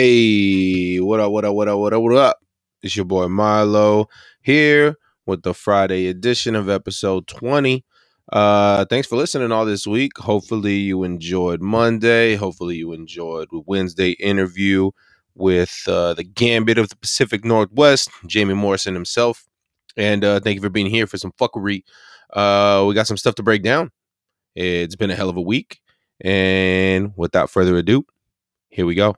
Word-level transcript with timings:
Hey, 0.00 1.00
what 1.00 1.18
up, 1.18 1.32
what 1.32 1.44
up, 1.44 1.56
what 1.56 1.66
up, 1.66 1.76
what 1.76 1.92
up, 1.92 2.00
what 2.00 2.16
up? 2.16 2.38
It's 2.84 2.94
your 2.94 3.04
boy 3.04 3.26
Milo 3.26 4.06
here 4.40 4.94
with 5.26 5.42
the 5.42 5.52
Friday 5.52 6.06
edition 6.06 6.54
of 6.54 6.68
episode 6.68 7.26
20. 7.26 7.84
Uh 8.30 8.84
thanks 8.84 9.08
for 9.08 9.16
listening 9.16 9.50
all 9.50 9.66
this 9.66 9.88
week. 9.88 10.12
Hopefully 10.18 10.76
you 10.76 11.02
enjoyed 11.02 11.60
Monday. 11.60 12.36
Hopefully 12.36 12.76
you 12.76 12.92
enjoyed 12.92 13.48
Wednesday 13.50 14.10
interview 14.10 14.92
with 15.34 15.82
uh, 15.88 16.14
the 16.14 16.22
Gambit 16.22 16.78
of 16.78 16.90
the 16.90 16.96
Pacific 16.96 17.44
Northwest, 17.44 18.08
Jamie 18.28 18.54
Morrison 18.54 18.94
himself. 18.94 19.48
And 19.96 20.24
uh 20.24 20.38
thank 20.38 20.54
you 20.54 20.62
for 20.62 20.70
being 20.70 20.90
here 20.90 21.08
for 21.08 21.18
some 21.18 21.32
fuckery. 21.32 21.82
Uh 22.32 22.84
we 22.86 22.94
got 22.94 23.08
some 23.08 23.16
stuff 23.16 23.34
to 23.34 23.42
break 23.42 23.64
down. 23.64 23.90
It's 24.54 24.94
been 24.94 25.10
a 25.10 25.16
hell 25.16 25.28
of 25.28 25.36
a 25.36 25.42
week. 25.42 25.80
And 26.20 27.14
without 27.16 27.50
further 27.50 27.76
ado, 27.76 28.06
here 28.68 28.86
we 28.86 28.94
go. 28.94 29.16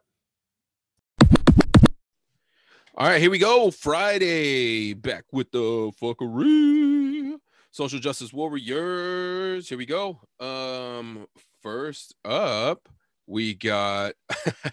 All 3.01 3.07
right, 3.07 3.19
here 3.19 3.31
we 3.31 3.39
go. 3.39 3.71
Friday, 3.71 4.93
back 4.93 5.25
with 5.33 5.51
the 5.53 5.91
fuckery. 6.03 7.35
Social 7.71 7.99
justice 7.99 8.31
warriors. 8.31 9.71
Here 9.71 9.79
we 9.79 9.87
go. 9.87 10.21
Um, 10.39 11.27
first 11.63 12.15
up, 12.27 12.91
we 13.27 13.55
got 13.55 14.13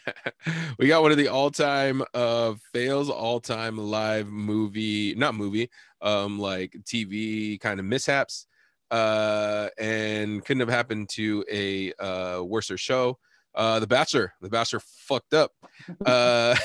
we 0.78 0.90
got 0.90 1.04
one 1.04 1.12
of 1.12 1.18
the 1.18 1.30
all-time 1.30 2.04
uh 2.14 2.56
fails 2.74 3.10
all-time 3.10 3.78
live 3.78 4.28
movie, 4.28 5.16
not 5.16 5.34
movie, 5.34 5.70
um, 6.02 6.38
like 6.38 6.76
TV 6.84 7.58
kind 7.62 7.80
of 7.80 7.86
mishaps. 7.86 8.46
Uh, 8.92 9.70
and 9.80 10.44
couldn't 10.44 10.60
have 10.60 10.68
happened 10.68 11.08
to 11.12 11.46
a 11.50 11.94
uh 11.94 12.44
worser 12.44 12.76
show. 12.78 13.18
Uh, 13.58 13.80
The 13.80 13.88
Bachelor. 13.88 14.34
The 14.40 14.50
Bachelor 14.50 14.80
fucked 14.80 15.34
up. 15.34 15.52
Uh, 16.06 16.56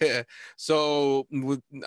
so 0.56 1.26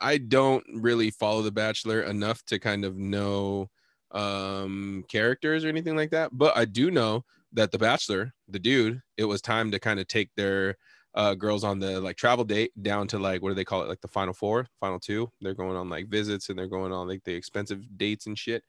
I 0.02 0.18
don't 0.20 0.64
really 0.74 1.10
follow 1.12 1.42
The 1.42 1.52
Bachelor 1.52 2.02
enough 2.02 2.44
to 2.46 2.60
kind 2.60 2.86
of 2.86 2.98
know 2.98 3.70
um 4.12 5.04
characters 5.10 5.66
or 5.66 5.70
anything 5.70 5.96
like 5.96 6.12
that. 6.12 6.30
But 6.34 6.56
I 6.56 6.66
do 6.66 6.92
know 6.92 7.26
that 7.54 7.72
The 7.72 7.78
Bachelor, 7.78 8.34
the 8.48 8.60
dude, 8.60 9.02
it 9.18 9.26
was 9.26 9.42
time 9.42 9.72
to 9.72 9.80
kind 9.80 10.00
of 10.00 10.08
take 10.08 10.30
their 10.36 10.78
uh 11.16 11.34
girls 11.34 11.64
on 11.64 11.80
the 11.80 12.00
like 12.00 12.16
travel 12.16 12.46
date 12.46 12.72
down 12.82 13.08
to 13.08 13.18
like 13.20 13.42
what 13.42 13.50
do 13.50 13.56
they 13.56 13.66
call 13.66 13.82
it 13.82 13.90
like 13.90 14.02
the 14.02 14.08
final 14.08 14.34
four 14.34 14.68
final 14.80 15.00
two 15.00 15.30
they're 15.42 15.56
going 15.56 15.76
on 15.76 15.90
like 15.90 16.08
visits 16.08 16.50
and 16.50 16.60
they're 16.60 16.68
going 16.68 16.92
on 16.92 17.08
like 17.08 17.24
the 17.24 17.34
expensive 17.34 17.82
dates 17.98 18.28
and 18.28 18.38
shit 18.38 18.64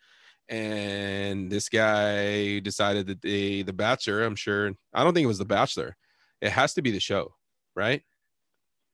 and 0.48 1.50
this 1.50 1.68
guy 1.68 2.58
decided 2.60 3.06
that 3.06 3.20
the 3.22 3.62
the 3.62 3.72
bachelor 3.72 4.24
i'm 4.24 4.36
sure 4.36 4.72
i 4.94 5.04
don't 5.04 5.14
think 5.14 5.24
it 5.24 5.28
was 5.28 5.38
the 5.38 5.44
bachelor 5.44 5.96
it 6.40 6.50
has 6.50 6.74
to 6.74 6.82
be 6.82 6.90
the 6.90 7.00
show 7.00 7.34
right 7.74 8.02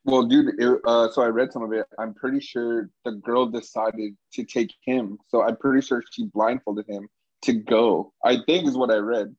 Well, 0.05 0.25
dude, 0.25 0.61
it, 0.61 0.81
uh, 0.85 1.09
so 1.11 1.23
I 1.23 1.29
read 1.29 1.51
some 1.51 1.63
of 1.63 1.73
it. 1.73 1.87
I'm 1.99 2.13
pretty 2.13 2.41
sure 2.41 2.91
the 3.07 3.13
girl 3.13 3.47
decided 3.47 4.15
to 4.35 4.45
take 4.45 4.71
him. 4.85 5.17
So 5.29 5.43
I'm 5.43 5.57
pretty 5.57 5.81
sure 5.81 6.03
she 6.13 6.27
blindfolded 6.27 6.87
him 6.87 7.09
to 7.47 7.55
go. 7.55 8.13
I 8.23 8.39
think 8.47 8.69
is 8.69 8.77
what 8.77 8.91
I 8.91 8.97
read. 8.97 9.35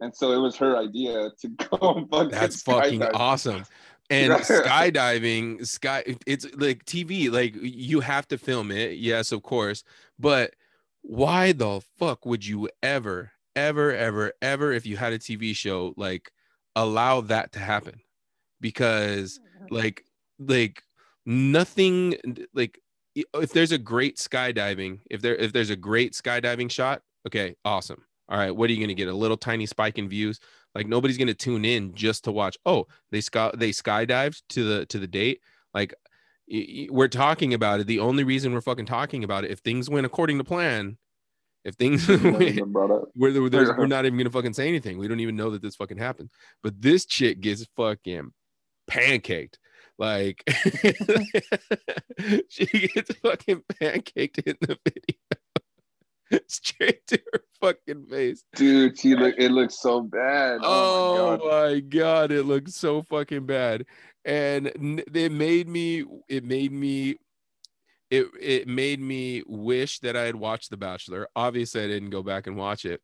And 0.00 0.14
so 0.14 0.32
it 0.32 0.36
was 0.38 0.56
her 0.56 0.76
idea 0.76 1.30
to 1.40 1.48
go 1.70 2.06
fucking 2.10 2.28
that's 2.28 2.60
fucking 2.62 3.02
awesome 3.02 3.64
and 4.10 4.32
skydiving 4.42 5.64
sky 5.66 6.02
it's 6.26 6.46
like 6.56 6.84
tv 6.84 7.30
like 7.30 7.54
you 7.60 8.00
have 8.00 8.26
to 8.26 8.36
film 8.36 8.70
it 8.70 8.98
yes 8.98 9.30
of 9.32 9.42
course 9.42 9.84
but 10.18 10.54
why 11.02 11.52
the 11.52 11.80
fuck 11.98 12.26
would 12.26 12.46
you 12.46 12.68
ever 12.82 13.32
ever 13.56 13.94
ever 13.94 14.32
ever 14.40 14.72
if 14.72 14.86
you 14.86 14.96
had 14.96 15.12
a 15.12 15.18
tv 15.18 15.54
show 15.54 15.92
like 15.96 16.30
allow 16.76 17.20
that 17.20 17.52
to 17.52 17.58
happen? 17.58 18.00
Because 18.60 19.38
mm-hmm. 19.38 19.74
like 19.74 20.04
like 20.38 20.82
nothing 21.26 22.16
like 22.54 22.80
if 23.14 23.52
there's 23.52 23.72
a 23.72 23.78
great 23.78 24.16
skydiving 24.16 25.00
if 25.10 25.20
there 25.20 25.36
if 25.36 25.52
there's 25.52 25.70
a 25.70 25.76
great 25.76 26.12
skydiving 26.12 26.70
shot 26.70 27.02
okay 27.26 27.54
awesome. 27.64 28.04
All 28.28 28.38
right 28.38 28.54
what 28.54 28.70
are 28.70 28.72
you 28.72 28.78
going 28.78 28.88
to 28.88 28.94
get? 28.94 29.08
A 29.08 29.14
little 29.14 29.36
tiny 29.36 29.66
spike 29.66 29.98
in 29.98 30.08
views? 30.08 30.38
Like 30.74 30.86
nobody's 30.86 31.18
going 31.18 31.28
to 31.28 31.34
tune 31.34 31.64
in 31.64 31.94
just 31.94 32.24
to 32.24 32.32
watch 32.32 32.56
oh 32.64 32.86
they 33.10 33.20
sky 33.20 33.50
they 33.56 33.70
skydived 33.70 34.42
to 34.50 34.64
the 34.64 34.86
to 34.86 34.98
the 34.98 35.08
date? 35.08 35.40
Like 35.74 35.94
we're 36.90 37.08
talking 37.08 37.54
about 37.54 37.80
it 37.80 37.86
the 37.86 38.00
only 38.00 38.24
reason 38.24 38.52
we're 38.52 38.60
fucking 38.60 38.86
talking 38.86 39.22
about 39.22 39.44
it 39.44 39.50
if 39.50 39.60
things 39.60 39.88
went 39.88 40.04
according 40.04 40.36
to 40.38 40.44
plan 40.44 40.98
if 41.64 41.74
things 41.74 42.08
went, 42.08 42.60
up. 42.60 43.08
we're, 43.14 43.40
we're 43.40 43.86
not 43.86 44.06
even 44.06 44.18
gonna 44.18 44.30
fucking 44.30 44.54
say 44.54 44.68
anything. 44.68 44.98
We 44.98 45.08
don't 45.08 45.20
even 45.20 45.36
know 45.36 45.50
that 45.50 45.62
this 45.62 45.76
fucking 45.76 45.98
happened. 45.98 46.30
But 46.62 46.80
this 46.80 47.04
chick 47.04 47.40
gets 47.40 47.66
fucking 47.76 48.30
pancaked. 48.90 49.56
Like 49.98 50.42
she 52.48 52.64
gets 52.64 53.14
fucking 53.16 53.62
pancaked 53.74 54.38
in 54.46 54.56
the 54.60 54.78
video. 54.84 56.40
Straight 56.48 57.06
to 57.08 57.20
her 57.32 57.42
fucking 57.60 58.06
face. 58.06 58.44
Dude, 58.56 58.98
she 58.98 59.14
look 59.14 59.34
it 59.38 59.50
looks 59.50 59.80
so 59.80 60.02
bad. 60.02 60.60
Oh, 60.62 61.16
Oh, 61.16 61.30
my 61.30 61.36
god. 61.36 61.50
my 61.74 61.80
god, 61.80 62.32
it 62.32 62.42
looks 62.44 62.74
so 62.74 63.02
fucking 63.02 63.46
bad. 63.46 63.86
And 64.24 64.66
it 65.14 65.32
made 65.32 65.68
me 65.68 66.04
it 66.28 66.44
made 66.44 66.72
me 66.72 67.16
it 68.10 68.26
it 68.40 68.68
made 68.68 69.00
me 69.00 69.42
wish 69.46 70.00
that 70.00 70.16
I 70.16 70.22
had 70.22 70.36
watched 70.36 70.70
The 70.70 70.76
Bachelor. 70.76 71.28
Obviously, 71.36 71.82
I 71.82 71.86
didn't 71.86 72.10
go 72.10 72.22
back 72.22 72.46
and 72.46 72.56
watch 72.56 72.84
it. 72.84 73.00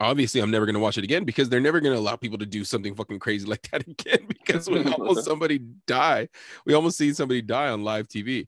Obviously, 0.00 0.40
I'm 0.42 0.50
never 0.50 0.66
gonna 0.66 0.78
watch 0.80 0.98
it 0.98 1.04
again 1.04 1.24
because 1.24 1.48
they're 1.48 1.60
never 1.60 1.80
gonna 1.80 1.96
allow 1.96 2.16
people 2.16 2.38
to 2.38 2.46
do 2.46 2.64
something 2.64 2.94
fucking 2.94 3.18
crazy 3.18 3.46
like 3.50 3.70
that 3.70 3.86
again 3.86 4.26
because 4.28 4.68
we 4.68 4.82
almost 4.92 5.24
somebody 5.24 5.60
die. 5.86 6.28
We 6.66 6.74
almost 6.74 6.98
see 6.98 7.12
somebody 7.14 7.40
die 7.42 7.68
on 7.68 7.82
live 7.84 8.08
TV. 8.08 8.46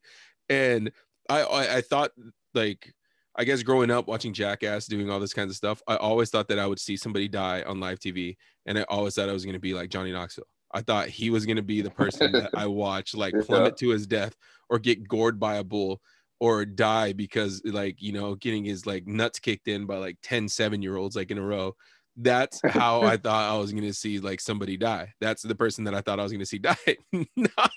And 0.49 0.91
I, 1.29 1.43
I 1.43 1.77
I 1.77 1.81
thought 1.83 2.11
like 2.55 2.93
I 3.39 3.45
guess 3.45 3.63
growing 3.63 3.91
up 3.91 4.09
watching 4.09 4.33
Jackass 4.35 4.87
doing 4.87 5.11
all 5.11 5.21
this 5.21 5.33
kinds 5.33 5.51
of 5.51 5.57
stuff, 5.57 5.81
I 5.87 5.97
always 5.97 6.31
thought 6.31 6.49
that 6.49 6.59
I 6.59 6.67
would 6.67 6.81
see 6.81 6.97
somebody 6.97 7.29
die 7.29 7.63
on 7.63 7.81
live 7.81 8.01
TV, 8.01 8.37
and 8.67 8.79
I 8.79 8.83
always 8.89 9.15
thought 9.15 9.29
I 9.29 9.33
was 9.33 9.45
going 9.45 9.55
to 9.55 9.61
be 9.61 9.75
like 9.75 9.91
Johnny 9.91 10.13
Knoxville. 10.13 10.47
I 10.73 10.83
thought 10.83 11.09
he 11.09 11.31
was 11.31 11.47
going 11.47 11.57
to 11.57 11.63
be 11.63 11.81
the 11.81 11.91
person 12.03 12.37
that 12.37 12.51
I 12.57 12.67
watch 12.67 13.15
like 13.15 13.39
Yeah. 13.39 13.41
plummet 13.41 13.77
to 13.79 13.91
his 13.91 14.07
death 14.07 14.35
or 14.69 14.79
get 14.79 15.07
gored 15.09 15.39
by 15.39 15.57
a 15.57 15.65
bull 15.65 16.01
or 16.41 16.65
die 16.65 17.13
because 17.13 17.63
like 17.65 18.01
you 18.01 18.13
know 18.13 18.35
getting 18.37 18.65
his 18.65 18.87
like 18.87 19.07
nuts 19.07 19.39
kicked 19.39 19.69
in 19.69 19.87
by 19.87 19.97
like 19.97 20.19
10 20.23 20.49
7 20.49 20.83
year 20.83 20.97
olds 20.97 21.17
like 21.17 21.31
in 21.31 21.39
a 21.39 21.43
row 21.43 21.75
that's 22.21 22.61
how 22.65 23.03
i 23.03 23.17
thought 23.17 23.51
i 23.51 23.57
was 23.57 23.71
going 23.71 23.85
to 23.85 23.95
see 23.95 24.19
like 24.19 24.41
somebody 24.41 24.77
die. 24.77 25.13
That's 25.21 25.43
the 25.43 25.55
person 25.55 25.85
that 25.85 25.95
i 25.95 26.01
thought 26.01 26.19
i 26.19 26.23
was 26.23 26.33
going 26.33 26.41
to 26.41 26.47
see 26.47 26.59
die. 26.71 26.77
Not 27.37 27.71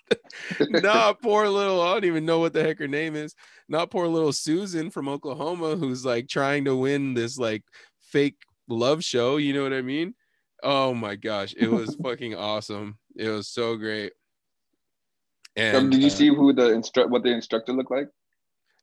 not 0.59 1.21
poor 1.21 1.47
little 1.47 1.79
i 1.81 1.93
don't 1.93 2.05
even 2.05 2.25
know 2.25 2.39
what 2.39 2.53
the 2.53 2.63
heck 2.63 2.79
her 2.79 2.87
name 2.87 3.15
is. 3.15 3.35
Not 3.69 3.91
poor 3.91 4.07
little 4.07 4.33
susan 4.33 4.89
from 4.89 5.07
oklahoma 5.07 5.75
who's 5.75 6.03
like 6.05 6.27
trying 6.27 6.65
to 6.65 6.75
win 6.75 7.13
this 7.13 7.37
like 7.37 7.63
fake 7.99 8.37
love 8.67 9.03
show 9.03 9.37
you 9.37 9.53
know 9.53 9.63
what 9.63 9.73
i 9.73 9.81
mean? 9.81 10.15
Oh 10.63 10.93
my 10.93 11.15
gosh 11.15 11.53
it 11.57 11.67
was 11.69 11.95
fucking 12.03 12.35
awesome. 12.35 12.97
It 13.15 13.29
was 13.29 13.47
so 13.47 13.75
great. 13.77 14.13
And 15.55 15.77
Um, 15.77 15.89
did 15.89 16.01
you 16.01 16.07
uh, 16.07 16.11
see 16.11 16.27
who 16.29 16.53
the 16.53 16.69
instru- 16.69 17.09
what 17.09 17.23
the 17.23 17.29
instructor 17.31 17.73
looked 17.73 17.91
like? 17.91 18.07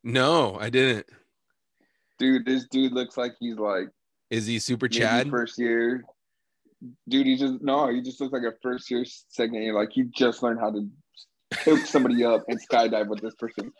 no 0.03 0.55
i 0.59 0.69
didn't. 0.69 1.05
Dude, 2.17 2.45
this 2.45 2.65
dude 2.69 2.91
looks 2.93 3.17
like 3.17 3.33
he's 3.39 3.57
like 3.57 3.87
is 4.29 4.45
he 4.45 4.59
super 4.59 4.85
maybe 4.85 4.99
chad 4.99 5.29
first 5.29 5.57
year. 5.57 6.03
Dude, 7.07 7.27
he 7.27 7.35
just 7.35 7.61
no, 7.61 7.89
he 7.89 8.01
just 8.01 8.21
looks 8.21 8.33
like 8.33 8.43
a 8.43 8.53
first 8.61 8.89
year 8.89 9.03
second 9.29 9.55
year. 9.55 9.73
Like 9.73 9.89
he 9.91 10.03
just 10.15 10.41
learned 10.43 10.59
how 10.59 10.71
to 10.71 10.87
hook 11.63 11.79
somebody 11.85 12.23
up 12.23 12.45
and 12.47 12.59
skydive 12.69 13.07
with 13.07 13.21
this 13.21 13.35
person. 13.35 13.71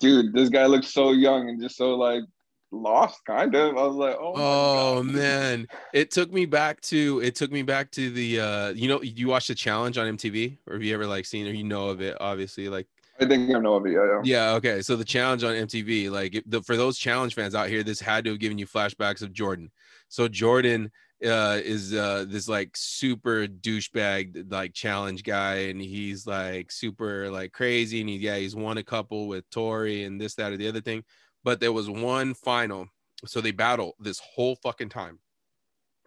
Dude, 0.00 0.32
this 0.32 0.48
guy 0.48 0.66
looks 0.66 0.92
so 0.92 1.12
young 1.12 1.48
and 1.48 1.60
just 1.60 1.76
so 1.76 1.94
like 1.94 2.22
lost, 2.70 3.20
kind 3.26 3.54
of. 3.54 3.76
I 3.76 3.82
was 3.82 3.96
like, 3.96 4.16
oh, 4.20 4.34
Oh 4.36 5.02
man, 5.02 5.66
it 5.92 6.10
took 6.10 6.32
me 6.32 6.46
back 6.46 6.80
to 6.82 7.20
it 7.22 7.34
took 7.34 7.50
me 7.50 7.62
back 7.62 7.90
to 7.92 8.10
the 8.10 8.40
uh 8.40 8.68
you 8.70 8.88
know 8.88 9.02
you 9.02 9.28
watched 9.28 9.48
the 9.48 9.54
challenge 9.54 9.98
on 9.98 10.16
MTV 10.16 10.58
or 10.66 10.74
have 10.74 10.82
you 10.82 10.94
ever 10.94 11.06
like 11.06 11.26
seen 11.26 11.46
or 11.46 11.50
you 11.50 11.64
know 11.64 11.88
of 11.88 12.00
it 12.00 12.16
obviously 12.20 12.68
like 12.68 12.86
I 13.20 13.26
think 13.26 13.54
I 13.54 13.58
know 13.58 13.74
of 13.74 13.86
it. 13.86 13.92
Yeah, 13.92 14.06
yeah. 14.06 14.20
yeah 14.24 14.54
okay 14.54 14.82
so 14.82 14.96
the 14.96 15.04
challenge 15.04 15.44
on 15.44 15.54
MTV 15.54 16.10
like 16.10 16.42
the, 16.46 16.62
for 16.62 16.76
those 16.76 16.98
challenge 16.98 17.34
fans 17.34 17.54
out 17.54 17.68
here 17.68 17.82
this 17.82 18.00
had 18.00 18.24
to 18.24 18.30
have 18.30 18.40
given 18.40 18.58
you 18.58 18.66
flashbacks 18.66 19.22
of 19.22 19.32
Jordan. 19.32 19.70
So 20.08 20.28
Jordan 20.28 20.90
uh 21.24 21.60
is 21.62 21.94
uh 21.94 22.24
this 22.28 22.48
like 22.48 22.76
super 22.76 23.46
douchebag 23.46 24.50
like 24.50 24.74
challenge 24.74 25.22
guy 25.22 25.54
and 25.68 25.80
he's 25.80 26.26
like 26.26 26.72
super 26.72 27.30
like 27.30 27.52
crazy 27.52 28.00
and 28.00 28.08
he 28.08 28.16
yeah 28.16 28.36
he's 28.36 28.56
won 28.56 28.78
a 28.78 28.82
couple 28.82 29.28
with 29.28 29.48
Tori 29.50 30.04
and 30.04 30.20
this 30.20 30.34
that 30.34 30.52
or 30.52 30.56
the 30.56 30.68
other 30.68 30.80
thing 30.80 31.04
but 31.44 31.60
there 31.60 31.72
was 31.72 31.88
one 31.88 32.34
final 32.34 32.88
so 33.26 33.40
they 33.40 33.52
battle 33.52 33.94
this 34.00 34.18
whole 34.18 34.56
fucking 34.56 34.88
time 34.88 35.18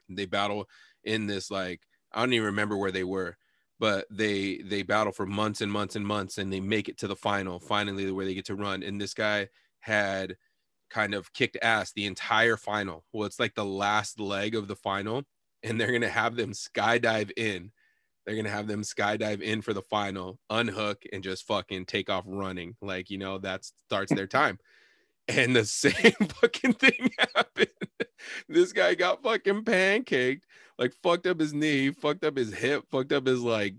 they 0.09 0.25
battle 0.25 0.65
in 1.03 1.27
this 1.27 1.49
like 1.49 1.81
i 2.11 2.19
don't 2.19 2.33
even 2.33 2.47
remember 2.47 2.75
where 2.75 2.91
they 2.91 3.03
were 3.03 3.37
but 3.79 4.05
they 4.09 4.57
they 4.65 4.83
battle 4.83 5.11
for 5.11 5.25
months 5.25 5.61
and 5.61 5.71
months 5.71 5.95
and 5.95 6.05
months 6.05 6.37
and 6.37 6.51
they 6.51 6.59
make 6.59 6.89
it 6.89 6.97
to 6.97 7.07
the 7.07 7.15
final 7.15 7.59
finally 7.59 8.11
where 8.11 8.25
they 8.25 8.33
get 8.33 8.45
to 8.45 8.55
run 8.55 8.83
and 8.83 8.99
this 8.99 9.13
guy 9.13 9.47
had 9.79 10.35
kind 10.89 11.13
of 11.13 11.31
kicked 11.33 11.57
ass 11.61 11.91
the 11.91 12.05
entire 12.05 12.57
final 12.57 13.03
well 13.13 13.25
it's 13.25 13.39
like 13.39 13.55
the 13.55 13.65
last 13.65 14.19
leg 14.19 14.55
of 14.55 14.67
the 14.67 14.75
final 14.75 15.23
and 15.63 15.79
they're 15.79 15.91
gonna 15.91 16.09
have 16.09 16.35
them 16.35 16.51
skydive 16.51 17.31
in 17.37 17.71
they're 18.27 18.35
gonna 18.35 18.49
have 18.49 18.67
them 18.67 18.81
skydive 18.81 19.41
in 19.41 19.61
for 19.61 19.71
the 19.71 19.81
final, 19.81 20.37
unhook, 20.49 21.03
and 21.13 21.23
just 21.23 21.47
fucking 21.47 21.85
take 21.85 22.09
off 22.09 22.25
running. 22.27 22.75
Like, 22.81 23.09
you 23.09 23.17
know, 23.17 23.37
that 23.37 23.63
starts 23.63 24.13
their 24.13 24.27
time. 24.27 24.59
And 25.29 25.55
the 25.55 25.63
same 25.65 26.11
fucking 26.41 26.73
thing 26.73 27.09
happened. 27.35 27.69
this 28.49 28.73
guy 28.73 28.95
got 28.95 29.23
fucking 29.23 29.63
pancaked, 29.63 30.41
like 30.77 30.93
fucked 31.03 31.27
up 31.27 31.39
his 31.39 31.53
knee, 31.53 31.91
fucked 31.91 32.23
up 32.23 32.37
his 32.37 32.53
hip, 32.53 32.83
fucked 32.91 33.11
up 33.11 33.25
his 33.25 33.41
like 33.41 33.75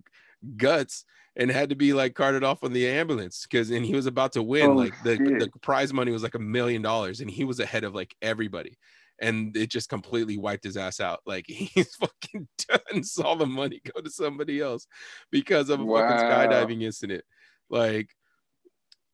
guts, 0.57 1.05
and 1.37 1.51
had 1.51 1.71
to 1.71 1.77
be 1.77 1.93
like 1.93 2.15
carted 2.15 2.45
off 2.45 2.65
on 2.65 2.73
the 2.73 2.87
ambulance 2.89 3.47
because 3.49 3.71
and 3.71 3.87
he 3.87 3.95
was 3.95 4.07
about 4.07 4.33
to 4.33 4.43
win. 4.43 4.71
Oh, 4.71 4.75
like 4.75 4.95
the, 5.05 5.17
shit. 5.17 5.39
the 5.39 5.51
prize 5.61 5.93
money 5.93 6.11
was 6.11 6.23
like 6.23 6.35
a 6.35 6.41
million 6.41 6.83
dollars, 6.83 7.21
and 7.21 7.31
he 7.31 7.45
was 7.45 7.61
ahead 7.61 7.85
of 7.85 7.95
like 7.95 8.15
everybody. 8.21 8.77
And 9.21 9.57
it 9.57 9.69
just 9.69 9.89
completely 9.89 10.39
wiped 10.39 10.63
his 10.63 10.77
ass 10.77 11.01
out. 11.01 11.21
Like 11.27 11.47
he's 11.49 11.95
fucking 11.97 12.49
done. 12.69 13.05
Saw 13.05 13.35
the 13.35 13.47
money 13.47 13.81
go 13.95 14.01
to 14.01 14.11
somebody 14.11 14.61
else 14.61 14.87
because 15.31 15.71
of 15.71 15.81
a 15.81 15.87
fucking 15.87 16.27
skydiving 16.27 16.83
incident. 16.83 17.25
Like 17.71 18.11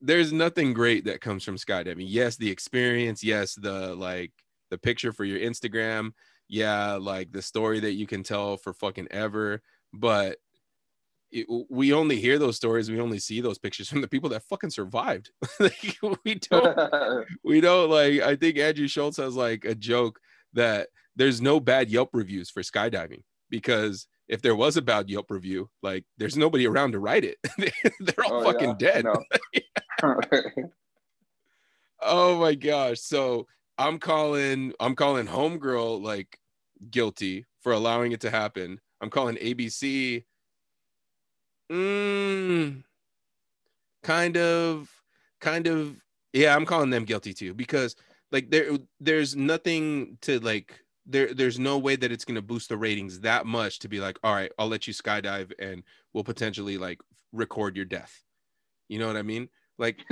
there's 0.01 0.33
nothing 0.33 0.75
great 0.75 1.07
that 1.07 1.21
comes 1.21 1.45
from 1.45 1.57
skydiving. 1.57 2.05
Yes, 2.07 2.37
the 2.37 2.51
experience. 2.51 3.25
Yes, 3.25 3.55
the 3.55 3.95
like 3.95 4.33
the 4.71 4.79
picture 4.79 5.13
for 5.13 5.25
your 5.25 5.39
Instagram. 5.39 6.13
Yeah, 6.49 6.95
like 6.95 7.33
the 7.33 7.43
story 7.43 7.81
that 7.81 7.93
you 7.95 8.07
can 8.07 8.23
tell 8.23 8.57
for 8.57 8.73
fucking 8.73 9.09
ever. 9.11 9.63
But 9.93 10.39
it, 11.33 11.47
we 11.71 11.93
only 11.93 12.17
hear 12.17 12.39
those 12.39 12.57
stories. 12.57 12.91
We 12.91 13.01
only 13.01 13.19
see 13.19 13.41
those 13.41 13.59
pictures 13.59 13.89
from 13.91 14.01
the 14.01 14.09
people 14.09 14.31
that 14.31 14.43
fucking 14.45 14.71
survived. 14.71 15.31
Like, 15.61 15.97
we 16.25 16.35
don't. 16.37 17.27
We 17.45 17.61
don't 17.61 17.91
like. 17.91 18.21
I 18.21 18.37
think 18.37 18.59
Andrew 18.59 18.89
Schulz 18.89 19.17
has 19.17 19.35
like 19.37 19.65
a 19.65 19.75
joke 19.75 20.21
that 20.53 20.89
there's 21.17 21.41
no 21.41 21.61
bad 21.61 21.91
Yelp 21.91 22.11
reviews 22.13 22.51
for 22.51 22.63
skydiving 22.63 23.23
because 23.51 24.07
if 24.29 24.41
there 24.43 24.57
was 24.57 24.77
a 24.77 24.83
bad 24.83 25.09
Yelp 25.11 25.31
review, 25.31 25.69
like 25.83 26.05
there's 26.19 26.37
nobody 26.37 26.67
around 26.67 26.93
to 26.93 26.99
write 26.99 27.25
it. 27.25 27.39
They're 28.01 28.25
all 28.25 28.41
Oh, 28.41 28.45
fucking 28.45 28.77
yeah, 28.81 29.03
dead. 29.03 29.05
know. 29.05 29.23
Oh 32.01 32.39
my 32.39 32.55
gosh. 32.55 33.01
So 33.01 33.47
I'm 33.79 33.99
calling 33.99 34.73
I'm 34.81 34.95
calling 34.95 35.27
homegirl 35.27 36.03
like 36.03 36.39
guilty 36.91 37.47
for 37.61 37.73
allowing 37.73 38.13
it 38.13 38.21
to 38.21 38.31
happen. 38.31 38.81
I'm 39.01 39.11
calling 39.11 39.37
ABC 39.37 40.25
mm, 41.71 42.85
kind 44.03 44.37
of 44.37 44.91
kind 45.41 45.67
of 45.67 45.97
yeah, 46.33 46.55
I'm 46.55 46.67
calling 46.67 46.91
them 46.91 47.05
guilty 47.05 47.33
too 47.33 47.55
because 47.55 47.97
like 48.33 48.51
there 48.51 48.79
there's 49.01 49.37
nothing 49.37 50.19
to 50.23 50.41
like 50.41 50.81
there 51.07 51.35
there's 51.35 51.59
no 51.59 51.79
way 51.79 51.97
that 51.97 52.13
it's 52.13 52.25
going 52.25 52.35
to 52.37 52.43
boost 52.43 52.69
the 52.69 52.77
ratings 52.77 53.21
that 53.21 53.47
much 53.47 53.81
to 53.81 53.89
be 53.89 54.01
like 54.01 54.19
all 54.23 54.35
right, 54.35 54.53
I'll 54.59 54.69
let 54.69 54.87
you 54.87 54.95
skydive 54.95 55.53
and 55.59 55.83
we'll 56.13 56.25
potentially 56.25 56.79
like 56.79 57.01
record 57.33 57.77
your 57.77 57.85
death. 57.85 58.23
You 58.89 58.99
know 58.99 59.07
what 59.07 59.17
I 59.17 59.23
mean? 59.23 59.49
Like 59.79 60.05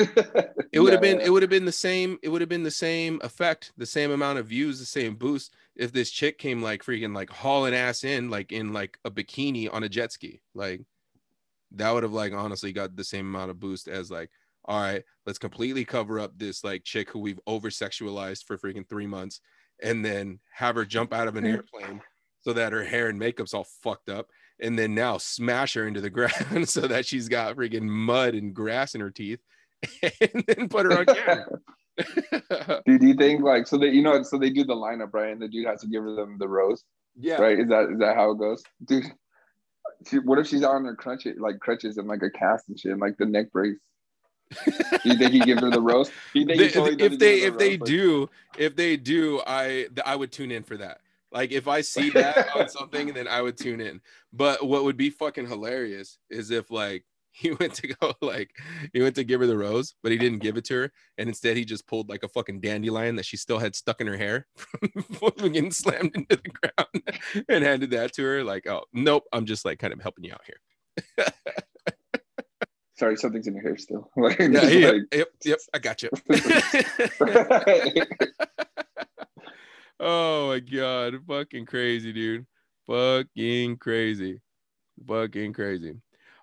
it 0.73 0.81
would 0.81 0.93
have 0.93 1.03
been 1.03 1.21
it 1.21 1.31
would 1.31 1.43
have 1.43 1.51
been 1.51 1.65
the 1.65 1.73
same 1.73 2.19
it 2.23 2.29
would 2.29 2.41
have 2.41 2.49
been 2.49 2.65
the 2.65 2.71
same 2.71 3.21
effect 3.23 3.73
the 3.77 3.87
same 3.87 4.11
amount 4.11 4.39
of 4.39 4.47
views 4.47 4.81
the 4.81 4.87
same 4.87 5.15
boost 5.15 5.55
if 5.77 5.93
this 5.93 6.11
chick 6.11 6.39
came 6.39 6.63
like 6.63 6.83
freaking 6.85 7.15
like 7.15 7.31
hauling 7.31 7.75
ass 7.75 8.05
in 8.05 8.29
like 8.29 8.53
in 8.53 8.73
like 8.73 8.99
a 9.05 9.11
bikini 9.11 9.73
on 9.73 9.85
a 9.85 9.89
jet 9.89 10.13
ski. 10.13 10.43
Like 10.55 10.83
that 11.73 11.93
would 11.93 12.03
have 12.03 12.13
like 12.13 12.33
honestly 12.33 12.73
got 12.73 12.97
the 12.97 13.05
same 13.05 13.27
amount 13.27 13.51
of 13.51 13.61
boost 13.61 13.89
as 13.89 14.11
like 14.11 14.31
all 14.65 14.81
right 14.81 15.03
let's 15.27 15.39
completely 15.39 15.85
cover 15.85 16.21
up 16.21 16.39
this 16.39 16.63
like 16.63 16.85
chick 16.85 17.11
who 17.11 17.19
we've 17.19 17.41
over 17.47 17.69
sexualized 17.69 18.45
for 18.45 18.59
freaking 18.59 18.89
three 18.89 19.07
months 19.07 19.41
and 19.83 20.05
then 20.05 20.39
have 20.53 20.77
her 20.77 20.85
jump 20.85 21.13
out 21.13 21.29
of 21.29 21.37
an 21.37 21.47
airplane 21.47 22.01
so 22.43 22.53
that 22.53 22.73
her 22.73 22.85
hair 22.85 23.09
and 23.09 23.19
makeup's 23.19 23.55
all 23.55 23.67
fucked 23.83 24.09
up 24.09 24.29
and 24.63 24.79
then 24.79 24.95
now 24.95 25.19
smash 25.19 25.75
her 25.75 25.87
into 25.87 26.01
the 26.01 26.11
ground 26.11 26.69
so 26.69 26.83
that 26.83 27.05
she's 27.07 27.29
got 27.29 27.57
freaking 27.57 27.89
mud 27.89 28.35
and 28.35 28.55
grass 28.55 28.95
in 28.95 29.01
her 29.01 29.11
teeth 29.11 29.41
and 30.03 30.45
then 30.47 30.69
put 30.69 30.87
her 30.87 30.99
on 30.99 31.07
camera. 31.07 31.59
Dude, 32.87 33.01
do 33.01 33.07
you 33.07 33.15
think 33.15 33.43
like 33.43 33.67
so 33.67 33.77
that 33.79 33.91
you 33.93 34.03
know 34.03 34.23
so 34.23 34.39
they 34.39 34.51
do 34.51 34.65
the 34.65 34.75
lineup 34.75 35.13
right, 35.13 35.31
and 35.31 35.43
the 35.43 35.49
dude 35.49 35.67
has 35.67 35.83
to 35.83 35.87
give 35.87 36.03
them 36.03 36.37
the 36.39 36.49
rose, 36.49 36.85
yeah. 37.19 37.35
right? 37.35 37.59
Is 37.59 37.69
that 37.69 37.91
is 37.91 37.99
that 37.99 38.17
how 38.17 38.31
it 38.31 38.39
goes, 38.39 38.63
dude? 38.83 39.05
She, 40.09 40.19
what 40.19 40.39
if 40.39 40.47
she's 40.47 40.65
on 40.65 40.87
her 40.87 40.97
crutches, 40.97 41.39
like 41.39 41.61
crutches 41.61 41.99
and 41.99 42.09
like 42.09 42.23
a 42.23 42.31
cast 42.31 42.69
and 42.69 42.81
shit, 42.81 42.93
and 42.93 43.01
like 43.01 43.19
the 43.19 43.27
neck 43.27 43.53
brace? 43.53 43.77
Do 44.65 44.73
you 45.05 45.17
think 45.17 45.33
he 45.33 45.41
gives 45.41 45.61
her 45.61 45.71
the 45.71 45.83
rose? 45.83 46.09
Do 46.33 46.41
you 46.41 46.47
think 46.47 46.63
he 46.63 46.71
totally 46.71 47.05
if 47.05 47.19
they 47.19 47.43
if 47.43 47.53
the 47.53 47.59
they? 47.59 47.71
Like, 47.77 47.85
do 47.85 48.31
if 48.57 48.75
they 48.75 48.97
do 48.97 49.43
I 49.47 49.89
I 50.05 50.17
would 50.17 50.33
tune 50.33 50.51
in 50.51 50.63
for 50.63 50.79
that. 50.79 51.02
Like 51.33 51.51
if 51.53 51.67
I 51.69 51.81
see 51.81 52.11
that 52.15 52.55
on 52.55 52.69
something, 52.69 53.13
then 53.15 53.27
I 53.29 53.41
would 53.43 53.57
tune 53.57 53.81
in. 53.81 54.01
But 54.33 54.65
what 54.67 54.85
would 54.85 54.97
be 54.97 55.11
fucking 55.11 55.49
hilarious 55.49 56.19
is 56.31 56.51
if 56.51 56.71
like 56.71 57.05
he 57.35 57.51
went 57.53 57.73
to 57.77 57.89
go 57.89 58.13
like 58.21 58.51
he 58.93 59.01
went 59.01 59.15
to 59.15 59.25
give 59.25 59.41
her 59.41 59.47
the 59.47 59.57
rose, 59.57 59.95
but 60.03 60.13
he 60.13 60.19
didn't 60.19 60.41
give 60.41 60.59
it 60.59 60.67
to 60.67 60.75
her, 60.75 60.93
and 61.17 61.29
instead 61.29 61.57
he 61.57 61.65
just 61.65 61.87
pulled 61.87 62.11
like 62.11 62.23
a 62.23 62.29
fucking 62.29 62.61
dandelion 62.61 63.17
that 63.17 63.25
she 63.25 63.39
still 63.39 63.59
had 63.59 63.75
stuck 63.75 64.03
in 64.03 64.07
her 64.07 64.19
hair 64.19 64.47
from 65.19 65.33
getting 65.53 65.71
slammed 65.71 66.15
into 66.15 66.37
the 66.37 66.51
ground 66.51 67.45
and 67.49 67.65
handed 67.65 67.91
that 67.93 68.13
to 68.15 68.23
her. 68.23 68.45
Like, 68.45 68.67
oh 68.67 68.83
nope, 68.93 69.25
I'm 69.33 69.47
just 69.47 69.65
like 69.65 69.79
kind 69.79 69.95
of 69.95 70.01
helping 70.03 70.25
you 70.25 70.33
out 70.33 70.43
here. 70.47 71.27
Sorry, 72.99 73.17
something's 73.17 73.47
in 73.49 73.55
your 73.55 73.63
hair 73.63 73.79
still. 73.79 74.11
Like, 74.15 74.39
Yeah, 74.39 74.69
yep, 74.69 74.93
like- 74.95 75.15
yep, 75.15 75.29
yep, 75.45 75.59
I 75.73 75.79
got 75.79 76.03
you. 76.03 76.11
Oh 80.03 80.49
my 80.49 80.59
god, 80.59 81.15
fucking 81.27 81.67
crazy, 81.67 82.13
dude. 82.13 82.47
Fucking 82.87 83.77
crazy. 83.79 84.41
Fucking 85.07 85.53
crazy. 85.53 85.95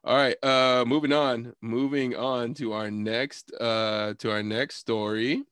All 0.03 0.15
right, 0.15 0.37
uh 0.43 0.85
moving 0.87 1.13
on. 1.13 1.53
Moving 1.61 2.15
on 2.15 2.53
to 2.55 2.73
our 2.73 2.89
next 2.89 3.51
uh 3.59 4.13
to 4.19 4.31
our 4.31 4.41
next 4.41 4.77
story. 4.77 5.43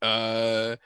Uh 0.00 0.76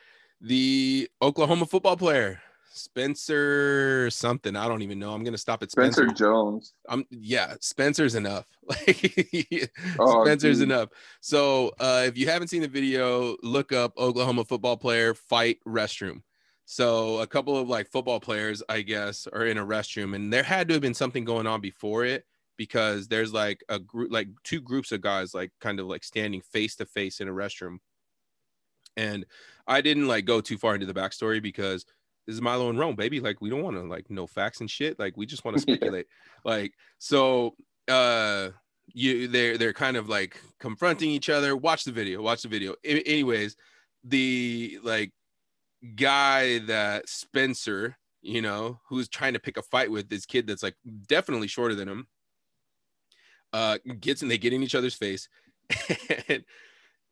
the 0.41 1.08
Oklahoma 1.20 1.67
football 1.67 1.97
player 1.97 2.41
Spencer 2.80 4.08
something. 4.10 4.56
I 4.56 4.66
don't 4.68 4.82
even 4.82 4.99
know. 4.99 5.12
I'm 5.12 5.22
gonna 5.25 5.38
stop 5.38 5.62
at 5.62 5.70
Spencer 5.70 6.04
Spencer. 6.04 6.14
Jones. 6.14 6.75
I'm 6.88 7.04
yeah, 7.10 7.54
Spencer's 7.60 8.14
enough. 8.14 8.46
Like 8.68 9.70
Oh, 9.99 10.25
Spencer's 10.25 10.58
dude. 10.58 10.68
enough. 10.70 10.88
So 11.20 11.72
uh 11.80 12.04
if 12.06 12.16
you 12.16 12.26
haven't 12.26 12.49
seen 12.49 12.62
the 12.62 12.68
video, 12.68 13.37
look 13.42 13.72
up 13.72 13.96
Oklahoma 13.99 14.44
football 14.44 14.76
player 14.76 15.14
fight 15.14 15.58
restroom. 15.66 16.22
So 16.64 17.18
a 17.18 17.26
couple 17.26 17.56
of 17.56 17.68
like 17.68 17.90
football 17.90 18.20
players, 18.20 18.62
I 18.68 18.82
guess, 18.82 19.26
are 19.26 19.46
in 19.46 19.58
a 19.58 19.66
restroom, 19.66 20.14
and 20.14 20.32
there 20.32 20.44
had 20.44 20.68
to 20.68 20.75
have 20.75 20.82
been 20.82 20.94
something 20.94 21.25
going 21.25 21.46
on 21.46 21.60
before 21.60 22.04
it 22.04 22.25
because 22.56 23.08
there's 23.08 23.32
like 23.32 23.64
a 23.68 23.78
group, 23.78 24.12
like 24.12 24.28
two 24.44 24.60
groups 24.60 24.92
of 24.92 25.00
guys, 25.00 25.34
like 25.34 25.50
kind 25.60 25.80
of 25.80 25.87
like 25.87 26.04
standing 26.04 26.42
face 26.42 26.76
to 26.76 26.87
face 26.87 27.20
in 27.20 27.26
a 27.28 27.32
restroom. 27.32 27.78
And 28.96 29.25
I 29.66 29.80
didn't 29.80 30.08
like 30.08 30.26
go 30.26 30.40
too 30.40 30.58
far 30.58 30.75
into 30.75 30.87
the 30.87 30.94
backstory 30.94 31.42
because 31.42 31.87
this 32.30 32.37
is 32.37 32.42
Milo 32.42 32.70
and 32.70 32.78
Rome, 32.78 32.94
baby. 32.94 33.18
Like 33.18 33.40
we 33.40 33.50
don't 33.50 33.62
want 33.62 33.76
to 33.76 33.82
like 33.82 34.08
know 34.08 34.25
facts 34.25 34.60
and 34.60 34.70
shit. 34.70 35.00
Like 35.00 35.16
we 35.16 35.26
just 35.26 35.44
want 35.44 35.56
to 35.56 35.60
speculate. 35.62 36.06
Like 36.44 36.75
so, 36.99 37.56
uh, 37.88 38.50
you 38.87 39.26
they're 39.26 39.58
they're 39.58 39.72
kind 39.72 39.96
of 39.96 40.08
like 40.08 40.40
confronting 40.60 41.10
each 41.10 41.28
other. 41.28 41.56
Watch 41.56 41.82
the 41.82 41.90
video. 41.90 42.22
Watch 42.22 42.42
the 42.42 42.49
video. 42.49 42.76
A- 42.84 43.02
anyways, 43.02 43.56
the 44.04 44.78
like 44.84 45.12
guy 45.96 46.58
that 46.60 47.08
Spencer, 47.08 47.96
you 48.22 48.42
know, 48.42 48.78
who's 48.88 49.08
trying 49.08 49.32
to 49.32 49.40
pick 49.40 49.56
a 49.56 49.62
fight 49.62 49.90
with 49.90 50.08
this 50.08 50.25
kid 50.25 50.46
that's 50.46 50.62
like 50.62 50.76
definitely 51.08 51.49
shorter 51.49 51.75
than 51.75 51.88
him, 51.88 52.06
uh, 53.52 53.78
gets 53.99 54.22
and 54.22 54.30
they 54.30 54.38
get 54.38 54.52
in 54.52 54.62
each 54.62 54.76
other's 54.76 54.94
face, 54.94 55.28
and 56.28 56.44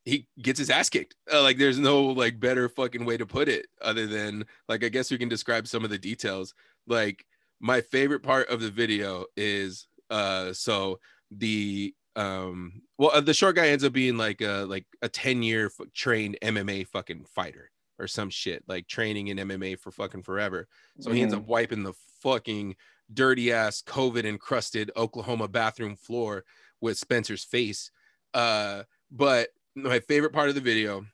he 0.05 0.27
gets 0.41 0.59
his 0.59 0.71
ass 0.71 0.89
kicked. 0.89 1.15
Uh, 1.33 1.43
like 1.43 1.59
there's 1.59 1.79
no 1.79 2.03
like 2.05 2.41
better 2.41 2.69
fucking 2.69 3.05
way 3.05 3.17
to 3.17 3.27
put 3.27 3.49
it 3.49 3.67
other 3.83 4.07
than 4.07 4.45
like 4.69 4.85
I 4.85 4.89
guess 4.89 5.11
we 5.11 5.19
can 5.19 5.29
describe 5.29 5.67
some 5.67 5.85
of 5.85 5.91
the 5.91 5.99
details. 5.99 6.55
Like 6.87 7.25
my 7.61 7.81
favorite 7.81 8.23
part 8.23 8.49
of 8.49 8.61
the 8.61 8.71
video 8.71 9.27
is 9.37 9.87
uh 10.11 10.53
so 10.53 11.01
the 11.31 11.95
um 12.17 12.81
well 12.97 13.11
uh, 13.13 13.21
the 13.21 13.35
short 13.35 13.57
guy 13.57 13.69
ends 13.69 13.85
up 13.85 13.93
being 13.93 14.17
like 14.17 14.41
a 14.41 14.65
like 14.69 14.87
a 15.03 15.09
10 15.09 15.43
year 15.43 15.67
f- 15.67 15.87
trained 15.95 16.39
MMA 16.43 16.87
fucking 16.87 17.25
fighter 17.35 17.71
or 17.99 18.07
some 18.07 18.31
shit 18.31 18.65
like 18.69 18.87
training 18.87 19.29
in 19.29 19.39
MMA 19.39 19.79
for 19.79 19.91
fucking 19.91 20.23
forever. 20.23 20.69
So 21.01 21.11
he 21.11 21.21
ends 21.21 21.35
up 21.35 21.47
wiping 21.47 21.83
the 21.83 21.95
fucking 22.23 22.77
dirty 23.13 23.53
ass 23.53 23.83
COVID 23.83 24.25
encrusted 24.25 24.91
Oklahoma 24.97 25.49
bathroom 25.49 25.97
floor 25.97 26.45
with 26.81 26.99
Spencer's 26.99 27.45
face. 27.45 27.91
Uh, 28.35 28.85
but 29.11 29.49
my 29.75 30.01
favorite 30.01 30.33
part 30.33 30.49
of 30.49 30.55
the 30.55 30.61
video, 30.61 31.05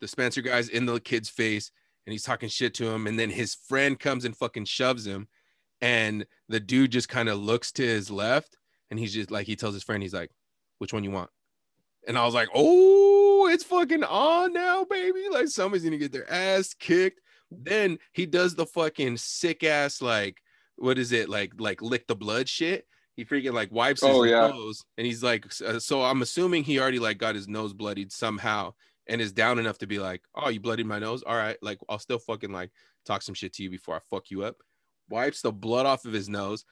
the 0.00 0.08
Spencer 0.08 0.42
guy's 0.42 0.68
in 0.68 0.86
the 0.86 1.00
kid's 1.00 1.28
face 1.28 1.70
and 2.06 2.12
he's 2.12 2.22
talking 2.22 2.48
shit 2.48 2.74
to 2.74 2.88
him, 2.88 3.06
and 3.06 3.18
then 3.18 3.30
his 3.30 3.54
friend 3.54 3.98
comes 3.98 4.24
and 4.24 4.36
fucking 4.36 4.66
shoves 4.66 5.06
him, 5.06 5.26
and 5.80 6.26
the 6.48 6.60
dude 6.60 6.92
just 6.92 7.08
kind 7.08 7.28
of 7.28 7.38
looks 7.38 7.72
to 7.72 7.82
his 7.82 8.10
left, 8.10 8.56
and 8.90 8.98
he's 8.98 9.14
just 9.14 9.30
like 9.30 9.46
he 9.46 9.56
tells 9.56 9.74
his 9.74 9.82
friend, 9.82 10.02
he's 10.02 10.12
like, 10.12 10.30
"Which 10.78 10.92
one 10.92 11.04
you 11.04 11.10
want?" 11.10 11.30
And 12.06 12.18
I 12.18 12.26
was 12.26 12.34
like, 12.34 12.48
"Oh, 12.54 13.48
it's 13.50 13.64
fucking 13.64 14.04
on 14.04 14.52
now, 14.52 14.84
baby! 14.84 15.24
Like 15.30 15.48
somebody's 15.48 15.84
gonna 15.84 15.96
get 15.96 16.12
their 16.12 16.30
ass 16.30 16.74
kicked." 16.74 17.20
Then 17.50 17.98
he 18.12 18.26
does 18.26 18.54
the 18.54 18.66
fucking 18.66 19.16
sick 19.16 19.64
ass 19.64 20.02
like 20.02 20.42
what 20.76 20.98
is 20.98 21.12
it 21.12 21.28
like 21.28 21.52
like 21.58 21.80
lick 21.80 22.06
the 22.06 22.16
blood 22.16 22.48
shit. 22.48 22.86
He 23.16 23.24
freaking 23.24 23.52
like 23.52 23.70
wipes 23.70 24.00
his 24.02 24.10
Oh, 24.10 24.24
yeah. 24.24 24.48
nose, 24.48 24.82
and 24.98 25.06
he's 25.06 25.22
like, 25.22 25.46
uh, 25.64 25.78
so 25.78 26.02
I'm 26.02 26.22
assuming 26.22 26.64
he 26.64 26.80
already 26.80 26.98
like 26.98 27.18
got 27.18 27.34
his 27.34 27.46
nose 27.48 27.72
bloodied 27.72 28.10
somehow, 28.12 28.74
and 29.06 29.20
is 29.20 29.32
down 29.32 29.58
enough 29.58 29.78
to 29.78 29.86
be 29.86 29.98
like, 29.98 30.22
oh, 30.34 30.48
you 30.48 30.58
bloodied 30.60 30.86
my 30.86 30.98
nose, 30.98 31.22
all 31.22 31.36
right, 31.36 31.56
like 31.62 31.78
I'll 31.88 31.98
still 31.98 32.18
fucking 32.18 32.50
like 32.52 32.70
talk 33.06 33.22
some 33.22 33.34
shit 33.34 33.52
to 33.54 33.62
you 33.62 33.70
before 33.70 33.94
I 33.96 34.00
fuck 34.10 34.30
you 34.30 34.42
up. 34.42 34.56
Wipes 35.10 35.42
the 35.42 35.52
blood 35.52 35.86
off 35.86 36.04
of 36.06 36.12
his 36.12 36.28
nose, 36.28 36.64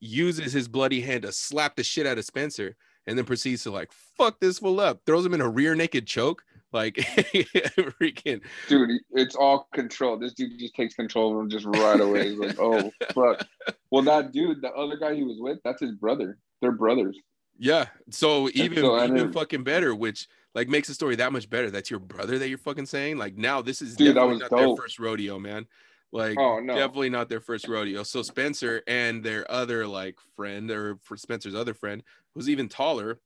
uses 0.00 0.52
his 0.52 0.68
bloody 0.68 1.00
hand 1.00 1.22
to 1.22 1.32
slap 1.32 1.76
the 1.76 1.82
shit 1.84 2.06
out 2.06 2.18
of 2.18 2.24
Spencer, 2.24 2.76
and 3.06 3.18
then 3.18 3.24
proceeds 3.24 3.62
to 3.64 3.70
like 3.70 3.90
fuck 4.16 4.40
this 4.40 4.58
fool 4.60 4.80
up. 4.80 5.00
Throws 5.04 5.26
him 5.26 5.34
in 5.34 5.40
a 5.40 5.48
rear 5.48 5.74
naked 5.74 6.06
choke, 6.06 6.42
like 6.72 6.94
freaking 6.96 8.40
dude, 8.68 9.00
it's 9.12 9.34
all 9.34 9.68
control. 9.74 10.18
This 10.18 10.32
dude 10.32 10.58
just 10.58 10.74
takes 10.74 10.94
control 10.94 11.34
of 11.34 11.42
him 11.42 11.50
just 11.50 11.66
right 11.66 12.00
away. 12.00 12.30
He's 12.30 12.38
like, 12.38 12.58
oh 12.58 12.90
fuck. 13.12 13.46
Well, 13.90 14.02
that 14.02 14.32
dude, 14.32 14.62
the 14.62 14.72
other 14.72 14.96
guy 14.96 15.14
he 15.14 15.22
was 15.22 15.38
with, 15.38 15.58
that's 15.64 15.80
his 15.80 15.92
brother. 15.92 16.38
They're 16.60 16.72
brothers. 16.72 17.18
Yeah. 17.58 17.86
So 18.10 18.48
even 18.54 18.78
so 18.78 19.04
even 19.04 19.32
fucking 19.32 19.64
better, 19.64 19.94
which 19.94 20.28
like 20.54 20.68
makes 20.68 20.88
the 20.88 20.94
story 20.94 21.16
that 21.16 21.32
much 21.32 21.48
better. 21.48 21.70
That's 21.70 21.90
your 21.90 22.00
brother 22.00 22.38
that 22.38 22.48
you're 22.48 22.58
fucking 22.58 22.86
saying. 22.86 23.18
Like 23.18 23.36
now 23.36 23.62
this 23.62 23.82
is 23.82 23.96
Dude, 23.96 24.08
that 24.08 24.14
definitely 24.14 24.42
was 24.42 24.50
not 24.50 24.58
their 24.58 24.76
first 24.76 24.98
rodeo, 24.98 25.38
man. 25.38 25.66
Like 26.12 26.38
Oh 26.38 26.60
no. 26.60 26.74
definitely 26.74 27.10
not 27.10 27.28
their 27.28 27.40
first 27.40 27.68
rodeo. 27.68 28.02
So 28.02 28.22
Spencer 28.22 28.82
and 28.86 29.22
their 29.22 29.50
other 29.50 29.86
like 29.86 30.16
friend, 30.36 30.70
or 30.70 30.96
for 31.02 31.16
Spencer's 31.16 31.54
other 31.54 31.74
friend, 31.74 32.02
who's 32.34 32.50
even 32.50 32.68
taller, 32.68 33.20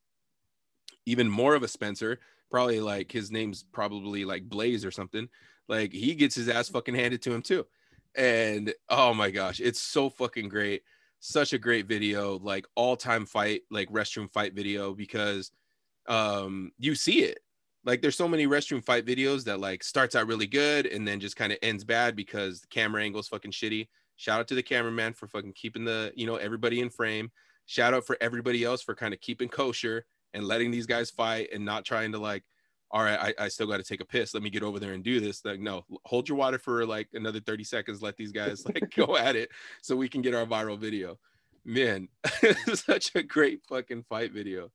even 1.05 1.29
more 1.29 1.55
of 1.55 1.63
a 1.63 1.69
Spencer, 1.69 2.21
probably 2.51 2.81
like 2.81 3.11
his 3.11 3.31
name's 3.31 3.65
probably 3.73 4.25
like 4.25 4.49
Blaze 4.49 4.85
or 4.85 4.91
something. 4.91 5.29
Like 5.69 5.93
he 5.93 6.15
gets 6.15 6.35
his 6.35 6.49
ass 6.49 6.69
fucking 6.69 6.95
handed 6.95 7.23
to 7.23 7.35
him 7.35 7.43
too. 7.43 7.67
And 8.15 8.73
oh 8.89 9.13
my 9.15 9.31
gosh, 9.31 9.61
it's 9.61 9.81
so 9.81 10.09
fucking 10.09 10.49
great. 10.49 10.83
Such 11.21 11.53
a 11.53 11.59
great 11.59 11.87
video, 11.87 12.39
like 12.39 12.67
all-time 12.75 13.27
fight, 13.27 13.63
like 13.71 13.91
restroom 13.91 14.31
fight 14.31 14.55
video, 14.55 14.95
because 14.95 15.51
um 16.07 16.71
you 16.79 16.95
see 16.95 17.23
it. 17.23 17.41
Like 17.85 18.03
there's 18.03 18.17
so 18.17 18.29
many 18.29 18.47
restroom 18.47 18.85
fight 18.85 19.07
videos 19.07 19.45
that 19.45 19.61
like 19.61 19.85
starts 19.85 20.15
out 20.15 20.27
really 20.27 20.47
good 20.47 20.87
and 20.87 21.07
then 21.07 21.21
just 21.21 21.37
kind 21.37 21.53
of 21.53 21.59
ends 21.63 21.85
bad 21.85 22.17
because 22.17 22.61
the 22.61 22.67
camera 22.69 23.03
angle's 23.03 23.29
fucking 23.29 23.53
shitty. 23.53 23.89
Shout 24.17 24.41
out 24.41 24.49
to 24.49 24.55
the 24.55 24.63
cameraman 24.63 25.13
for 25.13 25.29
fucking 25.29 25.53
keeping 25.53 25.85
the, 25.85 26.13
you 26.17 26.27
know, 26.27 26.37
everybody 26.37 26.81
in 26.81 26.91
frame. 26.91 27.31
Shout 27.67 27.93
out 27.93 28.07
for 28.07 28.17
everybody 28.21 28.65
else 28.65 28.83
for 28.83 28.95
kind 28.95 29.13
of 29.13 29.21
keeping 29.21 29.49
kosher 29.49 30.07
and 30.37 30.47
letting 30.47 30.71
these 30.71 30.87
guys 30.87 31.11
fight 31.11 31.49
and 31.53 31.65
not 31.65 31.85
trying 31.85 32.13
to 32.13 32.19
like, 32.19 32.45
all 32.93 33.03
right, 33.03 33.35
I, 33.39 33.45
I 33.47 33.49
still 33.49 33.67
got 33.67 33.79
to 33.79 33.83
take 33.83 34.01
a 34.01 34.05
piss. 34.05 34.35
Let 34.35 34.43
me 34.43 34.51
get 34.51 34.63
over 34.63 34.79
there 34.79 34.93
and 34.93 35.03
do 35.03 35.19
this. 35.19 35.45
Like, 35.45 35.59
no, 35.59 35.85
hold 36.05 36.29
your 36.29 36.39
water 36.39 36.59
for 36.59 36.87
like 36.87 37.09
another 37.15 37.41
30 37.41 37.65
seconds. 37.65 38.03
Let 38.03 38.17
these 38.17 38.31
guys 38.33 38.65
like 38.65 38.95
go 38.97 39.17
at 39.17 39.35
it 39.35 39.49
so 39.83 39.97
we 39.97 40.09
can 40.09 40.23
get 40.23 40.35
our 40.35 40.47
viral 40.47 40.79
video. 40.79 41.19
Man, 41.65 42.09
such 42.75 43.11
a 43.17 43.23
great 43.25 43.63
fucking 43.69 44.05
fight 44.09 44.33
video. 44.33 44.71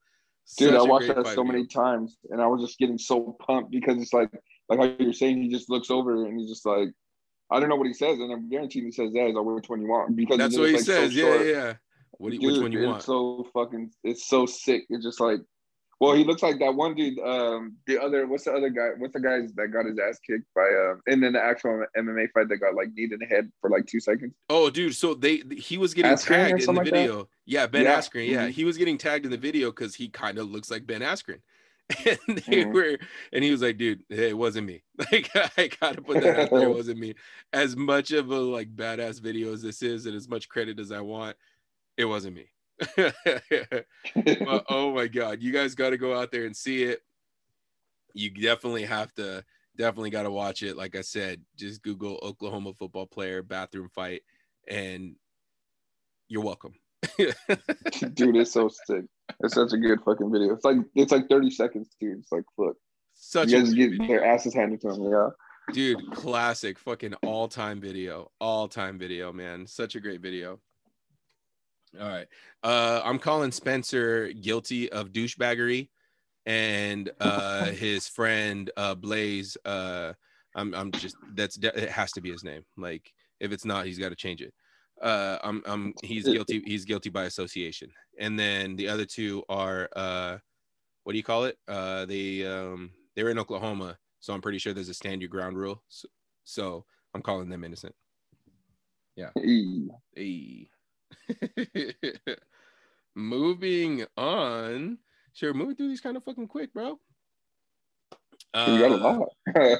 Dude, 0.57 0.71
Such 0.71 0.79
I 0.79 0.83
watched 0.83 1.07
that 1.07 1.15
so 1.27 1.29
video. 1.29 1.43
many 1.43 1.67
times, 1.67 2.17
and 2.31 2.41
I 2.41 2.47
was 2.47 2.61
just 2.61 2.77
getting 2.79 2.97
so 2.97 3.37
pumped 3.39 3.71
because 3.71 4.01
it's 4.01 4.11
like, 4.11 4.29
like 4.67 4.79
how 4.79 4.93
you're 4.99 5.13
saying, 5.13 5.41
he 5.41 5.47
just 5.49 5.69
looks 5.69 5.89
over 5.89 6.25
and 6.25 6.37
he's 6.37 6.49
just 6.49 6.65
like, 6.65 6.89
I 7.49 7.59
don't 7.59 7.69
know 7.69 7.75
what 7.75 7.87
he 7.87 7.93
says, 7.93 8.19
and 8.19 8.31
I'm 8.33 8.49
guaranteeing 8.49 8.85
he 8.85 8.91
says 8.91 9.13
that 9.13 9.27
is 9.27 9.35
like 9.35 9.45
which 9.45 9.69
one 9.69 9.81
you 9.81 9.87
want 9.87 10.15
because 10.15 10.37
That's 10.37 10.57
what 10.57 10.69
he 10.69 10.75
like, 10.75 10.83
so 10.83 10.91
says. 10.93 11.15
yeah, 11.15 11.23
short. 11.23 11.45
yeah, 11.45 11.51
yeah. 11.53 11.73
What 12.17 12.29
do 12.31 12.35
you, 12.35 12.41
Dude, 12.41 12.51
which 12.53 12.61
one 12.61 12.71
you 12.71 12.79
it's 12.79 12.87
want? 12.87 13.03
so 13.03 13.47
fucking, 13.53 13.91
it's 14.03 14.27
so 14.27 14.45
sick. 14.45 14.83
It's 14.89 15.03
just 15.03 15.21
like, 15.21 15.39
well, 16.01 16.15
he 16.15 16.23
looks 16.23 16.41
like 16.41 16.57
that 16.57 16.73
one 16.73 16.95
dude. 16.95 17.19
Um, 17.19 17.77
the 17.85 18.01
other, 18.01 18.25
what's 18.25 18.45
the 18.45 18.51
other 18.51 18.69
guy? 18.71 18.89
What's 18.97 19.13
the 19.13 19.19
guy 19.19 19.41
that 19.55 19.67
got 19.67 19.85
his 19.85 19.99
ass 19.99 20.17
kicked 20.25 20.51
by? 20.55 20.63
Um, 20.63 20.99
and 21.05 21.21
then 21.21 21.33
the 21.33 21.41
actual 21.41 21.85
MMA 21.95 22.31
fight 22.33 22.49
that 22.49 22.57
got 22.57 22.73
like 22.73 22.91
kneed 22.93 23.11
in 23.11 23.19
the 23.19 23.27
head 23.27 23.51
for 23.61 23.69
like 23.69 23.85
two 23.85 23.99
seconds. 23.99 24.33
Oh, 24.49 24.71
dude. 24.71 24.95
So 24.95 25.13
they 25.13 25.43
he 25.55 25.77
was 25.77 25.93
getting 25.93 26.11
Askren 26.11 26.25
tagged 26.25 26.51
in 26.53 26.55
the 26.57 26.65
something 26.65 26.75
like 26.85 26.85
that? 26.85 26.95
video. 26.95 27.29
yeah, 27.45 27.67
Ben 27.67 27.83
Yeah. 27.83 27.99
Askren. 27.99 28.27
Yeah, 28.27 28.47
Mhm. 28.47 28.51
he 28.51 28.63
was 28.65 28.77
getting 28.77 28.97
tagged 28.97 29.25
in 29.25 29.31
the 29.31 29.37
video 29.37 29.69
because 29.69 29.93
he 29.93 30.09
kind 30.09 30.39
of 30.39 30.49
looks 30.49 30.71
like 30.71 30.87
Ben 30.87 31.01
Askren. 31.01 31.41
And 32.27 32.37
they 32.37 32.65
Mhm. 32.65 32.73
were, 32.73 32.97
and 33.31 33.43
he 33.43 33.51
was 33.51 33.61
like, 33.61 33.77
"Dude, 33.77 34.03
hey, 34.09 34.29
it 34.29 34.37
wasn't 34.37 34.65
me. 34.65 34.81
Like, 35.11 35.29
I 35.57 35.67
gotta 35.79 36.01
put 36.01 36.19
that 36.21 36.35
out 36.39 36.49
there. 36.51 36.63
It 36.63 36.73
wasn't 36.73 36.99
me. 36.99 37.13
As 37.53 37.75
much 37.75 38.11
of 38.11 38.31
a 38.31 38.39
like 38.39 38.75
badass 38.75 39.21
video 39.21 39.53
as 39.53 39.61
this 39.61 39.83
is, 39.83 40.07
and 40.07 40.15
as 40.15 40.27
much 40.27 40.49
credit 40.49 40.79
as 40.79 40.91
I 40.91 41.01
want, 41.01 41.37
it 41.97 42.05
wasn't 42.05 42.37
me. 42.37 42.49
but 42.97 43.85
oh 44.69 44.93
my 44.93 45.07
god, 45.07 45.41
you 45.41 45.51
guys 45.51 45.75
got 45.75 45.91
to 45.91 45.97
go 45.97 46.17
out 46.17 46.31
there 46.31 46.45
and 46.45 46.55
see 46.55 46.83
it. 46.83 47.01
You 48.13 48.29
definitely 48.29 48.83
have 48.83 49.13
to, 49.15 49.43
definitely 49.77 50.09
got 50.09 50.23
to 50.23 50.31
watch 50.31 50.63
it. 50.63 50.75
Like 50.75 50.95
I 50.95 51.01
said, 51.01 51.41
just 51.57 51.81
Google 51.83 52.19
Oklahoma 52.23 52.73
football 52.73 53.05
player 53.05 53.43
bathroom 53.43 53.89
fight, 53.89 54.23
and 54.67 55.15
you're 56.27 56.43
welcome. 56.43 56.73
dude, 57.17 58.35
it's 58.35 58.51
so 58.51 58.69
sick. 58.85 59.05
It's 59.39 59.55
such 59.55 59.73
a 59.73 59.77
good 59.77 60.01
fucking 60.03 60.31
video. 60.31 60.53
It's 60.53 60.65
like 60.65 60.77
it's 60.95 61.11
like 61.11 61.29
30 61.29 61.51
seconds, 61.51 61.89
dude. 61.99 62.19
It's 62.19 62.31
like 62.31 62.43
look, 62.57 62.77
Such 63.13 63.49
you 63.49 63.59
guys 63.59 63.73
get 63.73 63.91
video. 63.91 64.07
their 64.07 64.25
asses 64.25 64.53
handed 64.53 64.81
to 64.81 64.87
them. 64.89 65.03
Yeah. 65.03 65.29
dude, 65.73 66.11
classic, 66.13 66.79
fucking 66.79 67.13
all 67.25 67.47
time 67.47 67.79
video, 67.79 68.31
all 68.39 68.67
time 68.67 68.97
video, 68.97 69.31
man. 69.31 69.67
Such 69.67 69.95
a 69.95 69.99
great 69.99 70.21
video. 70.21 70.59
All 71.99 72.07
right, 72.07 72.27
uh, 72.63 73.01
I'm 73.03 73.19
calling 73.19 73.51
Spencer 73.51 74.31
guilty 74.33 74.89
of 74.91 75.11
douchebaggery, 75.11 75.89
and 76.45 77.11
uh, 77.19 77.65
his 77.71 78.07
friend 78.07 78.71
uh, 78.77 78.95
Blaze. 78.95 79.57
Uh, 79.65 80.13
I'm, 80.55 80.73
I'm 80.73 80.91
just 80.91 81.15
that's 81.33 81.57
it 81.57 81.89
has 81.89 82.11
to 82.13 82.21
be 82.21 82.31
his 82.31 82.43
name. 82.43 82.63
Like 82.77 83.11
if 83.39 83.51
it's 83.51 83.65
not, 83.65 83.85
he's 83.85 83.99
got 83.99 84.09
to 84.09 84.15
change 84.15 84.41
it. 84.41 84.53
Uh, 85.01 85.37
I'm, 85.43 85.63
I'm 85.65 85.93
he's 86.03 86.29
guilty. 86.29 86.61
He's 86.65 86.85
guilty 86.85 87.09
by 87.09 87.23
association, 87.25 87.91
and 88.19 88.39
then 88.39 88.75
the 88.75 88.87
other 88.87 89.05
two 89.05 89.43
are 89.49 89.89
uh, 89.95 90.37
what 91.03 91.13
do 91.13 91.17
you 91.17 91.23
call 91.23 91.45
it? 91.45 91.57
Uh, 91.67 92.05
they 92.05 92.45
um, 92.45 92.91
they 93.15 93.23
were 93.23 93.31
in 93.31 93.39
Oklahoma, 93.39 93.97
so 94.19 94.33
I'm 94.33 94.41
pretty 94.41 94.59
sure 94.59 94.73
there's 94.73 94.89
a 94.89 94.93
stand 94.93 95.21
your 95.21 95.29
ground 95.29 95.57
rule. 95.57 95.83
So, 95.89 96.07
so 96.43 96.85
I'm 97.13 97.21
calling 97.21 97.49
them 97.49 97.63
innocent. 97.63 97.95
Eee. 99.37 99.89
Hey. 100.15 100.69
Moving 103.15 104.05
on. 104.17 104.97
Sure, 105.33 105.53
moving 105.53 105.75
through 105.75 105.89
these 105.89 106.01
kind 106.01 106.17
of 106.17 106.23
fucking 106.23 106.47
quick, 106.47 106.73
bro. 106.73 106.99
we 108.53 108.59
got 108.79 108.91
a 108.91 108.95
Uh, 108.95 108.97
lot. 108.97 109.29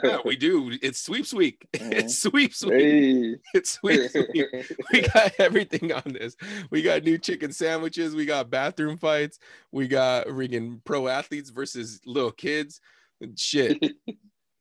yeah, 0.03 0.17
we 0.25 0.35
do. 0.37 0.77
It's 0.81 0.99
sweeps 0.99 1.33
week. 1.33 1.65
It's 1.73 2.19
sweeps 2.21 2.63
week. 2.63 2.73
hey. 2.73 3.35
It's 3.53 3.71
sweeps 3.71 4.13
week. 4.13 4.45
We 4.93 5.01
got 5.01 5.31
everything 5.39 5.91
on 5.91 6.03
this. 6.13 6.35
We 6.69 6.81
got 6.81 7.03
new 7.03 7.17
chicken 7.17 7.51
sandwiches. 7.51 8.15
We 8.15 8.25
got 8.25 8.49
bathroom 8.49 8.97
fights. 8.97 9.39
We 9.71 9.87
got 9.87 10.27
freaking 10.27 10.83
pro 10.85 11.07
athletes 11.07 11.49
versus 11.49 11.99
little 12.05 12.31
kids. 12.31 12.79
Shit. 13.35 13.77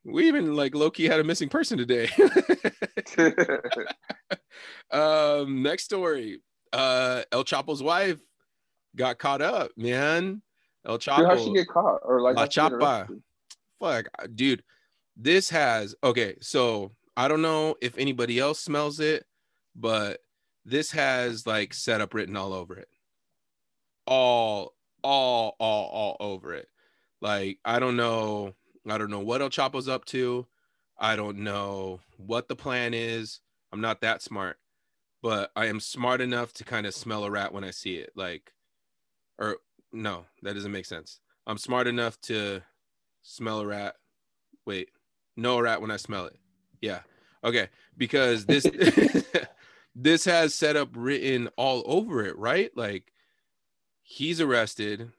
We 0.02 0.28
even 0.28 0.56
like 0.56 0.74
Loki 0.74 1.06
had 1.06 1.20
a 1.20 1.24
missing 1.24 1.50
person 1.50 1.76
today. 1.76 2.08
um, 4.90 5.62
next 5.62 5.84
story. 5.84 6.40
Uh, 6.72 7.22
El 7.32 7.44
Chapo's 7.44 7.82
wife 7.82 8.20
got 8.96 9.18
caught 9.18 9.42
up, 9.42 9.70
man. 9.76 10.42
El 10.86 10.98
Dude, 10.98 11.08
how'd 11.14 11.40
she 11.40 11.52
get 11.52 11.68
caught? 11.68 12.00
Or 12.04 12.20
like 12.20 12.36
La 12.36 12.42
how'd 12.42 12.52
she 12.52 12.60
get 12.60 12.70
Chapa. 12.70 13.08
fuck, 13.78 14.06
dude. 14.34 14.62
This 15.16 15.50
has 15.50 15.94
okay. 16.02 16.36
So 16.40 16.92
I 17.16 17.28
don't 17.28 17.42
know 17.42 17.74
if 17.82 17.98
anybody 17.98 18.38
else 18.38 18.60
smells 18.60 19.00
it, 19.00 19.26
but 19.76 20.20
this 20.64 20.90
has 20.92 21.46
like 21.46 21.74
setup 21.74 22.14
written 22.14 22.36
all 22.36 22.52
over 22.52 22.76
it. 22.76 22.88
All, 24.06 24.74
all, 25.02 25.56
all, 25.58 25.88
all 25.88 26.16
over 26.20 26.54
it. 26.54 26.68
Like 27.20 27.58
I 27.64 27.78
don't 27.78 27.96
know. 27.96 28.54
I 28.88 28.96
don't 28.96 29.10
know 29.10 29.20
what 29.20 29.42
El 29.42 29.50
Chapo's 29.50 29.88
up 29.88 30.06
to. 30.06 30.46
I 30.98 31.16
don't 31.16 31.38
know 31.38 32.00
what 32.16 32.48
the 32.48 32.56
plan 32.56 32.94
is. 32.94 33.40
I'm 33.72 33.80
not 33.80 34.00
that 34.00 34.22
smart, 34.22 34.58
but 35.22 35.50
I 35.54 35.66
am 35.66 35.80
smart 35.80 36.20
enough 36.20 36.52
to 36.54 36.64
kind 36.64 36.86
of 36.86 36.94
smell 36.94 37.24
a 37.24 37.30
rat 37.30 37.52
when 37.52 37.64
I 37.64 37.70
see 37.70 37.96
it. 37.96 38.10
Like, 38.14 38.52
or 39.38 39.56
no, 39.92 40.24
that 40.42 40.54
doesn't 40.54 40.72
make 40.72 40.86
sense. 40.86 41.20
I'm 41.46 41.58
smart 41.58 41.86
enough 41.86 42.20
to 42.22 42.62
smell 43.22 43.60
a 43.60 43.66
rat. 43.66 43.96
Wait, 44.66 44.90
know 45.36 45.58
a 45.58 45.62
rat 45.62 45.80
when 45.80 45.90
I 45.90 45.96
smell 45.96 46.26
it. 46.26 46.36
Yeah. 46.80 47.00
Okay. 47.42 47.68
Because 47.96 48.46
this 48.46 48.64
this 49.94 50.24
has 50.24 50.54
setup 50.54 50.90
written 50.94 51.48
all 51.56 51.82
over 51.86 52.24
it, 52.24 52.36
right? 52.38 52.70
Like 52.76 53.12
he's 54.02 54.40
arrested. 54.40 55.10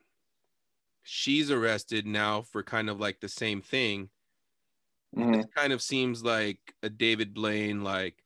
She's 1.04 1.50
arrested 1.52 2.06
now 2.06 2.42
for 2.42 2.64
kind 2.64 2.90
of 2.90 3.00
like 3.00 3.20
the 3.20 3.30
same 3.30 3.62
thing. 3.62 4.10
Mhm. 5.16 5.44
It 5.44 5.54
kind 5.54 5.74
of 5.74 5.82
seems 5.82 6.24
like 6.24 6.76
a 6.84 6.90
David 6.90 7.34
Blaine, 7.34 7.84
like 7.84 8.21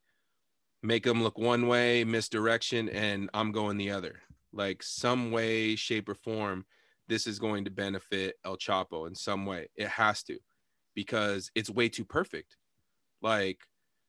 make 0.82 1.04
them 1.04 1.22
look 1.22 1.38
one 1.38 1.66
way, 1.68 2.04
misdirection, 2.04 2.88
and 2.88 3.30
I'm 3.34 3.52
going 3.52 3.76
the 3.76 3.90
other. 3.90 4.20
Like 4.52 4.82
some 4.82 5.30
way, 5.30 5.76
shape, 5.76 6.08
or 6.08 6.14
form, 6.14 6.64
this 7.08 7.26
is 7.26 7.38
going 7.38 7.64
to 7.64 7.70
benefit 7.70 8.36
El 8.44 8.56
Chapo 8.56 9.06
in 9.06 9.14
some 9.14 9.46
way. 9.46 9.68
It 9.76 9.88
has 9.88 10.22
to, 10.24 10.38
because 10.94 11.50
it's 11.54 11.70
way 11.70 11.88
too 11.88 12.04
perfect. 12.04 12.56
Like 13.22 13.58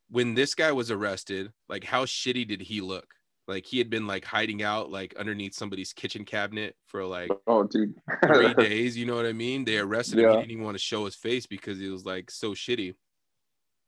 when 0.10 0.36
this 0.36 0.56
guy 0.56 0.72
was 0.72 0.92
arrested, 0.92 1.52
like 1.70 1.84
how 1.84 2.06
shitty 2.06 2.48
did 2.48 2.62
he 2.62 2.82
look? 2.82 3.06
Like 3.48 3.66
he 3.66 3.78
had 3.78 3.90
been 3.90 4.08
like 4.08 4.26
hiding 4.26 4.62
out 4.62 4.90
like 4.92 5.16
underneath 5.16 5.54
somebody's 5.54 5.94
kitchen 5.94 6.26
cabinet 6.26 6.76
for 6.86 7.06
like 7.06 7.32
Oh, 7.48 7.64
dude. 7.64 7.96
three 8.26 8.54
days. 8.58 8.98
You 8.98 9.06
know 9.06 9.16
what 9.16 9.26
I 9.26 9.32
mean? 9.34 9.64
They 9.64 9.78
arrested 9.78 10.20
him. 10.20 10.30
He 10.30 10.36
didn't 10.38 10.52
even 10.52 10.64
want 10.66 10.76
to 10.76 10.84
show 10.84 11.06
his 11.06 11.16
face 11.16 11.46
because 11.46 11.80
he 11.80 11.88
was 11.90 12.06
like 12.06 12.30
so 12.30 12.52
shitty. 12.52 12.94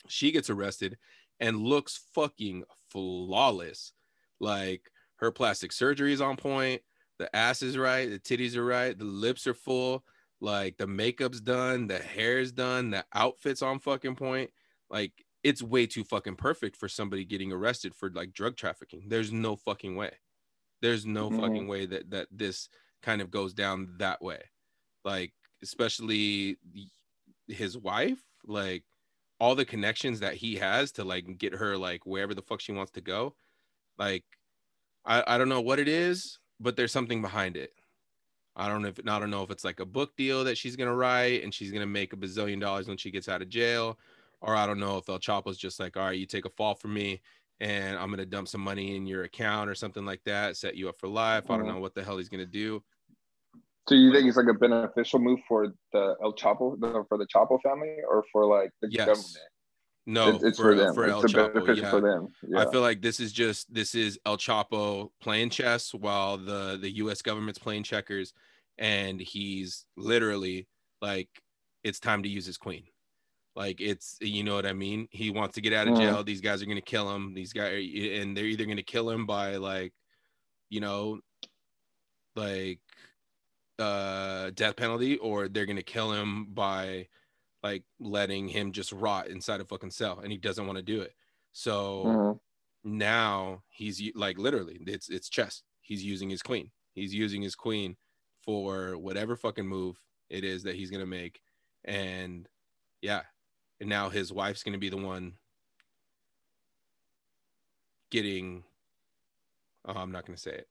She 0.08 0.32
gets 0.32 0.50
arrested 0.50 0.98
and 1.40 1.58
looks 1.58 2.00
fucking 2.14 2.64
flawless. 2.90 3.94
Like 4.40 4.92
her 5.18 5.32
plastic 5.32 5.72
surgery 5.72 6.14
is 6.14 6.22
on 6.22 6.38
point. 6.38 6.82
The 7.18 7.34
ass 7.36 7.62
is 7.62 7.78
right. 7.78 8.10
The 8.10 8.20
titties 8.20 8.56
are 8.56 8.66
right. 8.66 8.98
The 8.98 9.06
lips 9.06 9.46
are 9.48 9.54
full. 9.54 10.06
Like 10.42 10.78
the 10.78 10.88
makeup's 10.88 11.42
done. 11.42 11.88
The 11.88 12.00
hair's 12.00 12.52
done. 12.52 12.92
The 12.92 13.06
outfit's 13.14 13.62
on 13.62 13.80
fucking 13.80 14.16
point. 14.16 14.52
Like 14.90 15.12
it's 15.44 15.62
way 15.62 15.86
too 15.86 16.04
fucking 16.04 16.36
perfect 16.36 16.76
for 16.78 16.88
somebody 16.88 17.26
getting 17.26 17.52
arrested 17.52 17.94
for 17.96 18.10
like 18.10 18.34
drug 18.34 18.56
trafficking. 18.56 19.04
There's 19.08 19.32
no 19.32 19.56
fucking 19.58 19.96
way. 19.96 20.12
There's 20.82 21.06
no 21.06 21.30
Mhm. 21.30 21.40
fucking 21.42 21.68
way 21.68 21.86
that 21.88 22.10
that 22.12 22.28
this 22.32 22.70
kind 23.02 23.22
of 23.22 23.32
goes 23.32 23.54
down 23.54 23.96
that 24.00 24.22
way. 24.22 24.42
Like 25.04 25.34
especially 25.62 26.58
his 27.48 27.78
wife, 27.78 28.20
like 28.46 28.86
all 29.40 29.56
the 29.56 29.66
connections 29.66 30.20
that 30.22 30.36
he 30.36 30.56
has 30.58 30.92
to 30.94 31.04
like 31.04 31.38
get 31.38 31.54
her 31.54 31.78
like 31.78 32.06
wherever 32.06 32.34
the 32.36 32.42
fuck 32.42 32.62
she 32.62 32.72
wants 32.74 32.92
to 32.94 33.02
go. 33.02 33.36
Like 33.98 34.26
I 35.06 35.24
I 35.36 35.38
don't 35.38 35.50
know 35.50 35.62
what 35.62 35.80
it 35.80 35.88
is, 35.88 36.40
but 36.60 36.76
there's 36.78 36.92
something 36.92 37.22
behind 37.22 37.58
it. 37.58 37.74
I 38.56 38.68
don't 38.68 38.82
know 38.82 38.90
if 38.90 39.00
I 39.00 39.20
don't 39.20 39.30
know 39.32 39.44
if 39.44 39.52
it's 39.52 39.64
like 39.64 39.80
a 39.80 39.86
book 39.86 40.16
deal 40.18 40.44
that 40.46 40.58
she's 40.58 40.76
gonna 40.76 40.96
write 40.96 41.44
and 41.44 41.54
she's 41.54 41.72
gonna 41.72 41.86
make 41.88 42.14
a 42.14 42.18
bazillion 42.18 42.60
dollars 42.60 42.88
when 42.88 42.98
she 42.98 43.12
gets 43.12 43.30
out 43.30 43.42
of 43.42 43.50
jail, 43.50 44.00
or 44.42 44.56
I 44.56 44.66
don't 44.68 44.80
know 44.80 44.98
if 44.98 45.10
El 45.10 45.20
Chapo's 45.20 45.58
just 45.58 45.80
like, 45.80 45.98
all 45.98 46.06
right, 46.06 46.18
you 46.20 46.26
take 46.26 46.46
a 46.46 46.50
fall 46.52 46.76
for 46.76 46.88
me, 46.90 47.22
and 47.60 47.98
I'm 47.98 48.10
gonna 48.10 48.26
dump 48.26 48.48
some 48.50 48.62
money 48.62 48.96
in 48.96 49.08
your 49.08 49.24
account 49.24 49.70
or 49.70 49.76
something 49.76 50.06
like 50.06 50.24
that, 50.26 50.58
set 50.58 50.76
you 50.76 50.90
up 50.90 51.00
for 51.00 51.08
life. 51.08 51.50
I 51.50 51.58
don't 51.58 51.68
Mhm. 51.68 51.68
know 51.68 51.80
what 51.80 51.96
the 51.96 52.04
hell 52.04 52.18
he's 52.18 52.30
gonna 52.30 52.46
do. 52.46 52.84
So 53.90 53.96
you 53.96 54.14
think 54.14 54.28
it's 54.28 54.38
like 54.38 54.46
a 54.48 54.54
beneficial 54.54 55.18
move 55.18 55.40
for 55.48 55.74
the 55.94 56.16
El 56.24 56.34
Chapo, 56.34 56.80
the, 56.80 57.04
for 57.10 57.18
the 57.18 57.26
Chapo 57.26 57.60
family, 57.64 57.96
or 58.08 58.24
for 58.32 58.46
like 58.46 58.70
the 58.84 58.88
Yes. 58.92 59.08
government? 59.08 59.38
No, 60.06 60.28
It's- 60.30 60.44
it's 60.44 60.58
for, 60.60 60.72
for 60.72 60.76
them. 60.76 60.94
for 60.94 61.06
it's 61.06 61.14
El 61.14 61.24
Chapo, 61.24 61.54
beneficial 61.56 61.84
yeah. 61.86 61.90
for 61.90 62.02
them. 62.02 62.28
Yeah. 62.48 62.60
I 62.60 62.72
feel 62.72 62.82
like 62.82 63.02
this 63.02 63.20
is 63.20 63.34
just 63.34 63.74
this 63.74 63.96
is 63.96 64.20
El 64.28 64.38
Chapo 64.38 65.10
playing 65.22 65.50
chess 65.50 65.92
while 65.92 66.38
the 66.38 66.78
the 66.80 66.92
U.S. 66.98 67.24
government's 67.24 67.58
playing 67.58 67.82
checkers, 67.82 68.32
and 68.78 69.20
he's 69.20 69.88
literally 69.98 70.68
like, 71.02 71.30
it's 71.84 72.00
time 72.00 72.22
to 72.24 72.30
use 72.30 72.46
his 72.46 72.58
queen. 72.58 72.84
Like 73.56 73.82
it's 73.82 74.18
you 74.22 74.44
know 74.44 74.54
what 74.54 74.68
I 74.68 74.74
mean. 74.74 75.08
He 75.10 75.32
wants 75.32 75.56
to 75.56 75.62
get 75.62 75.74
out 75.74 75.88
of 75.88 75.96
Mhm. 75.96 75.98
jail. 76.02 76.24
These 76.24 76.42
guys 76.42 76.62
are 76.62 76.68
gonna 76.68 76.80
kill 76.82 77.10
him. 77.10 77.34
These 77.34 77.54
guys 77.54 77.74
and 77.74 78.38
they're 78.38 78.46
either 78.46 78.66
gonna 78.66 78.84
kill 78.84 79.10
him 79.10 79.26
by 79.26 79.56
like, 79.58 79.94
you 80.70 80.80
know, 80.80 81.20
like 82.36 82.80
uh 83.80 84.52
death 84.52 84.76
penalty 84.76 85.18
or 85.18 85.48
they're 85.48 85.66
gonna 85.66 85.82
kill 85.82 86.12
him 86.12 86.46
by 86.54 87.08
like 87.64 87.84
letting 88.00 88.48
him 88.48 88.72
just 88.72 88.92
rot 88.92 89.28
inside 89.28 89.62
a 89.62 89.66
fucking 89.66 89.92
cell 89.92 90.20
and 90.20 90.32
he 90.32 90.38
doesn't 90.38 90.66
want 90.68 90.78
to 90.78 90.84
do 90.84 91.02
it. 91.02 91.16
So 91.54 92.04
Mhm. 92.06 92.40
now 92.84 93.64
he's 93.70 94.02
like 94.16 94.38
literally 94.38 94.80
it's 94.88 95.10
it's 95.10 95.30
chess. 95.30 95.64
He's 95.82 96.04
using 96.04 96.30
his 96.30 96.42
queen. 96.42 96.72
He's 96.94 97.14
using 97.14 97.42
his 97.42 97.56
queen 97.56 97.98
for 98.42 98.98
whatever 98.98 99.36
fucking 99.36 99.68
move 99.68 100.00
it 100.30 100.44
is 100.44 100.64
that 100.64 100.76
he's 100.76 100.92
gonna 100.92 101.06
make. 101.06 101.42
And 101.86 102.48
yeah. 103.02 103.24
And 103.80 103.90
now 103.90 104.10
his 104.10 104.32
wife's 104.34 104.64
gonna 104.64 104.78
be 104.78 104.90
the 104.90 104.98
one 104.98 105.38
getting 108.12 108.64
oh 109.86 109.94
i'm 109.94 110.12
not 110.12 110.26
gonna 110.26 110.38
say 110.38 110.52
it 110.52 110.68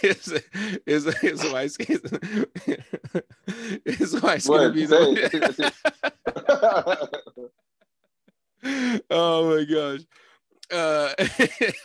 his, 0.00 0.42
his, 0.86 1.18
his 1.18 1.52
wife's 1.52 1.76
his, 1.76 2.00
his 3.84 4.20
wife's 4.20 4.46
gonna 4.46 4.72
be 4.72 4.86
the 4.86 5.72
oh 9.10 9.56
my 9.56 9.64
gosh. 9.64 10.00
Uh, 10.70 11.12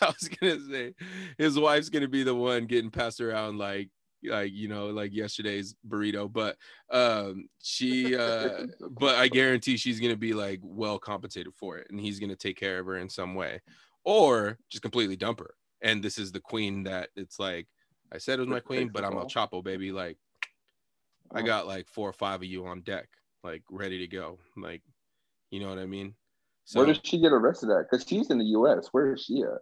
I 0.02 0.06
was 0.06 0.30
gonna 0.30 0.60
say 0.70 0.94
his 1.38 1.60
wife's 1.60 1.90
gonna 1.90 2.08
be 2.08 2.24
the 2.24 2.36
one 2.36 2.66
getting 2.66 2.92
passed 2.92 3.20
around 3.20 3.58
like 3.58 3.90
like 4.24 4.52
you 4.52 4.68
know 4.68 4.88
like 4.88 5.14
yesterday's 5.14 5.76
burrito, 5.88 6.32
but 6.32 6.58
um 6.92 7.50
she 7.62 8.16
uh 8.16 8.66
but 8.92 9.16
I 9.16 9.28
guarantee 9.28 9.78
she's 9.78 10.00
gonna 10.00 10.16
be 10.16 10.34
like 10.34 10.60
well 10.64 11.00
compensated 11.00 11.54
for 11.56 11.78
it 11.78 11.88
and 11.90 12.00
he's 12.00 12.20
gonna 12.20 12.36
take 12.36 12.58
care 12.58 12.80
of 12.80 12.86
her 12.86 12.98
in 12.98 13.10
some 13.10 13.36
way 13.36 13.62
or 14.06 14.58
just 14.70 14.82
completely 14.82 15.16
dump 15.18 15.40
her. 15.40 15.54
And 15.82 16.04
this 16.04 16.18
is 16.18 16.32
the 16.32 16.40
queen 16.40 16.84
that 16.84 17.10
it's 17.16 17.40
like 17.40 17.68
I 18.12 18.18
said 18.18 18.40
it 18.40 18.42
was 18.42 18.50
my 18.50 18.60
queen, 18.60 18.90
but 18.90 19.04
I'm 19.04 19.14
El 19.14 19.28
Chapo, 19.28 19.64
baby. 19.64 19.92
Like 19.92 20.18
I 21.34 21.42
got 21.42 21.68
like 21.68 21.88
four 21.88 22.10
or 22.10 22.14
five 22.14 22.42
of 22.42 22.46
you 22.46 22.66
on 22.66 22.82
deck, 22.82 23.10
like 23.44 23.64
ready 23.70 24.00
to 24.00 24.08
go. 24.08 24.40
Like, 24.56 24.82
you 25.52 25.60
know 25.60 25.70
what 25.70 25.80
I 25.80 25.86
mean? 25.86 26.16
So 26.66 26.80
Where 26.80 26.88
does 26.88 27.00
she 27.04 27.20
get 27.20 27.32
arrested 27.32 27.70
at? 27.70 27.90
Because 27.90 28.06
she's 28.08 28.30
in 28.30 28.38
the 28.38 28.46
U.S. 28.46 28.90
Where 28.92 29.14
is 29.14 29.24
she 29.24 29.42
at? 29.42 29.60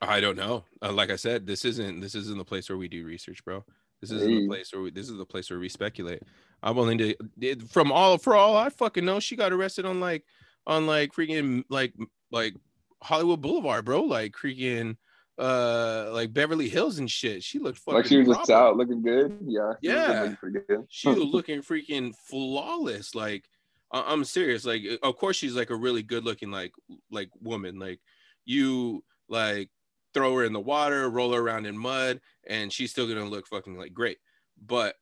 I 0.00 0.20
don't 0.20 0.36
know. 0.36 0.64
Uh, 0.82 0.92
like 0.92 1.10
I 1.10 1.16
said, 1.16 1.46
this 1.46 1.64
isn't 1.64 2.00
this 2.00 2.14
isn't 2.14 2.38
the 2.38 2.44
place 2.44 2.68
where 2.68 2.78
we 2.78 2.88
do 2.88 3.04
research, 3.04 3.44
bro. 3.44 3.64
This 4.00 4.10
isn't 4.10 4.28
the 4.28 4.46
place 4.46 4.72
where 4.72 4.82
we, 4.82 4.90
this 4.90 5.08
is 5.08 5.16
the 5.16 5.24
place 5.24 5.50
where 5.50 5.58
we 5.58 5.68
speculate. 5.68 6.22
I'm 6.62 6.76
willing 6.76 6.98
to 6.98 7.14
it, 7.40 7.62
from 7.62 7.90
all 7.90 8.18
for 8.18 8.34
all 8.34 8.56
I 8.56 8.68
fucking 8.68 9.04
know, 9.04 9.20
she 9.20 9.36
got 9.36 9.52
arrested 9.52 9.86
on 9.86 10.00
like 10.00 10.24
on 10.66 10.86
like 10.86 11.12
freaking 11.12 11.64
like 11.70 11.94
like 12.30 12.54
Hollywood 13.02 13.40
Boulevard, 13.40 13.84
bro. 13.84 14.02
Like 14.02 14.32
freaking 14.32 14.96
uh 15.38 16.08
like 16.12 16.32
Beverly 16.32 16.68
Hills 16.68 16.98
and 16.98 17.10
shit. 17.10 17.42
She 17.42 17.58
looked 17.58 17.78
fucking 17.78 17.94
Like 17.96 18.06
she 18.06 18.18
was 18.18 18.28
just 18.28 18.50
out 18.50 18.76
looking 18.76 19.02
good. 19.02 19.38
Yeah. 19.46 19.72
she 19.82 19.88
was 19.88 19.96
Yeah. 20.08 20.34
looking 20.42 20.86
she 20.88 21.08
was 21.08 21.18
looking 21.34 21.60
freaking 21.62 22.14
flawless 22.14 23.14
like 23.14 23.44
I- 23.92 24.12
i'm 24.12 24.24
serious 24.24 24.64
like 24.64 24.82
of 25.02 25.16
course 25.16 25.36
she's 25.36 25.54
like 25.54 25.70
a 25.70 25.76
really 25.76 26.02
good 26.02 26.24
looking 26.24 26.50
like 26.50 26.72
like 27.10 27.28
woman 27.40 27.78
like 27.78 28.00
you 28.44 29.04
like 29.28 29.68
throw 30.14 30.34
her 30.36 30.44
in 30.44 30.52
the 30.54 30.60
water 30.60 31.08
roll 31.10 31.32
her 31.32 31.40
around 31.40 31.66
in 31.66 31.76
mud 31.76 32.20
and 32.48 32.72
she's 32.72 32.90
still 32.90 33.06
gonna 33.06 33.28
look 33.28 33.46
fucking 33.46 33.76
like 33.76 33.92
great 33.92 34.18
but 34.64 34.96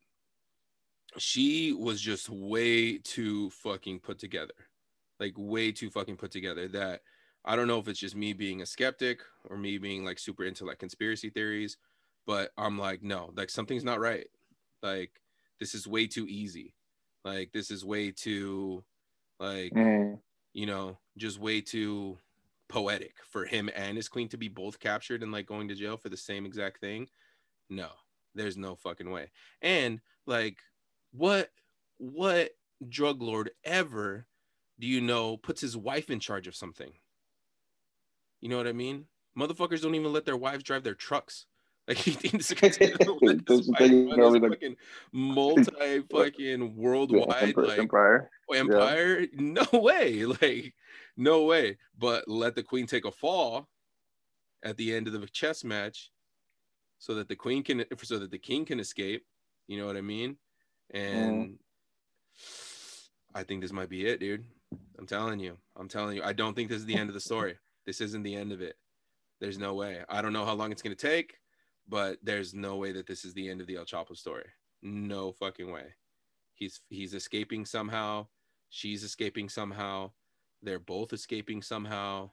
she 1.17 1.71
was 1.71 2.01
just 2.01 2.29
way 2.29 2.97
too 2.97 3.49
fucking 3.51 3.99
put 3.99 4.19
together 4.19 4.53
like 5.19 5.33
way 5.37 5.71
too 5.71 5.89
fucking 5.89 6.17
put 6.17 6.31
together 6.31 6.67
that 6.67 7.01
i 7.45 7.55
don't 7.55 7.67
know 7.67 7.79
if 7.79 7.87
it's 7.87 7.99
just 7.99 8.15
me 8.15 8.33
being 8.33 8.61
a 8.61 8.65
skeptic 8.65 9.21
or 9.45 9.57
me 9.57 9.77
being 9.77 10.03
like 10.05 10.19
super 10.19 10.43
into 10.45 10.65
like 10.65 10.79
conspiracy 10.79 11.29
theories 11.29 11.77
but 12.25 12.51
i'm 12.57 12.77
like 12.77 13.01
no 13.03 13.31
like 13.35 13.49
something's 13.49 13.83
not 13.83 13.99
right. 13.99 14.27
Like 14.83 15.21
this 15.59 15.73
is 15.75 15.87
way 15.87 16.07
too 16.07 16.27
easy. 16.27 16.75
Like 17.23 17.51
this 17.53 17.71
is 17.71 17.85
way 17.85 18.11
too 18.11 18.85
like 19.39 19.75
Mm. 19.75 20.21
you 20.53 20.65
know 20.65 20.99
just 21.17 21.39
way 21.39 21.61
too 21.61 22.19
poetic 22.69 23.17
for 23.23 23.45
him 23.45 23.69
and 23.75 23.97
his 23.97 24.09
queen 24.09 24.29
to 24.29 24.37
be 24.37 24.47
both 24.49 24.79
captured 24.79 25.23
and 25.23 25.31
like 25.31 25.45
going 25.47 25.67
to 25.67 25.75
jail 25.75 25.97
for 25.97 26.09
the 26.09 26.17
same 26.17 26.45
exact 26.45 26.79
thing. 26.79 27.07
No 27.69 27.91
there's 28.35 28.57
no 28.57 28.75
fucking 28.75 29.11
way. 29.11 29.31
And 29.61 30.01
like 30.27 30.59
what 31.11 31.51
what 31.97 32.51
drug 32.89 33.21
lord 33.21 33.51
ever 33.63 34.27
do 34.79 34.87
you 34.87 35.01
know 35.01 35.37
puts 35.37 35.61
his 35.61 35.77
wife 35.77 36.09
in 36.09 36.19
charge 36.19 36.47
of 36.47 36.55
something 36.55 36.93
you 38.41 38.49
know 38.49 38.57
what 38.57 38.67
i 38.67 38.73
mean? 38.73 39.05
Motherfuckers 39.37 39.81
don't 39.81 39.95
even 39.95 40.13
let 40.13 40.25
their 40.25 40.37
wives 40.37 40.63
drive 40.63 40.83
their 40.83 40.95
trucks. 40.95 41.45
Like 41.87 41.97
he 41.99 42.11
thinks 42.13 42.47
Those 43.45 43.69
are 43.69 43.73
taking 43.77 44.19
over 44.19 44.39
the- 44.39 44.49
fucking 44.49 44.75
multi 45.11 46.01
fucking 46.11 46.75
worldwide 46.75 47.55
like 47.55 47.77
Empire. 47.77 48.31
Oh, 48.49 48.55
empire? 48.55 49.27
No 49.33 49.67
way. 49.71 50.25
Like 50.25 50.73
no 51.15 51.43
way. 51.43 51.77
But 51.95 52.27
let 52.27 52.55
the 52.55 52.63
queen 52.63 52.87
take 52.87 53.05
a 53.05 53.11
fall 53.11 53.69
at 54.63 54.77
the 54.77 54.95
end 54.95 55.05
of 55.05 55.13
the 55.13 55.27
chess 55.27 55.63
match 55.63 56.09
so 56.97 57.13
that 57.13 57.27
the 57.27 57.35
queen 57.35 57.61
can 57.61 57.85
so 58.01 58.17
that 58.17 58.31
the 58.31 58.39
king 58.39 58.65
can 58.65 58.79
escape. 58.79 59.23
You 59.67 59.77
know 59.79 59.85
what 59.85 59.95
i 59.95 60.01
mean? 60.01 60.37
And 60.89 61.49
mm. 61.49 61.55
i 63.35 63.43
think 63.43 63.61
this 63.61 63.71
might 63.71 63.89
be 63.89 64.07
it 64.07 64.19
dude. 64.19 64.43
I'm 64.97 65.05
telling 65.05 65.39
you. 65.39 65.55
I'm 65.75 65.87
telling 65.87 66.15
you. 66.15 66.23
I 66.23 66.33
don't 66.33 66.55
think 66.55 66.69
this 66.69 66.79
is 66.79 66.85
the 66.85 66.95
end 66.95 67.11
of 67.11 67.13
the 67.13 67.19
story 67.19 67.57
this 67.85 68.01
isn't 68.01 68.23
the 68.23 68.35
end 68.35 68.51
of 68.51 68.61
it. 68.61 68.77
There's 69.39 69.57
no 69.57 69.73
way. 69.73 70.03
I 70.09 70.21
don't 70.21 70.33
know 70.33 70.45
how 70.45 70.53
long 70.53 70.71
it's 70.71 70.81
going 70.81 70.95
to 70.95 71.07
take 71.07 71.39
but 71.87 72.17
there's 72.23 72.53
no 72.53 72.77
way 72.77 72.91
that 72.91 73.05
this 73.05 73.23
is 73.25 73.33
the 73.33 73.47
end 73.49 73.61
of 73.61 73.67
the 73.67 73.75
el 73.77 73.85
chapo 73.85 74.17
story. 74.17 74.45
No 74.81 75.31
fucking 75.31 75.71
way. 75.71 75.93
He's 76.55 76.81
he's 76.89 77.13
escaping 77.13 77.65
somehow. 77.65 78.27
She's 78.69 79.03
escaping 79.03 79.49
somehow. 79.49 80.11
They're 80.61 80.79
both 80.79 81.13
escaping 81.13 81.61
somehow. 81.61 82.31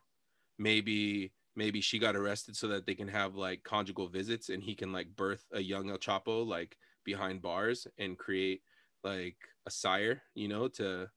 Maybe 0.58 1.32
maybe 1.54 1.80
she 1.80 1.98
got 1.98 2.16
arrested 2.16 2.56
so 2.56 2.68
that 2.68 2.86
they 2.86 2.94
can 2.94 3.08
have 3.08 3.34
like 3.34 3.62
conjugal 3.62 4.08
visits 4.08 4.48
and 4.48 4.62
he 4.62 4.74
can 4.74 4.92
like 4.92 5.14
birth 5.16 5.44
a 5.52 5.60
young 5.60 5.90
el 5.90 5.98
chapo 5.98 6.46
like 6.46 6.78
behind 7.04 7.42
bars 7.42 7.86
and 7.98 8.16
create 8.16 8.62
like 9.04 9.36
a 9.66 9.70
sire 9.70 10.22
you 10.34 10.48
know 10.48 10.66
to 10.68 11.10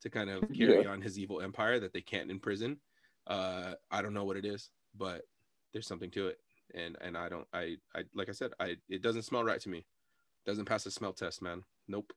to 0.00 0.10
kind 0.10 0.30
of 0.30 0.40
carry 0.52 0.82
Yeah. 0.82 0.90
on 0.90 1.00
his 1.00 1.16
evil 1.16 1.40
empire 1.40 1.78
that 1.78 1.92
they 1.92 2.00
can't 2.00 2.30
in 2.30 2.40
prison 2.40 2.78
uh 3.28 3.74
i 3.90 4.02
don't 4.02 4.14
know 4.14 4.24
what 4.24 4.36
it 4.36 4.44
is 4.44 4.70
but 4.96 5.22
there's 5.72 5.86
something 5.86 6.10
to 6.10 6.28
it 6.28 6.38
and 6.74 6.96
and 7.00 7.16
I 7.16 7.28
don't 7.28 7.46
I 7.52 7.76
I 7.94 8.02
like 8.14 8.28
I 8.28 8.32
said 8.32 8.50
I 8.60 8.76
it 8.88 9.02
doesn't 9.02 9.22
smell 9.22 9.42
right 9.44 9.60
to 9.60 9.68
me. 9.68 9.86
Doesn't 10.46 10.66
pass 10.66 10.84
the 10.84 10.90
smell 10.90 11.12
test, 11.12 11.40
man. 11.40 11.62
Nope. 11.88 12.12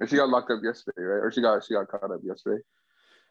And 0.00 0.08
she 0.08 0.16
got 0.16 0.28
locked 0.30 0.50
up 0.50 0.60
yesterday, 0.62 1.02
right? 1.02 1.24
Or 1.24 1.30
she 1.30 1.40
got 1.42 1.62
she 1.64 1.74
got 1.74 1.88
caught 1.88 2.10
up 2.10 2.20
yesterday. 2.22 2.62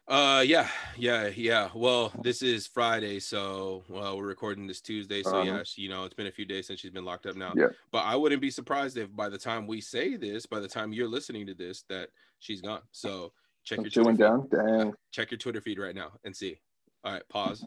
Uh 0.08 0.44
yeah, 0.46 0.68
yeah, 0.96 1.28
yeah. 1.28 1.70
Well, 1.74 2.12
this 2.22 2.42
is 2.42 2.66
Friday, 2.66 3.20
so 3.20 3.84
well, 3.88 4.16
we're 4.16 4.26
recording 4.26 4.66
this 4.66 4.80
Tuesday, 4.80 5.22
so 5.22 5.30
Uh-huh. 5.38 5.42
yeah, 5.42 5.62
she, 5.64 5.82
you 5.82 5.88
know, 5.88 6.04
it's 6.04 6.14
been 6.14 6.26
a 6.26 6.32
few 6.32 6.44
days 6.44 6.66
since 6.66 6.80
she's 6.80 6.90
been 6.90 7.04
locked 7.04 7.26
up 7.26 7.36
now. 7.36 7.52
Yeah. 7.56 7.68
But 7.92 8.04
I 8.04 8.16
wouldn't 8.16 8.42
be 8.42 8.50
surprised 8.50 8.96
if 8.96 9.14
by 9.14 9.28
the 9.28 9.38
time 9.38 9.66
we 9.66 9.80
say 9.80 10.16
this, 10.16 10.46
by 10.46 10.58
the 10.60 10.68
time 10.68 10.92
you're 10.92 11.08
listening 11.08 11.46
to 11.46 11.54
this, 11.54 11.84
that 11.88 12.10
she's 12.40 12.60
gone. 12.60 12.82
So 12.90 13.32
check 13.64 13.78
your 13.80 13.90
Twitter 13.90 14.10
feed. 14.10 14.18
down. 14.18 14.48
Damn. 14.50 14.92
check 15.12 15.30
your 15.30 15.38
Twitter 15.38 15.60
feed 15.60 15.78
right 15.78 15.94
now 15.94 16.12
and 16.24 16.34
see. 16.34 16.58
All 17.04 17.12
right, 17.12 17.28
pause. 17.28 17.64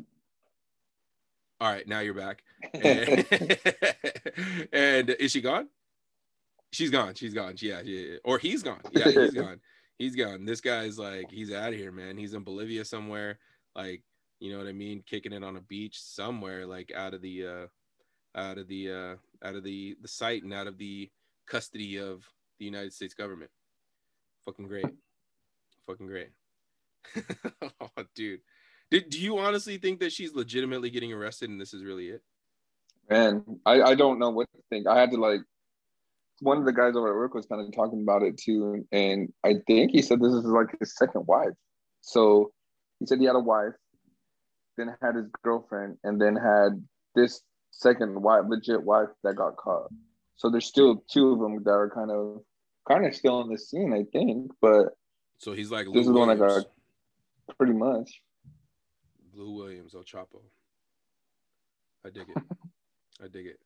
All 1.60 1.72
right, 1.72 1.88
now 1.88 2.00
you're 2.00 2.14
back. 2.14 2.44
And, 2.74 3.26
and 4.74 5.10
is 5.12 5.32
she 5.32 5.42
gone? 5.42 5.68
She's 6.72 6.90
gone. 6.90 7.14
She's 7.16 7.34
gone. 7.34 7.56
Yeah, 7.60 7.82
yeah, 7.84 8.00
yeah. 8.00 8.18
Or 8.26 8.38
he's 8.40 8.64
gone. 8.64 8.82
Yeah, 8.92 9.12
he's 9.12 9.34
gone. 9.36 9.60
He's 9.98 10.16
gone. 10.16 10.46
This 10.46 10.62
guy's 10.62 10.98
like, 10.98 11.30
he's 11.32 11.54
out 11.54 11.70
of 11.74 11.80
here, 11.80 11.92
man. 11.92 12.18
He's 12.18 12.34
in 12.34 12.44
Bolivia 12.44 12.84
somewhere. 12.84 13.40
Like, 13.76 14.04
you 14.40 14.52
know 14.52 14.58
what 14.58 14.68
I 14.68 14.74
mean? 14.74 15.04
Kicking 15.06 15.32
it 15.32 15.44
on 15.44 15.58
a 15.58 15.62
beach 15.62 16.02
somewhere, 16.02 16.66
like 16.66 16.92
out 16.96 17.14
of 17.14 17.22
the 17.22 17.46
uh 17.46 17.68
out 18.38 18.58
of 18.58 18.68
the 18.68 18.92
uh 18.92 19.48
out 19.48 19.56
of 19.56 19.64
the 19.64 19.96
the 20.02 20.08
site 20.08 20.44
and 20.44 20.54
out 20.54 20.68
of 20.68 20.78
the 20.78 21.10
custody 21.48 21.98
of 21.98 22.26
the 22.60 22.66
United 22.66 22.94
States 22.94 23.14
government. 23.14 23.52
Fucking 24.44 24.68
great. 24.68 24.86
Fucking 25.88 26.08
great. 26.08 26.30
oh, 27.80 28.04
dude. 28.16 28.42
Did, 28.92 29.10
do 29.10 29.20
you 29.20 29.38
honestly 29.38 29.78
think 29.78 30.00
that 30.00 30.12
she's 30.12 30.34
legitimately 30.34 30.90
getting 30.90 31.12
arrested 31.12 31.50
and 31.50 31.60
this 31.60 31.74
is 31.74 31.84
really 31.84 32.10
it? 32.10 32.22
Man, 33.10 33.44
I, 33.66 33.82
I 33.82 33.96
don't 33.96 34.20
know 34.20 34.30
what 34.30 34.48
to 34.56 34.62
think. 34.70 34.88
I 34.88 35.00
had 35.00 35.12
to 35.12 35.18
like 35.18 35.42
one 36.42 36.58
of 36.58 36.66
the 36.66 36.74
guys 36.74 36.96
over 36.96 37.10
at 37.10 37.16
work 37.16 37.34
was 37.34 37.46
kind 37.46 37.62
of 37.66 37.74
talking 37.74 38.02
about 38.02 38.24
it 38.24 38.38
too. 38.38 38.86
And 38.92 39.32
I 39.44 39.56
think 39.68 39.92
he 39.92 40.02
said 40.02 40.20
this 40.20 40.34
is 40.34 40.46
like 40.46 40.68
his 40.80 40.96
second 40.96 41.26
wife. 41.28 41.54
So 42.02 42.52
he 43.00 43.06
said 43.06 43.20
he 43.20 43.26
had 43.26 43.36
a 43.36 43.40
wife, 43.40 43.74
then 44.78 44.96
had 45.02 45.16
his 45.16 45.26
girlfriend, 45.44 45.98
and 46.04 46.22
then 46.22 46.36
had 46.36 46.84
this 47.16 47.42
second 47.72 48.22
wife, 48.22 48.44
legit 48.48 48.84
wife 48.84 49.10
that 49.24 49.36
got 49.36 49.58
caught. 49.58 49.90
So 50.38 50.50
there's 50.50 50.66
still 50.66 51.04
two 51.12 51.32
of 51.32 51.40
them 51.40 51.64
that 51.64 51.72
are 51.72 51.90
kind 51.90 52.12
of 52.12 52.42
kind 52.88 53.06
of 53.06 53.16
still 53.16 53.36
on 53.36 53.50
the 53.50 53.58
scene, 53.58 53.94
I 53.94 54.04
think, 54.12 54.52
but 54.62 54.90
So 55.40 55.54
he's 55.54 55.72
like 55.72 55.86
This 55.86 55.94
Lou 55.96 56.02
is 56.02 56.08
the 56.08 56.14
one 56.14 56.38
Williams. 56.38 56.66
got- 56.66 57.58
pretty 57.58 57.74
much. 57.74 58.22
Lou 59.36 59.52
Williams, 59.52 59.96
El 59.96 60.04
Chapo. 60.04 60.42
I 62.06 62.10
dig 62.10 62.28
it. 62.30 62.44
I 63.24 63.28
dig 63.28 63.48
it. 63.48 63.60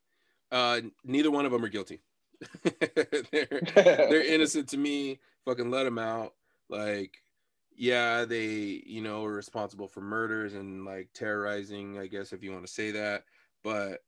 Uh, 0.52 0.82
neither 1.04 1.32
one 1.32 1.46
of 1.46 1.52
them 1.52 1.64
are 1.64 1.70
guilty. 1.70 2.02
they're 2.64 3.62
they're 3.76 4.24
innocent 4.24 4.70
to 4.70 4.78
me. 4.78 5.20
Fucking 5.46 5.70
let 5.70 5.84
them 5.84 6.00
out. 6.00 6.34
Like, 6.70 7.18
yeah, 7.76 8.26
they 8.26 8.82
you 8.86 9.02
know 9.02 9.26
are 9.26 9.34
responsible 9.34 9.88
for 9.88 10.02
murders 10.02 10.54
and 10.54 10.86
like 10.86 11.10
terrorizing. 11.14 12.00
I 12.00 12.08
guess 12.08 12.34
if 12.34 12.44
you 12.44 12.52
want 12.52 12.66
to 12.66 12.72
say 12.72 12.92
that, 12.92 13.24
but 13.64 14.00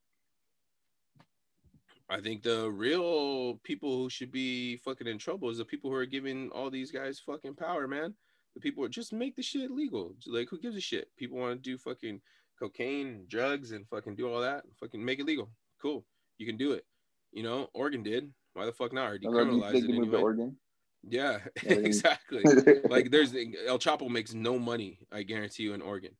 I 2.09 2.19
think 2.19 2.43
the 2.43 2.69
real 2.69 3.55
people 3.63 3.97
who 3.97 4.09
should 4.09 4.31
be 4.31 4.77
fucking 4.77 5.07
in 5.07 5.17
trouble 5.17 5.49
is 5.49 5.59
the 5.59 5.65
people 5.65 5.89
who 5.89 5.95
are 5.95 6.05
giving 6.05 6.49
all 6.49 6.69
these 6.69 6.91
guys 6.91 7.19
fucking 7.19 7.55
power, 7.55 7.87
man. 7.87 8.13
The 8.55 8.59
people 8.61 8.87
just 8.87 9.13
make 9.13 9.35
the 9.35 9.41
shit 9.43 9.71
legal. 9.71 10.15
Like, 10.27 10.49
who 10.49 10.59
gives 10.59 10.75
a 10.75 10.81
shit? 10.81 11.07
People 11.17 11.37
want 11.37 11.53
to 11.63 11.69
do 11.69 11.77
fucking 11.77 12.21
cocaine, 12.59 13.25
drugs, 13.29 13.71
and 13.71 13.87
fucking 13.87 14.15
do 14.15 14.31
all 14.31 14.41
that. 14.41 14.63
Fucking 14.79 15.03
make 15.03 15.19
it 15.19 15.25
legal. 15.25 15.49
Cool. 15.81 16.05
You 16.37 16.45
can 16.45 16.57
do 16.57 16.73
it. 16.73 16.85
You 17.31 17.43
know, 17.43 17.69
Oregon 17.73 18.03
did. 18.03 18.31
Why 18.53 18.65
the 18.65 18.73
fuck 18.73 18.91
not? 18.93 19.09
Or 19.09 19.15
you 19.15 19.29
decriminalize 19.29 19.73
it 19.75 19.89
anyway. 19.89 20.17
Oregon. 20.19 20.57
Yeah, 21.03 21.39
Yeah, 21.63 21.73
exactly. 21.73 22.43
like, 22.89 23.09
there's 23.09 23.33
El 23.33 23.79
Chapo 23.79 24.09
makes 24.09 24.33
no 24.33 24.59
money. 24.59 24.99
I 25.11 25.23
guarantee 25.23 25.63
you 25.63 25.73
in 25.73 25.81
Oregon. 25.81 26.11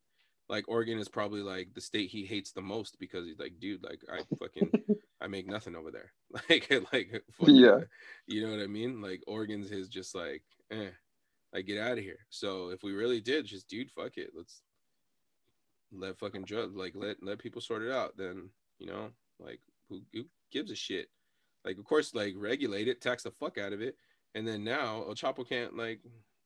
Like, 0.48 0.64
Oregon 0.68 0.98
is 0.98 1.08
probably 1.08 1.42
like 1.42 1.68
the 1.74 1.80
state 1.80 2.10
he 2.10 2.24
hates 2.24 2.52
the 2.52 2.62
most 2.62 2.96
because 2.98 3.26
he's 3.26 3.38
like, 3.38 3.60
dude, 3.60 3.84
like 3.84 4.00
I 4.10 4.22
fucking 4.38 4.70
I 5.20 5.28
make 5.28 5.46
nothing 5.46 5.76
over 5.76 5.90
there. 5.90 6.12
Like, 6.48 6.68
like, 6.92 7.22
fucking- 7.38 7.54
Yeah. 7.54 7.80
you 8.26 8.42
know 8.44 8.50
what 8.56 8.62
I 8.64 8.66
mean? 8.66 9.00
Like, 9.02 9.22
Oregon's 9.26 9.68
his 9.70 9.88
just 9.88 10.14
like, 10.14 10.42
eh, 10.70 10.88
like 11.52 11.66
get 11.66 11.78
out 11.78 11.98
of 11.98 12.04
here. 12.04 12.18
So 12.30 12.68
if 12.70 12.82
we 12.82 12.92
really 12.92 13.20
did, 13.20 13.46
just 13.46 13.68
dude, 13.68 13.90
fuck 13.90 14.16
it, 14.16 14.30
let's 14.34 14.62
let 15.92 16.18
fucking 16.18 16.44
drug, 16.44 16.76
like 16.76 16.94
let 16.96 17.16
let 17.22 17.38
people 17.38 17.60
sort 17.60 17.82
it 17.82 17.92
out. 17.92 18.16
Then 18.16 18.50
you 18.78 18.86
know, 18.86 19.10
like 19.38 19.60
who, 19.88 20.00
who 20.12 20.24
gives 20.50 20.70
a 20.70 20.74
shit? 20.76 21.08
Like, 21.64 21.78
of 21.78 21.84
course, 21.84 22.14
like 22.14 22.34
regulate 22.36 22.88
it, 22.88 23.00
tax 23.00 23.22
the 23.22 23.30
fuck 23.30 23.58
out 23.58 23.72
of 23.72 23.80
it, 23.80 23.96
and 24.34 24.46
then 24.48 24.64
now 24.64 25.04
El 25.06 25.14
Chapo 25.14 25.48
can't 25.48 25.76
like 25.76 26.00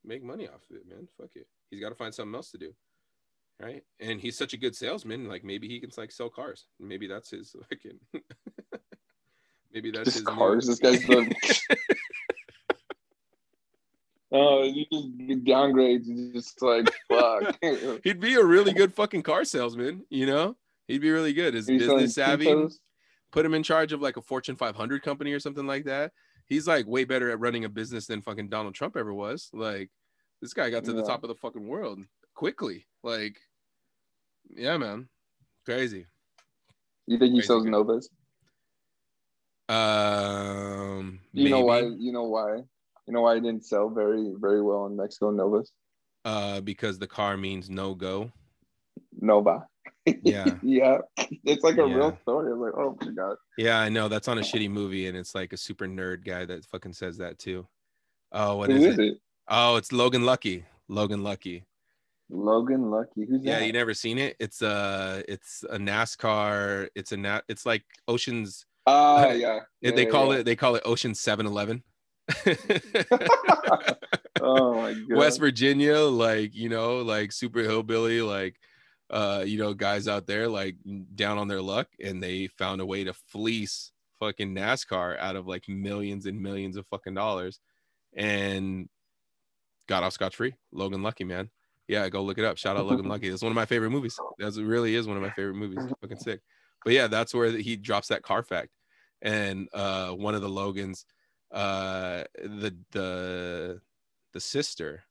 make 0.04 0.22
money 0.22 0.46
off 0.48 0.62
of 0.70 0.76
it, 0.76 0.88
man. 0.88 1.08
Fuck 1.18 1.30
it, 1.36 1.46
he's 1.70 1.80
got 1.80 1.88
to 1.90 1.94
find 1.94 2.14
something 2.14 2.34
else 2.34 2.50
to 2.50 2.58
do. 2.58 2.74
Right, 3.58 3.82
and 4.00 4.20
he's 4.20 4.36
such 4.36 4.52
a 4.52 4.58
good 4.58 4.76
salesman. 4.76 5.28
Like 5.28 5.42
maybe 5.42 5.66
he 5.68 5.80
can 5.80 5.90
like 5.96 6.12
sell 6.12 6.28
cars. 6.28 6.66
Maybe 6.78 7.06
that's 7.06 7.30
his 7.30 7.54
fucking. 7.70 7.98
maybe 9.72 9.90
that's 9.90 10.04
Just 10.04 10.16
his 10.18 10.26
new- 10.26 10.34
cars. 10.34 10.66
This 10.66 10.78
guy's 10.78 11.00
the 11.06 11.34
Oh, 14.32 14.64
you 14.64 14.84
just 14.92 15.16
get 15.18 15.44
downgrades. 15.44 16.06
You 16.06 16.32
just 16.32 16.60
like 16.60 16.92
fuck. 17.08 17.56
He'd 18.04 18.20
be 18.20 18.34
a 18.34 18.44
really 18.44 18.72
good 18.72 18.92
fucking 18.92 19.22
car 19.22 19.44
salesman, 19.44 20.04
you 20.10 20.26
know? 20.26 20.56
He'd 20.88 21.00
be 21.00 21.10
really 21.10 21.32
good. 21.32 21.54
His 21.54 21.66
business 21.66 22.14
savvy. 22.14 22.68
Put 23.32 23.44
him 23.44 23.54
in 23.54 23.62
charge 23.62 23.92
of 23.92 24.00
like 24.00 24.16
a 24.16 24.22
Fortune 24.22 24.56
500 24.56 25.02
company 25.02 25.32
or 25.32 25.40
something 25.40 25.66
like 25.66 25.84
that. 25.84 26.12
He's 26.46 26.66
like 26.66 26.86
way 26.86 27.04
better 27.04 27.30
at 27.30 27.40
running 27.40 27.64
a 27.64 27.68
business 27.68 28.06
than 28.06 28.22
fucking 28.22 28.48
Donald 28.48 28.74
Trump 28.74 28.96
ever 28.96 29.12
was. 29.12 29.50
Like 29.52 29.90
this 30.40 30.54
guy 30.54 30.70
got 30.70 30.84
to 30.84 30.92
the 30.92 31.02
top 31.02 31.24
of 31.24 31.28
the 31.28 31.34
fucking 31.34 31.66
world 31.66 32.00
quickly. 32.34 32.86
Like, 33.02 33.36
yeah, 34.54 34.76
man, 34.76 35.08
crazy. 35.64 36.06
You 37.06 37.18
think 37.18 37.32
he 37.32 37.38
Crazy 37.38 37.46
sells. 37.46 37.64
Novas? 37.64 38.08
Um, 39.68 41.20
You 41.32 41.48
know 41.48 41.62
why? 41.62 41.80
You 41.80 42.12
know 42.12 42.24
why? 42.24 42.62
You 43.06 43.14
know 43.14 43.22
why 43.22 43.36
it 43.36 43.40
didn't 43.42 43.64
sell 43.64 43.88
very 43.88 44.32
very 44.38 44.62
well 44.62 44.86
in 44.86 44.96
Mexico? 44.96 45.30
Novas. 45.30 45.72
Uh, 46.24 46.60
because 46.60 46.98
the 46.98 47.06
car 47.06 47.36
means 47.36 47.70
no 47.70 47.94
go. 47.94 48.32
Nova. 49.20 49.66
Yeah. 50.22 50.56
yeah. 50.62 50.98
It's 51.44 51.62
like 51.62 51.78
a 51.78 51.86
Yeah. 51.86 51.94
real 51.94 52.18
story. 52.22 52.52
I'm 52.52 52.60
like, 52.60 52.72
oh 52.76 52.96
my 53.00 53.12
god. 53.12 53.36
Yeah, 53.56 53.78
I 53.78 53.88
know 53.88 54.08
that's 54.08 54.28
on 54.28 54.38
a 54.38 54.42
shitty 54.42 54.70
movie, 54.70 55.06
and 55.06 55.16
it's 55.16 55.34
like 55.34 55.52
a 55.52 55.56
super 55.56 55.86
nerd 55.86 56.24
guy 56.24 56.44
that 56.44 56.64
fucking 56.66 56.94
says 56.94 57.18
that 57.18 57.38
too. 57.38 57.66
Oh, 58.32 58.56
what 58.56 58.70
Who 58.70 58.76
is 58.76 58.86
is 58.86 58.98
it? 58.98 59.00
it? 59.00 59.18
Oh, 59.48 59.76
it's 59.76 59.92
Logan 59.92 60.24
Lucky. 60.24 60.64
Logan 60.88 61.22
Lucky. 61.22 61.64
Logan 62.28 62.90
Lucky. 62.90 63.24
Who's 63.24 63.44
Yeah, 63.44 63.60
that? 63.60 63.66
you 63.66 63.72
never 63.72 63.94
seen 63.94 64.18
it? 64.18 64.36
It's 64.40 64.62
a 64.62 65.22
it's 65.28 65.64
a 65.70 65.78
NASCAR. 65.78 66.88
It's 66.96 67.12
a 67.12 67.16
nat. 67.16 67.44
It's 67.48 67.64
like 67.64 67.84
Ocean's. 68.08 68.66
Ah, 68.86 69.30
yeah. 69.30 69.60
they 69.80 70.04
Yeah, 70.04 70.10
call 70.10 70.32
yeah. 70.32 70.40
it 70.40 70.44
they 70.44 70.56
call 70.56 70.74
it 70.74 70.82
Ocean 70.84 71.14
Seven 71.14 71.46
Eleven. 71.46 71.82
Oh 74.40 74.74
my 74.74 74.92
god. 74.92 75.16
West 75.16 75.40
Virginia, 75.40 75.98
like 75.98 76.54
you 76.54 76.68
know, 76.68 76.98
like 76.98 77.32
super 77.32 77.60
hillbilly, 77.60 78.20
like 78.20 78.56
uh, 79.10 79.42
you 79.46 79.58
know, 79.58 79.72
guys 79.72 80.08
out 80.08 80.26
there 80.26 80.48
like 80.48 80.76
down 81.14 81.38
on 81.38 81.48
their 81.48 81.62
luck, 81.62 81.88
and 82.02 82.22
they 82.22 82.46
found 82.48 82.80
a 82.80 82.86
way 82.86 83.04
to 83.04 83.12
fleece 83.12 83.92
fucking 84.20 84.54
NASCAR 84.54 85.18
out 85.18 85.36
of 85.36 85.46
like 85.46 85.68
millions 85.68 86.26
and 86.26 86.40
millions 86.40 86.76
of 86.76 86.86
fucking 86.88 87.14
dollars, 87.14 87.60
and 88.14 88.88
got 89.88 90.02
off 90.02 90.12
scotch 90.12 90.36
free. 90.36 90.54
Logan 90.72 91.02
Lucky, 91.02 91.24
man. 91.24 91.50
Yeah, 91.88 92.08
go 92.08 92.22
look 92.22 92.38
it 92.38 92.44
up. 92.44 92.58
Shout 92.58 92.76
out 92.76 92.86
Logan 92.86 93.08
Lucky. 93.08 93.30
That's 93.30 93.42
one 93.42 93.52
of 93.52 93.56
my 93.56 93.66
favorite 93.66 93.90
movies. 93.90 94.18
That's 94.38 94.56
it 94.56 94.64
really 94.64 94.96
is 94.96 95.06
one 95.06 95.16
of 95.16 95.22
my 95.22 95.30
favorite 95.30 95.54
movies. 95.54 95.84
Fucking 96.00 96.18
sick. 96.18 96.40
But 96.84 96.92
yeah, 96.92 97.06
that's 97.06 97.32
where 97.32 97.50
he 97.50 97.76
drops 97.76 98.08
that 98.08 98.22
car 98.22 98.42
fact, 98.42 98.70
and 99.22 99.68
uh, 99.72 100.10
one 100.10 100.34
of 100.34 100.42
the 100.42 100.48
Logans, 100.48 101.06
uh, 101.52 102.24
the 102.42 102.76
the 102.92 103.80
the 104.32 104.40
sister, 104.40 105.04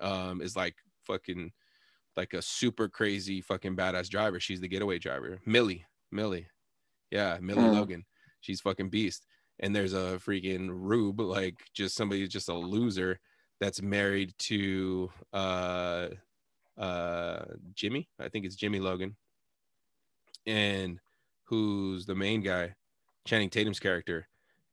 um, 0.00 0.40
is 0.40 0.56
like 0.56 0.74
fucking 1.02 1.52
like 2.16 2.34
a 2.34 2.42
super 2.42 2.88
crazy 2.88 3.40
fucking 3.40 3.76
badass 3.76 4.08
driver. 4.08 4.40
She's 4.40 4.60
the 4.60 4.68
getaway 4.68 4.98
driver, 4.98 5.40
Millie. 5.46 5.86
Millie, 6.10 6.48
yeah, 7.10 7.38
Millie 7.40 7.62
Hmm. 7.62 7.72
Logan. 7.74 8.04
She's 8.40 8.60
fucking 8.60 8.90
beast. 8.90 9.26
And 9.62 9.76
there's 9.76 9.92
a 9.92 10.18
freaking 10.24 10.68
rube, 10.72 11.20
like 11.20 11.60
just 11.74 11.94
somebody 11.94 12.26
just 12.26 12.48
a 12.48 12.54
loser 12.54 13.20
that's 13.60 13.82
married 13.82 14.34
to 14.38 15.10
uh 15.34 16.08
uh 16.78 17.44
Jimmy. 17.74 18.08
I 18.18 18.28
think 18.30 18.46
it's 18.46 18.56
Jimmy 18.56 18.80
Logan. 18.80 19.16
And 20.46 20.98
who's 21.44 22.06
the 22.06 22.14
main 22.14 22.40
guy, 22.40 22.74
Channing 23.26 23.50
Tatum's 23.50 23.78
character. 23.80 24.26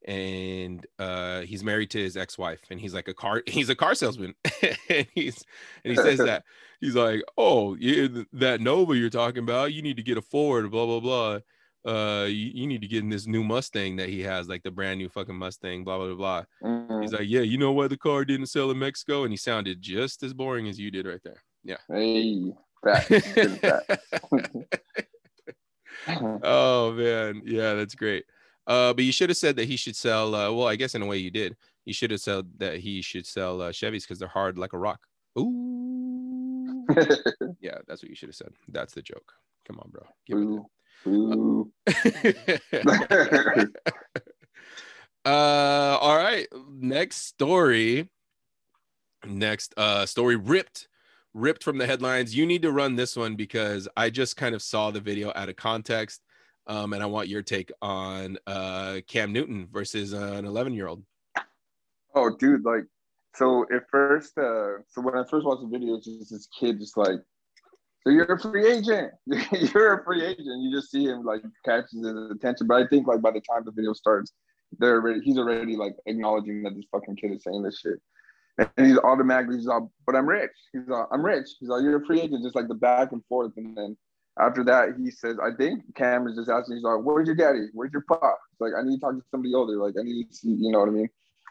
And 0.08 0.86
uh 0.98 1.42
he's 1.42 1.64
married 1.64 1.92
to 1.92 2.00
his 2.00 2.16
ex-wife 2.16 2.62
and 2.72 2.80
he's 2.80 2.94
like 2.94 3.10
a 3.10 3.14
car 3.14 3.44
he's 3.48 3.70
a 3.70 3.76
car 3.76 3.94
salesman. 3.94 4.34
and 4.90 5.08
he's 5.14 5.44
and 5.84 5.92
he 5.92 5.96
says 5.96 6.20
that 6.20 6.44
he's 6.82 6.96
like, 6.96 7.22
"Oh, 7.38 7.76
yeah, 7.76 8.08
that 8.34 8.62
Nova 8.62 8.96
you're 8.96 9.10
talking 9.10 9.44
about, 9.44 9.74
you 9.74 9.82
need 9.82 9.98
to 9.98 10.04
get 10.04 10.18
a 10.18 10.22
Ford, 10.22 10.72
blah 10.72 10.86
blah 10.86 11.00
blah." 11.00 11.40
uh, 11.88 12.26
you, 12.26 12.52
you 12.54 12.68
need 12.68 12.82
to 12.82 12.88
get 12.88 13.02
in 13.04 13.10
this 13.10 13.28
new 13.28 13.44
Mustang 13.44 13.96
that 13.96 14.10
he 14.10 14.22
has, 14.22 14.50
like 14.50 14.62
the 14.64 14.72
brand 14.72 14.98
new 15.00 15.08
fucking 15.08 15.36
Mustang, 15.36 15.86
blah 15.86 15.98
blah 15.98 16.14
blah. 16.16 16.44
Mhm. 16.62 17.02
He's 17.02 17.14
like, 17.14 17.28
yeah, 17.28 17.42
you 17.42 17.58
know 17.58 17.72
why 17.72 17.88
the 17.88 17.98
car 17.98 18.26
didn't 18.26 18.48
sell 18.48 18.72
in 18.72 18.80
Mexico? 18.80 19.24
And 19.24 19.32
he 19.32 19.38
sounded 19.38 19.82
just 19.82 20.22
as 20.22 20.34
boring 20.34 20.68
as 20.68 20.78
you 20.78 20.92
did 20.92 21.08
right 21.08 21.22
there. 21.24 21.42
Yeah. 21.64 21.78
Hey. 21.90 22.54
Good 22.84 23.60
oh 26.44 26.92
man, 26.94 27.42
yeah, 27.46 27.74
that's 27.74 27.96
great. 27.96 28.26
Uh, 28.68 28.94
but 28.94 29.06
you 29.06 29.12
should 29.14 29.30
have 29.30 29.38
said 29.38 29.56
that 29.56 29.68
he 29.68 29.78
should 29.78 29.96
sell. 29.96 30.36
Uh, 30.36 30.52
well, 30.52 30.68
I 30.68 30.76
guess 30.76 30.94
in 30.94 31.02
a 31.02 31.06
way 31.06 31.18
you 31.18 31.32
did. 31.32 31.56
You 31.86 31.94
should 31.94 32.12
have 32.12 32.20
said 32.20 32.46
that 32.58 32.82
he 32.82 33.02
should 33.02 33.26
sell 33.26 33.62
uh, 33.62 33.72
Chevys 33.72 34.02
because 34.02 34.20
they're 34.20 34.28
hard 34.28 34.58
like 34.58 34.74
a 34.74 34.78
rock. 34.78 35.00
Ooh, 35.40 36.84
yeah, 37.62 37.78
that's 37.88 38.04
what 38.04 38.10
you 38.10 38.16
should 38.16 38.30
have 38.30 38.36
said. 38.36 38.52
That's 38.68 38.94
the 38.94 39.02
joke. 39.02 39.34
Come 39.66 39.80
on, 39.80 39.90
bro. 39.90 40.04
Give 40.26 40.38
Ooh, 40.38 40.66
ooh. 41.08 41.72
uh, 45.26 45.98
all 46.02 46.18
right. 46.18 46.48
Next 46.70 47.28
story. 47.28 48.10
Next 49.26 49.74
uh 49.78 50.06
story 50.06 50.36
ripped 50.36 50.88
ripped 51.34 51.64
from 51.64 51.78
the 51.78 51.86
headlines. 51.86 52.36
You 52.36 52.46
need 52.46 52.62
to 52.64 52.72
run 52.72 52.96
this 52.96 53.16
one 53.16 53.36
because 53.36 53.88
I 53.96 54.10
just 54.10 54.36
kind 54.38 54.56
of 54.56 54.62
saw 54.62 54.92
the 54.92 55.00
video 55.00 55.32
out 55.36 55.50
of 55.50 55.56
context. 55.56 56.22
Um, 56.68 56.94
and 56.94 57.02
I 57.02 57.06
want 57.06 57.30
your 57.30 57.42
take 57.42 57.72
on 57.82 58.38
uh 58.46 59.00
Cam 59.08 59.32
Newton 59.32 59.68
versus 59.72 60.14
an 60.14 60.46
11 60.46 60.74
year 60.74 60.88
old. 60.88 61.04
Oh, 62.14 62.36
dude, 62.36 62.66
like, 62.66 62.86
so 63.36 63.66
at 63.74 63.84
first, 63.92 64.38
uh, 64.38 64.82
so 64.88 65.02
when 65.02 65.16
I 65.16 65.24
first 65.30 65.46
watched 65.46 65.62
the 65.62 65.68
video, 65.68 65.96
it's 65.96 66.06
just 66.06 66.32
this 66.32 66.48
kid 66.60 66.80
just 66.80 66.98
like, 66.98 67.20
so 68.04 68.10
you're 68.10 68.26
a 68.26 68.40
free 68.40 68.66
agent. 68.66 69.12
you're 69.28 70.00
a 70.00 70.04
free 70.04 70.24
agent. 70.26 70.62
You 70.62 70.72
just 70.72 70.92
see 70.92 71.06
him 71.06 71.24
like 71.24 71.42
catches 71.66 71.92
his 71.92 72.32
attention. 72.32 72.66
But 72.66 72.82
I 72.82 72.88
think 72.88 73.06
like 73.06 73.22
by 73.22 73.32
the 73.32 73.42
time 73.42 73.64
the 73.66 73.72
video 73.72 73.94
starts, 73.94 74.32
they're 74.80 74.96
already 74.96 75.22
he's 75.22 75.38
already 75.38 75.76
like 75.76 75.96
acknowledging 76.06 76.64
that 76.64 76.76
this 76.76 76.86
fucking 76.92 77.18
kid 77.18 77.34
is 77.34 77.44
saying 77.44 77.64
this 77.64 77.80
shit. 77.80 78.00
And 78.58 78.88
he's 78.88 78.98
automatically 78.98 79.58
he's 79.58 79.68
all, 79.68 79.92
but 80.06 80.16
I'm 80.16 80.28
rich. 80.28 80.52
He's 80.74 80.90
all, 80.90 81.08
I'm 81.12 81.24
rich. 81.24 81.50
He's 81.60 81.70
like, 81.70 81.84
you're 81.84 82.02
a 82.02 82.06
free 82.06 82.22
agent, 82.22 82.44
just 82.44 82.56
like 82.56 82.68
the 82.68 82.76
back 82.76 83.12
and 83.12 83.24
forth. 83.26 83.52
And 83.58 83.78
then 83.78 83.98
after 84.40 84.64
that, 84.66 84.90
he 84.98 85.12
says, 85.12 85.38
I 85.44 85.56
think 85.56 85.84
Cam 85.96 86.28
is 86.28 86.36
just 86.36 86.50
asking, 86.50 86.78
he's 86.78 86.84
like, 86.84 87.00
Where's 87.04 87.28
your 87.28 87.36
daddy? 87.36 87.68
Where's 87.74 87.92
your 87.92 88.04
pop? 88.08 88.40
Like, 88.60 88.74
I 88.78 88.84
need 88.84 88.96
to 88.98 89.02
talk 89.02 89.14
to 89.14 89.24
somebody 89.32 89.54
older. 89.54 89.78
Like, 89.78 89.96
I 90.00 90.04
need 90.04 90.30
to 90.30 90.36
see, 90.36 90.50
you 90.50 90.72
know 90.72 90.80
what 90.80 90.90
I 90.90 90.92
mean? 90.92 91.10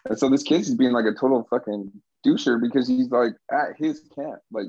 And 0.09 0.19
so 0.19 0.29
this 0.29 0.43
kid's 0.43 0.75
being 0.75 0.93
like 0.93 1.05
a 1.05 1.19
total 1.19 1.47
fucking 1.51 1.91
doucher 2.25 2.61
because 2.61 2.89
he's 2.89 3.11
like 3.11 3.35
at 3.51 3.77
his 3.77 4.03
camp. 4.15 4.41
Like 4.51 4.69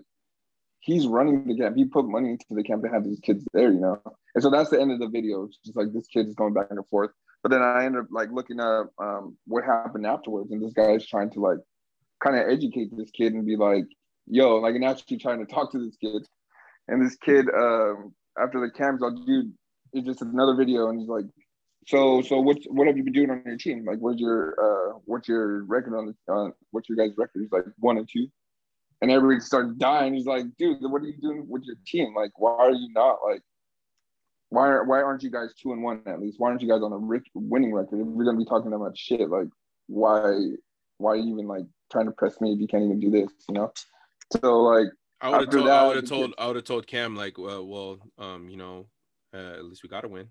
he's 0.80 1.08
running 1.08 1.48
the 1.48 1.58
camp. 1.58 1.76
He 1.76 1.86
put 1.86 2.06
money 2.06 2.32
into 2.32 2.46
the 2.50 2.64
camp 2.64 2.84
to 2.84 2.90
have 2.90 3.04
these 3.04 3.20
kids 3.20 3.46
there, 3.54 3.72
you 3.72 3.80
know. 3.80 4.02
And 4.36 4.44
so 4.44 4.50
that's 4.50 4.70
the 4.70 4.80
end 4.80 4.92
of 4.92 5.00
the 5.00 5.08
video. 5.08 5.46
It's 5.46 5.58
just 5.58 5.78
like 5.78 5.94
this 5.94 6.08
kid 6.08 6.28
is 6.28 6.36
going 6.36 6.54
back 6.54 6.68
and 6.70 6.86
forth. 6.88 7.12
But 7.44 7.52
then 7.52 7.62
I 7.62 7.86
ended 7.86 8.02
up 8.02 8.08
like 8.12 8.30
looking 8.32 8.60
up 8.60 8.92
um, 9.00 9.38
what 9.46 9.64
happened 9.64 10.06
afterwards, 10.06 10.52
and 10.52 10.64
this 10.64 10.74
guy's 10.74 11.06
trying 11.06 11.30
to 11.32 11.40
like 11.40 11.60
kind 12.24 12.36
of 12.36 12.50
educate 12.50 12.90
this 12.96 13.12
kid 13.12 13.34
and 13.34 13.46
be 13.46 13.56
like, 13.56 13.86
"Yo," 14.26 14.58
like 14.58 14.76
and 14.76 14.84
actually 14.84 15.18
trying 15.18 15.46
to 15.46 15.52
talk 15.52 15.72
to 15.72 15.80
this 15.80 15.96
kid. 15.98 16.26
And 16.88 17.06
this 17.06 17.16
kid, 17.18 17.48
um, 17.50 18.14
after 18.42 18.60
the 18.60 18.72
camp's 18.72 19.04
all, 19.04 19.12
dude, 19.12 19.54
it's 19.94 20.06
just 20.06 20.22
another 20.22 20.56
video, 20.56 20.90
and 20.90 21.00
he's 21.00 21.10
like, 21.10 21.26
"So, 21.88 22.22
so 22.22 22.40
what? 22.40 22.58
What 22.68 22.88
have 22.88 22.98
you 22.98 23.04
been 23.04 23.14
doing 23.14 23.30
on 23.30 23.44
your 23.46 23.58
team? 23.58 23.86
Like, 23.86 24.00
where's 24.00 24.20
your 24.20 24.56
uh, 24.60 25.00
what's 25.06 25.28
your 25.28 25.64
record 25.64 25.98
on 25.98 26.08
the? 26.08 26.34
Uh, 26.34 26.52
what's 26.72 26.90
your 26.90 26.98
guys' 26.98 27.18
record?" 27.18 27.42
He's 27.42 27.52
like 27.52 27.66
one 27.80 27.98
and 27.98 28.08
two, 28.12 28.28
and 29.02 29.12
everybody 29.12 29.40
started 29.40 29.80
dying. 29.80 30.14
He's 30.14 30.26
like, 30.26 30.46
"Dude, 30.58 30.78
what 30.82 31.02
are 31.02 31.06
you 31.08 31.18
doing 31.22 31.46
with 31.48 31.64
your 31.64 31.76
team? 31.86 32.14
Like, 32.16 32.32
why 32.36 32.52
are 32.52 32.72
you 32.72 32.90
not 32.94 33.20
like?" 33.26 33.42
Why, 34.50 34.80
why 34.86 35.02
aren't 35.02 35.24
you 35.24 35.30
guys 35.30 35.50
two 35.62 35.74
and 35.74 35.84
one 35.84 36.04
at 36.06 36.22
least? 36.22 36.40
Why 36.40 36.48
aren't 36.48 36.62
you 36.62 36.70
guys 36.70 36.82
on 36.82 36.94
a 36.94 36.98
rich 36.98 37.28
winning 37.34 37.74
record? 37.74 38.00
If 38.00 38.08
we're 38.08 38.24
gonna 38.24 38.38
be 38.38 38.46
talking 38.46 38.72
that 38.72 38.78
much 38.78 38.98
shit, 38.98 39.30
like 39.30 39.50
why 39.88 40.52
why 41.00 41.12
are 41.12 41.16
you 41.18 41.34
even 41.34 41.48
like 41.48 41.66
trying 41.92 42.06
to 42.06 42.12
press 42.12 42.40
me 42.42 42.54
if 42.54 42.60
you 42.60 42.68
can't 42.68 42.84
even 42.84 43.00
do 43.00 43.10
this, 43.10 43.30
you 43.50 43.56
know? 43.56 43.72
So 44.42 44.60
like 44.60 44.88
I 45.20 45.30
would 45.30 45.42
have 45.42 45.50
told, 45.50 45.70
I 45.70 45.88
would 45.88 45.96
have 45.96 46.06
told, 46.06 46.34
I 46.38 46.48
would 46.48 46.56
have 46.56 46.66
told 46.66 46.88
Cam 46.88 47.16
like, 47.16 47.38
well, 47.38 47.66
well, 47.66 48.00
um, 48.20 48.50
you 48.50 48.58
know, 48.58 48.86
uh, 49.34 49.54
at 49.54 49.66
least 49.66 49.84
we 49.84 49.90
got 49.90 50.02
to 50.02 50.08
win. 50.08 50.28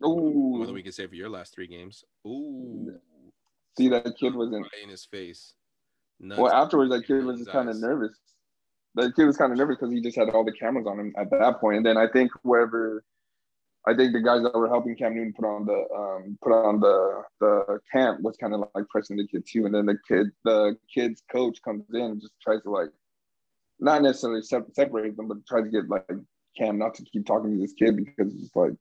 More 0.00 0.64
than 0.64 0.74
we 0.74 0.82
can 0.82 0.92
say 0.92 1.06
for 1.06 1.14
your 1.14 1.30
last 1.30 1.54
three 1.54 1.66
games. 1.66 2.04
Ooh, 2.26 2.94
see 3.76 3.88
that 3.88 4.16
kid 4.18 4.34
wasn't 4.34 4.62
right 4.62 4.82
in 4.82 4.90
his 4.90 5.04
face. 5.04 5.54
Nuts. 6.18 6.40
well 6.40 6.52
afterwards 6.52 6.90
that 6.92 7.06
kid 7.06 7.24
was 7.24 7.38
just 7.38 7.50
kind 7.50 7.68
of 7.68 7.76
nervous. 7.76 8.16
That 8.94 9.14
kid 9.14 9.26
was 9.26 9.36
kind 9.36 9.52
of 9.52 9.58
nervous 9.58 9.76
because 9.78 9.92
he 9.92 10.00
just 10.00 10.16
had 10.16 10.30
all 10.30 10.44
the 10.44 10.52
cameras 10.52 10.86
on 10.86 10.98
him 10.98 11.14
at 11.18 11.30
that 11.30 11.60
point. 11.60 11.78
And 11.78 11.86
then 11.86 11.98
I 11.98 12.06
think 12.08 12.30
whoever 12.42 13.04
I 13.86 13.94
think 13.94 14.12
the 14.12 14.20
guys 14.20 14.42
that 14.42 14.54
were 14.54 14.68
helping 14.68 14.96
Cam 14.96 15.14
Newton 15.14 15.32
put 15.34 15.46
on 15.46 15.66
the 15.66 15.86
um, 15.94 16.38
put 16.42 16.52
on 16.52 16.80
the 16.80 17.22
the 17.40 17.80
camp 17.92 18.20
was 18.22 18.36
kind 18.36 18.54
of 18.54 18.64
like 18.74 18.88
pressing 18.88 19.16
the 19.16 19.26
kid 19.26 19.44
too. 19.46 19.66
And 19.66 19.74
then 19.74 19.86
the 19.86 19.98
kid 20.08 20.28
the 20.44 20.76
kid's 20.92 21.22
coach 21.30 21.60
comes 21.62 21.84
in 21.92 22.00
and 22.00 22.20
just 22.20 22.32
tries 22.42 22.62
to 22.62 22.70
like 22.70 22.88
not 23.78 24.02
necessarily 24.02 24.42
sep- 24.42 24.72
separate 24.72 25.16
them, 25.16 25.28
but 25.28 25.46
try 25.46 25.62
to 25.62 25.68
get 25.68 25.88
like 25.88 26.06
Cam 26.56 26.78
not 26.78 26.94
to 26.94 27.04
keep 27.04 27.26
talking 27.26 27.52
to 27.52 27.58
this 27.58 27.74
kid 27.74 27.96
because 27.96 28.32
it's 28.32 28.42
just 28.42 28.56
like 28.56 28.72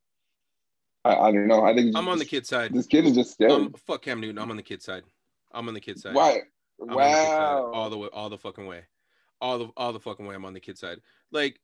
I, 1.03 1.15
I 1.15 1.31
don't 1.31 1.47
know. 1.47 1.63
I 1.63 1.75
think 1.75 1.95
I'm 1.95 2.07
on 2.07 2.17
the 2.17 2.25
kid 2.25 2.47
side. 2.47 2.73
This 2.73 2.87
kid 2.87 3.05
is 3.05 3.13
just 3.13 3.33
scared. 3.33 3.51
Um, 3.51 3.73
fuck 3.85 4.01
Cam 4.01 4.19
Newton. 4.19 4.39
I'm 4.39 4.49
on 4.49 4.57
the 4.57 4.63
kid 4.63 4.81
side. 4.81 5.03
I'm 5.53 5.67
on 5.67 5.73
the 5.73 5.81
kid 5.81 5.99
side. 5.99 6.15
Why? 6.15 6.41
I'm 6.81 6.89
on 6.89 6.95
the 6.95 6.97
Wow. 6.97 7.71
all 7.73 7.89
the 7.89 7.97
way, 7.97 8.09
all 8.11 8.29
the 8.29 8.37
fucking 8.37 8.65
way, 8.65 8.83
all 9.39 9.59
the 9.59 9.69
all 9.77 9.93
the 9.93 9.99
fucking 9.99 10.25
way. 10.25 10.35
I'm 10.35 10.45
on 10.45 10.53
the 10.53 10.59
kid 10.59 10.77
side. 10.77 10.99
Like, 11.31 11.59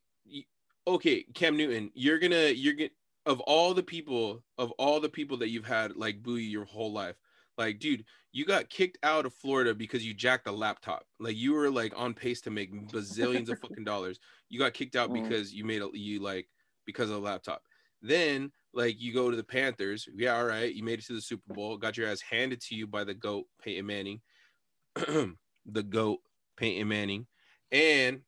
okay, 0.87 1.25
Cam 1.33 1.57
Newton, 1.57 1.91
you're 1.93 2.19
gonna 2.19 2.49
you're 2.49 2.75
gonna 2.75 2.89
of 3.25 3.39
all 3.41 3.73
the 3.73 3.83
people 3.83 4.43
of 4.57 4.71
all 4.71 4.99
the 4.99 5.09
people 5.09 5.37
that 5.37 5.49
you've 5.49 5.65
had 5.65 5.95
like 5.95 6.21
boo 6.21 6.35
you 6.35 6.49
your 6.49 6.65
whole 6.65 6.91
life. 6.91 7.15
Like, 7.61 7.79
dude, 7.79 8.05
you 8.31 8.43
got 8.45 8.69
kicked 8.69 8.97
out 9.03 9.25
of 9.27 9.33
Florida 9.35 9.75
because 9.75 10.03
you 10.05 10.13
jacked 10.15 10.47
a 10.47 10.51
laptop. 10.51 11.05
Like, 11.19 11.35
you 11.35 11.53
were 11.53 11.69
like 11.69 11.93
on 11.95 12.13
pace 12.15 12.41
to 12.41 12.49
make 12.49 12.73
bazillions 12.89 13.49
of 13.49 13.59
fucking 13.59 13.83
dollars. 13.83 14.19
You 14.49 14.57
got 14.57 14.73
kicked 14.73 14.95
out 14.95 15.09
Mhm. 15.11 15.23
because 15.23 15.53
you 15.53 15.63
made 15.63 15.81
a 15.83 15.89
you 15.93 16.19
like 16.21 16.47
because 16.85 17.09
of 17.09 17.17
the 17.17 17.21
laptop. 17.21 17.61
Then 18.01 18.51
like 18.73 18.99
you 18.99 19.13
go 19.13 19.29
to 19.29 19.37
the 19.37 19.43
Panthers. 19.43 20.09
Yeah, 20.15 20.37
all 20.37 20.45
right. 20.45 20.73
You 20.73 20.83
made 20.83 20.97
it 20.99 21.05
to 21.05 21.13
the 21.13 21.21
Super 21.21 21.53
Bowl. 21.53 21.77
Got 21.77 21.97
your 21.97 22.07
ass 22.07 22.21
handed 22.21 22.61
to 22.61 22.75
you 22.75 22.87
by 22.87 23.03
the 23.03 23.13
goat 23.13 23.45
Peyton 23.61 23.85
Manning, 23.85 24.21
the 24.95 25.83
goat 25.87 26.19
Peyton 26.57 26.87
Manning, 26.87 27.27
and 27.71 28.21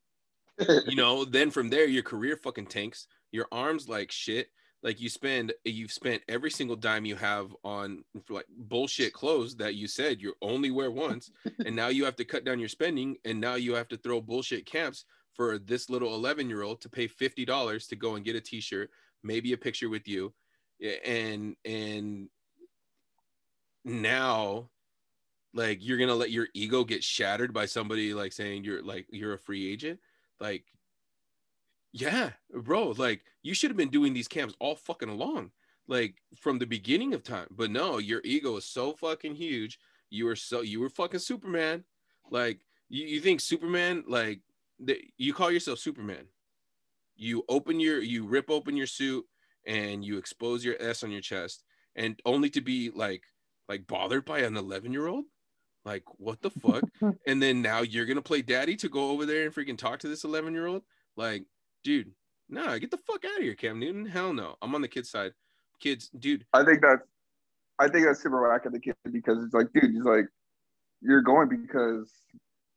you 0.60 0.96
know 0.96 1.26
then 1.26 1.50
from 1.50 1.70
there 1.70 1.86
your 1.86 2.04
career 2.04 2.38
fucking 2.38 2.68
tanks. 2.68 3.08
Your 3.32 3.48
arms 3.52 3.90
like 3.90 4.12
shit. 4.12 4.50
Like 4.84 5.00
you 5.00 5.10
spend, 5.10 5.54
you've 5.64 5.94
spent 5.94 6.22
every 6.28 6.52
single 6.52 6.76
dime 6.76 7.06
you 7.06 7.16
have 7.16 7.56
on 7.64 8.04
like 8.30 8.46
bullshit 8.50 9.14
clothes 9.14 9.56
that 9.56 9.76
you 9.76 9.88
said 9.88 10.22
you 10.22 10.34
only 10.42 10.72
wear 10.72 10.92
once, 10.92 11.32
and 11.66 11.76
now 11.76 11.88
you 11.88 12.06
have 12.06 12.18
to 12.18 12.26
cut 12.26 12.44
down 12.44 12.60
your 12.60 12.70
spending, 12.70 13.16
and 13.24 13.40
now 13.40 13.56
you 13.56 13.74
have 13.76 13.88
to 13.88 13.98
throw 13.98 14.20
bullshit 14.20 14.66
camps 14.66 15.06
for 15.34 15.58
this 15.58 15.90
little 15.90 16.14
11 16.14 16.50
year 16.50 16.62
old 16.62 16.82
to 16.82 16.90
pay 16.90 17.08
$50 17.08 17.88
to 17.88 17.96
go 17.96 18.16
and 18.16 18.26
get 18.26 18.36
a 18.36 18.42
t-shirt 18.42 18.92
maybe 19.24 19.54
a 19.54 19.58
picture 19.58 19.90
with 19.90 20.08
you. 20.08 20.34
And 21.06 21.56
and 21.64 22.28
now 23.86 24.70
like 25.54 25.80
you're 25.82 25.98
gonna 25.98 26.16
let 26.16 26.32
your 26.32 26.48
ego 26.54 26.84
get 26.84 27.04
shattered 27.04 27.54
by 27.54 27.66
somebody 27.66 28.14
like 28.14 28.34
saying 28.34 28.64
you're 28.64 28.84
like 28.84 29.08
you're 29.10 29.34
a 29.34 29.40
free 29.40 29.72
agent? 29.72 30.00
Like 30.40 30.66
yeah 31.94 32.32
bro 32.52 32.90
like 32.98 33.22
you 33.44 33.54
should 33.54 33.70
have 33.70 33.78
been 33.78 33.90
doing 33.90 34.14
these 34.14 34.28
camps 34.28 34.56
all 34.60 34.76
fucking 34.76 35.10
along 35.10 35.52
like 35.88 36.16
from 36.36 36.60
the 36.60 36.66
beginning 36.66 37.14
of 37.14 37.24
time. 37.24 37.48
But 37.52 37.72
no 37.72 37.98
your 37.98 38.22
ego 38.24 38.58
is 38.58 38.66
so 38.66 38.94
fucking 38.94 39.36
huge. 39.36 39.80
You 40.10 40.26
were 40.26 40.36
so 40.36 40.62
you 40.62 40.80
were 40.80 40.90
fucking 40.90 41.20
superman. 41.20 41.84
Like 42.30 42.62
you, 42.90 43.06
you 43.06 43.20
think 43.20 43.42
superman 43.42 44.04
like 44.08 44.42
the, 44.80 45.00
you 45.18 45.34
call 45.34 45.52
yourself 45.52 45.80
superman. 45.80 46.26
You 47.16 47.44
open 47.50 47.80
your 47.80 48.02
you 48.02 48.26
rip 48.26 48.50
open 48.50 48.76
your 48.78 48.88
suit 48.88 49.26
and 49.66 50.04
you 50.04 50.18
expose 50.18 50.64
your 50.64 50.76
s 50.80 51.04
on 51.04 51.12
your 51.12 51.22
chest 51.22 51.64
and 51.96 52.20
only 52.26 52.50
to 52.50 52.62
be 52.62 52.92
like 52.94 53.24
like 53.70 53.88
bothered 53.88 54.26
by 54.26 54.40
an 54.40 54.58
11 54.58 54.92
year 54.92 55.08
old 55.08 55.26
like 55.86 56.04
what 56.18 56.42
the 56.42 56.50
fuck? 56.50 56.84
And 57.28 57.42
then 57.42 57.62
now 57.62 57.82
you're 57.82 58.06
gonna 58.06 58.22
play 58.22 58.42
daddy 58.42 58.76
to 58.78 58.90
go 58.90 59.12
over 59.12 59.26
there 59.26 59.46
and 59.46 59.54
freaking 59.54 59.78
talk 59.78 60.00
to 60.00 60.08
this 60.08 60.24
11 60.24 60.54
year 60.54 60.68
old 60.68 60.84
like 61.16 61.46
dude 61.84 62.12
nah 62.50 62.78
get 62.78 62.92
the 62.92 62.98
fuck 62.98 63.24
out 63.26 63.38
of 63.38 63.44
here 63.44 63.56
cam 63.56 63.80
newton 63.80 64.06
hell 64.06 64.34
no 64.34 64.56
i'm 64.62 64.74
on 64.76 64.82
the 64.82 64.88
kid's 64.88 65.10
side 65.10 65.32
kids 65.80 66.10
dude 66.20 66.46
I 66.54 66.64
think 66.64 66.82
that's 66.82 67.02
I 67.80 67.88
think 67.88 68.06
that's 68.06 68.22
super 68.22 68.48
whack 68.48 68.66
of 68.66 68.72
the 68.72 68.80
kid 68.80 68.96
because 69.12 69.44
it's 69.44 69.54
like, 69.54 69.68
dude, 69.74 69.92
he's 69.92 70.04
like, 70.04 70.26
you're 71.02 71.22
going 71.24 71.50
because 71.50 72.12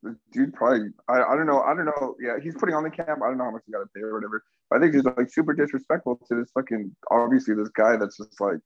the 0.03 0.16
dude 0.33 0.55
probably 0.55 0.88
I, 1.09 1.23
I 1.23 1.37
don't 1.37 1.47
know, 1.47 1.61
I 1.61 1.75
don't 1.75 1.85
know. 1.85 2.16
Yeah, 2.19 2.37
he's 2.42 2.55
putting 2.57 2.75
on 2.75 2.83
the 2.83 2.90
camp. 2.90 3.21
I 3.23 3.29
don't 3.29 3.37
know 3.37 3.45
how 3.45 3.51
much 3.51 3.62
he 3.66 3.73
gotta 3.73 3.87
pay 3.95 4.01
or 4.01 4.14
whatever. 4.14 4.42
But 4.71 4.79
I 4.79 4.81
think 4.81 4.95
he's 4.95 5.05
like 5.05 5.31
super 5.31 5.53
disrespectful 5.53 6.19
to 6.29 6.35
this 6.35 6.51
fucking 6.53 6.97
obviously 7.11 7.55
this 7.55 7.69
guy 7.69 7.97
that's 7.97 8.16
just 8.16 8.40
like 8.40 8.59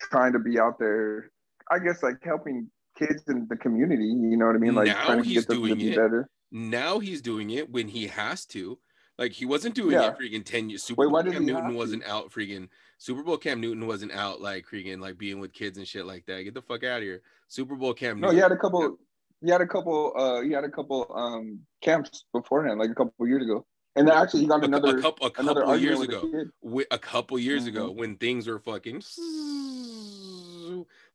trying 0.00 0.32
to 0.34 0.38
be 0.38 0.60
out 0.60 0.78
there, 0.78 1.30
I 1.70 1.78
guess 1.78 2.02
like 2.02 2.16
helping 2.22 2.70
kids 2.98 3.24
in 3.28 3.46
the 3.48 3.56
community, 3.56 4.04
you 4.04 4.36
know 4.36 4.46
what 4.46 4.54
I 4.54 4.58
mean? 4.58 4.74
Like 4.74 4.88
Now 4.88 5.04
trying 5.06 5.22
to 5.22 5.24
he's 5.28 5.46
get 5.46 5.48
them 5.48 5.66
to 5.66 5.74
be 5.74 5.92
it. 5.92 5.96
better. 5.96 6.28
now 6.52 6.98
he's 6.98 7.22
doing 7.22 7.50
it 7.50 7.70
when 7.72 7.88
he 7.88 8.06
has 8.08 8.44
to 8.46 8.78
Like 9.22 9.30
he 9.32 9.46
wasn't 9.46 9.76
doing 9.76 9.92
Yeah. 9.92 10.08
it 10.08 10.18
freaking 10.18 10.44
10 10.44 10.68
years. 10.68 10.82
Super 10.82 11.02
Wait, 11.06 11.12
Bowl 11.12 11.32
Cam 11.32 11.46
Newton 11.46 11.74
wasn't 11.76 12.02
out 12.04 12.32
freaking 12.32 12.68
Super 12.98 13.22
Bowl 13.22 13.36
Cam 13.36 13.60
Newton 13.60 13.86
wasn't 13.86 14.10
out 14.10 14.40
like 14.40 14.66
freaking 14.66 15.00
like 15.00 15.16
being 15.16 15.38
with 15.38 15.52
kids 15.52 15.78
and 15.78 15.86
shit 15.86 16.06
like 16.06 16.26
that. 16.26 16.42
Get 16.42 16.54
the 16.54 16.60
fuck 16.62 16.82
out 16.82 16.96
of 16.98 17.02
here. 17.04 17.22
Super 17.46 17.76
Bowl 17.76 17.94
Cam 17.94 18.18
No, 18.18 18.26
Newton. 18.26 18.36
he 18.36 18.42
had 18.42 18.50
a 18.50 18.56
couple. 18.56 18.98
He 19.40 19.48
had 19.50 19.60
a 19.60 19.66
couple. 19.66 20.12
Uh, 20.16 20.40
he 20.42 20.50
had 20.50 20.64
a 20.64 20.68
couple 20.68 21.06
um 21.14 21.60
camps 21.82 22.24
beforehand, 22.32 22.80
like 22.80 22.90
a 22.90 22.94
couple 22.96 23.28
years 23.28 23.44
ago. 23.44 23.64
And 23.94 24.08
then 24.08 24.16
actually, 24.16 24.40
he 24.40 24.46
got 24.48 24.64
another 24.64 24.98
a 24.98 25.02
couple 25.02 25.26
a 25.26 25.30
couple 25.30 25.76
years 25.76 26.00
ago. 26.00 26.28
a 26.64 26.84
a 26.90 26.98
couple 26.98 27.38
years 27.38 27.64
Mhm. 27.64 27.68
ago 27.68 27.90
when 27.92 28.16
things 28.16 28.48
were 28.48 28.58
fucking 28.58 29.02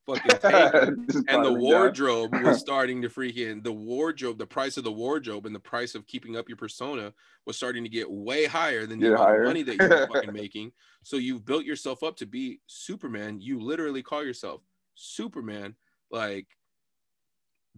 fucking 0.07 0.39
tanking, 0.41 1.25
and 1.27 1.45
the 1.45 1.53
wardrobe 1.53 2.33
was 2.43 2.59
starting 2.67 3.01
to 3.01 3.09
freaking 3.09 3.63
the 3.63 3.71
wardrobe 3.71 4.37
the 4.37 4.45
price 4.47 4.77
of 4.77 4.83
the 4.83 4.91
wardrobe 4.91 5.45
and 5.45 5.53
the 5.53 5.59
price 5.59 5.93
of 5.95 6.07
keeping 6.07 6.35
up 6.37 6.47
your 6.47 6.57
persona 6.57 7.13
was 7.45 7.55
starting 7.57 7.83
to 7.83 7.89
get 7.89 8.09
way 8.09 8.45
higher 8.45 8.85
than 8.85 8.99
the 8.99 9.07
Get 9.09 9.13
amount 9.13 9.21
of 9.21 9.27
higher. 9.35 9.43
money 9.45 9.63
that 9.63 9.75
you 9.81 9.87
were 9.87 10.07
fucking 10.13 10.33
making. 10.33 10.71
So 11.03 11.17
you've 11.17 11.45
built 11.45 11.65
yourself 11.65 12.01
up 12.03 12.15
to 12.17 12.25
be 12.25 12.59
superman. 12.67 13.39
You 13.41 13.59
literally 13.59 14.01
call 14.01 14.23
yourself 14.23 14.61
superman. 14.95 15.75
Like 16.09 16.47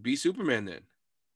be 0.00 0.16
superman 0.16 0.64
then. 0.64 0.80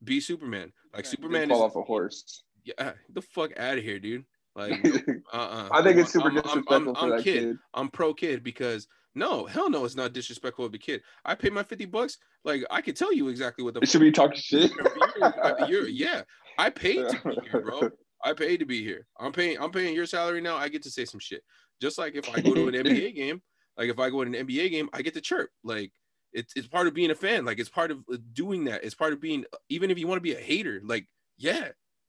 Be 0.02 0.20
superman. 0.20 0.72
Like 0.92 1.04
Didn't 1.04 1.06
superman 1.18 1.48
fall 1.48 1.58
is 1.66 1.70
off 1.70 1.76
a 1.76 1.82
horse. 1.82 2.42
yeah 2.64 2.74
ah, 2.78 2.92
the 3.12 3.22
fuck 3.22 3.58
out 3.58 3.78
of 3.78 3.84
here 3.84 3.98
dude. 3.98 4.24
Like 4.56 4.84
uh-uh. 5.32 5.68
I 5.72 5.82
think 5.82 5.98
it's 5.98 6.12
super 6.12 6.26
I'm- 6.28 6.36
I'm- 6.36 6.42
disrespectful 6.44 6.74
I'm- 6.74 6.94
for 6.94 7.00
I'm 7.02 7.10
that 7.10 7.24
kid. 7.24 7.42
kid. 7.42 7.56
I'm 7.74 7.88
pro 7.88 8.14
kid 8.14 8.44
because 8.44 8.86
no, 9.14 9.46
hell 9.46 9.70
no, 9.70 9.84
it's 9.84 9.94
not 9.96 10.12
disrespectful 10.12 10.64
of 10.64 10.72
the 10.72 10.78
kid. 10.78 11.02
I 11.24 11.34
paid 11.34 11.52
my 11.52 11.62
50 11.62 11.84
bucks. 11.86 12.18
Like 12.44 12.64
I 12.70 12.80
could 12.80 12.96
tell 12.96 13.12
you 13.12 13.28
exactly 13.28 13.64
what 13.64 13.74
the 13.74 13.84
should 13.86 14.00
be 14.00 14.10
talking 14.12 14.36
shit. 14.40 14.70
you're, 15.18 15.68
you're- 15.68 15.90
yeah. 15.90 16.22
I 16.58 16.70
paid 16.70 17.08
to 17.08 17.20
be 17.24 17.36
here, 17.50 17.60
bro. 17.62 17.90
I 18.24 18.32
paid 18.32 18.58
to 18.60 18.64
be 18.66 18.82
here. 18.82 19.06
I'm 19.18 19.32
paying 19.32 19.58
I'm 19.60 19.70
paying 19.70 19.94
your 19.94 20.06
salary 20.06 20.40
now. 20.40 20.56
I 20.56 20.68
get 20.68 20.82
to 20.84 20.90
say 20.90 21.04
some 21.04 21.20
shit. 21.20 21.42
Just 21.80 21.98
like 21.98 22.14
if 22.14 22.28
I 22.34 22.40
go 22.40 22.54
to 22.54 22.68
an 22.68 22.74
NBA 22.84 23.14
game, 23.14 23.42
like 23.76 23.90
if 23.90 23.98
I 23.98 24.08
go 24.10 24.24
to 24.24 24.38
an 24.38 24.46
NBA 24.46 24.70
game, 24.70 24.88
I 24.92 25.02
get 25.02 25.14
to 25.14 25.20
chirp. 25.20 25.50
Like 25.64 25.92
it's 26.32 26.52
it's 26.56 26.66
part 26.68 26.86
of 26.86 26.94
being 26.94 27.10
a 27.10 27.14
fan. 27.14 27.44
Like 27.44 27.58
it's 27.58 27.68
part 27.68 27.90
of 27.90 27.98
uh, 28.12 28.16
doing 28.32 28.64
that. 28.64 28.84
It's 28.84 28.94
part 28.94 29.12
of 29.12 29.20
being 29.20 29.44
even 29.68 29.90
if 29.90 29.98
you 29.98 30.06
want 30.06 30.18
to 30.18 30.22
be 30.22 30.34
a 30.34 30.40
hater, 30.40 30.80
like 30.84 31.06
yeah, 31.38 31.68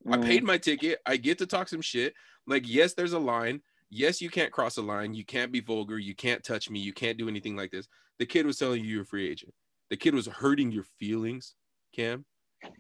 I 0.09 0.17
Mm. 0.17 0.23
paid 0.25 0.43
my 0.43 0.57
ticket. 0.59 0.99
I 1.05 1.17
get 1.17 1.39
to 1.39 1.47
talk 1.47 1.67
some 1.67 1.81
shit. 1.81 2.13
Like, 2.45 2.63
yes, 2.67 2.93
there's 2.93 3.13
a 3.13 3.19
line. 3.19 3.61
Yes, 3.89 4.21
you 4.21 4.29
can't 4.29 4.51
cross 4.51 4.77
a 4.77 4.81
line. 4.81 5.13
You 5.13 5.25
can't 5.25 5.51
be 5.51 5.59
vulgar. 5.59 5.97
You 5.97 6.15
can't 6.15 6.43
touch 6.43 6.69
me. 6.69 6.79
You 6.79 6.93
can't 6.93 7.17
do 7.17 7.29
anything 7.29 7.55
like 7.55 7.71
this. 7.71 7.87
The 8.19 8.25
kid 8.25 8.45
was 8.45 8.57
telling 8.57 8.83
you 8.83 8.89
you're 8.89 9.03
a 9.03 9.05
free 9.05 9.29
agent. 9.29 9.53
The 9.89 9.97
kid 9.97 10.15
was 10.15 10.27
hurting 10.27 10.71
your 10.71 10.85
feelings, 10.99 11.55
Cam. 11.95 12.25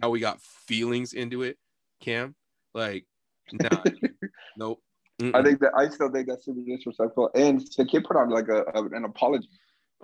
How 0.01 0.09
we 0.09 0.19
got 0.19 0.41
feelings 0.41 1.13
into 1.13 1.43
it, 1.43 1.57
Cam. 2.01 2.35
Like, 2.73 3.05
nah, 3.51 3.83
nope. 4.57 4.81
I 5.21 5.41
Mm-mm. 5.41 5.43
think 5.45 5.59
that 5.59 5.73
I 5.75 5.87
still 5.89 6.11
think 6.11 6.27
that's 6.27 6.45
super 6.45 6.61
disrespectful. 6.65 7.29
And 7.35 7.65
the 7.77 7.85
kid 7.85 8.03
put 8.03 8.17
on 8.17 8.29
like 8.29 8.47
a, 8.49 8.63
a 8.73 8.83
an 8.85 9.05
apology. 9.05 9.47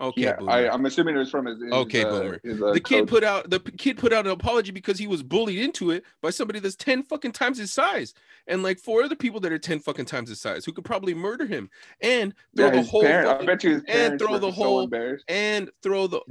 Okay, 0.01 0.21
yeah. 0.21 0.37
I, 0.47 0.69
I'm 0.69 0.85
assuming 0.85 1.15
it 1.15 1.19
was 1.19 1.29
from 1.29 1.45
his. 1.45 1.61
his 1.61 1.71
Okay, 1.71 2.03
uh, 2.03 2.09
boomer. 2.09 2.39
his, 2.43 2.61
uh, 2.61 2.73
the 2.73 2.79
kid 2.79 3.01
coach. 3.01 3.09
put 3.09 3.23
out 3.23 3.49
the 3.49 3.59
kid 3.59 3.97
put 3.97 4.11
out 4.11 4.25
an 4.25 4.31
apology 4.31 4.71
because 4.71 4.97
he 4.99 5.07
was 5.07 5.23
bullied 5.23 5.59
into 5.59 5.91
it 5.91 6.03
by 6.21 6.29
somebody 6.29 6.59
that's 6.59 6.75
10 6.75 7.03
fucking 7.03 7.31
times 7.31 7.57
his 7.57 7.71
size 7.71 8.13
and 8.47 8.63
like 8.63 8.79
four 8.79 9.03
other 9.03 9.15
people 9.15 9.39
that 9.39 9.51
are 9.51 9.59
10 9.59 9.79
fucking 9.79 10.05
times 10.05 10.29
his 10.29 10.41
size 10.41 10.65
who 10.65 10.73
could 10.73 10.83
probably 10.85 11.13
murder 11.13 11.45
him 11.45 11.69
and 12.01 12.33
throw 12.55 12.65
Yeah, 12.65 12.71
the 12.71 12.83
whole 12.83 13.01
parent- 13.03 13.41
I 13.41 13.45
bet 13.45 13.63
you 13.63 13.71
his 13.75 13.83
parents 13.83 14.23
throw 14.23 14.37
the 14.37 14.51
whole- 14.51 14.81
embarrassed. 14.81 15.25
and 15.27 15.69
throw 15.83 16.07
the 16.07 16.21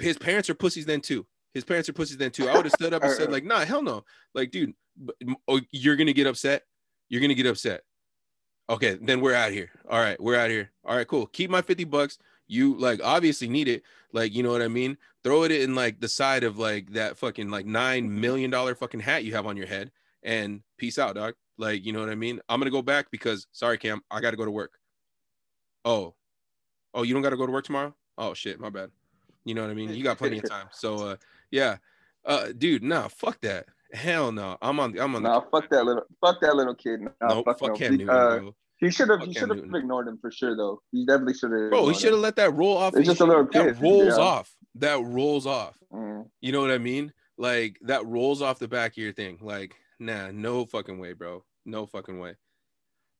his 0.00 0.18
parents 0.18 0.48
are 0.50 0.54
pussies 0.54 0.86
then 0.86 1.00
too. 1.00 1.26
His 1.54 1.64
parents 1.64 1.88
are 1.88 1.92
pussies 1.92 2.16
then 2.18 2.30
too. 2.32 2.48
I 2.48 2.56
would 2.56 2.64
have 2.66 2.72
stood 2.74 2.92
up 2.92 3.02
and 3.04 3.12
said 3.16 3.30
like, 3.30 3.44
"Nah, 3.44 3.64
hell 3.64 3.80
no." 3.82 4.04
Like, 4.34 4.50
dude, 4.50 4.72
but- 4.96 5.14
oh, 5.48 5.60
you're 5.70 5.96
gonna 5.96 6.12
get 6.12 6.26
upset. 6.26 6.62
You're 7.08 7.20
gonna 7.20 7.34
get 7.34 7.46
upset. 7.46 7.82
Okay, 8.68 8.98
then 9.00 9.20
we're 9.20 9.34
out 9.34 9.52
here. 9.52 9.70
All 9.88 10.00
right, 10.00 10.20
we're 10.20 10.36
out 10.36 10.48
here. 10.50 10.70
All 10.84 10.96
right, 10.96 11.06
cool. 11.06 11.26
Keep 11.26 11.50
my 11.50 11.60
50 11.62 11.84
bucks. 11.84 12.18
You 12.46 12.78
like 12.78 13.00
obviously 13.02 13.48
need 13.48 13.68
it. 13.68 13.82
Like, 14.12 14.34
you 14.34 14.42
know 14.42 14.52
what 14.52 14.62
I 14.62 14.68
mean? 14.68 14.96
Throw 15.24 15.42
it 15.42 15.50
in 15.50 15.74
like 15.74 16.00
the 16.00 16.08
side 16.08 16.44
of 16.44 16.58
like 16.58 16.92
that 16.92 17.16
fucking 17.16 17.50
like 17.50 17.66
nine 17.66 18.20
million 18.20 18.50
dollar 18.50 18.74
fucking 18.74 19.00
hat 19.00 19.24
you 19.24 19.34
have 19.34 19.46
on 19.46 19.56
your 19.56 19.66
head 19.66 19.90
and 20.22 20.62
peace 20.78 20.98
out, 20.98 21.16
dog. 21.16 21.34
Like, 21.58 21.84
you 21.84 21.92
know 21.92 22.00
what 22.00 22.10
I 22.10 22.14
mean? 22.14 22.40
I'm 22.48 22.60
gonna 22.60 22.70
go 22.70 22.82
back 22.82 23.10
because 23.10 23.46
sorry, 23.52 23.78
Cam, 23.78 24.02
I 24.10 24.20
gotta 24.20 24.36
go 24.36 24.44
to 24.44 24.50
work. 24.50 24.78
Oh, 25.84 26.14
oh, 26.94 27.02
you 27.02 27.14
don't 27.14 27.22
gotta 27.22 27.36
go 27.36 27.46
to 27.46 27.52
work 27.52 27.64
tomorrow? 27.64 27.94
Oh 28.16 28.34
shit, 28.34 28.60
my 28.60 28.70
bad. 28.70 28.90
You 29.44 29.54
know 29.54 29.62
what 29.62 29.70
I 29.70 29.74
mean? 29.74 29.92
You 29.94 30.02
got 30.02 30.18
plenty 30.18 30.38
of 30.38 30.48
time. 30.48 30.68
So 30.72 30.96
uh 30.96 31.16
yeah. 31.50 31.76
Uh 32.24 32.48
dude, 32.56 32.82
nah, 32.82 33.08
fuck 33.08 33.40
that. 33.42 33.66
Hell 33.92 34.32
no. 34.32 34.56
I'm 34.62 34.80
on 34.80 34.98
I'm 34.98 35.14
on 35.14 35.22
Nah, 35.22 35.40
fuck 35.50 35.68
that 35.70 35.84
little, 35.84 36.04
fuck 36.20 36.40
that 36.40 36.56
little 36.56 36.74
kid. 36.74 37.00
Nah, 37.00 37.10
the 37.20 37.34
nope, 37.34 37.44
fuck, 37.46 37.58
fuck 37.58 37.80
no. 37.80 37.88
Newton, 37.88 38.10
uh. 38.10 38.40
He 38.78 38.90
should 38.90 39.08
have, 39.08 39.22
he 39.22 39.32
should 39.32 39.50
have 39.50 39.58
ignored 39.58 40.08
him 40.08 40.18
for 40.18 40.30
sure 40.30 40.56
though. 40.56 40.80
He 40.92 41.06
definitely 41.06 41.34
should 41.34 41.52
have. 41.52 41.70
Bro, 41.70 41.88
he 41.88 41.94
should 41.94 42.12
have 42.12 42.20
let 42.20 42.36
that 42.36 42.54
roll 42.54 42.76
off. 42.76 42.96
It's 42.96 43.06
just 43.06 43.20
a 43.20 43.24
little 43.24 43.44
that 43.44 43.52
kid, 43.52 43.80
rolls 43.80 44.16
yeah. 44.16 44.22
off. 44.22 44.54
That 44.76 45.02
rolls 45.02 45.46
off. 45.46 45.76
Mm. 45.92 46.26
You 46.40 46.52
know 46.52 46.60
what 46.60 46.70
I 46.70 46.78
mean? 46.78 47.12
Like 47.38 47.78
that 47.82 48.04
rolls 48.06 48.42
off 48.42 48.58
the 48.58 48.68
back 48.68 48.92
of 48.92 48.96
your 48.96 49.12
thing. 49.12 49.38
Like, 49.40 49.74
nah, 49.98 50.30
no 50.32 50.66
fucking 50.66 50.98
way, 50.98 51.12
bro. 51.12 51.44
No 51.64 51.86
fucking 51.86 52.18
way. 52.18 52.34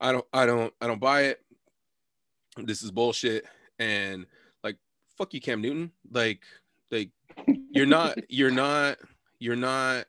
I 0.00 0.12
don't 0.12 0.24
I 0.32 0.46
don't 0.46 0.72
I 0.80 0.86
don't 0.86 1.00
buy 1.00 1.22
it. 1.22 1.40
This 2.56 2.82
is 2.82 2.90
bullshit. 2.90 3.46
And 3.78 4.26
like 4.62 4.76
fuck 5.16 5.34
you, 5.34 5.40
Cam 5.40 5.60
Newton. 5.60 5.92
Like, 6.10 6.42
like 6.90 7.10
you're 7.46 7.86
not, 7.86 8.18
you're 8.28 8.50
not, 8.50 8.98
you're 9.38 9.56
not 9.56 10.06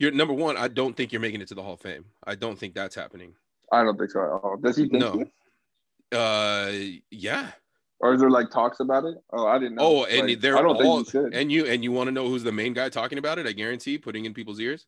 you're 0.00 0.10
number 0.10 0.32
one, 0.32 0.56
I 0.56 0.68
don't 0.68 0.96
think 0.96 1.12
you're 1.12 1.20
making 1.20 1.42
it 1.42 1.48
to 1.48 1.54
the 1.54 1.62
Hall 1.62 1.74
of 1.74 1.80
Fame. 1.80 2.06
I 2.26 2.34
don't 2.34 2.58
think 2.58 2.74
that's 2.74 2.94
happening. 2.94 3.34
I 3.72 3.82
don't 3.84 3.96
think 3.98 4.10
so 4.10 4.20
at 4.22 4.28
all. 4.28 4.56
Does 4.56 4.76
he 4.76 4.88
think 4.88 5.00
No. 5.02 5.12
he- 5.18 6.16
Uh 6.16 6.98
yeah. 7.10 7.52
Or 8.00 8.14
is 8.14 8.20
there 8.20 8.30
like 8.30 8.50
talks 8.50 8.80
about 8.80 9.04
it? 9.04 9.16
Oh, 9.32 9.46
I 9.46 9.58
didn't 9.58 9.74
know. 9.76 9.82
Oh, 9.82 10.04
and 10.04 10.28
Like, 10.28 10.40
they're 10.40 10.56
I 10.56 10.62
don't 10.62 10.76
all, 10.84 10.96
think 10.96 11.06
he 11.06 11.10
should. 11.10 11.34
and 11.34 11.52
you 11.52 11.66
and 11.66 11.84
you 11.84 11.92
want 11.92 12.08
to 12.08 12.12
know 12.12 12.26
who's 12.28 12.42
the 12.42 12.50
main 12.52 12.72
guy 12.72 12.88
talking 12.88 13.18
about 13.18 13.38
it? 13.38 13.46
I 13.46 13.52
guarantee, 13.52 13.98
putting 13.98 14.24
in 14.24 14.32
people's 14.34 14.58
ears, 14.58 14.86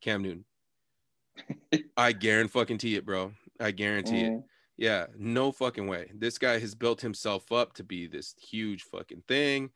Cam 0.00 0.22
Newton. 0.22 0.44
I 1.96 2.12
guarantee 2.12 2.50
fucking 2.52 2.78
tee 2.78 2.96
it, 2.96 3.04
bro. 3.06 3.32
I 3.60 3.70
guarantee 3.72 4.20
it. 4.20 4.32
Mm. 4.32 4.44
Yeah, 4.78 5.06
no 5.18 5.52
fucking 5.52 5.86
way. 5.86 6.10
This 6.14 6.38
guy 6.38 6.58
has 6.58 6.74
built 6.74 7.02
himself 7.02 7.52
up 7.52 7.74
to 7.74 7.84
be 7.84 8.06
this 8.06 8.34
huge 8.40 8.84
fucking 8.84 9.24
thing, 9.28 9.70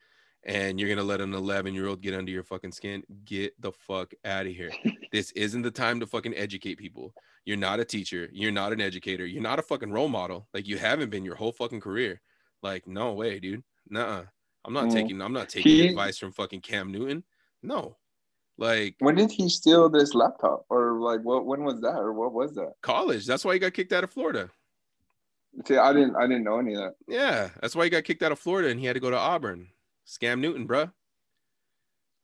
and 0.45 0.79
you're 0.79 0.89
gonna 0.89 1.03
let 1.03 1.21
an 1.21 1.33
11 1.33 1.73
year 1.73 1.87
old 1.87 2.01
get 2.01 2.13
under 2.13 2.31
your 2.31 2.43
fucking 2.43 2.71
skin. 2.71 3.03
Get 3.25 3.59
the 3.61 3.71
fuck 3.71 4.13
out 4.23 4.45
of 4.45 4.53
here. 4.53 4.71
this 5.11 5.31
isn't 5.31 5.61
the 5.63 5.71
time 5.71 5.99
to 5.99 6.07
fucking 6.07 6.35
educate 6.35 6.77
people. 6.77 7.13
You're 7.45 7.57
not 7.57 7.79
a 7.79 7.85
teacher. 7.85 8.29
You're 8.31 8.51
not 8.51 8.73
an 8.73 8.81
educator. 8.81 9.25
You're 9.25 9.41
not 9.43 9.59
a 9.59 9.63
fucking 9.63 9.91
role 9.91 10.07
model. 10.09 10.47
Like 10.53 10.67
you 10.67 10.77
haven't 10.77 11.09
been 11.09 11.25
your 11.25 11.35
whole 11.35 11.51
fucking 11.51 11.81
career. 11.81 12.21
Like 12.63 12.87
no 12.87 13.13
way, 13.13 13.39
dude. 13.39 13.63
Nuh-uh. 13.89 14.23
I'm 14.65 14.73
not 14.73 14.85
Mm. 14.85 14.93
taking. 14.93 15.21
I'm 15.21 15.33
not 15.33 15.49
taking 15.49 15.71
He- 15.71 15.87
advice 15.89 16.17
from 16.17 16.31
fucking 16.31 16.61
Cam 16.61 16.91
Newton. 16.91 17.23
No. 17.61 17.97
Like 18.57 18.95
When 18.99 19.15
did 19.15 19.31
he 19.31 19.49
steal 19.49 19.89
this 19.89 20.15
laptop? 20.15 20.65
Or 20.69 20.99
like 20.99 21.21
what? 21.21 21.45
When 21.45 21.63
was 21.63 21.81
that? 21.81 21.97
Or 21.97 22.13
what 22.13 22.33
was 22.33 22.53
that? 22.55 22.73
college. 22.81 23.25
That's 23.27 23.43
why 23.45 23.53
he 23.53 23.59
got 23.59 23.73
kicked 23.73 23.93
out 23.93 24.03
of 24.03 24.11
Florida. 24.11 24.49
See, 25.67 25.77
I 25.77 25.93
didn't, 25.93 26.15
I 26.17 26.23
didn't 26.27 26.43
know 26.43 26.59
any 26.59 26.73
of 26.73 26.81
that. 26.81 26.95
Yeah, 27.07 27.49
that's 27.61 27.75
why 27.75 27.85
he 27.85 27.89
got 27.89 28.03
kicked 28.03 28.21
out 28.23 28.31
of 28.33 28.39
Florida 28.39 28.69
and 28.69 28.79
he 28.79 28.85
had 28.85 28.93
to 28.93 28.99
go 28.99 29.09
to 29.09 29.17
Auburn. 29.17 29.69
Scam 30.05 30.39
Newton, 30.39 30.67
bruh. 30.67 30.91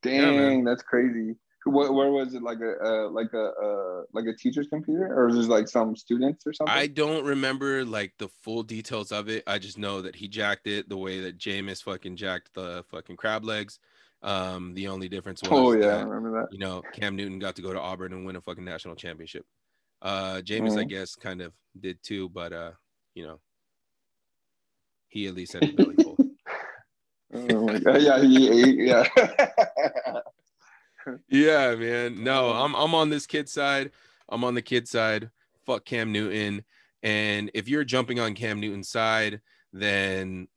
Dang, 0.03 0.35
man. 0.35 0.63
that's 0.63 0.81
crazy. 0.83 1.35
Where, 1.65 1.91
where 1.91 2.09
was 2.09 2.33
it? 2.33 2.41
Like 2.41 2.59
a, 2.59 2.73
uh, 2.83 3.09
like 3.09 3.33
a, 3.33 3.51
uh, 3.51 4.01
like 4.13 4.25
a 4.25 4.35
teacher's 4.35 4.67
computer, 4.67 5.05
or 5.13 5.27
was 5.27 5.45
it 5.45 5.49
like 5.49 5.67
some 5.67 5.95
students 5.95 6.45
or 6.47 6.53
something? 6.53 6.75
I 6.75 6.87
don't 6.87 7.23
remember 7.23 7.85
like 7.85 8.13
the 8.17 8.29
full 8.41 8.63
details 8.63 9.11
of 9.11 9.29
it. 9.29 9.43
I 9.45 9.59
just 9.59 9.77
know 9.77 10.01
that 10.01 10.15
he 10.15 10.27
jacked 10.27 10.65
it 10.65 10.89
the 10.89 10.97
way 10.97 11.19
that 11.21 11.37
Jameis 11.37 11.83
fucking 11.83 12.15
jacked 12.15 12.53
the 12.55 12.83
fucking 12.89 13.17
crab 13.17 13.43
legs. 13.45 13.77
Um, 14.23 14.73
the 14.73 14.87
only 14.87 15.07
difference 15.07 15.41
was 15.43 15.51
oh 15.51 15.73
yeah, 15.73 15.97
I 15.97 16.01
remember 16.01 16.41
that. 16.41 16.47
you 16.51 16.59
know, 16.59 16.83
Cam 16.93 17.15
Newton 17.15 17.39
got 17.39 17.55
to 17.55 17.61
go 17.63 17.73
to 17.73 17.79
Auburn 17.79 18.13
and 18.13 18.25
win 18.25 18.35
a 18.35 18.41
fucking 18.41 18.65
national 18.65 18.95
championship. 18.95 19.45
Uh 20.01 20.41
Jameis, 20.43 20.77
I 20.77 20.83
Mhm. 20.83 20.89
guess, 20.89 21.15
kind 21.15 21.41
of 21.41 21.53
did 21.79 22.01
too, 22.03 22.29
but 22.29 22.53
uh, 22.53 22.71
you 23.13 23.25
know, 23.25 23.39
he 25.09 25.27
at 25.27 25.35
least 25.35 25.53
had 25.53 25.63
a 25.63 25.73
belly 25.73 25.95
full. 26.03 26.20
Oh 27.33 27.97
Yeah, 27.97 28.21
he. 28.21 28.85
Yeah. 28.87 29.07
Yeah, 31.29 31.75
man. 31.75 32.23
No, 32.23 32.51
I'm 32.51 32.75
I'm 32.75 32.93
on 32.93 33.09
this 33.09 33.25
kid 33.25 33.49
side. 33.49 33.91
I'm 34.29 34.43
on 34.43 34.53
the 34.53 34.61
kid 34.61 34.87
side. 34.87 35.31
Fuck 35.65 35.83
Cam 35.85 36.11
Newton. 36.11 36.63
And 37.01 37.49
if 37.55 37.67
you're 37.67 37.83
jumping 37.83 38.19
on 38.19 38.35
Cam 38.35 38.59
Newton's 38.59 38.89
side, 38.89 39.41
then 39.73 40.47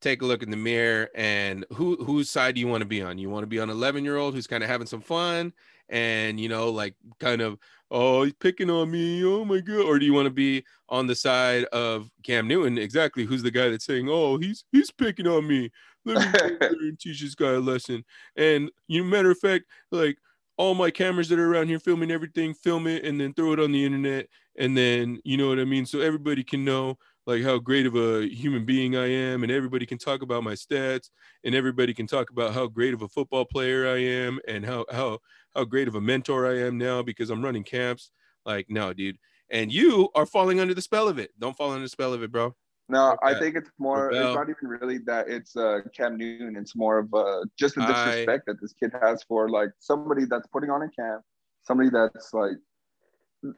take 0.00 0.22
a 0.22 0.26
look 0.26 0.42
in 0.42 0.50
the 0.50 0.56
mirror 0.56 1.08
and 1.14 1.64
who 1.74 1.96
whose 2.04 2.28
side 2.28 2.54
do 2.54 2.60
you 2.60 2.66
want 2.66 2.80
to 2.80 2.86
be 2.86 3.02
on? 3.02 3.18
You 3.18 3.30
want 3.30 3.44
to 3.44 3.46
be 3.48 3.60
on 3.60 3.70
11 3.70 4.04
year 4.04 4.16
old 4.16 4.34
who's 4.34 4.46
kind 4.46 4.64
of 4.64 4.68
having 4.68 4.86
some 4.86 5.00
fun 5.00 5.52
and 5.88 6.40
you 6.40 6.48
know 6.48 6.70
like 6.70 6.94
kind 7.20 7.40
of 7.40 7.58
oh 7.92 8.24
he's 8.24 8.32
picking 8.34 8.70
on 8.70 8.90
me. 8.90 9.24
Oh 9.24 9.44
my 9.44 9.60
god. 9.60 9.84
Or 9.84 9.98
do 9.98 10.06
you 10.06 10.12
want 10.12 10.26
to 10.26 10.30
be 10.30 10.64
on 10.88 11.06
the 11.06 11.14
side 11.14 11.64
of 11.66 12.10
Cam 12.24 12.48
Newton? 12.48 12.78
Exactly. 12.78 13.24
Who's 13.24 13.42
the 13.42 13.50
guy 13.50 13.68
that's 13.68 13.84
saying 13.84 14.08
oh 14.10 14.38
he's 14.38 14.64
he's 14.72 14.90
picking 14.90 15.28
on 15.28 15.46
me. 15.46 15.70
Let 16.04 16.18
me 16.18 16.32
go 16.38 16.44
over 16.46 16.58
there 16.58 16.88
and 16.88 16.98
teach 16.98 17.20
this 17.20 17.36
guy 17.36 17.52
a 17.52 17.60
lesson. 17.60 18.04
And 18.36 18.70
you 18.88 19.04
matter 19.04 19.30
of 19.30 19.38
fact 19.38 19.66
like 19.92 20.18
all 20.56 20.74
my 20.74 20.90
cameras 20.90 21.28
that 21.28 21.38
are 21.38 21.52
around 21.52 21.68
here 21.68 21.78
filming 21.78 22.10
everything, 22.10 22.54
film 22.54 22.86
it 22.86 23.04
and 23.04 23.20
then 23.20 23.34
throw 23.34 23.52
it 23.52 23.60
on 23.60 23.72
the 23.72 23.84
internet. 23.84 24.28
And 24.58 24.76
then, 24.76 25.18
you 25.24 25.36
know 25.36 25.48
what 25.48 25.58
I 25.58 25.64
mean? 25.64 25.86
So 25.86 26.00
everybody 26.00 26.44
can 26.44 26.64
know 26.64 26.98
like 27.26 27.42
how 27.42 27.58
great 27.58 27.86
of 27.86 27.94
a 27.94 28.26
human 28.26 28.64
being 28.64 28.96
I 28.96 29.06
am, 29.06 29.42
and 29.42 29.52
everybody 29.52 29.86
can 29.86 29.98
talk 29.98 30.22
about 30.22 30.42
my 30.42 30.54
stats, 30.54 31.10
and 31.44 31.54
everybody 31.54 31.94
can 31.94 32.06
talk 32.06 32.30
about 32.30 32.54
how 32.54 32.66
great 32.66 32.94
of 32.94 33.02
a 33.02 33.08
football 33.08 33.44
player 33.44 33.88
I 33.88 33.98
am, 33.98 34.40
and 34.48 34.64
how 34.64 34.84
how 34.90 35.18
how 35.54 35.64
great 35.64 35.88
of 35.88 35.94
a 35.94 36.00
mentor 36.00 36.46
I 36.46 36.58
am 36.60 36.78
now 36.78 37.02
because 37.02 37.30
I'm 37.30 37.44
running 37.44 37.64
camps. 37.64 38.10
Like, 38.44 38.66
no, 38.68 38.92
dude. 38.92 39.18
And 39.50 39.72
you 39.72 40.08
are 40.14 40.26
falling 40.26 40.60
under 40.60 40.74
the 40.74 40.82
spell 40.82 41.08
of 41.08 41.18
it. 41.18 41.30
Don't 41.38 41.56
fall 41.56 41.70
under 41.70 41.82
the 41.82 41.88
spell 41.88 42.14
of 42.14 42.22
it, 42.22 42.32
bro. 42.32 42.54
No, 42.88 43.16
I 43.22 43.38
think 43.38 43.54
it's 43.54 43.70
more. 43.78 44.08
Rebel. 44.08 44.28
It's 44.28 44.36
not 44.36 44.48
even 44.50 44.68
really 44.68 44.98
that 45.06 45.28
it's 45.28 45.56
uh, 45.56 45.80
Cam 45.94 46.16
Newton. 46.16 46.56
It's 46.56 46.74
more 46.74 46.98
of 46.98 47.14
uh, 47.14 47.44
just 47.58 47.74
the 47.74 47.86
disrespect 47.86 48.44
I, 48.48 48.52
that 48.52 48.60
this 48.60 48.72
kid 48.72 48.92
has 49.00 49.22
for 49.22 49.48
like 49.48 49.70
somebody 49.78 50.24
that's 50.24 50.46
putting 50.48 50.70
on 50.70 50.82
a 50.82 50.90
camp, 50.90 51.22
somebody 51.62 51.90
that's 51.90 52.34
like, 52.34 52.56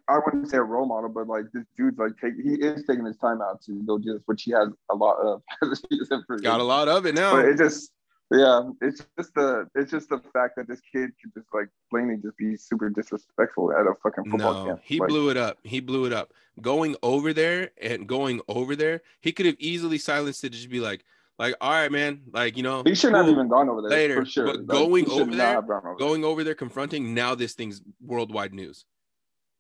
I 0.09 0.19
wouldn't 0.25 0.51
say 0.51 0.57
a 0.57 0.63
role 0.63 0.87
model, 0.87 1.11
but 1.11 1.29
like 1.29 1.45
this 1.53 1.65
dude's 1.77 1.99
like 1.99 2.13
take, 2.21 2.35
he 2.43 2.55
is 2.55 2.85
taking 2.87 3.05
his 3.05 3.19
time 3.19 3.43
out 3.43 3.63
to 3.63 3.83
go 3.85 3.99
do 3.99 4.15
this, 4.15 4.23
which 4.27 4.43
he 4.43 4.53
has 4.53 4.69
a 4.91 4.95
lot 4.95 5.17
of. 5.19 5.43
Got 6.43 6.61
a 6.61 6.65
lot 6.65 6.89
of 6.89 7.07
it 7.07 7.15
now. 7.15 7.33
But 7.33 7.47
it 7.47 7.59
just 7.59 7.91
yeah, 8.31 8.71
it's 8.81 9.05
just 9.19 9.35
the 9.35 9.69
it's 9.75 9.91
just 9.91 10.09
the 10.09 10.19
fact 10.33 10.57
that 10.57 10.67
this 10.67 10.81
kid 10.81 11.11
can 11.21 11.31
just 11.37 11.47
like 11.53 11.69
blatantly 11.91 12.17
just 12.23 12.37
be 12.39 12.57
super 12.57 12.89
disrespectful 12.89 13.73
at 13.73 13.87
a 13.87 13.95
fucking 14.03 14.31
football 14.31 14.55
no, 14.55 14.65
camp. 14.67 14.81
He 14.83 14.99
like, 14.99 15.09
blew 15.09 15.29
it 15.29 15.37
up. 15.37 15.59
He 15.63 15.81
blew 15.81 16.07
it 16.07 16.13
up. 16.13 16.33
Going 16.61 16.97
over 17.03 17.33
there 17.33 17.71
and 17.81 18.07
going 18.07 18.41
over 18.49 18.75
there, 18.75 19.03
he 19.21 19.33
could 19.33 19.47
have 19.47 19.57
easily 19.59 19.99
silenced 19.99 20.43
it. 20.43 20.53
Just 20.53 20.71
be 20.71 20.81
like, 20.81 21.05
like, 21.39 21.55
all 21.61 21.71
right, 21.71 21.93
man, 21.93 22.23
like 22.33 22.57
you 22.57 22.63
know, 22.63 22.83
he 22.85 22.95
shouldn't 22.95 23.19
have 23.19 23.29
even 23.29 23.49
gone 23.49 23.69
over 23.69 23.83
there 23.83 23.91
later. 23.91 24.25
For 24.25 24.31
sure. 24.31 24.47
But 24.47 24.57
like, 24.57 24.67
going 24.67 25.11
over 25.11 25.35
there, 25.35 25.59
over 25.59 25.95
going 25.99 26.25
over 26.25 26.43
there, 26.43 26.55
confronting 26.55 27.13
now 27.13 27.35
this 27.35 27.53
thing's 27.53 27.83
worldwide 28.01 28.55
news, 28.55 28.87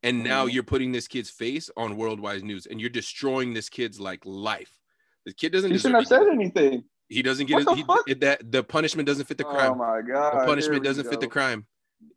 and 0.05 0.23
now 0.23 0.45
mm-hmm. 0.45 0.55
you're 0.55 0.63
putting 0.63 0.93
this 0.93 1.09
kid's 1.09 1.31
face 1.31 1.71
on 1.77 1.97
worldwide 1.97 2.45
news, 2.45 2.67
and 2.67 2.81
you're 2.81 2.91
destroying 2.91 3.55
this 3.55 3.69
kid's 3.69 3.99
like 3.99 4.21
life. 4.25 4.79
The 5.25 5.33
kid 5.33 5.53
doesn't. 5.53 5.71
He 5.71 5.79
shouldn't 5.79 5.97
have 5.97 6.07
said 6.07 6.29
anything. 6.31 6.85
He 7.09 7.23
doesn't 7.23 7.47
get 7.47 7.65
it. 7.67 7.87
He, 8.07 8.15
that 8.15 8.53
the 8.53 8.63
punishment 8.63 9.07
doesn't 9.07 9.27
fit 9.27 9.39
the 9.39 9.45
crime. 9.45 9.73
Oh 9.73 9.75
my 9.75 10.01
god! 10.03 10.43
The 10.43 10.47
punishment 10.47 10.85
doesn't 10.85 11.05
go. 11.05 11.11
fit 11.11 11.21
the 11.21 11.27
crime. 11.27 11.67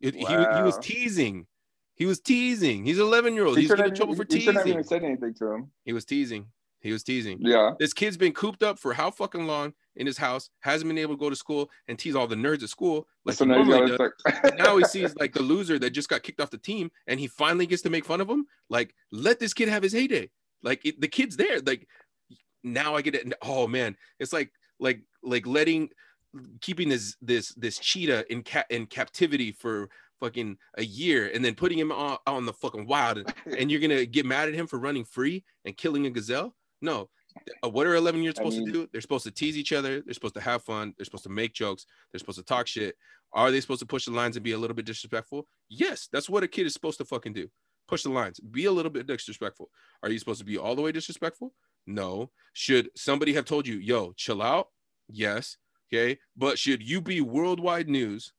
It, 0.00 0.14
wow. 0.16 0.28
he, 0.28 0.56
he 0.58 0.62
was 0.62 0.78
teasing. 0.78 1.46
He 1.94 2.06
was 2.06 2.20
teasing. 2.20 2.84
He's 2.84 2.98
11 2.98 3.34
year 3.34 3.46
old. 3.46 3.56
He 3.56 3.62
He's 3.62 3.70
getting 3.70 3.86
in 3.86 3.94
trouble 3.94 4.14
for 4.14 4.24
teasing. 4.24 4.54
He 4.64 4.70
even 4.70 4.84
said 4.84 5.02
anything 5.02 5.34
to 5.34 5.52
him. 5.52 5.70
He 5.84 5.92
was 5.92 6.04
teasing. 6.04 6.46
He 6.80 6.92
was 6.92 7.02
teasing. 7.02 7.38
Yeah. 7.40 7.72
This 7.78 7.92
kid's 7.92 8.16
been 8.16 8.32
cooped 8.32 8.62
up 8.62 8.78
for 8.78 8.94
how 8.94 9.10
fucking 9.10 9.46
long 9.46 9.74
in 9.98 10.06
his 10.06 10.16
house, 10.16 10.48
hasn't 10.60 10.88
been 10.88 10.98
able 10.98 11.14
to 11.14 11.20
go 11.20 11.28
to 11.28 11.36
school 11.36 11.68
and 11.88 11.98
tease 11.98 12.14
all 12.16 12.26
the 12.26 12.34
nerds 12.34 12.62
at 12.62 12.70
school 12.70 13.06
like 13.24 13.36
so 13.36 13.44
does. 13.44 13.98
Now 14.56 14.76
he 14.78 14.84
sees 14.84 15.14
like 15.20 15.34
the 15.34 15.42
loser 15.42 15.78
that 15.78 15.90
just 15.90 16.08
got 16.08 16.22
kicked 16.22 16.40
off 16.40 16.50
the 16.50 16.58
team 16.58 16.90
and 17.06 17.20
he 17.20 17.26
finally 17.26 17.66
gets 17.66 17.82
to 17.82 17.90
make 17.90 18.04
fun 18.04 18.20
of 18.20 18.28
him. 18.28 18.46
Like, 18.70 18.94
let 19.12 19.38
this 19.38 19.52
kid 19.52 19.68
have 19.68 19.82
his 19.82 19.92
heyday. 19.92 20.30
Like 20.62 20.84
it, 20.84 21.00
the 21.00 21.08
kid's 21.08 21.36
there. 21.36 21.60
Like 21.60 21.86
now 22.64 22.96
I 22.96 23.02
get 23.02 23.14
it. 23.14 23.32
Oh 23.42 23.66
man, 23.66 23.96
it's 24.18 24.32
like 24.32 24.50
like 24.80 25.02
like 25.22 25.46
letting 25.46 25.90
keeping 26.60 26.88
this 26.88 27.16
this 27.20 27.54
this 27.54 27.78
cheetah 27.78 28.30
in 28.30 28.42
cat 28.42 28.66
in 28.70 28.86
captivity 28.86 29.52
for 29.52 29.88
fucking 30.20 30.56
a 30.76 30.84
year 30.84 31.30
and 31.32 31.44
then 31.44 31.54
putting 31.54 31.78
him 31.78 31.92
on, 31.92 32.18
on 32.26 32.44
the 32.44 32.52
fucking 32.52 32.86
wild 32.86 33.18
and, 33.18 33.32
and, 33.56 33.70
you're 33.70 33.80
gonna 33.80 34.04
get 34.04 34.26
mad 34.26 34.48
at 34.48 34.54
him 34.54 34.66
for 34.66 34.78
running 34.78 35.04
free 35.04 35.44
and 35.64 35.76
killing 35.76 36.06
a 36.06 36.10
gazelle 36.10 36.54
no 36.82 37.08
Uh, 37.62 37.68
what 37.68 37.86
are 37.86 37.94
11 37.94 38.22
years 38.22 38.36
supposed 38.36 38.56
I 38.56 38.60
mean, 38.60 38.66
to 38.66 38.72
do 38.72 38.88
they're 38.92 39.00
supposed 39.00 39.24
to 39.24 39.30
tease 39.30 39.56
each 39.56 39.72
other 39.72 40.00
they're 40.00 40.14
supposed 40.14 40.34
to 40.34 40.40
have 40.40 40.62
fun 40.62 40.94
they're 40.96 41.04
supposed 41.04 41.24
to 41.24 41.30
make 41.30 41.52
jokes 41.52 41.86
they're 42.10 42.18
supposed 42.18 42.38
to 42.38 42.44
talk 42.44 42.66
shit 42.66 42.96
are 43.32 43.50
they 43.50 43.60
supposed 43.60 43.80
to 43.80 43.86
push 43.86 44.06
the 44.06 44.10
lines 44.10 44.36
and 44.36 44.42
be 44.42 44.52
a 44.52 44.58
little 44.58 44.74
bit 44.74 44.86
disrespectful 44.86 45.46
yes 45.68 46.08
that's 46.12 46.28
what 46.28 46.42
a 46.42 46.48
kid 46.48 46.66
is 46.66 46.72
supposed 46.72 46.98
to 46.98 47.04
fucking 47.04 47.32
do 47.32 47.48
push 47.86 48.02
the 48.02 48.08
lines 48.08 48.40
be 48.40 48.64
a 48.64 48.72
little 48.72 48.90
bit 48.90 49.06
disrespectful 49.06 49.70
are 50.02 50.10
you 50.10 50.18
supposed 50.18 50.40
to 50.40 50.44
be 50.44 50.58
all 50.58 50.74
the 50.74 50.82
way 50.82 50.90
disrespectful 50.90 51.52
no. 51.88 52.30
Should 52.52 52.90
somebody 52.94 53.32
have 53.32 53.46
told 53.46 53.66
you, 53.66 53.78
yo, 53.78 54.12
chill 54.12 54.42
out? 54.42 54.68
Yes. 55.08 55.56
Okay. 55.90 56.18
But 56.36 56.58
should 56.58 56.82
you 56.82 57.00
be 57.00 57.22
worldwide 57.22 57.88
news? 57.88 58.32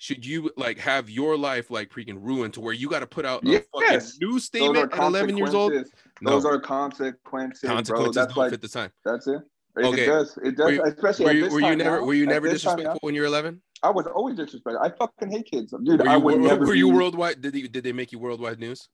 Should 0.00 0.24
you 0.24 0.50
like 0.56 0.78
have 0.78 1.10
your 1.10 1.36
life 1.36 1.70
like 1.70 1.90
freaking 1.90 2.16
ruined 2.22 2.54
to 2.54 2.60
where 2.62 2.72
you 2.72 2.88
got 2.88 3.00
to 3.00 3.06
put 3.06 3.26
out 3.26 3.44
a 3.44 3.50
yes. 3.50 3.64
fucking 3.70 4.08
news 4.22 4.44
statement 4.44 4.94
at 4.94 4.98
11 4.98 5.36
years 5.36 5.52
old? 5.52 5.74
No. 6.22 6.30
Those 6.30 6.46
are 6.46 6.58
consequences. 6.58 7.68
Consequences 7.68 7.90
bro. 7.90 8.04
That's 8.10 8.34
don't 8.34 8.36
like, 8.38 8.50
fit 8.50 8.62
the 8.62 8.68
time. 8.68 8.90
That's 9.04 9.26
it. 9.26 9.42
Okay. 9.78 10.04
It 10.04 10.06
does. 10.06 10.38
It 10.42 10.56
does. 10.56 10.64
Were 10.64 10.72
you, 10.72 10.82
especially 10.84 11.24
were 11.26 11.32
you, 11.32 11.50
were 11.50 11.60
you 11.60 11.76
never 11.76 12.00
now, 12.00 12.06
were 12.06 12.14
you 12.14 12.24
never 12.24 12.48
disrespectful 12.48 12.98
when 13.02 13.14
you 13.14 13.20
were 13.20 13.26
11? 13.26 13.60
I 13.82 13.90
was 13.90 14.06
always 14.06 14.36
disrespectful. 14.36 14.82
I 14.82 14.88
fucking 14.88 15.30
hate 15.30 15.44
kids, 15.44 15.74
dude. 15.84 16.00
Were 16.00 16.08
I 16.08 16.16
would 16.16 16.40
were, 16.40 16.48
never. 16.48 16.64
Were 16.64 16.72
be... 16.72 16.78
you 16.78 16.88
worldwide? 16.88 17.42
Did 17.42 17.52
they, 17.52 17.62
did 17.62 17.84
they 17.84 17.92
make 17.92 18.10
you 18.10 18.18
worldwide 18.18 18.58
news? 18.58 18.88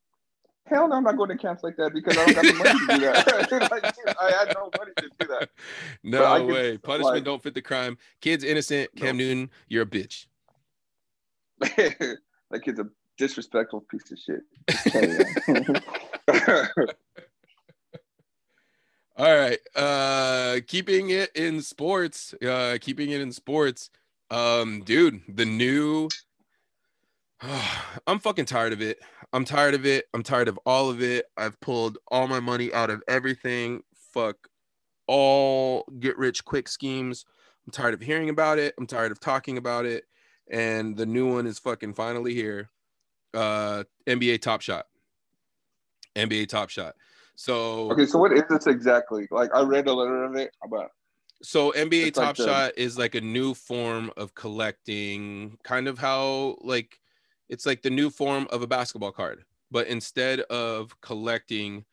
Hell 0.66 0.88
no, 0.88 0.96
I'm 0.96 1.04
not 1.04 1.16
going 1.16 1.30
to 1.30 1.36
camps 1.36 1.62
like 1.62 1.76
that 1.76 1.94
because 1.94 2.18
I 2.18 2.26
don't 2.26 2.34
got 2.34 2.44
the 2.44 2.52
money 2.54 2.70
to 2.70 2.86
do 2.88 3.00
that. 3.00 3.70
like, 3.70 3.94
dude, 3.94 4.16
I 4.20 4.32
had 4.32 4.54
no 4.56 4.70
money 4.76 4.90
to 4.96 5.08
do 5.20 5.26
that. 5.28 5.50
No 6.02 6.44
way. 6.46 6.78
Punishment 6.78 7.14
like, 7.14 7.24
don't 7.24 7.40
fit 7.40 7.54
the 7.54 7.62
crime. 7.62 7.96
Kid's 8.20 8.42
innocent. 8.42 8.90
Cam 8.96 9.16
no. 9.16 9.22
Newton, 9.22 9.50
you're 9.68 9.84
a 9.84 9.86
bitch. 9.86 10.26
that 11.60 12.62
kid's 12.62 12.80
a 12.80 12.86
disrespectful 13.18 13.84
piece 13.90 14.10
of 14.10 14.18
shit. 14.18 14.42
All 19.18 19.34
right. 19.34 19.58
Uh 19.74 20.60
keeping 20.66 21.10
it 21.10 21.34
in 21.34 21.62
sports. 21.62 22.34
Uh 22.42 22.78
keeping 22.80 23.10
it 23.10 23.20
in 23.20 23.32
sports. 23.32 23.90
Um, 24.30 24.82
dude, 24.82 25.22
the 25.28 25.44
new 25.44 26.08
I'm 28.06 28.18
fucking 28.18 28.46
tired 28.46 28.72
of 28.72 28.80
it. 28.80 28.98
I'm 29.32 29.44
tired 29.44 29.74
of 29.74 29.86
it. 29.86 30.06
I'm 30.14 30.22
tired 30.22 30.48
of 30.48 30.58
all 30.66 30.90
of 30.90 31.02
it. 31.02 31.26
I've 31.36 31.60
pulled 31.60 31.98
all 32.08 32.26
my 32.26 32.40
money 32.40 32.72
out 32.72 32.90
of 32.90 33.02
everything. 33.08 33.82
Fuck 34.12 34.48
all 35.06 35.84
get 36.00 36.18
rich 36.18 36.44
quick 36.44 36.68
schemes. 36.68 37.24
I'm 37.66 37.72
tired 37.72 37.94
of 37.94 38.00
hearing 38.00 38.28
about 38.28 38.58
it. 38.58 38.74
I'm 38.78 38.86
tired 38.86 39.12
of 39.12 39.20
talking 39.20 39.58
about 39.58 39.84
it. 39.84 40.04
And 40.50 40.96
the 40.96 41.06
new 41.06 41.32
one 41.32 41.46
is 41.46 41.58
fucking 41.58 41.94
finally 41.94 42.34
here. 42.34 42.70
Uh 43.34 43.84
NBA 44.06 44.40
Top 44.42 44.60
Shot. 44.60 44.86
NBA 46.14 46.48
Top 46.48 46.70
Shot. 46.70 46.94
So 47.34 47.90
Okay, 47.92 48.06
so 48.06 48.18
what 48.18 48.32
is 48.32 48.44
this 48.48 48.66
exactly? 48.66 49.26
Like 49.30 49.50
I 49.54 49.62
read 49.62 49.86
a 49.86 49.92
little 49.92 50.24
of 50.26 50.36
it 50.36 50.54
about 50.64 50.90
so 51.42 51.72
NBA 51.72 52.14
Top 52.14 52.24
like 52.24 52.36
the... 52.36 52.44
Shot 52.46 52.72
is 52.76 52.96
like 52.96 53.14
a 53.14 53.20
new 53.20 53.52
form 53.54 54.10
of 54.16 54.34
collecting, 54.34 55.58
kind 55.62 55.86
of 55.86 55.98
how 55.98 56.56
like 56.62 56.98
it's 57.48 57.66
like 57.66 57.82
the 57.82 57.90
new 57.90 58.10
form 58.10 58.46
of 58.50 58.62
a 58.62 58.66
basketball 58.66 59.12
card 59.12 59.44
but 59.70 59.86
instead 59.86 60.40
of 60.40 60.98
collecting 61.00 61.84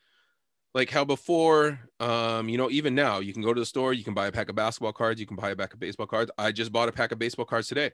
like 0.74 0.90
how 0.90 1.06
before 1.06 1.80
um 2.00 2.50
you 2.50 2.58
know 2.58 2.70
even 2.70 2.96
now 2.96 3.20
you 3.20 3.34
can 3.34 3.42
go 3.42 3.54
to 3.54 3.60
the 3.60 3.66
store 3.66 3.94
you 3.94 4.04
can 4.04 4.14
buy 4.14 4.28
a 4.28 4.32
pack 4.32 4.50
of 4.50 4.56
basketball 4.56 4.94
cards 4.94 5.20
you 5.20 5.28
can 5.28 5.36
buy 5.36 5.52
a 5.52 5.56
pack 5.56 5.74
of 5.74 5.80
baseball 5.80 6.08
cards 6.08 6.32
i 6.38 6.52
just 6.52 6.72
bought 6.72 6.90
a 6.90 6.92
pack 6.92 7.12
of 7.12 7.20
baseball 7.20 7.46
cards 7.46 7.68
today 7.68 7.92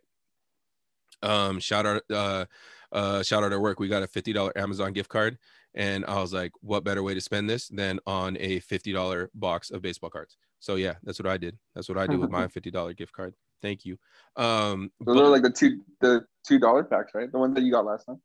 um 1.23 1.59
shout 1.59 1.85
out 1.85 2.01
uh 2.11 2.45
uh 2.91 3.23
shout 3.23 3.43
out 3.43 3.53
our 3.53 3.59
work 3.59 3.79
we 3.79 3.87
got 3.87 4.03
a 4.03 4.07
$50 4.07 4.51
amazon 4.55 4.93
gift 4.93 5.09
card 5.09 5.37
and 5.75 6.05
i 6.05 6.19
was 6.19 6.33
like 6.33 6.51
what 6.61 6.83
better 6.83 7.03
way 7.03 7.13
to 7.13 7.21
spend 7.21 7.49
this 7.49 7.67
than 7.67 7.99
on 8.07 8.37
a 8.39 8.59
$50 8.61 9.27
box 9.33 9.69
of 9.71 9.81
baseball 9.81 10.09
cards 10.09 10.37
so 10.59 10.75
yeah 10.75 10.95
that's 11.03 11.19
what 11.19 11.31
i 11.31 11.37
did 11.37 11.57
that's 11.75 11.89
what 11.89 11.97
i 11.97 12.07
do 12.07 12.19
with 12.19 12.29
my 12.29 12.47
$50 12.47 12.95
gift 12.97 13.13
card 13.13 13.33
Thank 13.61 13.85
you. 13.85 13.97
Um, 14.35 14.91
Those 15.05 15.15
but, 15.15 15.25
are 15.25 15.29
like 15.29 15.41
the 15.41 15.49
two 15.49 15.81
the 16.01 16.25
two 16.45 16.59
dollar 16.59 16.83
packs, 16.83 17.13
right? 17.13 17.31
The 17.31 17.37
one 17.37 17.53
that 17.53 17.63
you 17.63 17.71
got 17.71 17.85
last 17.85 18.05
time. 18.05 18.21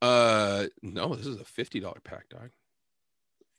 Uh, 0.00 0.66
no, 0.82 1.14
this 1.14 1.26
is 1.26 1.40
a 1.40 1.44
fifty 1.44 1.80
dollar 1.80 2.00
pack, 2.02 2.28
dog. 2.28 2.50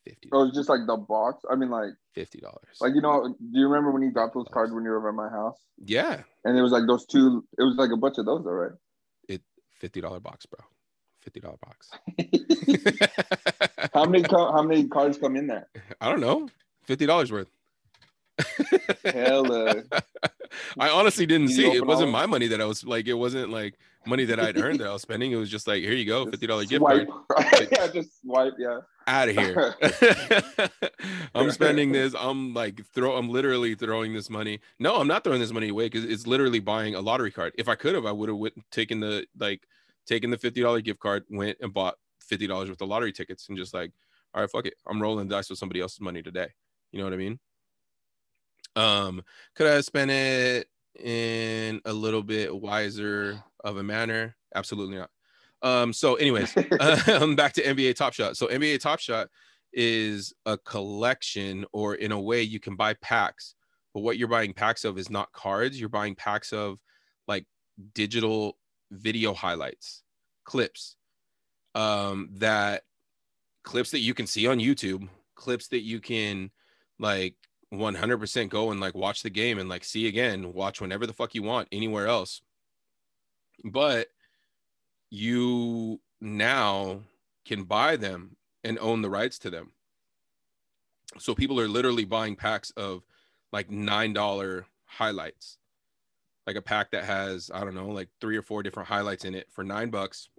Fifty. 0.03 0.29
Oh, 0.31 0.47
it's 0.47 0.55
just 0.55 0.69
like 0.69 0.81
the 0.87 0.97
box. 0.97 1.43
I 1.49 1.55
mean, 1.55 1.69
like 1.69 1.91
fifty 2.13 2.39
dollars. 2.39 2.77
Like 2.79 2.95
you 2.95 3.01
know, 3.01 3.27
do 3.27 3.59
you 3.59 3.67
remember 3.67 3.91
when 3.91 4.01
you 4.01 4.11
got 4.11 4.33
those 4.33 4.47
cards 4.51 4.73
when 4.73 4.83
you 4.83 4.91
were 4.91 5.09
at 5.09 5.15
my 5.15 5.29
house? 5.29 5.57
Yeah. 5.77 6.21
And 6.45 6.57
it 6.57 6.61
was 6.61 6.71
like 6.71 6.83
those 6.87 7.05
two. 7.05 7.45
It 7.57 7.63
was 7.63 7.75
like 7.77 7.91
a 7.91 7.97
bunch 7.97 8.17
of 8.17 8.25
those, 8.25 8.43
though, 8.43 8.51
right? 8.51 8.71
It 9.27 9.41
fifty 9.75 10.01
dollar 10.01 10.19
box, 10.19 10.45
bro. 10.45 10.59
Fifty 11.21 11.41
dollar 11.41 11.57
box. 11.57 11.89
how 13.93 14.05
many 14.05 14.23
how 14.29 14.63
many 14.63 14.87
cards 14.87 15.17
come 15.17 15.35
in 15.35 15.47
there? 15.47 15.67
I 15.99 16.09
don't 16.09 16.21
know. 16.21 16.47
Fifty 16.83 17.05
dollars 17.05 17.31
worth. 17.31 17.49
Hella. 19.03 19.83
Uh, 19.91 19.99
I 20.79 20.89
honestly 20.89 21.25
didn't 21.25 21.49
see. 21.49 21.69
It 21.69 21.85
wasn't 21.85 22.11
my 22.11 22.25
money 22.25 22.47
that 22.47 22.61
I 22.61 22.65
was 22.65 22.83
like. 22.83 23.07
It 23.07 23.13
wasn't 23.13 23.51
like 23.51 23.75
money 24.05 24.25
that 24.25 24.39
I'd 24.39 24.57
earned 24.57 24.79
that 24.79 24.87
I 24.87 24.93
was 24.93 25.01
spending. 25.01 25.31
It 25.31 25.35
was 25.35 25.49
just 25.49 25.67
like, 25.67 25.83
here 25.83 25.93
you 25.93 26.05
go, 26.05 26.25
fifty 26.25 26.47
dollar 26.47 26.65
gift 26.65 26.83
card. 26.83 27.07
Yeah, 27.71 27.87
just 27.87 28.21
swipe. 28.21 28.53
Yeah. 28.57 28.79
Out 29.09 29.27
of 29.27 29.35
here. 29.35 29.75
I'm 31.35 31.49
spending 31.49 31.91
this. 31.93 32.13
I'm 32.17 32.53
like 32.53 32.85
throw. 32.93 33.17
I'm 33.17 33.27
literally 33.27 33.73
throwing 33.73 34.13
this 34.13 34.29
money. 34.29 34.59
No, 34.77 34.97
I'm 34.97 35.07
not 35.07 35.23
throwing 35.23 35.39
this 35.39 35.51
money 35.51 35.69
away 35.69 35.85
because 35.85 36.05
it's 36.05 36.27
literally 36.27 36.59
buying 36.59 36.93
a 36.93 37.01
lottery 37.01 37.31
card. 37.31 37.53
If 37.57 37.67
I 37.67 37.73
could 37.73 37.95
have, 37.95 38.05
I 38.05 38.11
would 38.11 38.29
have 38.29 38.37
taken 38.71 38.99
the 38.99 39.25
like 39.39 39.63
taken 40.05 40.29
the 40.29 40.37
fifty 40.37 40.61
dollar 40.61 40.79
gift 40.81 40.99
card, 40.99 41.23
went 41.27 41.57
and 41.59 41.73
bought 41.73 41.95
fifty 42.21 42.45
dollars 42.45 42.69
worth 42.69 42.81
of 42.81 42.87
lottery 42.87 43.11
tickets, 43.11 43.49
and 43.49 43.57
just 43.57 43.73
like, 43.73 43.91
all 44.35 44.41
right, 44.41 44.51
fuck 44.51 44.67
it, 44.67 44.75
I'm 44.87 45.01
rolling 45.01 45.27
dice 45.27 45.49
with 45.49 45.57
somebody 45.57 45.81
else's 45.81 46.01
money 46.01 46.21
today. 46.21 46.49
You 46.91 46.99
know 46.99 47.05
what 47.05 47.13
I 47.13 47.17
mean? 47.17 47.39
Um, 48.75 49.23
could 49.55 49.65
I 49.65 49.81
spend 49.81 50.11
it 50.11 50.67
in 51.03 51.81
a 51.83 51.93
little 51.93 52.21
bit 52.21 52.55
wiser 52.55 53.43
of 53.63 53.77
a 53.77 53.83
manner? 53.83 54.35
Absolutely 54.53 54.97
not. 54.97 55.09
Um, 55.61 55.93
so, 55.93 56.15
anyways, 56.15 56.55
um, 57.09 57.35
back 57.35 57.53
to 57.53 57.63
NBA 57.63 57.95
Top 57.95 58.13
Shot. 58.13 58.37
So, 58.37 58.47
NBA 58.47 58.79
Top 58.79 58.99
Shot 58.99 59.27
is 59.73 60.33
a 60.45 60.57
collection, 60.57 61.65
or 61.71 61.95
in 61.95 62.11
a 62.11 62.19
way, 62.19 62.41
you 62.41 62.59
can 62.59 62.75
buy 62.75 62.93
packs. 62.95 63.55
But 63.93 64.01
what 64.01 64.17
you're 64.17 64.27
buying 64.27 64.53
packs 64.53 64.85
of 64.85 64.97
is 64.97 65.09
not 65.09 65.31
cards. 65.31 65.79
You're 65.79 65.89
buying 65.89 66.15
packs 66.15 66.53
of 66.53 66.79
like 67.27 67.45
digital 67.93 68.57
video 68.91 69.33
highlights, 69.33 70.03
clips, 70.45 70.95
um, 71.75 72.29
that 72.33 72.83
clips 73.63 73.91
that 73.91 73.99
you 73.99 74.13
can 74.13 74.27
see 74.27 74.47
on 74.47 74.59
YouTube, 74.59 75.07
clips 75.35 75.67
that 75.69 75.81
you 75.81 75.99
can 75.99 76.51
like 76.99 77.35
100% 77.73 78.49
go 78.49 78.71
and 78.71 78.79
like 78.79 78.95
watch 78.95 79.21
the 79.21 79.29
game 79.29 79.59
and 79.59 79.69
like 79.69 79.83
see 79.83 80.07
again, 80.07 80.53
watch 80.53 80.81
whenever 80.81 81.05
the 81.05 81.13
fuck 81.13 81.35
you 81.35 81.43
want 81.43 81.67
anywhere 81.71 82.07
else. 82.07 82.41
But 83.63 84.07
you 85.09 85.99
now 86.21 87.01
can 87.45 87.63
buy 87.63 87.95
them 87.95 88.35
and 88.63 88.77
own 88.79 89.01
the 89.01 89.09
rights 89.09 89.39
to 89.39 89.49
them. 89.49 89.71
So 91.17 91.33
people 91.33 91.59
are 91.59 91.67
literally 91.67 92.05
buying 92.05 92.35
packs 92.35 92.71
of 92.71 93.03
like 93.51 93.69
$9 93.69 94.63
highlights. 94.85 95.57
Like 96.45 96.55
a 96.55 96.61
pack 96.61 96.91
that 96.91 97.03
has, 97.03 97.51
I 97.53 97.63
don't 97.63 97.75
know, 97.75 97.89
like 97.89 98.09
three 98.21 98.37
or 98.37 98.41
four 98.41 98.63
different 98.63 98.89
highlights 98.89 99.25
in 99.25 99.35
it 99.35 99.47
for 99.51 99.63
nine 99.63 99.89
bucks. 99.89 100.29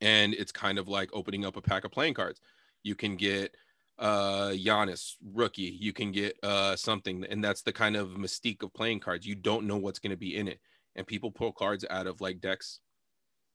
And 0.00 0.34
it's 0.34 0.52
kind 0.52 0.78
of 0.78 0.88
like 0.88 1.10
opening 1.12 1.44
up 1.44 1.56
a 1.56 1.62
pack 1.62 1.84
of 1.84 1.92
playing 1.92 2.14
cards. 2.14 2.40
You 2.82 2.94
can 2.94 3.16
get 3.16 3.54
uh 3.96 4.48
Giannis 4.50 5.14
rookie, 5.32 5.78
you 5.80 5.92
can 5.92 6.10
get 6.10 6.36
uh 6.42 6.74
something, 6.74 7.24
and 7.30 7.44
that's 7.44 7.62
the 7.62 7.72
kind 7.72 7.96
of 7.96 8.08
mystique 8.08 8.62
of 8.62 8.74
playing 8.74 9.00
cards. 9.00 9.26
You 9.26 9.36
don't 9.36 9.66
know 9.66 9.76
what's 9.76 10.00
gonna 10.00 10.16
be 10.16 10.36
in 10.36 10.48
it. 10.48 10.58
And 10.96 11.06
people 11.06 11.30
pull 11.30 11.52
cards 11.52 11.84
out 11.90 12.06
of 12.06 12.20
like 12.20 12.40
decks 12.40 12.80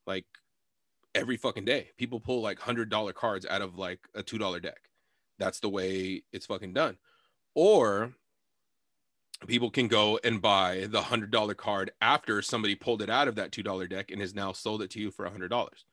like 0.06 0.26
every 1.16 1.38
fucking 1.38 1.66
day. 1.66 1.89
People 1.97 2.20
pull 2.20 2.41
like 2.41 2.60
hundred 2.60 2.89
dollar 2.89 3.14
cards 3.14 3.45
out 3.45 3.62
of 3.62 3.78
like 3.78 4.00
a 4.16 4.24
two 4.24 4.38
dollar 4.38 4.60
deck. 4.60 4.89
That's 5.38 5.60
the 5.60 5.70
way 5.70 6.24
it's 6.32 6.45
fucking 6.45 6.74
done. 6.74 6.97
Or 7.56 8.14
people 9.47 9.72
can 9.72 9.88
go 9.88 10.20
and 10.24 10.41
buy 10.41 10.88
the 10.89 11.02
hundred 11.02 11.32
dollar 11.32 11.54
card 11.54 11.91
after 12.02 12.41
somebody 12.41 12.76
pulled 12.76 13.02
it 13.02 13.10
out 13.10 13.28
of 13.28 13.36
that 13.36 13.52
two 13.52 13.64
dollar 13.64 13.88
deck 13.88 14.12
and 14.12 14.22
has 14.22 14.36
now 14.36 14.52
sold 14.52 14.82
it 14.82 14.89
to 14.91 15.00
you 15.00 15.12
for 15.12 15.26
a 15.26 15.30
hundred 15.32 15.47
dollars, 15.50 15.86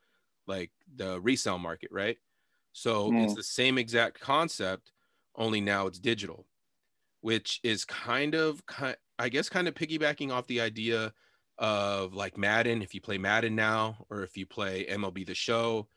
like 0.47 0.71
the 0.97 1.21
resale 1.21 1.59
market, 1.59 1.91
right? 1.93 2.19
So 2.73 3.11
it's 3.25 3.35
the 3.35 3.43
same 3.43 3.79
exact 3.79 4.21
concept, 4.21 4.93
only 5.35 5.61
now 5.63 5.87
it's 5.87 5.99
digital, 5.99 6.47
which 7.23 7.59
is 7.63 7.85
kind 7.87 8.35
of, 8.35 8.63
I 9.19 9.29
guess, 9.31 9.49
kind 9.49 9.67
of 9.67 9.75
piggybacking 9.75 10.31
off 10.31 10.47
the 10.47 10.61
idea 10.61 11.15
of 11.59 12.15
like 12.15 12.37
Madden. 12.37 12.83
If 12.83 12.95
you 12.95 13.01
play 13.01 13.19
Madden 13.19 13.55
now, 13.55 14.07
or 14.11 14.23
if 14.23 14.37
you 14.37 14.47
play 14.47 14.87
MLB 14.87 15.27
The 15.27 15.35
Show, 15.35 15.89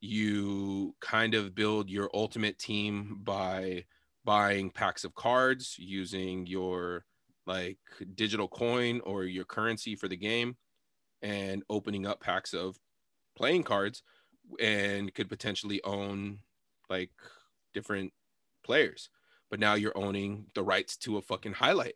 you 0.00 0.94
kind 1.00 1.34
of 1.34 1.54
build 1.54 1.90
your 1.90 2.10
ultimate 2.14 2.58
team 2.58 3.20
by 3.22 3.84
buying 4.24 4.70
packs 4.70 5.04
of 5.04 5.14
cards 5.14 5.76
using 5.78 6.46
your 6.46 7.04
like 7.46 7.78
digital 8.14 8.48
coin 8.48 9.00
or 9.04 9.24
your 9.24 9.44
currency 9.44 9.94
for 9.94 10.08
the 10.08 10.16
game 10.16 10.56
and 11.22 11.62
opening 11.70 12.06
up 12.06 12.20
packs 12.20 12.52
of 12.52 12.76
playing 13.36 13.62
cards 13.62 14.02
and 14.60 15.14
could 15.14 15.28
potentially 15.28 15.82
own 15.84 16.40
like 16.90 17.10
different 17.72 18.12
players 18.64 19.10
but 19.48 19.60
now 19.60 19.74
you're 19.74 19.96
owning 19.96 20.46
the 20.54 20.62
rights 20.62 20.96
to 20.96 21.18
a 21.18 21.22
fucking 21.22 21.52
highlight 21.52 21.94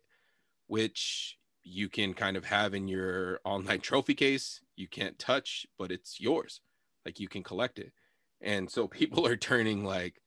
which 0.67 1.37
you 1.63 1.89
can 1.89 2.13
kind 2.13 2.37
of 2.37 2.45
have 2.45 2.73
in 2.73 2.87
your 2.87 3.39
online 3.45 3.79
trophy 3.79 4.13
case 4.13 4.61
you 4.81 4.87
can't 4.87 5.19
touch 5.19 5.65
but 5.77 5.91
it's 5.91 6.19
yours. 6.19 6.61
Like 7.05 7.19
you 7.19 7.27
can 7.27 7.43
collect 7.43 7.79
it. 7.79 7.93
And 8.41 8.69
so 8.69 8.87
people 8.99 9.25
are 9.25 9.37
turning 9.37 9.85
like 9.85 10.21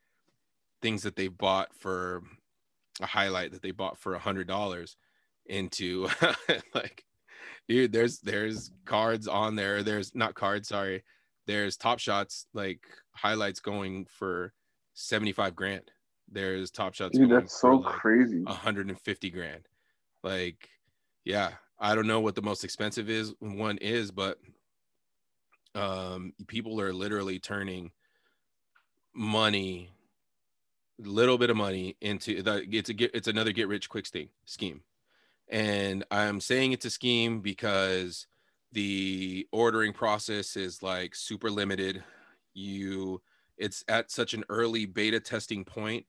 things 0.81 1.03
that 1.03 1.17
they 1.17 1.29
bought 1.29 1.75
for 1.75 2.23
a 3.01 3.07
highlight 3.07 3.53
that 3.53 3.63
they 3.63 3.73
bought 3.73 3.99
for 3.99 4.15
a 4.15 4.19
hundred 4.19 4.47
dollars 4.47 4.97
into 5.47 6.09
like 6.75 7.05
dude 7.69 7.93
there's 7.93 8.21
there's 8.21 8.71
cards 8.85 9.27
on 9.27 9.57
there. 9.57 9.83
There's 9.83 10.15
not 10.15 10.35
cards 10.35 10.69
sorry. 10.69 11.03
There's 11.47 11.77
top 11.77 11.99
shots 11.99 12.47
like 12.55 12.81
highlights 13.11 13.61
going 13.61 14.07
for 14.07 14.53
75 14.95 15.57
grand. 15.57 15.91
There's 16.31 16.71
top 16.71 16.95
shots 16.95 17.19
dude 17.19 17.31
that's 17.31 17.61
so 17.61 17.77
like 17.77 17.97
crazy. 17.97 18.43
150 18.45 19.31
grand. 19.31 19.67
Like 20.23 20.69
yeah 21.25 21.51
i 21.79 21.95
don't 21.95 22.07
know 22.07 22.21
what 22.21 22.35
the 22.35 22.43
most 22.43 22.65
expensive 22.65 23.09
is 23.11 23.35
one 23.41 23.79
is 23.79 24.11
but 24.11 24.39
um 25.75 26.33
people 26.47 26.81
are 26.81 26.93
literally 26.93 27.39
turning 27.39 27.91
money 29.15 29.91
little 30.99 31.39
bit 31.39 31.51
of 31.51 31.57
money 31.57 31.97
into 32.01 32.43
the 32.43 32.65
it's 32.71 32.89
a 32.89 32.95
get 32.95 33.11
it's 33.15 33.29
another 33.29 33.53
get 33.53 33.69
rich 33.69 33.89
quick 33.89 34.07
thing 34.07 34.29
scheme. 34.45 34.81
And 35.49 36.05
i'm 36.11 36.41
saying 36.41 36.73
it's 36.73 36.85
a 36.85 36.91
scheme 36.91 37.41
because 37.41 38.27
the 38.73 39.47
ordering 39.53 39.93
process 39.93 40.57
is 40.57 40.83
like 40.83 41.15
super 41.15 41.51
limited. 41.51 42.03
You 42.55 43.23
it's 43.57 43.85
at 43.89 44.11
such 44.11 44.35
an 44.35 44.45
early 44.49 44.85
beta 44.85 45.21
testing 45.21 45.65
point 45.65 46.07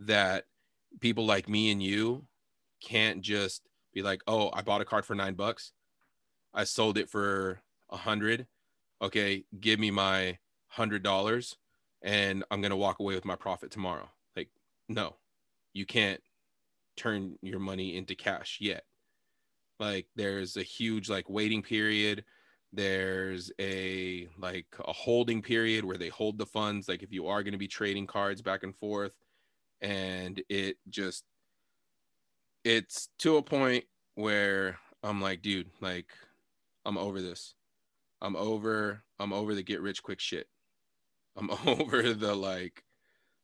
that 0.00 0.44
people 1.00 1.26
like 1.26 1.48
me 1.48 1.70
and 1.70 1.82
you 1.82 2.24
can't 2.82 3.20
just 3.20 3.62
be 3.96 4.02
like 4.02 4.22
oh 4.26 4.50
i 4.52 4.62
bought 4.62 4.80
a 4.80 4.84
card 4.84 5.04
for 5.04 5.14
nine 5.14 5.34
bucks 5.34 5.72
i 6.54 6.64
sold 6.64 6.98
it 6.98 7.08
for 7.08 7.60
a 7.90 7.96
hundred 7.96 8.46
okay 9.00 9.44
give 9.58 9.80
me 9.80 9.90
my 9.90 10.38
hundred 10.68 11.02
dollars 11.02 11.56
and 12.02 12.44
i'm 12.50 12.60
gonna 12.60 12.76
walk 12.76 13.00
away 13.00 13.14
with 13.14 13.24
my 13.24 13.36
profit 13.36 13.70
tomorrow 13.70 14.08
Like, 14.36 14.50
no, 14.88 15.16
you 15.72 15.86
can't 15.86 16.20
turn 16.96 17.38
your 17.42 17.60
money 17.60 17.96
into 17.96 18.14
cash 18.14 18.58
yet. 18.60 18.84
Like 19.78 20.06
there's 20.16 20.56
a 20.56 20.62
huge 20.62 21.08
like 21.08 21.28
waiting 21.28 21.62
period. 21.62 22.24
There's 22.72 23.52
a 23.60 24.28
like 24.38 24.66
a 24.86 24.92
holding 24.92 25.42
period 25.42 25.84
where 25.84 25.98
they 25.98 26.08
hold 26.08 26.38
the 26.38 26.46
funds. 26.46 26.88
Like 26.88 27.02
if 27.02 27.12
you 27.12 27.26
are 27.26 27.42
going 27.42 27.52
to 27.52 27.58
be 27.58 27.68
trading 27.68 28.06
cards 28.06 28.42
back 28.42 28.62
and 28.62 28.74
forth, 28.74 29.14
and 29.80 30.42
it 30.48 30.78
just 30.88 31.24
it's 32.66 33.10
to 33.20 33.36
a 33.36 33.42
point 33.42 33.84
where 34.16 34.76
I'm 35.04 35.20
like, 35.20 35.40
dude, 35.40 35.70
like 35.80 36.08
I'm 36.84 36.98
over 36.98 37.22
this. 37.22 37.54
I'm 38.20 38.34
over. 38.34 39.04
I'm 39.20 39.32
over 39.32 39.54
the 39.54 39.62
get 39.62 39.80
rich 39.80 40.02
quick 40.02 40.18
shit. 40.18 40.48
I'm 41.36 41.48
over 41.66 42.12
the 42.12 42.34
like 42.34 42.82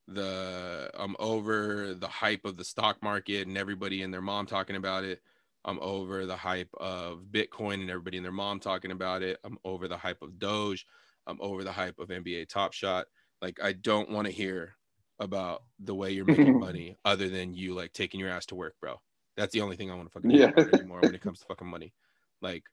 the 0.08 0.90
I'm 0.98 1.14
over 1.20 1.94
the 1.94 2.08
hype 2.08 2.44
of 2.44 2.56
the 2.56 2.64
stock 2.64 3.00
market 3.00 3.46
and 3.46 3.56
everybody 3.56 4.02
and 4.02 4.12
their 4.12 4.20
mom 4.20 4.46
talking 4.46 4.74
about 4.74 5.04
it. 5.04 5.20
I'm 5.64 5.78
over 5.80 6.26
the 6.26 6.36
hype 6.36 6.74
of 6.80 7.26
Bitcoin 7.30 7.74
and 7.74 7.90
everybody 7.90 8.16
and 8.16 8.24
their 8.24 8.32
mom 8.32 8.58
talking 8.58 8.90
about 8.90 9.22
it. 9.22 9.38
I'm 9.44 9.56
over 9.64 9.86
the 9.86 9.96
hype 9.96 10.20
of 10.22 10.40
Doge. 10.40 10.84
I'm 11.28 11.40
over 11.40 11.62
the 11.62 11.70
hype 11.70 12.00
of 12.00 12.08
NBA 12.08 12.48
Top 12.48 12.72
Shot. 12.72 13.06
Like 13.40 13.62
I 13.62 13.72
don't 13.72 14.10
want 14.10 14.26
to 14.26 14.32
hear 14.32 14.74
about 15.20 15.62
the 15.78 15.94
way 15.94 16.10
you're 16.10 16.24
making 16.24 16.58
money 16.58 16.96
other 17.04 17.28
than 17.28 17.54
you 17.54 17.72
like 17.72 17.92
taking 17.92 18.18
your 18.18 18.30
ass 18.30 18.46
to 18.46 18.56
work, 18.56 18.74
bro. 18.80 19.00
That's 19.36 19.52
the 19.52 19.60
only 19.60 19.76
thing 19.76 19.90
I 19.90 19.94
want 19.94 20.08
to 20.08 20.12
fucking 20.12 20.30
yeah. 20.30 20.52
anymore 20.74 21.00
when 21.00 21.14
it 21.14 21.20
comes 21.20 21.40
to 21.40 21.46
fucking 21.46 21.68
money. 21.68 21.92
Like 22.40 22.64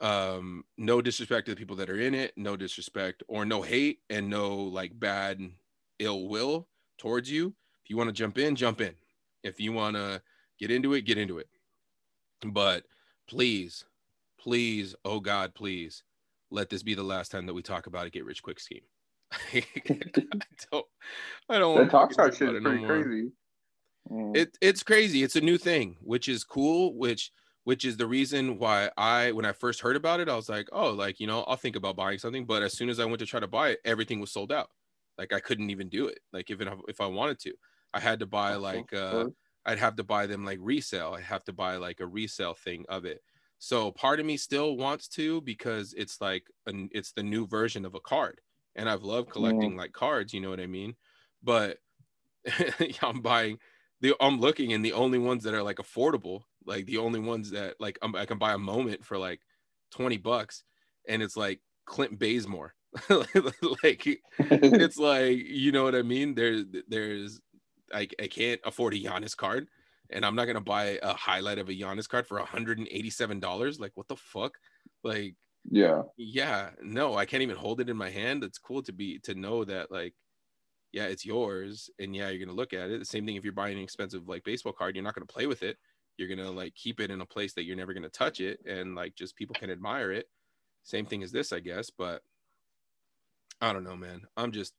um 0.00 0.64
no 0.78 1.02
disrespect 1.02 1.46
to 1.46 1.52
the 1.52 1.58
people 1.58 1.76
that 1.76 1.90
are 1.90 2.00
in 2.00 2.14
it, 2.14 2.32
no 2.36 2.56
disrespect 2.56 3.22
or 3.28 3.44
no 3.44 3.60
hate 3.62 3.98
and 4.08 4.30
no 4.30 4.56
like 4.56 4.98
bad 4.98 5.40
ill 5.98 6.28
will 6.28 6.68
towards 6.98 7.30
you. 7.30 7.54
If 7.84 7.90
you 7.90 7.96
want 7.96 8.08
to 8.08 8.14
jump 8.14 8.38
in, 8.38 8.56
jump 8.56 8.80
in. 8.80 8.94
If 9.42 9.60
you 9.60 9.72
want 9.72 9.96
to 9.96 10.22
get 10.58 10.70
into 10.70 10.94
it, 10.94 11.02
get 11.02 11.18
into 11.18 11.38
it. 11.38 11.48
But 12.44 12.84
please, 13.28 13.84
please, 14.38 14.94
oh 15.04 15.20
God, 15.20 15.54
please 15.54 16.02
let 16.50 16.68
this 16.68 16.82
be 16.82 16.94
the 16.94 17.02
last 17.02 17.30
time 17.30 17.46
that 17.46 17.54
we 17.54 17.62
talk 17.62 17.86
about 17.86 18.06
a 18.06 18.10
get 18.10 18.24
rich 18.24 18.42
quick 18.42 18.60
scheme. 18.60 18.82
I 19.52 19.64
don't, 20.70 20.86
I 21.48 21.58
don't 21.58 21.74
want 21.76 21.90
talk 21.90 22.12
about 22.12 22.34
shit 22.34 22.54
is 22.54 22.62
pretty 22.62 22.82
no 22.82 22.86
crazy. 22.86 23.30
Mm. 24.10 24.36
It, 24.36 24.58
it's 24.60 24.82
crazy. 24.82 25.22
It's 25.22 25.36
a 25.36 25.40
new 25.40 25.58
thing, 25.58 25.96
which 26.00 26.28
is 26.28 26.44
cool, 26.44 26.96
which 26.96 27.32
which 27.64 27.84
is 27.84 27.98
the 27.98 28.06
reason 28.06 28.58
why 28.58 28.90
I 28.96 29.32
when 29.32 29.44
I 29.44 29.52
first 29.52 29.80
heard 29.80 29.96
about 29.96 30.20
it, 30.20 30.28
I 30.28 30.34
was 30.36 30.48
like, 30.48 30.68
oh, 30.72 30.90
like 30.90 31.20
you 31.20 31.26
know, 31.26 31.42
I'll 31.44 31.56
think 31.56 31.76
about 31.76 31.96
buying 31.96 32.18
something. 32.18 32.46
But 32.46 32.62
as 32.62 32.74
soon 32.74 32.88
as 32.88 32.98
I 32.98 33.04
went 33.04 33.20
to 33.20 33.26
try 33.26 33.40
to 33.40 33.46
buy 33.46 33.70
it, 33.70 33.80
everything 33.84 34.20
was 34.20 34.32
sold 34.32 34.50
out. 34.52 34.70
Like 35.18 35.32
I 35.32 35.40
couldn't 35.40 35.70
even 35.70 35.88
do 35.88 36.06
it. 36.06 36.20
Like 36.32 36.50
even 36.50 36.68
if 36.88 37.00
I 37.00 37.06
wanted 37.06 37.38
to, 37.40 37.54
I 37.92 38.00
had 38.00 38.20
to 38.20 38.26
buy 38.26 38.56
like 38.56 38.92
uh, 38.92 39.26
I'd 39.66 39.78
have 39.78 39.96
to 39.96 40.04
buy 40.04 40.26
them 40.26 40.44
like 40.44 40.58
resale. 40.60 41.14
I 41.14 41.20
have 41.20 41.44
to 41.44 41.52
buy 41.52 41.76
like 41.76 42.00
a 42.00 42.06
resale 42.06 42.54
thing 42.54 42.86
of 42.88 43.04
it. 43.04 43.22
So 43.58 43.92
part 43.92 44.20
of 44.20 44.26
me 44.26 44.38
still 44.38 44.76
wants 44.76 45.06
to 45.08 45.42
because 45.42 45.92
it's 45.92 46.20
like 46.20 46.46
an, 46.66 46.88
it's 46.92 47.12
the 47.12 47.22
new 47.22 47.46
version 47.46 47.84
of 47.84 47.94
a 47.94 48.00
card, 48.00 48.40
and 48.74 48.88
I've 48.88 49.02
loved 49.02 49.28
collecting 49.30 49.76
like 49.76 49.92
cards. 49.92 50.32
You 50.32 50.40
know 50.40 50.50
what 50.50 50.60
I 50.60 50.66
mean? 50.66 50.96
But 51.42 51.78
I'm 53.02 53.22
buying 53.22 53.58
the 54.00 54.14
I'm 54.20 54.40
looking 54.40 54.72
and 54.72 54.84
the 54.84 54.92
only 54.92 55.18
ones 55.18 55.44
that 55.44 55.54
are 55.54 55.62
like 55.62 55.76
affordable 55.76 56.42
Like 56.64 56.86
the 56.86 56.98
only 56.98 57.20
ones 57.20 57.50
that 57.50 57.76
like 57.80 57.98
um, 58.02 58.14
I 58.14 58.26
can 58.26 58.38
buy 58.38 58.52
a 58.52 58.58
moment 58.58 59.04
for 59.04 59.18
like 59.18 59.40
20 59.92 60.16
bucks 60.18 60.64
and 61.08 61.22
it's 61.22 61.36
like 61.36 61.60
Clint 61.86 62.18
Bazemore. 62.18 62.74
like 63.82 64.06
it's 64.38 64.98
like 64.98 65.38
you 65.38 65.72
know 65.72 65.84
what 65.84 65.94
I 65.94 66.02
mean? 66.02 66.34
There's 66.34 66.64
there's 66.88 67.40
I, 67.92 68.08
I 68.20 68.26
can't 68.28 68.60
afford 68.64 68.94
a 68.94 68.98
Giannis 68.98 69.36
card 69.36 69.68
and 70.10 70.24
I'm 70.24 70.34
not 70.34 70.46
gonna 70.46 70.60
buy 70.60 70.98
a 71.02 71.14
highlight 71.14 71.58
of 71.58 71.68
a 71.68 71.72
Giannis 71.72 72.08
card 72.08 72.26
for 72.26 72.40
$187. 72.40 73.80
Like 73.80 73.92
what 73.94 74.08
the 74.08 74.16
fuck? 74.16 74.54
Like 75.04 75.34
yeah. 75.68 76.02
Yeah, 76.16 76.70
no, 76.82 77.16
I 77.16 77.26
can't 77.26 77.42
even 77.42 77.56
hold 77.56 77.80
it 77.80 77.90
in 77.90 77.96
my 77.96 78.10
hand. 78.10 78.44
It's 78.44 78.58
cool 78.58 78.82
to 78.84 78.92
be 78.92 79.18
to 79.20 79.34
know 79.34 79.64
that 79.64 79.90
like 79.90 80.14
yeah, 80.92 81.04
it's 81.04 81.24
yours 81.24 81.90
and 81.98 82.14
yeah, 82.14 82.28
you're 82.28 82.44
gonna 82.44 82.56
look 82.56 82.72
at 82.72 82.90
it. 82.90 82.98
The 82.98 83.04
same 83.04 83.26
thing 83.26 83.36
if 83.36 83.44
you're 83.44 83.52
buying 83.52 83.76
an 83.76 83.84
expensive 83.84 84.28
like 84.28 84.44
baseball 84.44 84.72
card, 84.72 84.96
you're 84.96 85.04
not 85.04 85.14
gonna 85.14 85.26
play 85.26 85.46
with 85.46 85.62
it. 85.62 85.76
You're 86.16 86.28
gonna 86.28 86.50
like 86.50 86.74
keep 86.74 87.00
it 87.00 87.10
in 87.10 87.20
a 87.20 87.26
place 87.26 87.54
that 87.54 87.64
you're 87.64 87.76
never 87.76 87.94
gonna 87.94 88.08
touch 88.08 88.40
it 88.40 88.60
and 88.66 88.94
like 88.94 89.14
just 89.14 89.36
people 89.36 89.54
can 89.54 89.70
admire 89.70 90.12
it. 90.12 90.26
Same 90.82 91.06
thing 91.06 91.22
as 91.22 91.32
this, 91.32 91.52
I 91.52 91.60
guess, 91.60 91.90
but 91.90 92.22
I 93.60 93.72
don't 93.72 93.84
know, 93.84 93.96
man. 93.96 94.22
I'm 94.36 94.52
just 94.52 94.74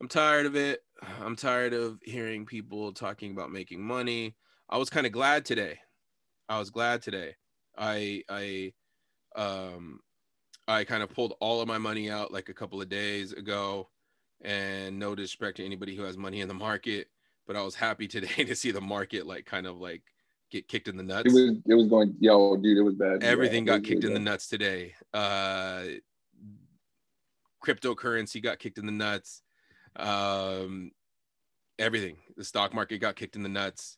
I'm 0.00 0.08
tired 0.08 0.46
of 0.46 0.56
it. 0.56 0.80
I'm 1.22 1.36
tired 1.36 1.72
of 1.72 1.98
hearing 2.02 2.44
people 2.46 2.92
talking 2.92 3.32
about 3.32 3.50
making 3.50 3.82
money. 3.82 4.36
I 4.68 4.78
was 4.78 4.90
kind 4.90 5.06
of 5.06 5.12
glad 5.12 5.44
today. 5.44 5.78
I 6.48 6.58
was 6.58 6.70
glad 6.70 7.02
today. 7.02 7.36
I 7.76 8.22
I 8.28 8.72
um 9.36 10.00
I 10.68 10.84
kind 10.84 11.02
of 11.02 11.10
pulled 11.10 11.34
all 11.40 11.60
of 11.60 11.68
my 11.68 11.78
money 11.78 12.10
out 12.10 12.32
like 12.32 12.48
a 12.48 12.54
couple 12.54 12.80
of 12.80 12.88
days 12.88 13.32
ago 13.32 13.88
and 14.42 14.98
no 14.98 15.14
disrespect 15.14 15.58
to 15.58 15.64
anybody 15.64 15.94
who 15.94 16.02
has 16.02 16.16
money 16.16 16.40
in 16.40 16.48
the 16.48 16.54
market, 16.54 17.08
but 17.46 17.56
I 17.56 17.62
was 17.62 17.74
happy 17.74 18.08
today 18.08 18.44
to 18.44 18.54
see 18.54 18.70
the 18.70 18.80
market 18.80 19.26
like 19.26 19.46
kind 19.46 19.66
of 19.66 19.78
like 19.78 20.02
get 20.50 20.68
kicked 20.68 20.88
in 20.88 20.96
the 20.96 21.02
nuts. 21.02 21.26
It 21.26 21.34
was 21.34 21.56
it 21.66 21.74
was 21.74 21.86
going 21.86 22.14
yo, 22.20 22.56
dude, 22.56 22.78
it 22.78 22.82
was 22.82 22.94
bad. 22.94 23.22
Everything 23.22 23.66
yeah, 23.66 23.74
got 23.74 23.84
kicked 23.84 24.04
really 24.04 24.14
in 24.14 24.24
bad. 24.24 24.26
the 24.26 24.30
nuts 24.30 24.48
today. 24.48 24.94
Uh 25.12 25.84
cryptocurrency 27.64 28.42
got 28.42 28.58
kicked 28.58 28.78
in 28.78 28.86
the 28.86 28.92
nuts. 28.92 29.42
Um, 29.96 30.92
everything. 31.78 32.16
The 32.36 32.44
stock 32.44 32.74
market 32.74 32.98
got 32.98 33.16
kicked 33.16 33.36
in 33.36 33.42
the 33.42 33.48
nuts. 33.48 33.96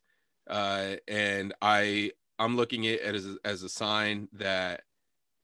Uh, 0.49 0.97
and 1.09 1.53
I 1.61 2.13
I'm 2.39 2.57
looking 2.57 2.87
at 2.87 3.01
it 3.01 3.15
as 3.15 3.27
a, 3.27 3.37
as 3.45 3.63
a 3.63 3.69
sign 3.69 4.29
that 4.35 4.83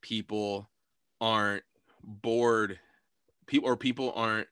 people 0.00 0.70
aren't 1.20 1.64
bored 2.02 2.78
people 3.46 3.68
or 3.68 3.76
people 3.76 4.12
aren't 4.14 4.48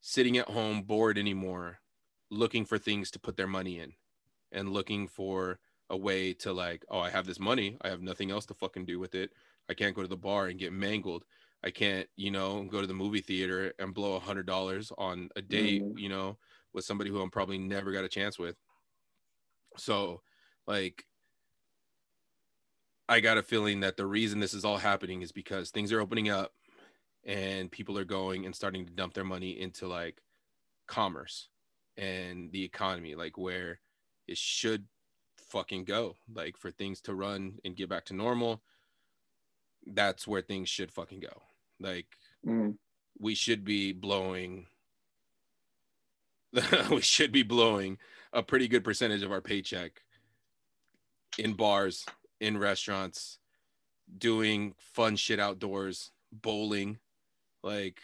sitting 0.00 0.38
at 0.38 0.48
home 0.48 0.82
bored 0.82 1.18
anymore 1.18 1.78
looking 2.30 2.64
for 2.64 2.78
things 2.78 3.10
to 3.10 3.20
put 3.20 3.36
their 3.36 3.46
money 3.46 3.78
in 3.78 3.92
and 4.52 4.68
looking 4.68 5.06
for 5.06 5.58
a 5.90 5.96
way 5.96 6.32
to 6.32 6.52
like 6.52 6.84
oh 6.88 7.00
i 7.00 7.10
have 7.10 7.26
this 7.26 7.40
money 7.40 7.76
i 7.82 7.88
have 7.88 8.02
nothing 8.02 8.30
else 8.30 8.46
to 8.46 8.54
fucking 8.54 8.84
do 8.84 8.98
with 8.98 9.14
it 9.14 9.30
i 9.68 9.74
can't 9.74 9.94
go 9.94 10.02
to 10.02 10.08
the 10.08 10.16
bar 10.16 10.46
and 10.46 10.58
get 10.58 10.72
mangled 10.72 11.24
I 11.62 11.70
can't, 11.70 12.08
you 12.16 12.30
know, 12.30 12.64
go 12.64 12.80
to 12.80 12.86
the 12.86 12.94
movie 12.94 13.20
theater 13.20 13.72
and 13.78 13.94
blow 13.94 14.16
a 14.16 14.20
hundred 14.20 14.46
dollars 14.46 14.92
on 14.96 15.28
a 15.36 15.42
date, 15.42 15.82
mm-hmm. 15.82 15.98
you 15.98 16.08
know, 16.08 16.38
with 16.72 16.84
somebody 16.84 17.10
who 17.10 17.20
I'm 17.20 17.30
probably 17.30 17.58
never 17.58 17.92
got 17.92 18.04
a 18.04 18.08
chance 18.08 18.38
with. 18.38 18.56
So, 19.76 20.22
like, 20.66 21.04
I 23.08 23.20
got 23.20 23.38
a 23.38 23.42
feeling 23.42 23.80
that 23.80 23.96
the 23.96 24.06
reason 24.06 24.40
this 24.40 24.54
is 24.54 24.64
all 24.64 24.78
happening 24.78 25.20
is 25.22 25.32
because 25.32 25.70
things 25.70 25.92
are 25.92 26.00
opening 26.00 26.30
up 26.30 26.52
and 27.24 27.70
people 27.70 27.98
are 27.98 28.04
going 28.04 28.46
and 28.46 28.54
starting 28.54 28.86
to 28.86 28.92
dump 28.92 29.14
their 29.14 29.24
money 29.24 29.60
into 29.60 29.86
like 29.86 30.20
commerce 30.86 31.48
and 31.96 32.50
the 32.52 32.64
economy, 32.64 33.14
like 33.14 33.36
where 33.36 33.80
it 34.26 34.38
should 34.38 34.86
fucking 35.48 35.84
go, 35.84 36.16
like 36.32 36.56
for 36.56 36.70
things 36.70 37.00
to 37.02 37.14
run 37.14 37.58
and 37.64 37.76
get 37.76 37.88
back 37.88 38.04
to 38.06 38.14
normal. 38.14 38.62
That's 39.86 40.26
where 40.26 40.42
things 40.42 40.68
should 40.68 40.92
fucking 40.92 41.20
go. 41.20 41.42
Like 41.78 42.06
mm. 42.46 42.76
we 43.18 43.34
should 43.34 43.64
be 43.64 43.92
blowing 43.92 44.66
we 46.90 47.00
should 47.00 47.30
be 47.30 47.42
blowing 47.42 47.98
a 48.32 48.42
pretty 48.42 48.66
good 48.66 48.84
percentage 48.84 49.22
of 49.22 49.30
our 49.30 49.40
paycheck 49.40 50.02
in 51.38 51.52
bars, 51.52 52.04
in 52.40 52.58
restaurants, 52.58 53.38
doing 54.18 54.74
fun 54.76 55.16
shit 55.16 55.38
outdoors, 55.38 56.10
bowling, 56.32 56.98
like 57.62 58.00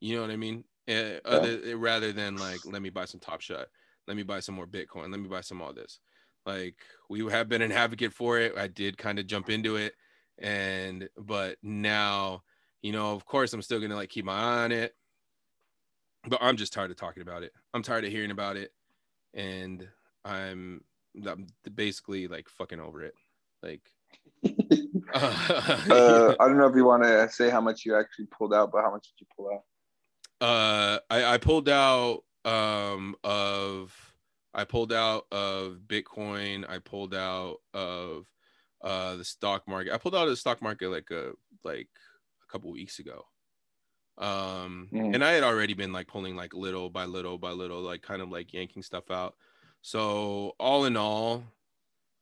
you 0.00 0.14
know 0.14 0.22
what 0.22 0.30
I 0.30 0.36
mean? 0.36 0.64
Uh, 0.88 0.92
yeah. 0.92 1.18
other, 1.24 1.76
rather 1.76 2.12
than 2.12 2.36
like 2.36 2.64
let 2.64 2.82
me 2.82 2.90
buy 2.90 3.04
some 3.04 3.20
top 3.20 3.40
shot, 3.40 3.66
let 4.06 4.16
me 4.16 4.22
buy 4.22 4.40
some 4.40 4.54
more 4.54 4.66
Bitcoin, 4.66 5.10
let 5.10 5.20
me 5.20 5.28
buy 5.28 5.40
some 5.40 5.60
all 5.62 5.72
this. 5.72 6.00
Like 6.44 6.76
we 7.08 7.24
have 7.30 7.48
been 7.48 7.62
an 7.62 7.72
advocate 7.72 8.12
for 8.12 8.38
it. 8.38 8.56
I 8.56 8.68
did 8.68 8.96
kind 8.98 9.18
of 9.18 9.26
jump 9.26 9.50
into 9.50 9.76
it 9.76 9.94
and 10.38 11.08
but 11.16 11.56
now 11.62 12.42
you 12.86 12.92
know, 12.92 13.14
of 13.14 13.24
course, 13.26 13.52
I'm 13.52 13.62
still 13.62 13.80
gonna 13.80 13.96
like 13.96 14.10
keep 14.10 14.24
my 14.24 14.38
eye 14.38 14.64
on 14.64 14.70
it, 14.70 14.94
but 16.28 16.38
I'm 16.40 16.56
just 16.56 16.72
tired 16.72 16.92
of 16.92 16.96
talking 16.96 17.22
about 17.22 17.42
it. 17.42 17.52
I'm 17.74 17.82
tired 17.82 18.04
of 18.04 18.12
hearing 18.12 18.30
about 18.30 18.56
it, 18.56 18.70
and 19.34 19.88
I'm, 20.24 20.84
I'm 21.26 21.48
basically 21.74 22.28
like 22.28 22.48
fucking 22.48 22.78
over 22.78 23.02
it. 23.02 23.14
Like, 23.60 23.82
uh, 25.14 26.34
I 26.38 26.46
don't 26.46 26.58
know 26.58 26.66
if 26.66 26.76
you 26.76 26.84
want 26.84 27.02
to 27.02 27.28
say 27.30 27.50
how 27.50 27.60
much 27.60 27.84
you 27.84 27.96
actually 27.96 28.26
pulled 28.26 28.54
out, 28.54 28.70
but 28.72 28.82
how 28.82 28.90
much 28.90 29.08
did 29.08 29.24
you 29.24 29.26
pull 29.36 29.50
out? 29.52 29.62
Uh, 30.40 30.98
I, 31.10 31.34
I 31.34 31.38
pulled 31.38 31.68
out 31.68 32.22
um 32.44 33.16
of 33.24 33.92
I 34.54 34.64
pulled 34.64 34.92
out 34.92 35.26
of 35.32 35.80
Bitcoin. 35.86 36.68
I 36.68 36.78
pulled 36.78 37.14
out 37.14 37.56
of 37.74 38.26
uh 38.82 39.16
the 39.16 39.24
stock 39.24 39.66
market. 39.66 39.92
I 39.92 39.98
pulled 39.98 40.14
out 40.14 40.24
of 40.24 40.30
the 40.30 40.36
stock 40.36 40.62
market 40.62 40.90
like 40.90 41.10
a 41.10 41.32
like 41.64 41.88
a 42.42 42.52
couple 42.52 42.70
weeks 42.70 42.98
ago. 42.98 43.24
Um, 44.18 44.88
mm. 44.92 45.14
and 45.14 45.22
I 45.22 45.32
had 45.32 45.42
already 45.42 45.74
been 45.74 45.92
like 45.92 46.06
pulling 46.06 46.36
like 46.36 46.54
little 46.54 46.88
by 46.88 47.04
little 47.04 47.36
by 47.36 47.50
little, 47.50 47.80
like 47.80 48.02
kind 48.02 48.22
of 48.22 48.30
like 48.30 48.52
yanking 48.54 48.82
stuff 48.82 49.10
out. 49.10 49.34
So 49.82 50.54
all 50.58 50.86
in 50.86 50.96
all, 50.96 51.44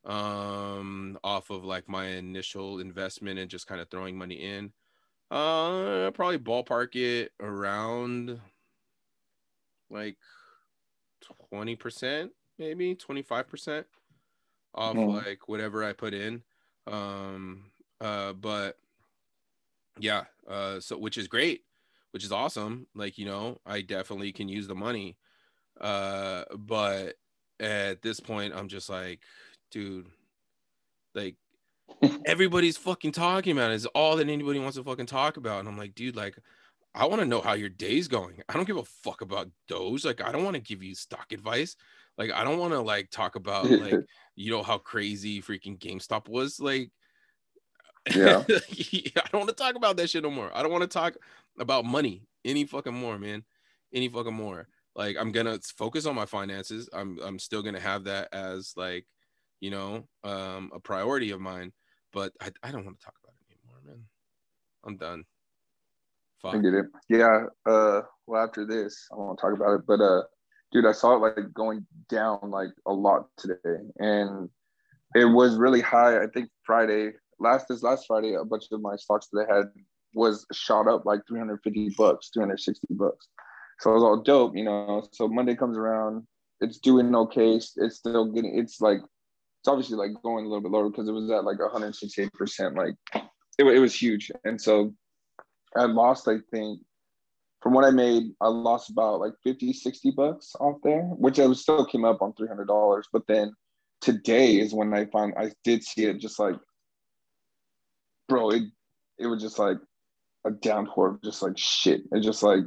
um, 0.05 1.19
off 1.25 1.51
of 1.51 1.65
like 1.65 1.89
my 1.89 2.07
initial 2.07 2.81
investment 2.81 3.39
and 3.39 3.51
just 3.51 3.67
kind 3.67 3.81
of 3.81 3.89
throwing 3.89 4.17
money 4.17 4.35
in, 4.35 4.73
uh, 5.31 6.11
probably 6.13 6.39
ballpark 6.39 6.95
it 6.97 7.33
around 7.41 8.41
like 9.91 10.17
20%, 11.53 12.31
maybe 12.59 12.95
25% 12.95 13.85
off 14.75 14.97
mm. 14.97 15.25
like 15.25 15.49
whatever 15.49 15.85
I 15.85 15.93
put 15.93 16.15
in. 16.15 16.43
Um, 16.87 17.65
uh, 18.01 18.33
but 18.35 18.77
yeah 19.99 20.25
uh 20.49 20.81
so 20.81 20.97
which 20.97 21.17
is 21.17 21.29
great 21.29 21.63
which 22.11 22.25
is 22.25 22.33
awesome 22.33 22.87
like 22.95 23.19
you 23.19 23.25
know 23.25 23.59
i 23.67 23.81
definitely 23.81 24.33
can 24.33 24.49
use 24.49 24.67
the 24.67 24.75
money 24.75 25.17
uh 25.81 26.45
but 26.59 27.15
at 27.61 28.03
this 28.03 28.21
point 28.21 28.53
i'm 28.55 28.69
just 28.69 28.89
like 28.89 29.21
dude 29.75 30.07
like 31.15 31.37
everybody's 32.27 32.77
fucking 32.77 33.13
talking 33.13 33.53
about 33.53 33.71
it. 33.71 33.75
It's 33.75 33.87
all 33.87 34.17
that 34.17 34.29
anybody 34.29 34.59
wants 34.59 34.77
to 34.77 34.85
fucking 34.85 35.07
talk 35.07 35.37
about. 35.37 35.61
And 35.61 35.69
I'm 35.69 35.79
like, 35.79 35.95
dude, 35.95 36.17
like, 36.17 36.37
I 36.95 37.07
want 37.07 37.21
to 37.21 37.27
know 37.27 37.41
how 37.41 37.53
your 37.53 37.69
day's 37.69 38.09
going. 38.09 38.43
I 38.49 38.55
don't 38.55 38.67
give 38.67 38.77
a 38.77 38.85
fuck 38.85 39.21
about 39.21 39.49
those. 39.69 40.05
Like, 40.05 40.23
I 40.23 40.33
don't 40.33 40.45
want 40.45 40.55
to 40.55 40.63
give 40.63 40.83
you 40.83 40.95
stock 40.95 41.33
advice. 41.33 41.77
Like, 42.17 42.33
I 42.33 42.45
don't 42.45 42.59
want 42.59 42.73
to 42.73 42.81
like 42.81 43.11
talk 43.11 43.37
about 43.37 43.69
like, 43.71 43.95
you 44.37 44.51
know, 44.51 44.63
how 44.63 44.79
crazy 44.79 45.43
freaking 45.43 45.79
GameStop 45.79 46.29
was. 46.29 46.61
Like, 46.61 46.91
yeah. 48.15 48.43
I 48.49 49.29
don't 49.31 49.41
want 49.41 49.49
to 49.49 49.55
talk 49.55 49.75
about 49.75 49.97
that 49.97 50.11
shit 50.11 50.23
no 50.23 50.31
more. 50.31 50.51
I 50.55 50.63
don't 50.63 50.73
want 50.73 50.83
to 50.83 50.89
talk 50.89 51.15
about 51.59 51.85
money 51.85 52.23
any 52.45 52.65
fucking 52.65 52.95
more, 52.95 53.19
man. 53.19 53.45
Any 53.93 54.09
fucking 54.09 54.35
more. 54.35 54.69
Like 54.97 55.17
I'm 55.19 55.33
gonna 55.33 55.59
focus 55.77 56.07
on 56.07 56.15
my 56.15 56.27
finances. 56.27 56.89
I'm 56.93 57.19
I'm 57.21 57.39
still 57.39 57.63
gonna 57.63 57.81
have 57.81 58.05
that 58.05 58.29
as 58.33 58.75
like, 58.77 59.07
you 59.65 59.71
know, 59.71 60.07
um, 60.25 60.71
a 60.75 60.79
priority 60.79 61.31
of 61.31 61.41
mine. 61.41 61.73
But 62.13 62.33
I, 62.41 62.51
I 62.63 62.71
don't 62.71 62.85
want 62.85 63.01
to 63.01 63.05
talk 63.05 63.15
about 63.25 63.35
it 63.41 63.57
anymore, 63.57 63.81
man. 63.87 64.05
I'm 64.85 64.97
done. 64.99 65.25
Fuck. 66.43 66.57
I 66.57 66.59
get 66.59 66.75
it. 66.75 66.87
Yeah. 67.09 67.47
Uh 67.65 68.03
well 68.27 68.45
after 68.45 68.67
this, 68.67 69.09
I 69.11 69.17
won't 69.17 69.39
talk 69.39 69.55
about 69.55 69.75
it. 69.77 69.87
But 69.87 70.01
uh 70.01 70.23
dude, 70.71 70.85
I 70.87 70.93
saw 70.93 71.17
it 71.17 71.21
like 71.21 71.53
going 71.55 71.87
down 72.11 72.39
like 72.43 72.69
a 72.87 72.93
lot 72.93 73.27
today. 73.39 73.79
And 73.99 74.51
it 75.15 75.25
was 75.25 75.57
really 75.57 75.81
high, 75.81 76.23
I 76.23 76.27
think 76.27 76.51
Friday 76.67 77.13
last 77.41 77.69
this 77.69 77.83
last 77.83 78.07
Friday, 78.07 78.35
a 78.35 78.45
bunch 78.45 78.65
of 78.71 78.81
my 78.81 78.97
stocks 78.97 79.29
that 79.33 79.47
I 79.51 79.57
had 79.57 79.67
was 80.15 80.47
shot 80.53 80.87
up 80.87 81.05
like 81.07 81.21
350 81.27 81.95
bucks, 81.97 82.31
360 82.35 82.87
bucks. 82.91 83.29
So 83.81 83.91
it 83.91 83.95
was 83.95 84.03
all 84.03 84.23
dope, 84.23 84.57
you 84.57 84.65
know. 84.65 85.07
So 85.13 85.27
Monday 85.27 85.57
comes 85.57 85.77
around, 85.77 86.27
it's 86.61 86.79
doing 86.79 87.15
okay. 87.15 87.55
It's 87.55 87.97
still 87.97 88.27
getting, 88.27 88.59
it's 88.59 88.81
like, 88.81 89.01
it's 89.65 89.69
obviously 89.71 89.97
like 89.97 90.11
going 90.23 90.45
a 90.45 90.49
little 90.49 90.61
bit 90.61 90.73
lower 90.73 90.91
because 90.91 91.09
it 91.09 91.13
was 91.13 91.31
at 91.31 91.45
like 91.45 91.57
168%. 91.57 92.77
Like 92.77 92.95
it, 93.59 93.65
it 93.65 93.79
was 93.79 93.95
huge. 93.95 94.31
And 94.45 94.61
so 94.61 94.93
I 95.75 95.85
lost, 95.85 96.29
I 96.29 96.37
think, 96.51 96.81
from 97.63 97.73
what 97.73 97.87
I 97.87 97.91
made, 97.91 98.25
I 98.43 98.49
lost 98.49 98.91
about 98.91 99.21
like 99.21 99.33
50, 99.43 99.73
60 99.73 100.11
bucks 100.11 100.53
off 100.61 100.77
there, 100.85 101.05
which 101.05 101.41
I 101.41 101.47
was 101.47 101.63
still 101.63 101.87
came 101.87 102.05
up 102.05 102.21
on 102.21 102.35
$300. 102.35 103.05
But 103.11 103.23
then 103.27 103.55
today 104.03 104.57
is 104.57 104.75
when 104.75 104.93
I 104.93 105.07
found 105.07 105.33
I 105.39 105.51
did 105.65 105.83
see 105.83 106.05
it 106.05 106.21
just 106.21 106.39
like 106.39 106.57
bro, 108.29 108.51
it 108.51 108.65
it 109.19 109.27
was 109.27 109.41
just 109.41 109.59
like 109.59 109.79
a 110.47 110.51
downpour 110.51 111.09
of 111.09 111.23
just 111.23 111.41
like 111.41 111.57
shit. 111.57 112.03
It's 112.13 112.27
just 112.27 112.43
like 112.43 112.65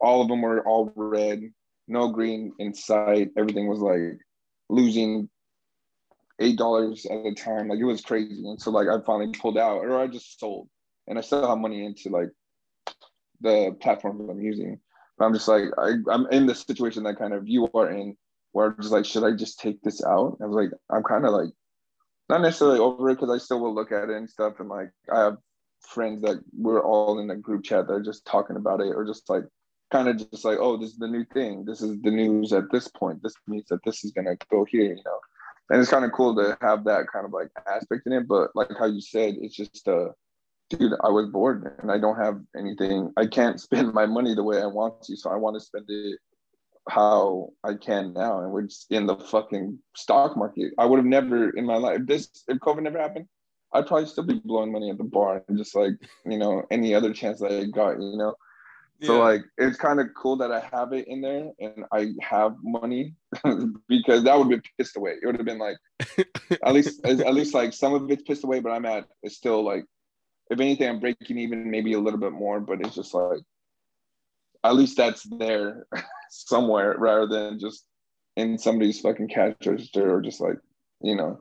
all 0.00 0.22
of 0.22 0.28
them 0.28 0.40
were 0.40 0.66
all 0.66 0.90
red, 0.96 1.42
no 1.86 2.08
green 2.08 2.54
in 2.58 2.72
sight. 2.72 3.28
Everything 3.36 3.68
was 3.68 3.80
like 3.80 4.18
losing 4.70 5.28
eight 6.40 6.56
dollars 6.56 7.06
at 7.06 7.26
a 7.26 7.34
time. 7.34 7.68
Like 7.68 7.78
it 7.78 7.84
was 7.84 8.02
crazy. 8.02 8.46
And 8.48 8.60
so 8.60 8.70
like 8.70 8.88
I 8.88 9.04
finally 9.04 9.32
pulled 9.32 9.58
out 9.58 9.78
or 9.78 9.98
I 9.98 10.06
just 10.06 10.38
sold. 10.38 10.68
And 11.06 11.18
I 11.18 11.20
still 11.20 11.46
have 11.46 11.58
money 11.58 11.84
into 11.84 12.08
like 12.08 12.30
the 13.40 13.76
platforms 13.80 14.28
I'm 14.28 14.40
using. 14.40 14.80
But 15.18 15.26
I'm 15.26 15.34
just 15.34 15.48
like 15.48 15.64
I, 15.78 15.94
I'm 16.10 16.26
in 16.28 16.46
the 16.46 16.54
situation 16.54 17.04
that 17.04 17.18
kind 17.18 17.34
of 17.34 17.48
you 17.48 17.68
are 17.74 17.90
in 17.90 18.16
where 18.52 18.66
I'm 18.66 18.76
just 18.80 18.92
like, 18.92 19.04
should 19.04 19.24
I 19.24 19.32
just 19.32 19.58
take 19.58 19.82
this 19.82 20.04
out? 20.04 20.38
I 20.40 20.46
was 20.46 20.54
like, 20.54 20.70
I'm 20.90 21.02
kind 21.02 21.26
of 21.26 21.32
like 21.32 21.50
not 22.28 22.40
necessarily 22.40 22.78
over 22.78 23.10
it 23.10 23.16
because 23.16 23.30
I 23.30 23.42
still 23.42 23.60
will 23.60 23.74
look 23.74 23.92
at 23.92 24.10
it 24.10 24.16
and 24.16 24.30
stuff. 24.30 24.54
And 24.60 24.68
like 24.68 24.90
I 25.12 25.20
have 25.20 25.38
friends 25.80 26.22
that 26.22 26.42
we're 26.56 26.82
all 26.82 27.18
in 27.18 27.30
a 27.30 27.36
group 27.36 27.64
chat 27.64 27.86
that 27.86 27.92
are 27.92 28.02
just 28.02 28.24
talking 28.24 28.56
about 28.56 28.80
it 28.80 28.94
or 28.94 29.04
just 29.04 29.28
like 29.28 29.44
kind 29.90 30.08
of 30.08 30.30
just 30.30 30.44
like, 30.44 30.58
oh, 30.58 30.76
this 30.76 30.90
is 30.90 30.98
the 30.98 31.08
new 31.08 31.24
thing. 31.34 31.64
This 31.64 31.82
is 31.82 32.00
the 32.00 32.10
news 32.10 32.52
at 32.52 32.70
this 32.72 32.88
point. 32.88 33.22
This 33.22 33.34
means 33.46 33.66
that 33.68 33.84
this 33.84 34.04
is 34.04 34.12
gonna 34.12 34.36
go 34.50 34.64
here, 34.64 34.94
you 34.94 35.02
know. 35.04 35.18
And 35.70 35.80
it's 35.80 35.90
kind 35.90 36.04
of 36.04 36.12
cool 36.12 36.34
to 36.36 36.56
have 36.60 36.84
that 36.84 37.06
kind 37.12 37.24
of 37.24 37.32
like 37.32 37.48
aspect 37.66 38.02
in 38.06 38.12
it. 38.12 38.28
But 38.28 38.50
like 38.54 38.68
how 38.78 38.86
you 38.86 39.00
said, 39.00 39.36
it's 39.40 39.56
just 39.56 39.86
uh 39.88 40.08
dude, 40.70 40.92
I 41.02 41.08
was 41.08 41.30
bored 41.30 41.78
and 41.82 41.90
I 41.90 41.98
don't 41.98 42.16
have 42.16 42.40
anything. 42.56 43.12
I 43.16 43.26
can't 43.26 43.60
spend 43.66 43.92
my 43.92 44.06
money 44.06 44.34
the 44.34 44.42
way 44.42 44.60
I 44.60 44.66
want 44.66 45.02
to. 45.02 45.16
So 45.16 45.30
I 45.30 45.36
want 45.36 45.56
to 45.56 45.60
spend 45.60 45.86
it 45.88 46.18
how 46.88 47.50
I 47.62 47.74
can 47.74 48.12
now. 48.12 48.42
And 48.42 48.52
we're 48.52 48.62
just 48.62 48.90
in 48.90 49.06
the 49.06 49.16
fucking 49.16 49.78
stock 49.96 50.36
market. 50.36 50.72
I 50.78 50.86
would 50.86 50.98
have 50.98 51.06
never 51.06 51.50
in 51.50 51.64
my 51.64 51.76
life, 51.76 52.00
if 52.00 52.06
this, 52.06 52.28
if 52.48 52.58
COVID 52.58 52.82
never 52.82 52.98
happened, 52.98 53.26
I'd 53.72 53.86
probably 53.86 54.06
still 54.06 54.24
be 54.24 54.40
blowing 54.44 54.70
money 54.70 54.90
at 54.90 54.98
the 54.98 55.04
bar 55.04 55.42
and 55.48 55.58
just 55.58 55.74
like, 55.74 55.94
you 56.24 56.38
know, 56.38 56.62
any 56.70 56.94
other 56.94 57.12
chance 57.12 57.40
that 57.40 57.52
I 57.52 57.64
got, 57.64 58.00
you 58.00 58.16
know. 58.16 58.34
So 59.02 59.18
like 59.18 59.42
it's 59.58 59.76
kind 59.76 60.00
of 60.00 60.08
cool 60.16 60.36
that 60.36 60.52
I 60.52 60.60
have 60.72 60.92
it 60.92 61.08
in 61.08 61.20
there 61.20 61.50
and 61.58 61.84
I 61.92 62.12
have 62.22 62.56
money 62.62 63.14
because 63.88 64.24
that 64.24 64.38
would 64.38 64.44
have 64.44 64.48
been 64.48 64.62
pissed 64.78 64.96
away. 64.96 65.16
It 65.20 65.26
would 65.26 65.36
have 65.36 65.44
been 65.44 65.58
like 65.58 65.76
at 66.64 66.72
least 66.72 67.04
at 67.04 67.34
least 67.34 67.54
like 67.54 67.72
some 67.72 67.92
of 67.92 68.10
it's 68.10 68.22
pissed 68.22 68.44
away, 68.44 68.60
but 68.60 68.70
I'm 68.70 68.86
at 68.86 69.06
it's 69.22 69.36
still 69.36 69.62
like 69.62 69.84
if 70.50 70.60
anything, 70.60 70.88
I'm 70.88 71.00
breaking 71.00 71.38
even 71.38 71.70
maybe 71.70 71.94
a 71.94 71.98
little 71.98 72.20
bit 72.20 72.32
more, 72.32 72.60
but 72.60 72.80
it's 72.80 72.94
just 72.94 73.14
like 73.14 73.40
at 74.62 74.74
least 74.74 74.96
that's 74.96 75.22
there 75.24 75.86
somewhere 76.30 76.94
rather 76.96 77.26
than 77.26 77.58
just 77.58 77.84
in 78.36 78.58
somebody's 78.58 79.00
fucking 79.00 79.28
cash 79.28 79.54
register 79.66 80.14
or 80.14 80.22
just 80.22 80.40
like 80.40 80.56
you 81.02 81.16
know. 81.16 81.40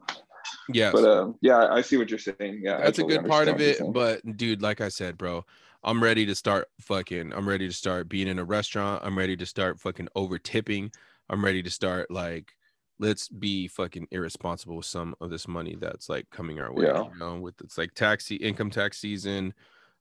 Yeah 0.67 0.91
but 0.91 1.05
uh, 1.05 1.31
yeah 1.41 1.67
i 1.71 1.81
see 1.81 1.95
what 1.95 2.09
you're 2.09 2.19
saying. 2.19 2.61
Yeah 2.63 2.77
that's 2.77 2.99
a 2.99 3.03
good 3.03 3.25
part 3.25 3.47
of 3.47 3.61
it 3.61 3.79
but 3.93 4.21
dude 4.37 4.61
like 4.61 4.81
i 4.81 4.89
said 4.89 5.17
bro 5.17 5.45
i'm 5.83 6.01
ready 6.01 6.25
to 6.25 6.35
start 6.35 6.67
fucking 6.81 7.33
i'm 7.33 7.47
ready 7.47 7.67
to 7.67 7.73
start 7.73 8.09
being 8.09 8.27
in 8.27 8.39
a 8.39 8.43
restaurant 8.43 9.01
i'm 9.03 9.17
ready 9.17 9.35
to 9.35 9.45
start 9.45 9.79
fucking 9.79 10.07
over 10.15 10.37
tipping 10.37 10.91
i'm 11.29 11.43
ready 11.43 11.63
to 11.63 11.69
start 11.69 12.09
like 12.11 12.53
let's 12.99 13.27
be 13.27 13.67
fucking 13.67 14.07
irresponsible 14.11 14.77
with 14.77 14.85
some 14.85 15.15
of 15.19 15.29
this 15.29 15.47
money 15.47 15.75
that's 15.79 16.09
like 16.09 16.29
coming 16.29 16.59
our 16.59 16.73
way 16.73 16.85
yeah. 16.85 17.03
you 17.03 17.19
know 17.19 17.37
with 17.37 17.55
it's 17.61 17.77
like 17.77 17.93
taxi 17.93 18.35
income 18.35 18.69
tax 18.69 18.99
season 18.99 19.53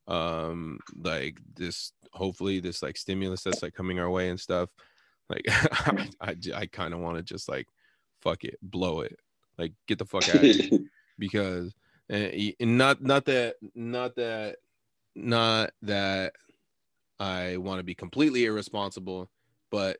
um 0.08 0.78
like 0.96 1.38
this 1.54 1.92
hopefully 2.12 2.60
this 2.60 2.82
like 2.82 2.96
stimulus 2.96 3.42
that's 3.42 3.62
like 3.62 3.74
coming 3.74 3.98
our 3.98 4.10
way 4.10 4.28
and 4.28 4.40
stuff 4.40 4.68
like 5.28 5.44
i 5.48 6.08
i, 6.20 6.36
I 6.54 6.66
kind 6.66 6.92
of 6.92 7.00
want 7.00 7.16
to 7.16 7.22
just 7.22 7.48
like 7.48 7.66
fuck 8.20 8.44
it 8.44 8.58
blow 8.62 9.00
it 9.00 9.18
like 9.58 9.72
get 9.86 9.98
the 9.98 10.04
fuck 10.04 10.28
out 10.28 10.36
of 10.36 10.42
here 10.42 10.80
because 11.18 11.74
and, 12.08 12.54
and 12.60 12.78
not 12.78 13.02
not 13.02 13.24
that 13.26 13.56
not 13.74 14.16
that 14.16 14.56
not 15.14 15.70
that 15.82 16.32
i 17.20 17.56
want 17.56 17.78
to 17.78 17.84
be 17.84 17.94
completely 17.94 18.44
irresponsible 18.44 19.28
but 19.70 19.98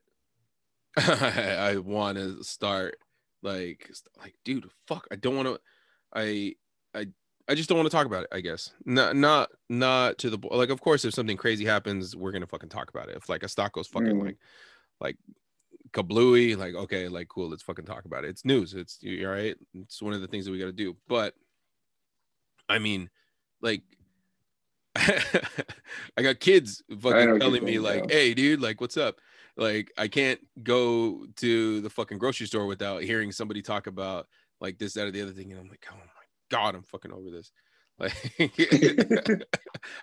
I, 0.97 1.57
I 1.73 1.77
want 1.79 2.19
to 2.19 2.45
start 2.45 2.97
like 3.43 3.91
like 4.21 4.35
dude 4.45 4.69
fuck 4.87 5.07
I 5.11 5.17
don't 5.17 5.37
want 5.37 5.49
to 5.49 5.61
I 6.15 6.55
I 6.95 7.07
I 7.49 7.55
just 7.55 7.69
don't 7.69 7.79
want 7.79 7.91
to 7.91 7.97
talk 7.97 8.07
about 8.07 8.25
it 8.25 8.29
I 8.33 8.41
guess. 8.41 8.73
Not 8.85 9.17
not 9.17 9.51
not 9.69 10.19
to 10.19 10.31
the 10.31 10.39
like 10.51 10.71
of 10.71 10.81
course 10.81 11.05
if 11.05 11.15
something 11.15 11.37
crazy 11.37 11.65
happens 11.65 12.15
we're 12.15 12.33
gonna 12.33 12.47
fucking 12.47 12.69
talk 12.69 12.91
about 12.91 13.09
it. 13.09 13.17
If 13.17 13.29
like 13.29 13.43
a 13.43 13.49
stock 13.49 13.73
goes 13.73 13.89
fucking 13.89 14.15
mm. 14.15 14.27
like 14.27 14.39
like 15.01 15.17
kablooey 15.91 16.57
like 16.57 16.75
okay 16.75 17.09
like 17.09 17.29
cool 17.29 17.51
let's 17.51 17.63
fucking 17.63 17.85
talk 17.85 18.05
about 18.05 18.25
it. 18.25 18.29
It's 18.29 18.45
news. 18.45 18.75
It's 18.75 18.99
you 19.03 19.27
all 19.27 19.35
right. 19.35 19.57
It's 19.75 20.01
one 20.01 20.15
of 20.15 20.21
the 20.21 20.29
things 20.29 20.45
that 20.45 20.53
we 20.53 20.59
got 20.59 20.67
to 20.67 20.73
do. 20.73 20.97
But 21.09 21.35
I 22.69 22.79
mean 22.79 23.11
like 23.61 23.83
I 24.97 26.23
got 26.23 26.41
kids 26.41 26.83
fucking 27.01 27.41
telling 27.41 27.65
me 27.65 27.79
like, 27.79 28.11
"Hey, 28.11 28.35
dude, 28.35 28.61
like, 28.61 28.81
what's 28.81 28.97
up?" 28.97 29.21
Like 29.57 29.93
I 29.99 30.09
can't 30.09 30.41
go 30.63 31.27
to 31.37 31.81
the 31.81 31.91
fucking 31.91 32.19
grocery 32.19 32.47
store 32.47 32.67
without 32.67 33.03
hearing 33.03 33.33
somebody 33.33 33.61
talk 33.61 33.87
about 33.87 34.27
like 34.61 34.79
this, 34.79 34.95
that, 34.95 35.07
or 35.07 35.11
the 35.11 35.23
other 35.23 35.33
thing. 35.33 35.53
And 35.53 35.61
I'm 35.61 35.69
like, 35.69 35.85
oh 35.91 35.97
my 35.97 36.25
God, 36.51 36.75
I'm 36.75 36.83
fucking 36.85 37.13
over 37.13 37.31
this. 37.31 37.51
Like 37.99 38.15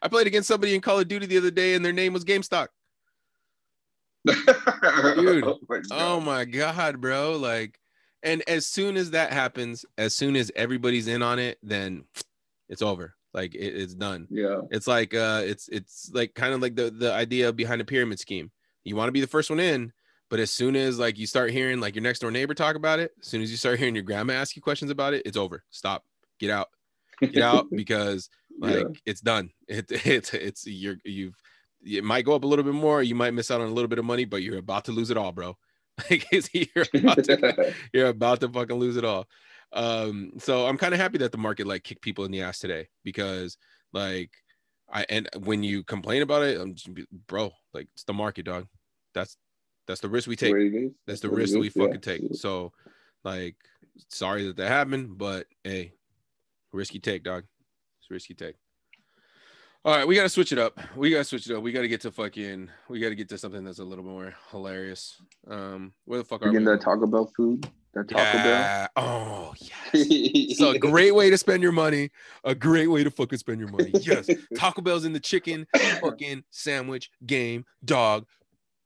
I 0.02 0.08
played 0.10 0.28
against 0.28 0.48
somebody 0.48 0.76
in 0.76 0.80
Call 0.80 1.00
of 1.00 1.08
Duty 1.08 1.26
the 1.26 1.40
other 1.40 1.50
day 1.50 1.74
and 1.74 1.84
their 1.84 1.92
name 1.92 2.14
was 2.14 2.24
GameStop. 2.24 2.68
Dude, 4.26 5.44
oh 5.44 5.60
my, 5.68 5.82
oh 5.92 6.22
my 6.22 6.46
God, 6.46 7.02
bro. 7.02 7.36
Like, 7.36 7.80
and 8.22 8.44
as 8.48 8.68
soon 8.68 8.96
as 8.96 9.12
that 9.12 9.34
happens, 9.34 9.86
as 9.98 10.14
soon 10.14 10.36
as 10.36 10.52
everybody's 10.56 11.08
in 11.08 11.24
on 11.24 11.40
it, 11.40 11.58
then 11.64 12.06
it's 12.70 12.84
over 12.84 13.16
like 13.34 13.56
it, 13.56 13.76
it's 13.76 13.94
done. 13.94 14.28
Yeah. 14.30 14.62
It's 14.72 14.88
like 14.88 15.14
uh 15.14 15.42
it's 15.46 15.68
it's 15.70 16.12
like 16.14 16.34
kind 16.34 16.54
of 16.54 16.62
like 16.62 16.76
the 16.76 16.90
the 16.92 17.14
idea 17.14 17.54
behind 17.54 17.82
a 17.82 17.86
pyramid 17.86 18.20
scheme. 18.20 18.52
You 18.84 18.96
want 18.96 19.10
to 19.10 19.14
be 19.14 19.22
the 19.22 19.28
first 19.28 19.50
one 19.50 19.60
in 19.60 19.92
but 20.30 20.40
as 20.40 20.52
soon 20.52 20.76
as 20.76 21.00
like 21.00 21.18
you 21.18 21.28
start 21.28 21.52
hearing 21.52 21.80
like 21.80 21.96
your 21.96 22.04
next 22.04 22.20
door 22.20 22.32
neighbor 22.32 22.54
talk 22.54 22.76
about 22.76 23.00
it 23.00 23.12
as 23.20 23.28
soon 23.28 23.42
as 23.42 23.52
you 23.52 23.58
start 23.58 23.80
hearing 23.80 23.96
your 23.96 24.04
grandma 24.04 24.34
ask 24.34 24.56
you 24.56 24.62
questions 24.62 24.92
about 24.92 25.14
it 25.14 25.24
it's 25.26 25.38
over. 25.38 25.64
Stop. 25.72 26.04
Get 26.40 26.50
out. 26.50 26.70
Get 27.20 27.44
out 27.44 27.68
because 27.76 28.30
like 28.60 28.78
yeah. 28.78 29.00
it's 29.06 29.22
done. 29.22 29.52
It, 29.68 29.92
it's 30.06 30.34
it's 30.34 30.68
you're 30.68 30.98
you've 31.04 31.36
it 31.84 32.04
might 32.04 32.26
go 32.26 32.36
up 32.36 32.44
a 32.44 32.48
little 32.48 32.66
bit 32.66 32.74
more 32.74 33.02
you 33.04 33.16
might 33.16 33.34
miss 33.34 33.52
out 33.52 33.62
on 33.62 33.68
a 33.68 33.74
little 33.74 33.88
bit 33.88 34.00
of 34.00 34.06
money 34.06 34.26
but 34.26 34.42
you're 34.42 34.58
about 34.58 34.86
to 34.86 34.92
lose 34.92 35.12
it 35.12 35.18
all 35.18 35.32
bro. 35.32 35.58
Like 36.10 36.26
you're 36.54 36.86
about 36.94 37.26
to, 37.26 37.74
you're 37.92 38.08
about 38.08 38.40
to 38.40 38.48
fucking 38.48 38.78
lose 38.78 38.96
it 38.96 39.04
all 39.04 39.28
um 39.74 40.32
so 40.40 40.66
i'm 40.66 40.78
kind 40.78 40.94
of 40.94 41.00
happy 41.00 41.18
that 41.18 41.32
the 41.32 41.38
market 41.38 41.68
like 41.68 41.84
kicked 41.84 42.02
people 42.02 42.26
in 42.26 42.32
the 42.32 42.42
ass 42.42 42.60
today 42.60 42.88
because 43.04 43.58
like 43.94 44.32
I 44.92 45.06
and 45.10 45.30
when 45.44 45.64
you 45.64 45.84
complain 45.84 46.22
about 46.22 46.44
it, 46.44 46.60
I'm 46.60 46.74
just, 46.74 46.90
bro, 47.28 47.52
like 47.74 47.88
it's 47.94 48.04
the 48.04 48.14
market, 48.14 48.46
dog. 48.46 48.68
That's 49.14 49.38
that's 49.88 50.02
the 50.02 50.10
risk 50.10 50.28
we 50.28 50.36
take. 50.36 50.54
That's, 51.08 51.20
the 51.20 51.30
risk 51.30 51.54
that 51.54 51.60
we 51.60 51.70
fucking 51.70 51.94
yeah. 51.94 52.00
take. 52.00 52.36
So, 52.36 52.72
like, 53.24 53.56
sorry 54.10 54.46
that 54.48 54.58
that 54.58 54.68
happened, 54.68 55.18
but 55.18 55.48
hey, 55.64 55.94
risky 56.72 57.00
take, 57.00 57.24
dog. 57.24 57.44
It's 58.00 58.10
risky 58.10 58.34
take. 58.34 58.56
All 59.86 59.96
right, 59.96 60.08
we 60.08 60.16
gotta 60.16 60.30
switch 60.30 60.52
it 60.52 60.60
up. 60.60 60.78
We 60.96 61.10
gotta 61.10 61.24
switch 61.24 61.50
it 61.50 61.56
up. 61.56 61.64
We 61.64 61.72
gotta 61.72 61.88
get 61.88 62.02
to 62.02 62.12
fucking. 62.12 62.70
We 62.90 63.00
gotta 63.00 63.16
get 63.16 63.30
to 63.30 63.38
something 63.38 63.64
that's 63.64 63.80
a 63.80 63.84
little 63.84 64.04
more 64.04 64.34
hilarious. 64.52 65.22
Um, 65.48 65.94
where 66.06 66.20
the 66.20 66.26
fuck 66.26 66.44
are 66.44 66.48
we? 66.48 66.54
Getting 66.54 66.66
that 66.66 66.82
Taco 66.82 67.08
Bell 67.08 67.32
food. 67.36 67.68
That 67.94 68.08
Taco 68.08 68.38
yeah. 68.38 68.88
Bell. 68.96 69.04
Oh 69.04 69.54
yes. 69.94 70.58
so 70.58 70.72
a 70.72 70.80
great 70.80 71.16
way 71.16 71.30
to 71.30 71.38
spend 71.38 71.64
your 71.64 71.72
money. 71.72 72.12
A 72.44 72.54
great 72.54 72.88
way 72.88 73.04
to 73.04 73.10
fucking 73.10 73.40
spend 73.40 73.60
your 73.60 73.70
money. 73.70 73.92
Yes. 73.94 74.30
Taco 74.56 74.82
Bell's 74.82 75.06
in 75.06 75.14
the 75.14 75.20
chicken 75.20 75.66
fucking 76.02 76.44
sandwich 76.52 77.10
game. 77.26 77.66
Dog. 77.84 78.26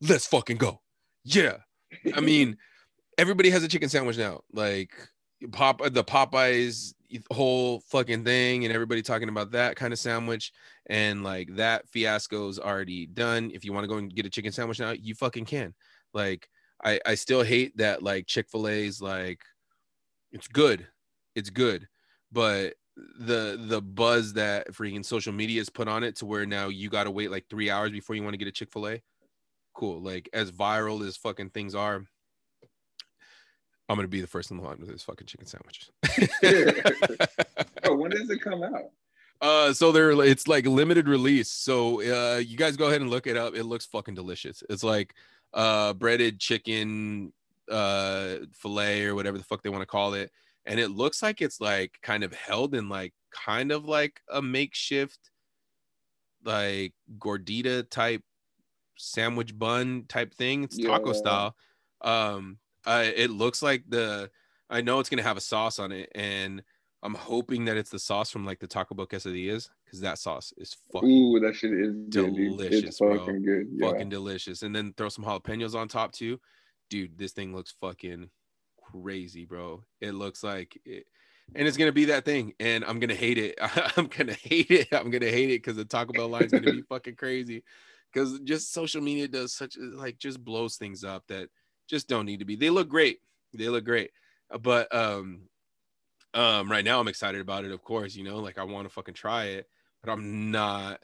Let's 0.02 0.26
fucking 0.26 0.58
go. 0.58 0.82
Yeah. 1.26 1.58
I 2.16 2.22
mean, 2.22 2.58
everybody 3.18 3.50
has 3.50 3.64
a 3.64 3.68
chicken 3.68 3.90
sandwich 3.90 4.18
now. 4.18 4.42
Like 4.54 4.92
pop 5.52 5.82
the 5.82 6.04
Popeyes 6.04 6.94
whole 7.32 7.82
fucking 7.82 8.24
thing 8.24 8.66
and 8.66 8.74
everybody 8.74 9.02
talking 9.02 9.30
about 9.30 9.52
that 9.52 9.76
kind 9.76 9.94
of 9.94 10.00
sandwich 10.00 10.52
and 10.88 11.24
like 11.24 11.56
that 11.56 11.88
fiasco's 11.90 12.58
already 12.58 13.06
done 13.06 13.52
if 13.54 13.64
you 13.64 13.72
want 13.74 13.84
to 13.84 13.88
go 13.88 13.98
and 13.98 14.16
get 14.16 14.26
a 14.26 14.30
chicken 14.30 14.52
sandwich 14.52 14.80
now 14.80 14.92
you 14.92 15.14
fucking 15.14 15.46
can 15.46 15.74
like 16.14 16.50
I 16.84 17.00
I 17.06 17.16
still 17.16 17.44
hate 17.44 17.78
that 17.78 18.04
like 18.04 18.28
Chick 18.28 18.50
Fil 18.50 18.68
A's 18.68 19.02
like 19.02 19.42
it's 20.32 20.48
good, 20.48 20.88
it's 21.36 21.50
good, 21.50 21.88
but 22.32 22.76
the 22.96 23.60
the 23.60 23.82
buzz 23.82 24.34
that 24.34 24.72
freaking 24.72 25.06
social 25.06 25.34
media 25.34 25.60
has 25.60 25.70
put 25.70 25.88
on 25.88 26.04
it 26.04 26.16
to 26.18 26.26
where 26.26 26.46
now 26.46 26.68
you 26.68 26.90
got 26.90 27.06
to 27.06 27.12
wait 27.12 27.32
like 27.32 27.48
three 27.50 27.70
hours 27.70 27.92
before 27.92 28.16
you 28.16 28.24
want 28.24 28.34
to 28.34 28.38
get 28.38 28.48
a 28.48 28.52
Chick 28.52 28.72
Fil 28.72 28.88
A. 28.88 29.02
Cool, 29.74 30.02
like 30.02 30.30
as 30.34 30.52
viral 30.52 31.06
as 31.08 31.18
fucking 31.18 31.50
things 31.50 31.76
are. 31.76 32.04
I'm 33.90 33.98
gonna 33.98 34.08
be 34.08 34.22
the 34.22 34.28
first 34.28 34.52
in 34.52 34.58
the 34.58 34.64
line 34.64 34.80
with 34.80 34.90
this 34.90 35.04
fucking 35.04 35.28
chicken 35.28 35.46
sandwiches. 35.46 35.92
oh, 37.84 37.96
when 37.96 38.12
does 38.12 38.30
it 38.30 38.42
come 38.42 38.64
out? 38.64 38.92
Uh, 39.42 39.74
so 39.74 39.92
they're 39.92 40.12
it's 40.24 40.48
like 40.48 40.66
limited 40.66 41.08
release. 41.08 41.50
So 41.50 42.02
uh, 42.02 42.38
you 42.38 42.56
guys 42.56 42.78
go 42.78 42.88
ahead 42.88 43.02
and 43.02 43.10
look 43.10 43.28
it 43.28 43.36
up. 43.36 43.56
It 43.56 43.66
looks 43.66 43.86
fucking 43.86 44.16
delicious. 44.16 44.64
It's 44.70 44.84
like 44.84 45.16
uh 45.54 45.94
breaded 45.94 46.40
chicken 46.40 47.34
uh 47.70 48.38
fillet 48.54 49.06
or 49.06 49.16
whatever 49.16 49.38
the 49.38 49.44
fuck 49.44 49.62
they 49.62 49.70
want 49.70 49.82
to 49.82 49.88
call 49.88 50.14
it. 50.14 50.32
And 50.66 50.80
it 50.80 50.90
looks 50.90 51.22
like 51.22 51.42
it's 51.42 51.60
like 51.62 52.00
kind 52.02 52.24
of 52.24 52.34
held 52.34 52.76
in 52.76 52.90
like 52.90 53.14
kind 53.32 53.72
of 53.72 53.86
like 53.86 54.22
a 54.30 54.42
makeshift 54.42 55.32
like 56.44 56.94
gordita 57.18 57.90
type 57.90 58.24
sandwich 58.98 59.58
bun 59.58 60.06
type 60.08 60.34
thing. 60.34 60.64
It's 60.64 60.80
taco 60.80 61.14
Yeah. 61.14 61.14
style. 61.14 61.56
Um 62.02 62.60
uh, 62.86 63.06
it 63.16 63.32
looks 63.32 63.62
like 63.62 63.84
the 63.88 64.30
i 64.70 64.82
know 64.82 65.00
it's 65.00 65.10
gonna 65.10 65.24
have 65.24 65.38
a 65.38 65.42
sauce 65.42 65.80
on 65.80 65.92
it 65.94 66.12
and 66.16 66.62
i'm 67.02 67.14
hoping 67.14 67.66
that 67.66 67.78
it's 67.78 67.90
the 67.92 68.00
sauce 68.00 68.30
from 68.30 68.46
like 68.46 68.60
the 68.60 68.68
taco 68.68 68.94
bell 68.96 69.08
quesadillas 69.08 69.70
because 69.94 70.02
that 70.02 70.18
sauce 70.18 70.52
is 70.58 70.76
fucking 70.92 71.08
Ooh, 71.08 71.40
that 71.42 71.56
shit 71.56 71.72
is 71.72 71.94
good, 72.10 72.34
delicious, 72.34 72.84
It's 72.84 72.98
bro. 72.98 73.20
fucking 73.20 73.44
good. 73.44 73.68
Yeah. 73.72 73.92
fucking 73.92 74.10
delicious. 74.10 74.64
And 74.64 74.76
then 74.76 74.92
throw 74.98 75.08
some 75.08 75.24
jalapenos 75.24 75.76
on 75.76 75.88
top 75.88 76.12
too. 76.12 76.40
Dude, 76.90 77.16
this 77.16 77.32
thing 77.32 77.56
looks 77.56 77.76
fucking 77.80 78.32
crazy, 78.82 79.46
bro. 79.46 79.84
It 80.02 80.14
looks 80.14 80.44
like 80.44 80.82
it, 80.84 81.06
and 81.54 81.68
it's 81.68 81.78
gonna 81.78 81.92
be 81.92 82.06
that 82.06 82.26
thing, 82.26 82.56
and 82.60 82.84
I'm 82.84 83.00
gonna 83.00 83.14
hate 83.14 83.38
it. 83.38 83.56
I'm 83.62 84.08
gonna 84.08 84.34
hate 84.34 84.72
it. 84.72 84.88
I'm 84.92 85.12
gonna 85.12 85.30
hate 85.30 85.52
it 85.52 85.62
because 85.62 85.76
the 85.76 85.86
Taco 85.86 86.12
Bell 86.12 86.28
line 86.28 86.46
is 86.46 86.52
gonna 86.52 86.72
be 86.72 86.82
fucking 86.90 87.16
crazy. 87.16 87.64
Because 88.12 88.40
just 88.40 88.74
social 88.74 89.02
media 89.02 89.28
does 89.28 89.54
such 89.54 89.78
like 89.78 90.18
just 90.18 90.44
blows 90.44 90.76
things 90.78 91.04
up 91.04 91.24
that 91.28 91.50
just 91.88 92.08
don't 92.08 92.26
need 92.26 92.40
to 92.40 92.46
be. 92.46 92.56
They 92.56 92.72
look 92.72 92.90
great. 92.90 93.20
They 93.54 93.70
look 93.70 93.86
great. 93.86 94.10
Uh, 94.50 94.58
But 94.58 94.94
um 94.94 95.42
um 96.34 96.72
right 96.72 96.84
now 96.84 97.00
I'm 97.00 97.08
excited 97.08 97.42
about 97.42 97.64
it, 97.64 97.72
of 97.72 97.84
course, 97.84 98.16
you 98.16 98.24
know, 98.24 98.40
like 98.40 98.58
I 98.58 98.64
want 98.64 98.88
to 98.88 98.94
fucking 98.94 99.14
try 99.14 99.46
it, 99.46 99.68
but 100.04 100.12
I'm 100.12 100.52
not 100.52 101.02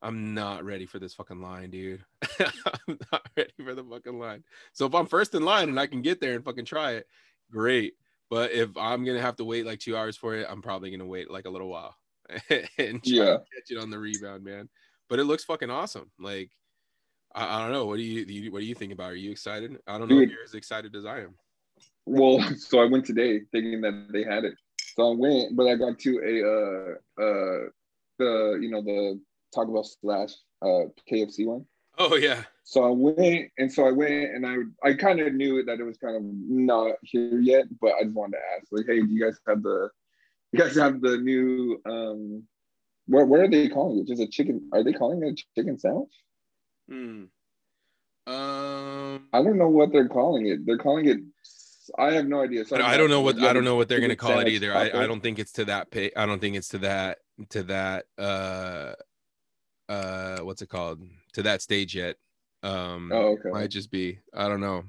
I'm 0.00 0.34
not 0.34 0.64
ready 0.64 0.84
for 0.86 0.98
this 0.98 1.14
fucking 1.14 1.40
line, 1.40 1.70
dude. 1.70 2.04
I'm 2.40 2.98
not 3.12 3.28
ready 3.36 3.52
for 3.62 3.74
the 3.74 3.84
fucking 3.84 4.18
line. 4.18 4.42
So 4.72 4.86
if 4.86 4.94
I'm 4.94 5.06
first 5.06 5.34
in 5.34 5.44
line 5.44 5.68
and 5.68 5.78
I 5.78 5.86
can 5.86 6.02
get 6.02 6.20
there 6.20 6.34
and 6.34 6.44
fucking 6.44 6.64
try 6.64 6.92
it, 6.92 7.06
great. 7.52 7.94
But 8.30 8.50
if 8.52 8.76
I'm 8.76 9.04
gonna 9.04 9.20
have 9.20 9.36
to 9.36 9.44
wait 9.44 9.66
like 9.66 9.78
two 9.78 9.96
hours 9.96 10.16
for 10.16 10.34
it, 10.34 10.46
I'm 10.48 10.62
probably 10.62 10.90
gonna 10.90 11.06
wait 11.06 11.30
like 11.30 11.44
a 11.44 11.50
little 11.50 11.68
while 11.68 11.96
and 12.50 13.00
Yeah. 13.04 13.36
catch 13.54 13.70
it 13.70 13.78
on 13.78 13.90
the 13.90 13.98
rebound, 13.98 14.42
man. 14.44 14.68
But 15.08 15.18
it 15.20 15.24
looks 15.24 15.44
fucking 15.44 15.70
awesome. 15.70 16.10
Like 16.18 16.50
I, 17.34 17.56
I 17.58 17.62
don't 17.62 17.72
know. 17.72 17.86
What 17.86 17.96
do 17.96 18.02
you, 18.02 18.24
do 18.24 18.32
you 18.32 18.50
what 18.50 18.60
do 18.60 18.64
you 18.66 18.74
think 18.74 18.92
about? 18.92 19.10
it? 19.10 19.14
Are 19.14 19.16
you 19.16 19.30
excited? 19.30 19.78
I 19.86 19.98
don't 19.98 20.08
know 20.08 20.18
if 20.18 20.30
you're 20.30 20.42
as 20.44 20.54
excited 20.54 20.96
as 20.96 21.04
I 21.04 21.20
am. 21.20 21.34
Well, 22.06 22.40
so 22.56 22.80
I 22.80 22.86
went 22.86 23.04
today 23.04 23.40
thinking 23.52 23.80
that 23.82 24.08
they 24.12 24.24
had 24.24 24.44
it. 24.44 24.54
So 24.96 25.12
I 25.12 25.16
went, 25.16 25.56
but 25.56 25.68
I 25.68 25.76
got 25.76 25.98
to 26.00 26.18
a 26.18 27.22
uh 27.22 27.22
uh 27.22 27.68
the 28.22 28.58
you 28.60 28.70
know 28.70 28.82
the 28.82 29.20
Taco 29.54 29.72
Bell 29.72 29.84
slash 29.84 30.30
uh 30.62 30.86
KFC 31.10 31.46
one. 31.46 31.66
Oh 31.98 32.16
yeah. 32.16 32.42
So 32.64 32.84
I 32.84 32.90
went, 32.90 33.50
and 33.58 33.70
so 33.70 33.86
I 33.86 33.90
went, 33.90 34.34
and 34.34 34.46
I 34.46 34.56
I 34.88 34.94
kind 34.94 35.20
of 35.20 35.34
knew 35.34 35.64
that 35.64 35.80
it 35.80 35.84
was 35.84 35.98
kind 35.98 36.16
of 36.16 36.22
not 36.24 36.94
here 37.02 37.40
yet, 37.40 37.66
but 37.80 37.94
I 38.00 38.04
just 38.04 38.14
wanted 38.14 38.38
to 38.38 38.42
ask, 38.56 38.68
like, 38.70 38.86
hey, 38.86 39.00
do 39.00 39.12
you 39.12 39.22
guys 39.22 39.38
have 39.46 39.62
the, 39.62 39.90
you 40.52 40.58
guys 40.58 40.76
have 40.76 41.00
the 41.00 41.18
new, 41.18 41.80
um, 41.84 42.44
what 43.06 43.28
what 43.28 43.40
are 43.40 43.48
they 43.48 43.68
calling 43.68 43.98
it? 43.98 44.06
Just 44.06 44.22
a 44.22 44.26
chicken? 44.26 44.70
Are 44.72 44.82
they 44.82 44.92
calling 44.92 45.22
it 45.22 45.40
a 45.40 45.60
chicken 45.60 45.78
sandwich? 45.78 46.12
Hmm. 46.88 47.24
Um 48.26 49.28
I 49.32 49.42
don't 49.42 49.58
know 49.58 49.68
what 49.68 49.92
they're 49.92 50.08
calling 50.08 50.46
it. 50.46 50.64
They're 50.64 50.78
calling 50.78 51.08
it. 51.08 51.18
I 51.98 52.12
have 52.12 52.26
no 52.26 52.40
idea. 52.40 52.64
So 52.64 52.76
I 52.76 52.96
don't 52.96 53.10
know 53.10 53.20
what 53.20 53.38
I 53.42 53.52
don't 53.52 53.64
know 53.64 53.74
what 53.74 53.88
they're 53.88 54.00
gonna 54.00 54.14
call 54.14 54.38
it 54.38 54.48
either. 54.48 54.74
I. 54.74 55.02
I 55.02 55.06
don't 55.06 55.20
think 55.20 55.40
it's 55.40 55.52
to 55.52 55.64
that 55.64 55.90
pay. 55.90 56.12
I 56.16 56.24
don't 56.26 56.40
think 56.40 56.54
it's 56.54 56.68
to 56.68 56.78
that 56.78 57.18
to 57.50 57.62
that 57.64 58.04
uh 58.18 58.92
uh 59.88 60.38
what's 60.38 60.62
it 60.62 60.68
called 60.68 61.02
to 61.32 61.42
that 61.42 61.62
stage 61.62 61.94
yet. 61.94 62.16
Um 62.62 63.10
Oh, 63.12 63.32
okay. 63.38 63.50
might 63.50 63.70
just 63.70 63.90
be. 63.90 64.18
I 64.34 64.48
don't 64.48 64.60
know. 64.60 64.84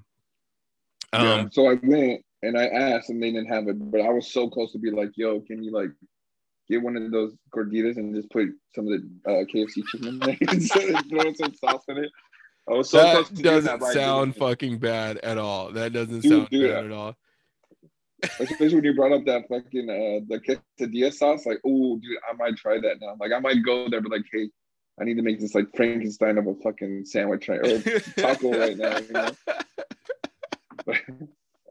Yeah, 1.13 1.33
Um 1.41 1.49
so 1.51 1.69
I 1.69 1.75
went 1.81 2.23
and 2.41 2.57
I 2.57 2.65
asked, 2.67 3.09
and 3.09 3.21
they 3.21 3.31
didn't 3.31 3.47
have 3.47 3.67
it, 3.67 3.91
but 3.91 4.01
I 4.01 4.09
was 4.09 4.27
so 4.31 4.49
close 4.49 4.71
to 4.73 4.79
be 4.79 4.91
like, 4.91 5.11
"Yo, 5.15 5.39
can 5.41 5.63
you 5.63 5.71
like 5.71 5.91
get 6.69 6.81
one 6.81 6.97
of 6.97 7.11
those 7.11 7.33
gorditas 7.55 7.97
and 7.97 8.13
just 8.13 8.29
put 8.31 8.49
some 8.75 8.87
of 8.87 9.01
the 9.01 9.31
uh, 9.31 9.43
KFC 9.45 9.85
chicken 9.87 10.07
in 10.07 10.19
there 10.19 10.37
and 10.41 11.09
throw 11.09 11.33
some 11.33 11.53
sauce 11.55 11.83
in 11.87 11.97
it?" 11.97 12.11
I 12.69 12.73
was 12.73 12.89
so 12.89 13.01
close 13.11 13.29
that 13.29 13.35
to 13.37 13.43
doesn't 13.43 13.83
sound 13.93 14.35
fucking 14.35 14.77
bad 14.77 15.17
at 15.17 15.37
all. 15.37 15.71
That 15.71 15.93
doesn't 15.93 16.21
Dude, 16.21 16.31
sound 16.31 16.49
dude, 16.49 16.71
bad 16.71 16.85
at 16.85 16.91
all. 16.91 17.15
Especially 18.39 18.76
when 18.76 18.84
you 18.84 18.95
brought 18.95 19.11
up 19.11 19.26
that 19.26 19.47
fucking 19.49 19.89
uh, 19.89 20.26
the 20.28 20.39
quesadilla 20.39 21.13
sauce, 21.13 21.45
like, 21.45 21.59
oh, 21.65 21.97
dude, 21.97 22.17
I 22.30 22.36
might 22.36 22.55
try 22.55 22.80
that 22.80 22.97
now. 23.01 23.15
Like, 23.19 23.32
I 23.32 23.39
might 23.39 23.63
go 23.63 23.89
there, 23.89 24.01
but 24.01 24.11
like, 24.11 24.26
hey, 24.32 24.49
I 24.99 25.03
need 25.03 25.15
to 25.15 25.24
make 25.24 25.39
this 25.39 25.55
like 25.55 25.76
Frankenstein 25.76 26.38
of 26.38 26.47
a 26.47 26.55
fucking 26.55 27.05
sandwich 27.05 27.49
right, 27.49 27.65
or 27.65 27.80
taco 28.17 28.57
right 28.57 28.78
now. 28.78 28.97
You 28.97 29.11
know? 29.11 29.30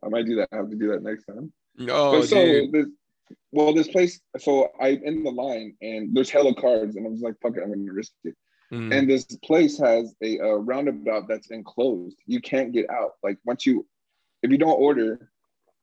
I 0.04 0.08
might 0.08 0.26
do 0.26 0.36
that. 0.36 0.48
I 0.52 0.56
have 0.56 0.70
to 0.70 0.76
do 0.76 0.88
that 0.88 1.02
next 1.02 1.24
time. 1.24 1.52
No, 1.76 2.12
but 2.12 2.28
so 2.28 2.44
dude. 2.44 2.72
this, 2.72 2.86
well, 3.52 3.72
this 3.72 3.88
place. 3.88 4.20
So 4.38 4.68
I'm 4.80 5.02
in 5.04 5.22
the 5.22 5.30
line, 5.30 5.76
and 5.80 6.14
there's 6.14 6.30
hella 6.30 6.54
cards, 6.54 6.96
and 6.96 7.06
I'm 7.06 7.14
just 7.14 7.24
like, 7.24 7.36
fuck 7.40 7.56
it, 7.56 7.62
I'm 7.62 7.70
gonna 7.70 7.92
risk 7.92 8.12
it. 8.24 8.34
Mm. 8.72 8.96
And 8.96 9.08
this 9.08 9.24
place 9.44 9.78
has 9.78 10.14
a, 10.22 10.40
uh 10.40 10.54
roundabout 10.54 11.28
that's 11.28 11.50
enclosed. 11.50 12.16
You 12.26 12.40
can't 12.40 12.72
get 12.72 12.90
out. 12.90 13.12
Like 13.22 13.38
once 13.44 13.66
you, 13.66 13.86
if 14.42 14.50
you 14.50 14.58
don't 14.58 14.80
order, 14.80 15.30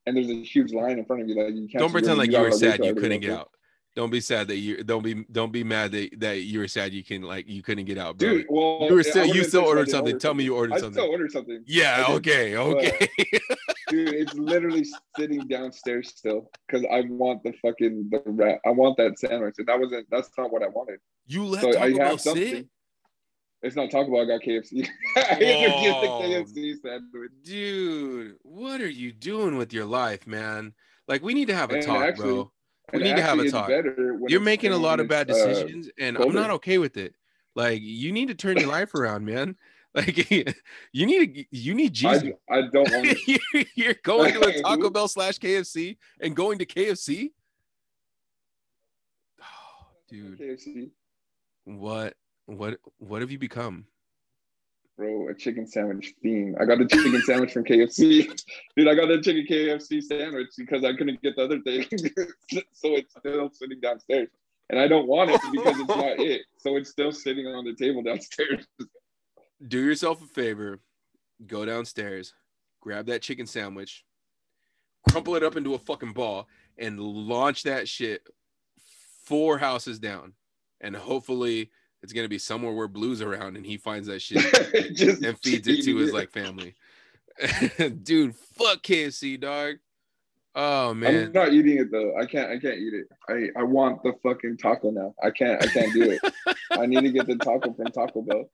and 0.09 0.17
there's 0.17 0.29
a 0.29 0.43
huge 0.43 0.73
line 0.73 0.99
in 0.99 1.05
front 1.05 1.21
of 1.21 1.29
you, 1.29 1.35
like 1.41 1.53
you 1.53 1.67
can't. 1.67 1.79
don't 1.79 1.91
pretend 1.91 2.17
like 2.17 2.31
you 2.31 2.39
were 2.39 2.51
sad 2.51 2.83
you 2.83 2.95
couldn't 2.95 3.21
get 3.21 3.31
out. 3.31 3.51
Don't 3.95 4.11
be 4.11 4.21
sad 4.21 4.47
that 4.49 4.57
you 4.57 4.83
don't 4.83 5.03
be 5.03 5.25
don't 5.31 5.51
be 5.51 5.63
mad 5.63 5.91
that, 5.91 6.19
that 6.19 6.37
you 6.41 6.59
were 6.59 6.67
sad 6.67 6.93
you 6.93 7.03
can 7.03 7.21
like 7.21 7.49
you 7.49 7.61
couldn't 7.61 7.85
get 7.85 7.97
out, 7.97 8.17
bro. 8.17 8.29
Dude, 8.29 8.45
well, 8.49 8.85
you 8.87 8.93
were 8.93 8.99
I 8.99 9.03
still 9.03 9.25
you 9.25 9.43
still 9.43 9.63
I 9.63 9.67
ordered 9.67 9.89
something. 9.89 10.17
Tell 10.19 10.33
me 10.33 10.43
you 10.43 10.55
ordered 10.55 10.73
I 10.73 10.79
something. 10.79 11.01
still 11.01 11.11
ordered 11.11 11.31
something. 11.31 11.63
yeah, 11.67 12.05
I 12.07 12.13
okay, 12.13 12.55
okay. 12.55 13.09
Dude, 13.89 14.13
it's 14.13 14.33
literally 14.35 14.85
sitting 15.17 15.47
downstairs 15.47 16.09
still 16.15 16.49
because 16.67 16.85
I 16.91 17.01
want 17.09 17.43
the 17.43 17.51
fucking 17.61 18.09
the 18.11 18.21
rat. 18.25 18.59
I 18.65 18.69
want 18.69 18.95
that 18.97 19.17
sandwich, 19.19 19.55
and 19.57 19.67
that 19.67 19.79
wasn't. 19.79 20.07
That's 20.11 20.29
not 20.37 20.51
what 20.51 20.61
I 20.63 20.67
wanted. 20.67 20.99
you 21.25 21.43
let 21.45 21.61
So 21.63 21.79
I 21.79 21.91
have 21.97 22.21
something. 22.21 22.47
sit, 22.47 22.67
It's 23.61 23.75
not 23.75 23.91
Taco 23.91 24.09
Bell. 24.11 24.21
I 24.21 24.25
got 24.25 24.41
KFC. 24.41 24.87
I 25.17 25.19
had 25.19 25.37
to 25.39 25.43
get 25.43 26.01
the 26.01 26.07
Whoa. 26.07 26.21
KFC 26.21 26.81
sandwich. 26.81 27.31
dude. 27.43 28.35
What 28.43 28.79
are 28.81 28.89
you 28.89 29.11
doing 29.11 29.57
with 29.57 29.73
your 29.73 29.85
life, 29.85 30.25
man? 30.25 30.73
Like 31.07 31.21
we 31.23 31.33
need 31.33 31.47
to 31.49 31.55
have 31.55 31.71
a 31.71 31.75
And 31.75 31.83
talk, 31.83 32.01
actually- 32.03 32.23
bro. 32.25 32.51
We 32.91 33.03
need 33.03 33.17
to 33.17 33.21
have 33.21 33.37
a 33.37 33.47
talk. 33.51 33.69
You're 34.29 34.39
making 34.41 34.71
a 34.71 34.77
lot 34.77 34.99
of 34.99 35.07
bad 35.07 35.29
uh, 35.29 35.33
decisions, 35.35 35.91
and 35.99 36.17
I'm 36.17 36.33
not 36.33 36.49
okay 36.51 36.79
with 36.79 36.97
it. 36.97 37.13
Like 37.55 37.81
you 37.83 38.11
need 38.11 38.29
to 38.29 38.33
turn 38.35 38.57
your 38.57 38.67
life 38.69 38.93
around, 38.95 39.25
man. 39.25 39.55
Like 39.95 40.29
you 40.91 41.05
need 41.07 41.33
to, 41.35 41.45
you 41.51 41.73
need 41.73 41.93
Jesus. 41.93 42.23
I, 42.47 42.57
I 42.59 42.61
don't 42.71 42.91
want. 42.91 43.17
You're- 43.27 43.65
You're 43.73 43.95
going 44.03 44.33
to 44.33 44.47
a 44.47 44.61
Taco 44.61 44.91
Bell 44.91 45.07
slash 45.07 45.39
KFC 45.39 45.97
and 46.21 46.35
going 46.35 46.59
to 46.59 46.65
KFC. 46.67 47.31
Oh, 49.41 49.43
dude, 50.09 50.39
KFC, 50.39 50.91
what, 51.65 52.13
what, 52.57 52.79
what 52.97 53.21
have 53.21 53.31
you 53.31 53.39
become? 53.39 53.85
bro, 54.99 55.29
a 55.29 55.33
chicken 55.33 55.65
sandwich 55.65 56.13
theme. 56.21 56.55
I 56.59 56.65
got 56.65 56.81
a 56.81 56.85
chicken 56.85 57.21
sandwich 57.21 57.53
from 57.53 57.63
KFC. 57.63 58.27
Dude, 58.75 58.87
I 58.87 58.93
got 58.93 59.09
a 59.09 59.21
chicken 59.21 59.45
KFC 59.49 60.03
sandwich 60.03 60.49
because 60.57 60.83
I 60.83 60.93
couldn't 60.93 61.21
get 61.21 61.37
the 61.37 61.45
other 61.45 61.61
thing. 61.61 61.85
so 62.73 62.95
it's 62.95 63.15
still 63.17 63.49
sitting 63.53 63.79
downstairs. 63.79 64.27
And 64.69 64.77
I 64.77 64.87
don't 64.87 65.07
want 65.07 65.31
it 65.31 65.41
because 65.51 65.79
it's 65.79 65.87
not 65.87 66.19
it. 66.19 66.41
So 66.57 66.75
it's 66.75 66.89
still 66.89 67.13
sitting 67.13 67.47
on 67.47 67.63
the 67.63 67.73
table 67.73 68.03
downstairs. 68.03 68.67
Do 69.65 69.79
yourself 69.79 70.21
a 70.21 70.27
favor, 70.27 70.79
go 71.47 71.65
downstairs, 71.65 72.33
grab 72.81 73.05
that 73.07 73.21
chicken 73.21 73.47
sandwich, 73.47 74.03
crumple 75.09 75.35
it 75.35 75.43
up 75.43 75.55
into 75.55 75.75
a 75.75 75.79
fucking 75.79 76.11
ball, 76.11 76.47
and 76.77 76.99
launch 76.99 77.63
that 77.63 77.87
shit 77.87 78.21
four 79.23 79.57
houses 79.57 79.97
down. 79.97 80.33
And 80.81 80.95
hopefully 80.95 81.71
it's 82.01 82.13
gonna 82.13 82.27
be 82.29 82.37
somewhere 82.37 82.73
where 82.73 82.87
Blue's 82.87 83.21
around 83.21 83.57
and 83.57 83.65
he 83.65 83.77
finds 83.77 84.07
that 84.07 84.21
shit 84.21 84.43
and 85.23 85.37
feeds 85.39 85.67
it 85.67 85.83
to 85.83 85.97
his 85.97 86.13
like 86.13 86.31
family. 86.31 86.75
Dude, 88.03 88.35
fuck 88.35 88.81
KFC, 88.83 89.39
dog. 89.39 89.75
Oh 90.55 90.93
man, 90.93 91.25
I'm 91.27 91.31
not 91.31 91.53
eating 91.53 91.77
it 91.77 91.91
though. 91.91 92.15
I 92.17 92.25
can't. 92.25 92.49
I 92.51 92.57
can't 92.59 92.77
eat 92.79 92.93
it. 92.93 93.07
I, 93.29 93.59
I 93.59 93.63
want 93.63 94.01
the 94.03 94.13
fucking 94.23 94.57
taco 94.57 94.91
now. 94.91 95.13
I 95.23 95.29
can't. 95.29 95.61
I 95.63 95.67
can't 95.67 95.93
do 95.93 96.03
it. 96.11 96.33
I 96.71 96.85
need 96.85 97.01
to 97.01 97.11
get 97.11 97.27
the 97.27 97.35
taco 97.37 97.71
from 97.73 97.85
Taco 97.87 98.21
Bell, 98.23 98.49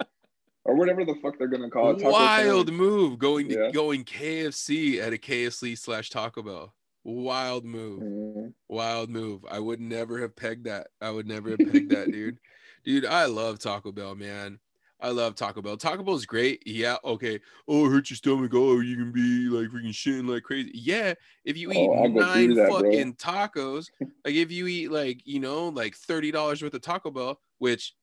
or 0.65 0.75
whatever 0.75 1.05
the 1.05 1.15
fuck 1.21 1.37
they're 1.39 1.47
gonna 1.47 1.69
call 1.69 1.91
it. 1.91 1.99
Taco 1.99 2.11
Wild 2.11 2.67
sandwich. 2.67 2.73
move 2.75 3.17
going 3.17 3.49
Yeah. 3.49 3.71
going 3.71 4.03
KFC 4.03 4.99
at 4.99 5.13
a 5.13 5.17
KFC 5.17 5.77
slash 5.77 6.09
Taco 6.09 6.43
Bell. 6.43 6.73
Wild 7.05 7.63
move. 7.65 8.01
Mhm. 8.01 8.53
Wild 8.67 9.09
move. 9.09 9.45
I 9.49 9.59
would 9.59 9.79
never 9.79 10.19
have 10.21 10.35
pegged 10.35 10.65
that. 10.65 10.87
I 11.01 11.11
would 11.11 11.27
never 11.27 11.51
have 11.51 11.59
pegged 11.59 11.91
that, 11.91 12.11
dude. 12.11 12.39
Dude, 12.85 13.05
I 13.05 13.25
love 13.25 13.59
Taco 13.59 13.91
Bell, 13.91 14.15
man. 14.15 14.59
I 15.01 15.09
love 15.09 15.35
Taco 15.35 15.61
Bell. 15.61 15.75
Taco 15.75 16.03
Bell's 16.03 16.25
great. 16.25 16.63
Yeah, 16.65 16.95
okay. 17.03 17.39
Oh, 17.67 17.87
it 17.87 17.91
hurt 17.91 18.09
your 18.09 18.15
stomach. 18.17 18.51
Oh, 18.53 18.79
you 18.79 18.95
can 18.95 19.11
be 19.11 19.49
like 19.49 19.69
freaking 19.69 19.89
shitting 19.89 20.29
like 20.29 20.43
crazy. 20.43 20.71
Yeah, 20.73 21.13
if 21.43 21.57
you 21.57 21.69
oh, 21.69 21.73
eat 21.73 21.89
Oh, 21.89 21.93
I'll 22.03 22.09
go 22.09 22.19
nine 22.19 22.53
bro. 22.53 22.69
fucking 22.71 23.15
tacos, 23.15 23.87
like 23.99 24.35
if 24.35 24.51
you 24.51 24.67
eat 24.67 24.91
like 24.91 25.21
you 25.25 25.39
know 25.39 25.67
like 25.69 25.95
thirty 25.95 26.31
dollars 26.31 26.61
worth 26.61 26.73
of 26.73 26.81
Taco 26.81 27.11
Bell, 27.11 27.39
which 27.57 27.93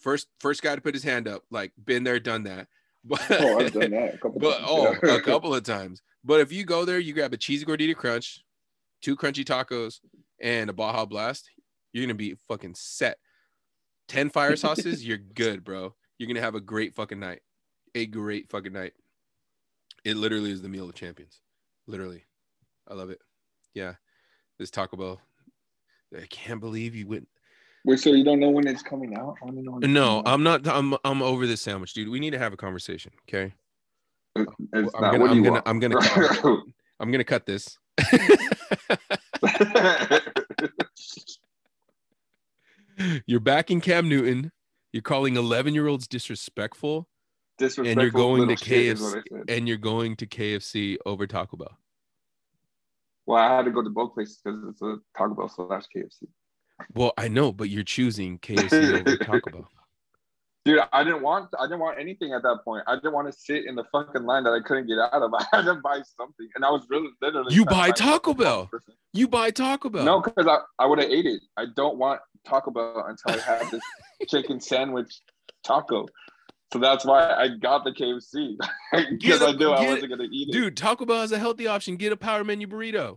first 0.00 0.28
first 0.38 0.62
guy 0.62 0.74
to 0.76 0.80
put 0.80 0.94
his 0.94 1.02
hand 1.02 1.26
up, 1.26 1.42
like 1.50 1.72
been 1.84 2.04
there, 2.04 2.20
done 2.20 2.44
that. 2.44 2.68
But 3.04 3.22
Oh, 3.30 3.58
I've 3.60 3.72
done 3.72 3.90
that 3.92 4.14
a 4.14 4.18
couple 4.18 4.38
but 4.40 4.58
times. 4.58 4.66
oh, 4.68 4.96
yeah. 5.02 5.16
a 5.16 5.20
couple 5.22 5.54
of 5.54 5.62
times. 5.64 6.02
But 6.22 6.40
if 6.40 6.52
you 6.52 6.64
go 6.64 6.84
there, 6.84 6.98
you 6.98 7.14
grab 7.14 7.32
a 7.32 7.38
cheesy 7.38 7.64
gordita 7.64 7.96
crunch, 7.96 8.44
two 9.00 9.16
crunchy 9.16 9.42
tacos, 9.42 10.00
and 10.38 10.68
a 10.68 10.74
Baja 10.74 11.06
Blast, 11.06 11.48
you're 11.94 12.04
gonna 12.04 12.14
be 12.14 12.36
fucking 12.46 12.74
set. 12.76 13.16
Ten 14.10 14.28
fire 14.28 14.56
sauces, 14.64 15.06
you're 15.06 15.18
good, 15.18 15.62
bro. 15.62 15.94
You're 16.18 16.26
gonna 16.26 16.40
have 16.40 16.56
a 16.56 16.60
great 16.60 16.94
fucking 16.96 17.20
night. 17.20 17.42
A 17.94 18.06
great 18.06 18.50
fucking 18.50 18.72
night. 18.72 18.92
It 20.04 20.16
literally 20.16 20.50
is 20.50 20.62
the 20.62 20.68
meal 20.68 20.88
of 20.88 20.94
champions. 20.96 21.40
Literally. 21.86 22.24
I 22.88 22.94
love 22.94 23.10
it. 23.10 23.20
Yeah. 23.72 23.94
This 24.58 24.70
Taco 24.70 24.96
Bell. 24.96 25.20
I 26.16 26.26
can't 26.28 26.58
believe 26.60 26.96
you 26.96 27.06
went. 27.06 27.28
Wait, 27.84 28.00
so 28.00 28.10
you 28.10 28.24
don't 28.24 28.40
know 28.40 28.50
when 28.50 28.66
it's 28.66 28.82
coming 28.82 29.16
out? 29.16 29.36
I 29.42 29.46
don't 29.46 29.64
know 29.64 29.78
No. 29.78 30.22
I'm 30.26 30.42
not. 30.42 30.66
I'm 30.66 30.96
I'm 31.04 31.22
over 31.22 31.46
this 31.46 31.62
sandwich, 31.62 31.94
dude. 31.94 32.08
We 32.08 32.18
need 32.18 32.32
to 32.32 32.38
have 32.38 32.52
a 32.52 32.56
conversation. 32.56 33.12
Okay. 33.28 33.52
It's 34.36 34.48
I'm 34.72 34.84
not. 34.84 35.00
gonna- 35.00 35.18
what 35.20 35.28
do 35.28 35.32
I'm 35.34 35.42
gonna- 35.42 35.62
I'm 35.66 35.78
gonna- 35.78 36.62
I'm 37.00 37.10
gonna 37.12 37.24
cut 37.24 37.46
this. 37.46 37.78
You're 43.26 43.40
backing 43.40 43.80
Cam 43.80 44.08
Newton. 44.08 44.52
You're 44.92 45.02
calling 45.02 45.36
11 45.36 45.74
year 45.74 45.86
olds 45.86 46.08
disrespectful, 46.08 47.08
Disrespectful 47.58 48.10
going 48.10 48.40
little 48.40 48.56
to 48.56 48.64
shit 48.64 48.86
is 48.86 49.02
what 49.02 49.24
KFC 49.24 49.56
and 49.56 49.68
you're 49.68 49.76
going 49.76 50.16
to 50.16 50.26
KFC 50.26 50.96
over 51.04 51.26
Taco 51.26 51.56
Bell. 51.56 51.78
Well, 53.26 53.38
I 53.38 53.56
had 53.56 53.66
to 53.66 53.70
go 53.70 53.82
to 53.82 53.90
both 53.90 54.14
places 54.14 54.40
because 54.42 54.60
it's 54.70 54.82
a 54.82 54.96
Taco 55.16 55.34
Bell 55.34 55.48
slash 55.48 55.84
KFC. 55.94 56.26
Well, 56.94 57.12
I 57.18 57.28
know, 57.28 57.52
but 57.52 57.68
you're 57.68 57.84
choosing 57.84 58.38
KFC 58.38 59.00
over 59.00 59.16
Taco 59.24 59.50
Bell. 59.50 59.68
Dude, 60.64 60.80
I 60.92 61.04
didn't 61.04 61.22
want 61.22 61.48
I 61.58 61.64
didn't 61.64 61.80
want 61.80 61.98
anything 61.98 62.34
at 62.34 62.42
that 62.42 62.58
point. 62.64 62.84
I 62.86 62.96
didn't 62.96 63.14
want 63.14 63.32
to 63.32 63.38
sit 63.38 63.64
in 63.64 63.76
the 63.76 63.84
fucking 63.90 64.24
line 64.24 64.44
that 64.44 64.50
I 64.50 64.60
couldn't 64.60 64.86
get 64.86 64.98
out 64.98 65.22
of. 65.22 65.32
I 65.38 65.44
had 65.52 65.64
to 65.64 65.74
buy 65.76 66.02
something, 66.16 66.48
and 66.54 66.64
I 66.64 66.70
was 66.70 66.86
really 66.90 67.08
literally. 67.22 67.54
You 67.54 67.64
buy 67.64 67.90
Taco 67.90 68.34
Bell? 68.34 68.66
person. 68.66 68.94
You 69.12 69.26
buy 69.26 69.50
Taco 69.50 69.88
Bell. 69.88 70.04
No, 70.04 70.20
because 70.20 70.46
I, 70.46 70.58
I 70.78 70.86
would 70.86 70.98
have 70.98 71.10
ate 71.10 71.26
it. 71.26 71.40
I 71.56 71.64
don't 71.74 71.96
want 71.96 72.20
Taco 72.46 72.70
Bell 72.70 73.04
until 73.08 73.40
I 73.40 73.44
have 73.44 73.70
this 73.70 73.82
chicken 74.28 74.60
sandwich 74.60 75.20
taco. 75.64 76.06
So 76.72 76.78
that's 76.78 77.04
why 77.04 77.32
I 77.32 77.48
got 77.48 77.82
the 77.84 77.90
KFC 77.90 78.56
because 79.10 79.42
I 79.42 79.52
knew 79.52 79.70
I 79.70 79.82
wasn't 79.82 80.10
gonna 80.10 80.28
eat 80.30 80.50
it. 80.50 80.52
Dude, 80.52 80.76
Taco 80.76 81.06
Bell 81.06 81.22
is 81.22 81.32
a 81.32 81.38
healthy 81.38 81.66
option. 81.66 81.96
Get 81.96 82.12
a 82.12 82.16
power 82.16 82.44
menu 82.44 82.66
burrito. 82.66 83.16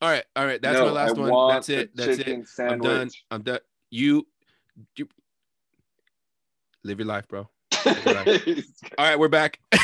All 0.00 0.10
right, 0.10 0.24
all 0.36 0.44
right. 0.44 0.60
That's 0.60 0.78
No, 0.78 0.86
my 0.86 0.92
last 0.92 1.18
I 1.18 1.20
one. 1.20 1.48
That's 1.48 1.68
it. 1.70 1.96
That's 1.96 2.18
it. 2.18 2.24
chicken 2.26 2.44
I'm 2.58 2.80
done. 2.80 3.10
I'm 3.30 3.42
done. 3.42 3.60
You, 3.90 4.26
you 4.96 5.08
live 6.84 6.98
your 6.98 7.08
life, 7.08 7.26
bro. 7.28 7.48
All 7.86 7.94
right, 8.98 9.18
we're 9.18 9.28
back. 9.28 9.58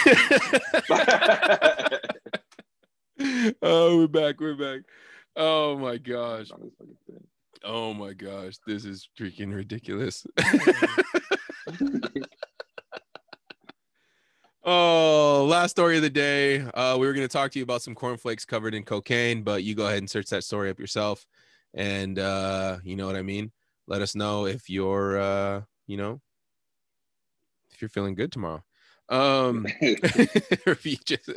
oh, 3.63 3.99
we're 3.99 4.07
back. 4.07 4.39
We're 4.41 4.55
back. 4.55 4.83
Oh 5.37 5.79
my 5.79 5.97
gosh. 5.97 6.49
Oh 7.65 7.95
my 7.95 8.13
gosh. 8.13 8.55
This 8.67 8.85
is 8.85 9.09
freaking 9.19 9.55
ridiculous. 9.55 10.27
oh, 14.65 15.47
last 15.49 15.71
story 15.71 15.97
of 15.97 16.03
the 16.03 16.11
day. 16.11 16.61
Uh, 16.61 16.97
we 16.99 17.07
were 17.07 17.15
going 17.15 17.27
to 17.27 17.33
talk 17.33 17.51
to 17.53 17.59
you 17.59 17.63
about 17.63 17.83
some 17.83 17.95
cornflakes 17.95 18.45
covered 18.45 18.75
in 18.75 18.83
cocaine, 18.85 19.43
but 19.43 19.65
you 19.65 19.75
go 19.75 19.87
ahead 19.87 19.99
and 19.99 20.11
search 20.11 20.27
that 20.27 20.45
story 20.45 20.71
up 20.71 20.79
yourself. 20.79 21.27
And 21.75 22.19
uh, 22.19 22.79
you 22.85 22.97
know 22.97 23.07
what 23.07 23.17
I 23.17 23.23
mean? 23.23 23.53
Let 23.87 24.03
us 24.03 24.15
know 24.15 24.47
if 24.47 24.69
you're, 24.69 25.19
uh, 25.19 25.63
you 25.87 25.97
know, 25.97 26.21
if 27.81 27.83
you're 27.83 28.03
feeling 28.03 28.15
good 28.15 28.31
tomorrow. 28.31 28.63
Um, 29.09 29.67
or 29.83 29.89
if 30.67 30.85
you 30.85 30.97
just, 31.05 31.31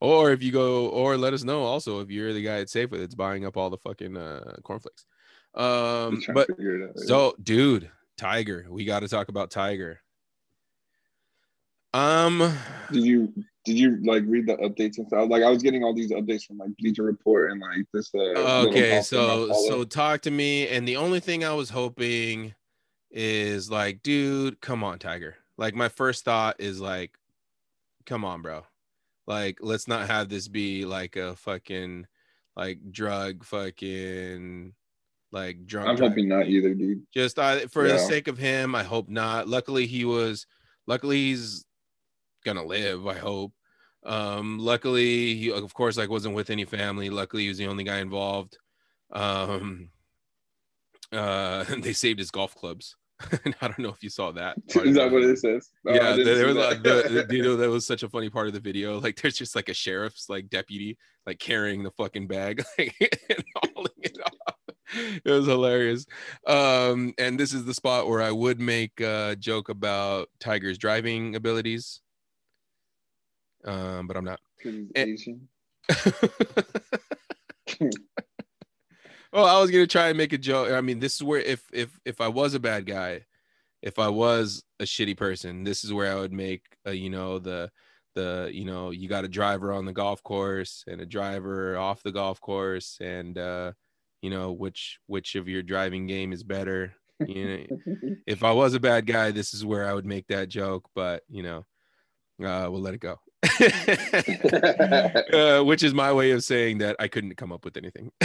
or 0.00 0.32
if 0.32 0.42
you 0.42 0.50
go, 0.50 0.88
or 0.88 1.18
let 1.18 1.34
us 1.34 1.44
know 1.44 1.62
also 1.62 2.00
if 2.00 2.10
you're 2.10 2.32
the 2.32 2.42
guy 2.42 2.60
at 2.60 2.68
Safeway 2.68 2.98
that's 2.98 3.14
buying 3.14 3.44
up 3.44 3.56
all 3.56 3.68
the 3.68 3.76
fucking 3.76 4.16
uh, 4.16 4.56
cornflakes. 4.62 5.04
Um, 5.54 6.22
but 6.32 6.48
it 6.58 6.90
out. 6.90 6.98
so, 6.98 7.34
dude, 7.42 7.90
Tiger, 8.16 8.66
we 8.70 8.86
got 8.86 9.00
to 9.00 9.08
talk 9.08 9.28
about 9.28 9.50
Tiger. 9.50 10.00
Um, 11.92 12.56
did 12.90 13.04
you 13.04 13.34
did 13.66 13.78
you 13.78 13.98
like 14.02 14.24
read 14.26 14.46
the 14.46 14.56
updates 14.56 14.96
and 14.96 15.06
stuff? 15.06 15.28
Like 15.28 15.42
I 15.42 15.50
was 15.50 15.62
getting 15.62 15.84
all 15.84 15.94
these 15.94 16.10
updates 16.10 16.46
from 16.46 16.56
like 16.56 16.70
Bleacher 16.78 17.02
Report 17.02 17.52
and 17.52 17.60
like 17.60 17.86
this. 17.92 18.10
Uh, 18.14 18.64
okay, 18.66 18.70
golf 18.70 18.72
thing 18.72 18.94
I 18.94 19.00
so 19.02 19.52
so 19.68 19.84
talk 19.84 20.22
to 20.22 20.30
me, 20.30 20.68
and 20.68 20.88
the 20.88 20.96
only 20.96 21.20
thing 21.20 21.44
I 21.44 21.52
was 21.52 21.68
hoping 21.68 22.54
is 23.10 23.70
like, 23.70 24.02
dude, 24.02 24.58
come 24.62 24.82
on, 24.82 24.98
Tiger. 24.98 25.36
Like 25.58 25.74
my 25.74 25.88
first 25.88 26.24
thought 26.24 26.56
is 26.60 26.80
like, 26.80 27.16
come 28.06 28.24
on, 28.24 28.42
bro. 28.42 28.64
Like, 29.26 29.58
let's 29.60 29.86
not 29.86 30.08
have 30.08 30.28
this 30.28 30.48
be 30.48 30.84
like 30.84 31.16
a 31.16 31.36
fucking 31.36 32.06
like 32.56 32.78
drug 32.90 33.44
fucking 33.44 34.74
like 35.30 35.66
drunk. 35.66 35.88
I'm 35.88 35.98
hoping 35.98 36.28
not 36.28 36.46
either, 36.46 36.74
dude. 36.74 37.06
just 37.12 37.36
for 37.70 37.88
the 37.88 37.98
sake 37.98 38.28
of 38.28 38.36
him 38.36 38.74
i 38.74 38.82
hope 38.82 39.08
not 39.08 39.48
luckily 39.48 39.86
he 39.86 40.04
was 40.04 40.46
luckily 40.86 41.16
he's 41.16 41.64
gonna 42.44 42.64
live 42.64 43.06
i 43.06 43.14
hope 43.14 43.52
um 44.04 44.58
luckily 44.58 45.34
he 45.36 45.50
of 45.52 45.72
course 45.72 45.96
like 45.96 46.10
wasn't 46.10 46.34
with 46.34 46.50
any 46.50 46.64
family 46.64 47.08
luckily 47.08 47.44
he 47.44 47.48
was 47.48 47.58
the 47.58 47.66
only 47.66 47.84
guy 47.84 48.00
involved 48.00 48.58
um 49.12 49.88
uh 51.12 51.64
they 51.78 51.92
saved 51.92 52.18
his 52.18 52.30
golf 52.30 52.54
clubs 52.54 52.96
i 53.60 53.66
don't 53.68 53.78
know 53.78 53.88
if 53.90 54.02
you 54.02 54.08
saw 54.10 54.30
that 54.32 54.56
Is 54.68 54.94
that 54.96 55.10
what 55.10 55.22
it 55.22 55.38
says? 55.38 55.70
I 55.86 55.94
yeah, 55.94 56.16
there 56.16 56.46
was 56.46 56.56
that. 56.56 56.68
like 56.70 56.82
the, 56.82 57.26
the- 57.28 57.36
you 57.36 57.42
know 57.42 57.56
that 57.56 57.68
was 57.70 57.86
such 57.86 58.02
a 58.02 58.08
funny 58.08 58.30
part 58.30 58.46
of 58.48 58.52
the 58.52 58.60
video. 58.60 59.00
Like 59.02 59.20
there's 59.20 59.36
just 59.36 59.56
like 59.56 59.68
a 59.68 59.74
sheriff's 59.74 60.28
like 60.28 60.48
deputy 60.48 60.96
like 61.26 61.38
carrying 61.38 61.82
the 61.82 61.90
fucking 61.92 62.26
bag 62.28 62.64
like, 62.78 62.94
and 63.28 63.44
hauling 63.56 63.92
it 64.02 64.18
off. 64.24 64.56
It 65.24 65.30
was 65.30 65.46
hilarious. 65.46 66.04
Um, 66.46 67.14
and 67.18 67.38
this 67.40 67.52
is 67.52 67.64
the 67.64 67.74
spot 67.74 68.08
where 68.08 68.22
I 68.22 68.30
would 68.30 68.60
make 68.60 69.00
a 69.00 69.36
joke 69.38 69.68
about 69.70 70.28
Tiger's 70.38 70.78
driving 70.78 71.34
abilities. 71.34 72.00
Um, 73.64 74.06
but 74.06 74.16
I'm 74.16 74.24
not. 74.24 74.40
Well, 79.32 79.46
I 79.46 79.60
was 79.60 79.70
gonna 79.70 79.86
try 79.86 80.08
and 80.08 80.18
make 80.18 80.32
a 80.32 80.38
joke. 80.38 80.72
I 80.72 80.80
mean, 80.80 81.00
this 81.00 81.14
is 81.16 81.22
where 81.22 81.40
if 81.40 81.62
if 81.72 81.98
if 82.04 82.20
I 82.20 82.28
was 82.28 82.54
a 82.54 82.60
bad 82.60 82.86
guy, 82.86 83.24
if 83.82 83.98
I 83.98 84.08
was 84.08 84.62
a 84.80 84.84
shitty 84.84 85.16
person, 85.16 85.64
this 85.64 85.84
is 85.84 85.92
where 85.92 86.12
I 86.12 86.20
would 86.20 86.32
make 86.32 86.64
a, 86.84 86.92
you 86.92 87.10
know 87.10 87.38
the 87.38 87.70
the 88.14 88.50
you 88.52 88.64
know 88.64 88.90
you 88.90 89.08
got 89.08 89.24
a 89.24 89.28
driver 89.28 89.72
on 89.72 89.84
the 89.84 89.92
golf 89.92 90.22
course 90.22 90.84
and 90.86 91.00
a 91.00 91.06
driver 91.06 91.76
off 91.76 92.02
the 92.02 92.12
golf 92.12 92.40
course 92.40 92.98
and 93.00 93.38
uh 93.38 93.72
you 94.20 94.30
know 94.30 94.52
which 94.52 94.98
which 95.06 95.34
of 95.34 95.48
your 95.48 95.62
driving 95.62 96.06
game 96.06 96.32
is 96.32 96.42
better 96.42 96.94
you 97.26 97.44
know 97.44 98.16
if 98.26 98.44
i 98.44 98.52
was 98.52 98.74
a 98.74 98.80
bad 98.80 99.06
guy 99.06 99.30
this 99.30 99.54
is 99.54 99.64
where 99.64 99.86
i 99.86 99.94
would 99.94 100.06
make 100.06 100.26
that 100.26 100.48
joke 100.48 100.88
but 100.94 101.22
you 101.28 101.42
know 101.42 101.64
uh 102.44 102.68
we'll 102.70 102.80
let 102.80 102.94
it 102.94 103.00
go 103.00 103.18
uh, 105.32 105.62
which 105.64 105.82
is 105.82 105.92
my 105.92 106.12
way 106.12 106.30
of 106.30 106.44
saying 106.44 106.78
that 106.78 106.94
i 107.00 107.08
couldn't 107.08 107.34
come 107.34 107.50
up 107.50 107.64
with 107.64 107.76
anything 107.76 108.10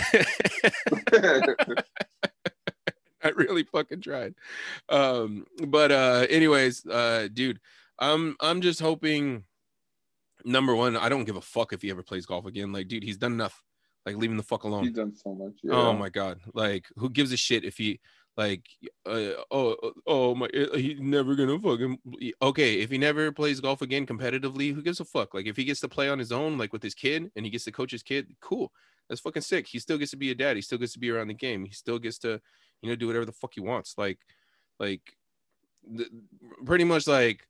I 3.23 3.29
really 3.29 3.63
fucking 3.63 4.01
tried. 4.01 4.35
Um, 4.89 5.45
but 5.67 5.91
uh 5.91 6.25
anyways, 6.29 6.85
uh 6.85 7.27
dude, 7.33 7.59
I'm 7.99 8.35
I'm 8.39 8.61
just 8.61 8.79
hoping 8.79 9.43
number 10.45 10.75
one, 10.75 10.95
I 10.95 11.09
don't 11.09 11.25
give 11.25 11.35
a 11.35 11.41
fuck 11.41 11.73
if 11.73 11.81
he 11.81 11.89
ever 11.89 12.03
plays 12.03 12.25
golf 12.25 12.45
again. 12.45 12.71
Like, 12.71 12.87
dude, 12.87 13.03
he's 13.03 13.17
done 13.17 13.33
enough. 13.33 13.63
Like 14.05 14.15
leave 14.15 14.31
him 14.31 14.37
the 14.37 14.43
fuck 14.43 14.63
alone. 14.63 14.85
He's 14.85 14.93
done 14.93 15.13
so 15.13 15.33
much. 15.33 15.53
Yeah. 15.63 15.73
Oh 15.73 15.93
my 15.93 16.09
god. 16.09 16.39
Like 16.53 16.85
who 16.95 17.09
gives 17.09 17.31
a 17.33 17.37
shit 17.37 17.65
if 17.65 17.77
he 17.77 17.99
like 18.37 18.63
uh, 19.05 19.33
oh 19.51 19.75
oh, 19.81 19.93
oh 20.05 20.35
my 20.35 20.45
uh, 20.47 20.77
he's 20.77 20.99
never 20.99 21.35
gonna 21.35 21.59
fucking 21.59 21.97
okay 22.41 22.75
if 22.81 22.91
he 22.91 22.97
never 22.97 23.31
plays 23.31 23.59
golf 23.59 23.81
again 23.81 24.05
competitively 24.05 24.73
who 24.73 24.81
gives 24.81 24.99
a 24.99 25.05
fuck? 25.05 25.33
Like 25.33 25.47
if 25.47 25.57
he 25.57 25.63
gets 25.63 25.79
to 25.81 25.87
play 25.89 26.07
on 26.07 26.19
his 26.19 26.31
own 26.31 26.57
like 26.57 26.71
with 26.71 26.83
his 26.83 26.93
kid 26.93 27.31
and 27.35 27.45
he 27.45 27.51
gets 27.51 27.65
to 27.65 27.71
coach 27.71 27.91
his 27.91 28.03
kid 28.03 28.27
cool 28.39 28.71
that's 29.09 29.21
fucking 29.21 29.41
sick. 29.41 29.67
He 29.67 29.79
still 29.79 29.97
gets 29.97 30.11
to 30.11 30.17
be 30.17 30.31
a 30.31 30.35
dad. 30.35 30.55
He 30.55 30.61
still 30.61 30.77
gets 30.77 30.93
to 30.93 30.99
be 30.99 31.09
around 31.09 31.29
the 31.29 31.33
game. 31.33 31.65
He 31.65 31.73
still 31.73 31.97
gets 31.99 32.19
to 32.19 32.39
you 32.81 32.89
know 32.89 32.95
do 32.95 33.07
whatever 33.07 33.25
the 33.25 33.31
fuck 33.31 33.53
he 33.55 33.61
wants. 33.61 33.95
Like 33.97 34.19
like 34.79 35.01
pretty 36.65 36.83
much 36.83 37.07
like 37.07 37.47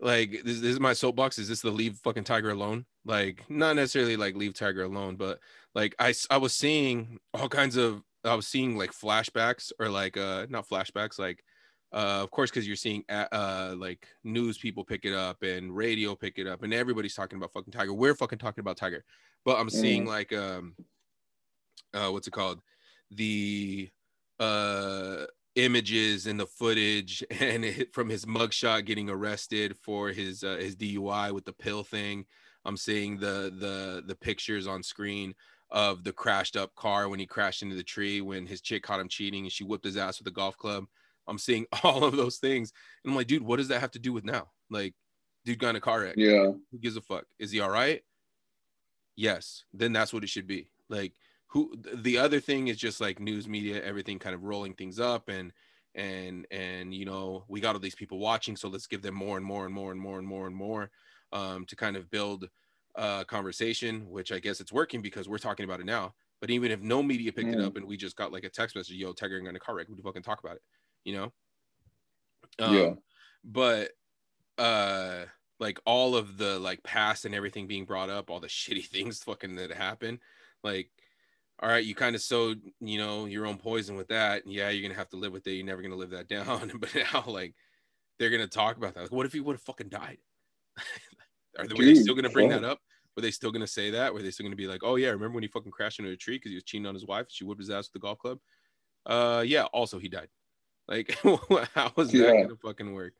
like 0.00 0.30
this, 0.44 0.60
this 0.60 0.72
is 0.72 0.80
my 0.80 0.92
soapbox. 0.92 1.38
Is 1.38 1.48
this 1.48 1.62
the 1.62 1.70
leave 1.70 1.96
fucking 1.96 2.24
tiger 2.24 2.50
alone? 2.50 2.84
Like 3.04 3.48
not 3.48 3.76
necessarily 3.76 4.16
like 4.16 4.36
leave 4.36 4.52
tiger 4.52 4.82
alone 4.82 5.16
but 5.16 5.38
like 5.74 5.94
i 5.98 6.12
i 6.30 6.36
was 6.36 6.52
seeing 6.52 7.18
all 7.32 7.48
kinds 7.48 7.76
of 7.76 8.02
i 8.24 8.34
was 8.34 8.46
seeing 8.46 8.76
like 8.76 8.92
flashbacks 8.92 9.72
or 9.78 9.88
like 9.88 10.16
uh 10.16 10.46
not 10.48 10.68
flashbacks 10.68 11.18
like 11.18 11.42
uh 11.92 12.20
of 12.22 12.30
course 12.30 12.50
because 12.50 12.66
you're 12.66 12.76
seeing 12.76 13.04
uh 13.08 13.74
like 13.76 14.06
news 14.24 14.58
people 14.58 14.84
pick 14.84 15.04
it 15.04 15.14
up 15.14 15.42
and 15.42 15.74
radio 15.74 16.14
pick 16.14 16.38
it 16.38 16.46
up 16.46 16.62
and 16.62 16.72
everybody's 16.72 17.14
talking 17.14 17.36
about 17.36 17.52
fucking 17.52 17.72
tiger. 17.72 17.92
We're 17.92 18.14
fucking 18.14 18.38
talking 18.38 18.62
about 18.62 18.76
tiger. 18.76 19.04
But 19.44 19.58
i'm 19.58 19.70
seeing 19.70 20.06
like 20.06 20.32
um 20.32 20.74
uh 21.94 22.10
what's 22.10 22.28
it 22.28 22.32
called? 22.32 22.60
The 23.10 23.90
uh 24.38 25.26
images 25.56 26.26
and 26.26 26.38
the 26.38 26.46
footage 26.46 27.24
and 27.40 27.64
it, 27.64 27.92
from 27.92 28.08
his 28.08 28.24
mugshot 28.24 28.84
getting 28.84 29.10
arrested 29.10 29.76
for 29.82 30.10
his 30.10 30.44
uh, 30.44 30.56
his 30.60 30.76
DUI 30.76 31.32
with 31.32 31.44
the 31.44 31.52
pill 31.52 31.82
thing. 31.82 32.24
I'm 32.64 32.76
seeing 32.76 33.18
the 33.18 33.52
the 33.58 34.02
the 34.06 34.14
pictures 34.14 34.66
on 34.66 34.82
screen 34.82 35.34
of 35.70 36.02
the 36.02 36.12
crashed 36.12 36.56
up 36.56 36.74
car 36.74 37.08
when 37.08 37.20
he 37.20 37.26
crashed 37.26 37.62
into 37.62 37.76
the 37.76 37.82
tree 37.82 38.20
when 38.20 38.46
his 38.46 38.60
chick 38.60 38.82
caught 38.82 39.00
him 39.00 39.08
cheating 39.08 39.44
and 39.44 39.52
she 39.52 39.64
whipped 39.64 39.84
his 39.84 39.96
ass 39.96 40.18
with 40.18 40.26
a 40.26 40.32
golf 40.32 40.56
club. 40.56 40.86
I'm 41.26 41.38
seeing 41.38 41.66
all 41.84 42.04
of 42.04 42.16
those 42.16 42.38
things. 42.38 42.72
And 43.04 43.10
I'm 43.10 43.16
like, 43.16 43.28
dude, 43.28 43.42
what 43.42 43.56
does 43.56 43.68
that 43.68 43.80
have 43.80 43.92
to 43.92 43.98
do 43.98 44.12
with 44.12 44.24
now? 44.24 44.48
Like, 44.68 44.94
dude 45.44 45.58
got 45.58 45.70
in 45.70 45.76
a 45.76 45.80
car 45.80 46.02
wreck. 46.02 46.14
Yeah. 46.16 46.52
Who 46.70 46.78
gives 46.80 46.96
a 46.96 47.00
fuck? 47.00 47.24
Is 47.38 47.50
he 47.50 47.60
all 47.60 47.70
right? 47.70 48.02
Yes. 49.16 49.64
Then 49.72 49.92
that's 49.92 50.12
what 50.12 50.24
it 50.24 50.28
should 50.28 50.46
be. 50.46 50.70
Like, 50.88 51.12
who 51.48 51.74
the 51.94 52.18
other 52.18 52.40
thing 52.40 52.68
is 52.68 52.76
just 52.76 53.00
like 53.00 53.18
news 53.18 53.48
media, 53.48 53.82
everything 53.82 54.18
kind 54.18 54.34
of 54.34 54.44
rolling 54.44 54.74
things 54.74 55.00
up 55.00 55.28
and 55.28 55.52
and 55.96 56.46
and 56.52 56.94
you 56.94 57.04
know, 57.04 57.44
we 57.48 57.60
got 57.60 57.74
all 57.74 57.80
these 57.80 57.96
people 57.96 58.18
watching, 58.18 58.54
so 58.54 58.68
let's 58.68 58.86
give 58.86 59.02
them 59.02 59.16
more 59.16 59.36
and 59.36 59.44
more 59.44 59.66
and 59.66 59.74
more 59.74 59.90
and 59.90 60.00
more 60.00 60.18
and 60.18 60.26
more 60.26 60.46
and 60.46 60.54
more 60.54 60.90
um 61.32 61.64
to 61.64 61.76
kind 61.76 61.96
of 61.96 62.10
build 62.10 62.48
uh 63.00 63.24
conversation, 63.24 64.08
which 64.10 64.30
I 64.30 64.38
guess 64.38 64.60
it's 64.60 64.72
working 64.72 65.00
because 65.00 65.28
we're 65.28 65.38
talking 65.38 65.64
about 65.64 65.80
it 65.80 65.86
now. 65.86 66.14
But 66.40 66.50
even 66.50 66.70
if 66.70 66.80
no 66.80 67.02
media 67.02 67.32
picked 67.32 67.52
it 67.54 67.60
up 67.60 67.76
and 67.76 67.86
we 67.86 67.96
just 67.96 68.16
got 68.16 68.32
like 68.32 68.44
a 68.44 68.48
text 68.48 68.76
message, 68.76 68.96
yo, 68.96 69.12
Tiger 69.12 69.40
got 69.40 69.54
a 69.54 69.58
car 69.58 69.74
wreck, 69.74 69.88
we 69.88 70.00
fucking 70.00 70.22
talk 70.22 70.40
about 70.40 70.56
it, 70.56 70.62
you 71.04 71.14
know? 71.14 71.32
Um, 72.58 72.74
Yeah. 72.74 72.94
But 73.44 73.90
uh 74.58 75.24
like 75.58 75.78
all 75.84 76.16
of 76.16 76.38
the 76.38 76.58
like 76.58 76.82
past 76.82 77.24
and 77.24 77.34
everything 77.34 77.66
being 77.66 77.84
brought 77.84 78.10
up, 78.10 78.30
all 78.30 78.40
the 78.40 78.48
shitty 78.60 78.86
things 78.86 79.22
fucking 79.22 79.56
that 79.56 79.72
happened, 79.72 80.18
like 80.62 80.90
all 81.62 81.68
right, 81.68 81.84
you 81.84 81.94
kind 81.94 82.16
of 82.16 82.22
sowed, 82.22 82.60
you 82.80 82.98
know, 82.98 83.26
your 83.26 83.46
own 83.46 83.58
poison 83.58 83.94
with 83.94 84.08
that. 84.08 84.46
Yeah, 84.46 84.70
you're 84.70 84.82
gonna 84.82 84.98
have 84.98 85.10
to 85.10 85.16
live 85.16 85.32
with 85.32 85.46
it. 85.46 85.52
You're 85.52 85.66
never 85.66 85.82
gonna 85.82 85.96
live 85.96 86.10
that 86.10 86.28
down. 86.28 86.72
But 86.78 86.94
now, 86.94 87.24
like, 87.26 87.54
they're 88.18 88.30
gonna 88.30 88.46
talk 88.46 88.76
about 88.76 88.94
that. 88.94 89.02
Like, 89.02 89.12
what 89.12 89.26
if 89.26 89.32
he 89.32 89.40
would 89.40 89.54
have 89.54 89.62
fucking 89.62 89.90
died? 89.90 90.18
Are 91.58 91.66
they, 91.66 91.74
Dude, 91.74 91.98
still 91.98 92.14
gonna 92.14 92.30
bring 92.30 92.48
that 92.48 92.64
up? 92.64 92.80
Were 93.20 93.26
they 93.26 93.30
still 93.30 93.52
gonna 93.52 93.66
say 93.66 93.90
that? 93.90 94.14
Were 94.14 94.22
they 94.22 94.30
still 94.30 94.44
gonna 94.46 94.56
be 94.56 94.66
like, 94.66 94.82
oh 94.82 94.96
yeah, 94.96 95.08
remember 95.10 95.34
when 95.34 95.42
he 95.42 95.48
fucking 95.48 95.72
crashed 95.72 95.98
into 95.98 96.10
a 96.10 96.16
tree 96.16 96.36
because 96.36 96.50
he 96.52 96.54
was 96.54 96.64
cheating 96.64 96.86
on 96.86 96.94
his 96.94 97.04
wife? 97.06 97.26
She 97.28 97.44
whipped 97.44 97.60
his 97.60 97.68
ass 97.68 97.86
with 97.88 97.92
the 97.92 97.98
golf 98.06 98.18
club. 98.18 98.38
Uh, 99.06 99.44
yeah. 99.46 99.64
Also, 99.66 99.98
he 99.98 100.08
died. 100.08 100.30
Like, 100.88 101.10
how 101.74 101.92
was 101.96 102.16
that 102.16 102.38
Yeah. 102.38 102.40
gonna 102.40 102.56
fucking 102.56 102.92
work? 102.94 103.14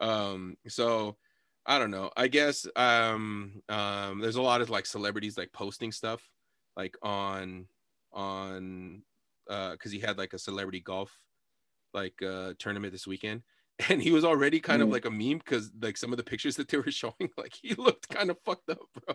Um, 0.00 0.56
so 0.68 1.18
I 1.66 1.78
don't 1.78 1.90
know. 1.90 2.10
I 2.16 2.28
guess 2.28 2.66
um 2.76 3.62
um 3.68 4.20
there's 4.20 4.36
a 4.36 4.42
lot 4.42 4.60
of 4.60 4.70
like 4.70 4.86
celebrities 4.86 5.38
like 5.38 5.52
posting 5.52 5.92
stuff 5.92 6.30
like 6.76 6.96
on 7.02 7.68
on 8.12 9.02
uh 9.48 9.72
because 9.72 9.92
he 9.92 10.00
had 10.00 10.18
like 10.18 10.34
a 10.34 10.38
celebrity 10.38 10.80
golf 10.80 11.18
like 11.94 12.20
uh 12.22 12.54
tournament 12.58 12.92
this 12.92 13.06
weekend 13.06 13.42
and 13.88 14.02
he 14.02 14.10
was 14.10 14.24
already 14.24 14.60
kind 14.60 14.82
of 14.82 14.88
Mm. 14.88 14.92
like 14.92 15.04
a 15.04 15.10
meme 15.10 15.38
because 15.38 15.70
like 15.80 15.96
some 15.96 16.12
of 16.12 16.16
the 16.16 16.24
pictures 16.24 16.56
that 16.56 16.68
they 16.68 16.78
were 16.78 16.90
showing 16.90 17.30
like 17.36 17.54
he 17.60 17.74
looked 17.74 18.08
kind 18.08 18.30
of 18.30 18.38
fucked 18.44 18.70
up 18.70 18.78
bro 18.94 19.14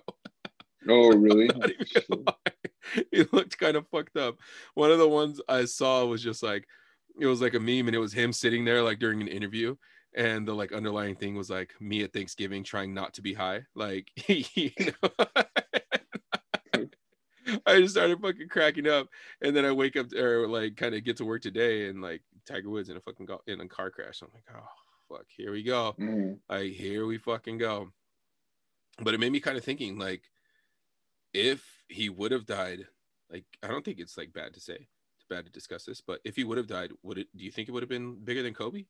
Oh, 0.89 1.07
really? 1.15 1.47
Not 1.47 1.69
even 1.69 1.85
gonna 2.09 2.21
lie. 2.27 3.03
he 3.11 3.23
looked 3.31 3.57
kind 3.57 3.77
of 3.77 3.87
fucked 3.87 4.17
up 4.17 4.35
one 4.73 4.91
of 4.91 4.99
the 4.99 5.07
ones 5.07 5.39
i 5.47 5.63
saw 5.65 6.05
was 6.05 6.21
just 6.21 6.43
like 6.43 6.65
it 7.19 7.25
was 7.25 7.41
like 7.41 7.53
a 7.53 7.59
meme 7.59 7.87
and 7.87 7.95
it 7.95 7.99
was 7.99 8.11
him 8.13 8.33
sitting 8.33 8.65
there 8.65 8.81
like 8.83 8.99
during 8.99 9.21
an 9.21 9.27
interview 9.29 9.75
and 10.15 10.47
the 10.47 10.53
like 10.53 10.73
underlying 10.73 11.15
thing 11.15 11.35
was 11.35 11.49
like 11.49 11.73
me 11.79 12.03
at 12.03 12.11
thanksgiving 12.11 12.63
trying 12.63 12.93
not 12.93 13.13
to 13.13 13.21
be 13.21 13.33
high 13.33 13.61
like 13.75 14.11
you 14.27 14.69
know? 14.79 15.09
i 17.65 17.79
just 17.79 17.93
started 17.93 18.19
fucking 18.21 18.49
cracking 18.49 18.87
up 18.87 19.07
and 19.41 19.55
then 19.55 19.63
i 19.65 19.71
wake 19.71 19.95
up 19.95 20.11
or 20.13 20.47
like 20.47 20.75
kind 20.75 20.93
of 20.95 21.03
get 21.03 21.17
to 21.17 21.25
work 21.25 21.41
today 21.41 21.87
and 21.87 22.01
like 22.01 22.21
tiger 22.45 22.69
woods 22.69 22.89
in 22.89 22.97
a 22.97 23.01
fucking 23.01 23.25
go- 23.25 23.41
in 23.47 23.59
a 23.61 23.67
car 23.67 23.89
crash. 23.89 24.21
I'm 24.21 24.29
like 24.33 24.45
oh 24.55 24.67
fuck 25.17 25.25
here 25.27 25.51
we 25.51 25.63
go. 25.63 25.95
Mm. 25.99 26.39
like 26.49 26.71
here 26.73 27.05
we 27.05 27.17
fucking 27.17 27.57
go. 27.57 27.89
But 29.01 29.13
it 29.13 29.19
made 29.19 29.31
me 29.31 29.39
kind 29.39 29.57
of 29.57 29.63
thinking 29.63 29.97
like 29.97 30.23
if 31.33 31.83
he 31.87 32.09
would 32.09 32.31
have 32.31 32.45
died 32.45 32.85
like 33.31 33.43
i 33.63 33.67
don't 33.67 33.83
think 33.83 33.99
it's 33.99 34.17
like 34.17 34.31
bad 34.33 34.53
to 34.53 34.59
say 34.59 34.75
it's 34.75 35.25
bad 35.27 35.43
to 35.45 35.51
discuss 35.51 35.83
this 35.83 35.99
but 35.99 36.19
if 36.23 36.35
he 36.35 36.43
would 36.43 36.57
have 36.59 36.67
died 36.67 36.91
would 37.01 37.17
it 37.17 37.27
do 37.35 37.43
you 37.43 37.49
think 37.51 37.67
it 37.67 37.71
would 37.71 37.81
have 37.81 37.89
been 37.89 38.15
bigger 38.23 38.43
than 38.43 38.53
kobe? 38.53 38.85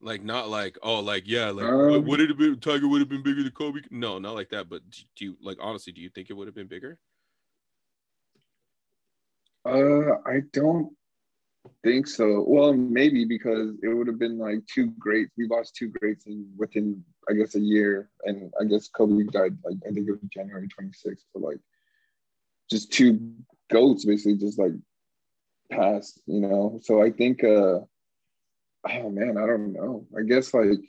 Like 0.00 0.24
not 0.24 0.48
like 0.48 0.76
oh 0.82 0.98
like 0.98 1.22
yeah 1.26 1.50
like 1.50 1.66
Um, 1.66 2.04
would- 2.04 2.20
it 2.20 2.30
have 2.30 2.38
been 2.38 2.58
tiger 2.58 2.88
would 2.88 3.00
have 3.00 3.08
been 3.08 3.22
bigger 3.22 3.44
than 3.44 3.52
kobe? 3.52 3.80
No 3.92 4.18
not 4.18 4.34
like 4.34 4.48
that 4.48 4.68
but 4.68 4.82
do 4.90 5.02
do 5.14 5.24
you 5.26 5.36
like 5.40 5.58
honestly 5.60 5.92
do 5.92 6.00
you 6.00 6.08
think 6.10 6.30
it 6.30 6.32
would 6.34 6.48
have 6.48 6.54
been 6.56 6.66
bigger? 6.66 6.98
Uh, 9.64 10.16
I 10.26 10.40
don't 10.52 10.92
think 11.82 12.06
so. 12.06 12.44
Well, 12.46 12.72
maybe 12.72 13.24
because 13.24 13.74
it 13.82 13.88
would 13.88 14.06
have 14.06 14.18
been 14.18 14.38
like 14.38 14.66
two 14.66 14.92
greats. 14.98 15.32
We 15.36 15.46
lost 15.46 15.74
two 15.74 15.88
greats 15.88 16.26
in 16.26 16.48
within, 16.56 17.04
I 17.28 17.34
guess, 17.34 17.54
a 17.54 17.60
year, 17.60 18.10
and 18.24 18.52
I 18.60 18.64
guess 18.64 18.88
Kobe 18.88 19.24
died 19.24 19.56
like 19.64 19.76
I 19.86 19.92
think 19.92 20.08
it 20.08 20.12
was 20.12 20.20
January 20.32 20.68
26th. 20.68 21.24
So 21.32 21.38
like, 21.38 21.58
just 22.70 22.92
two 22.92 23.34
goats 23.70 24.04
basically 24.04 24.36
just 24.36 24.58
like 24.58 24.72
passed, 25.70 26.20
you 26.26 26.40
know. 26.40 26.80
So 26.82 27.02
I 27.02 27.10
think, 27.10 27.44
uh, 27.44 27.80
oh 28.88 29.10
man, 29.10 29.36
I 29.36 29.46
don't 29.46 29.72
know. 29.72 30.06
I 30.18 30.22
guess 30.22 30.52
like, 30.54 30.80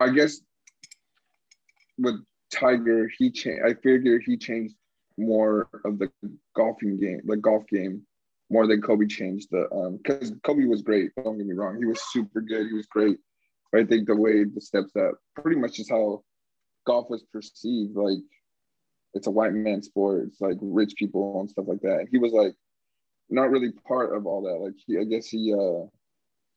I 0.00 0.10
guess 0.10 0.40
with 1.98 2.16
Tiger, 2.52 3.10
he 3.18 3.30
changed. 3.30 3.62
I 3.64 3.74
figure 3.74 4.18
he 4.18 4.36
changed 4.36 4.74
more 5.16 5.68
of 5.84 5.98
the 5.98 6.10
golfing 6.54 6.98
game, 6.98 7.20
the 7.24 7.36
golf 7.36 7.66
game, 7.66 8.02
more 8.52 8.66
than 8.66 8.82
Kobe 8.82 9.06
changed 9.06 9.48
the 9.50 9.62
um 9.72 9.96
because 9.96 10.32
Kobe 10.44 10.64
was 10.66 10.82
great. 10.82 11.10
Don't 11.16 11.38
get 11.38 11.46
me 11.46 11.54
wrong, 11.54 11.76
he 11.78 11.86
was 11.86 12.00
super 12.12 12.40
good. 12.40 12.66
He 12.68 12.74
was 12.74 12.86
great. 12.86 13.18
But 13.70 13.80
I 13.82 13.84
think 13.86 14.06
the 14.06 14.16
way 14.16 14.44
the 14.44 14.60
steps 14.60 14.94
up 14.96 15.14
pretty 15.34 15.58
much 15.58 15.78
is 15.78 15.88
how 15.88 16.22
golf 16.86 17.08
was 17.10 17.22
perceived. 17.32 17.96
Like 17.96 18.18
it's 19.14 19.26
a 19.26 19.30
white 19.30 19.52
man 19.54 19.82
sport. 19.82 20.24
It's 20.28 20.40
like 20.40 20.58
rich 20.60 20.94
people 20.96 21.40
and 21.40 21.50
stuff 21.50 21.66
like 21.68 21.80
that. 21.80 22.00
And 22.00 22.08
he 22.10 22.18
was 22.18 22.32
like 22.32 22.54
not 23.30 23.50
really 23.50 23.72
part 23.88 24.14
of 24.14 24.26
all 24.26 24.42
that. 24.42 24.58
Like 24.64 24.74
he, 24.86 24.98
I 24.98 25.04
guess 25.04 25.26
he 25.26 25.54
uh 25.54 25.86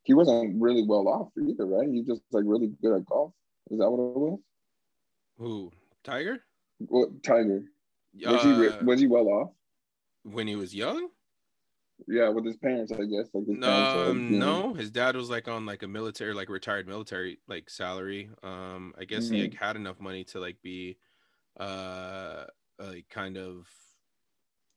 he 0.03 0.13
wasn't 0.13 0.61
really 0.61 0.83
well 0.85 1.07
off 1.07 1.29
either, 1.41 1.65
right? 1.65 1.89
He 1.89 2.03
just 2.03 2.21
like 2.31 2.43
really 2.45 2.71
good 2.81 2.95
at 2.95 3.05
golf. 3.05 3.33
Is 3.71 3.79
that 3.79 3.89
what 3.89 3.99
it 3.99 4.19
was? 4.19 4.39
who 5.37 5.71
tiger 6.03 6.37
Well, 6.79 7.11
Tiger 7.23 7.63
was 8.13 8.43
he 8.43 8.51
Uh, 8.51 8.83
was 8.83 8.99
he 9.01 9.07
well 9.07 9.27
off? 9.27 9.51
when 10.23 10.47
he 10.47 10.55
was 10.55 10.73
young 10.73 11.09
Yeah, 12.07 12.29
with 12.29 12.45
his 12.45 12.57
parents, 12.57 12.91
I 12.91 13.05
guess. 13.05 13.29
Like 13.33 13.47
his 13.47 13.59
parents, 13.59 13.93
like, 13.93 14.23
um 14.23 14.25
you 14.27 14.41
know. 14.41 14.61
no 14.61 14.73
his 14.73 14.91
dad 14.91 15.15
was 15.15 15.29
like 15.29 15.47
on 15.47 15.65
like 15.65 15.83
a 15.83 15.87
military 15.87 16.33
like 16.33 16.49
retired 16.49 16.87
military 16.87 17.39
like 17.47 17.69
salary 17.69 18.29
um 18.43 18.93
i 18.97 19.05
guess 19.05 19.29
he 19.29 19.41
Mhm. 19.41 19.41
like 19.41 19.53
had 19.53 19.75
enough 19.75 19.99
money 19.99 20.23
to 20.23 20.39
like 20.39 20.61
be 20.61 20.97
uh 21.59 22.45
like 22.79 23.07
kind 23.09 23.37
of 23.37 23.69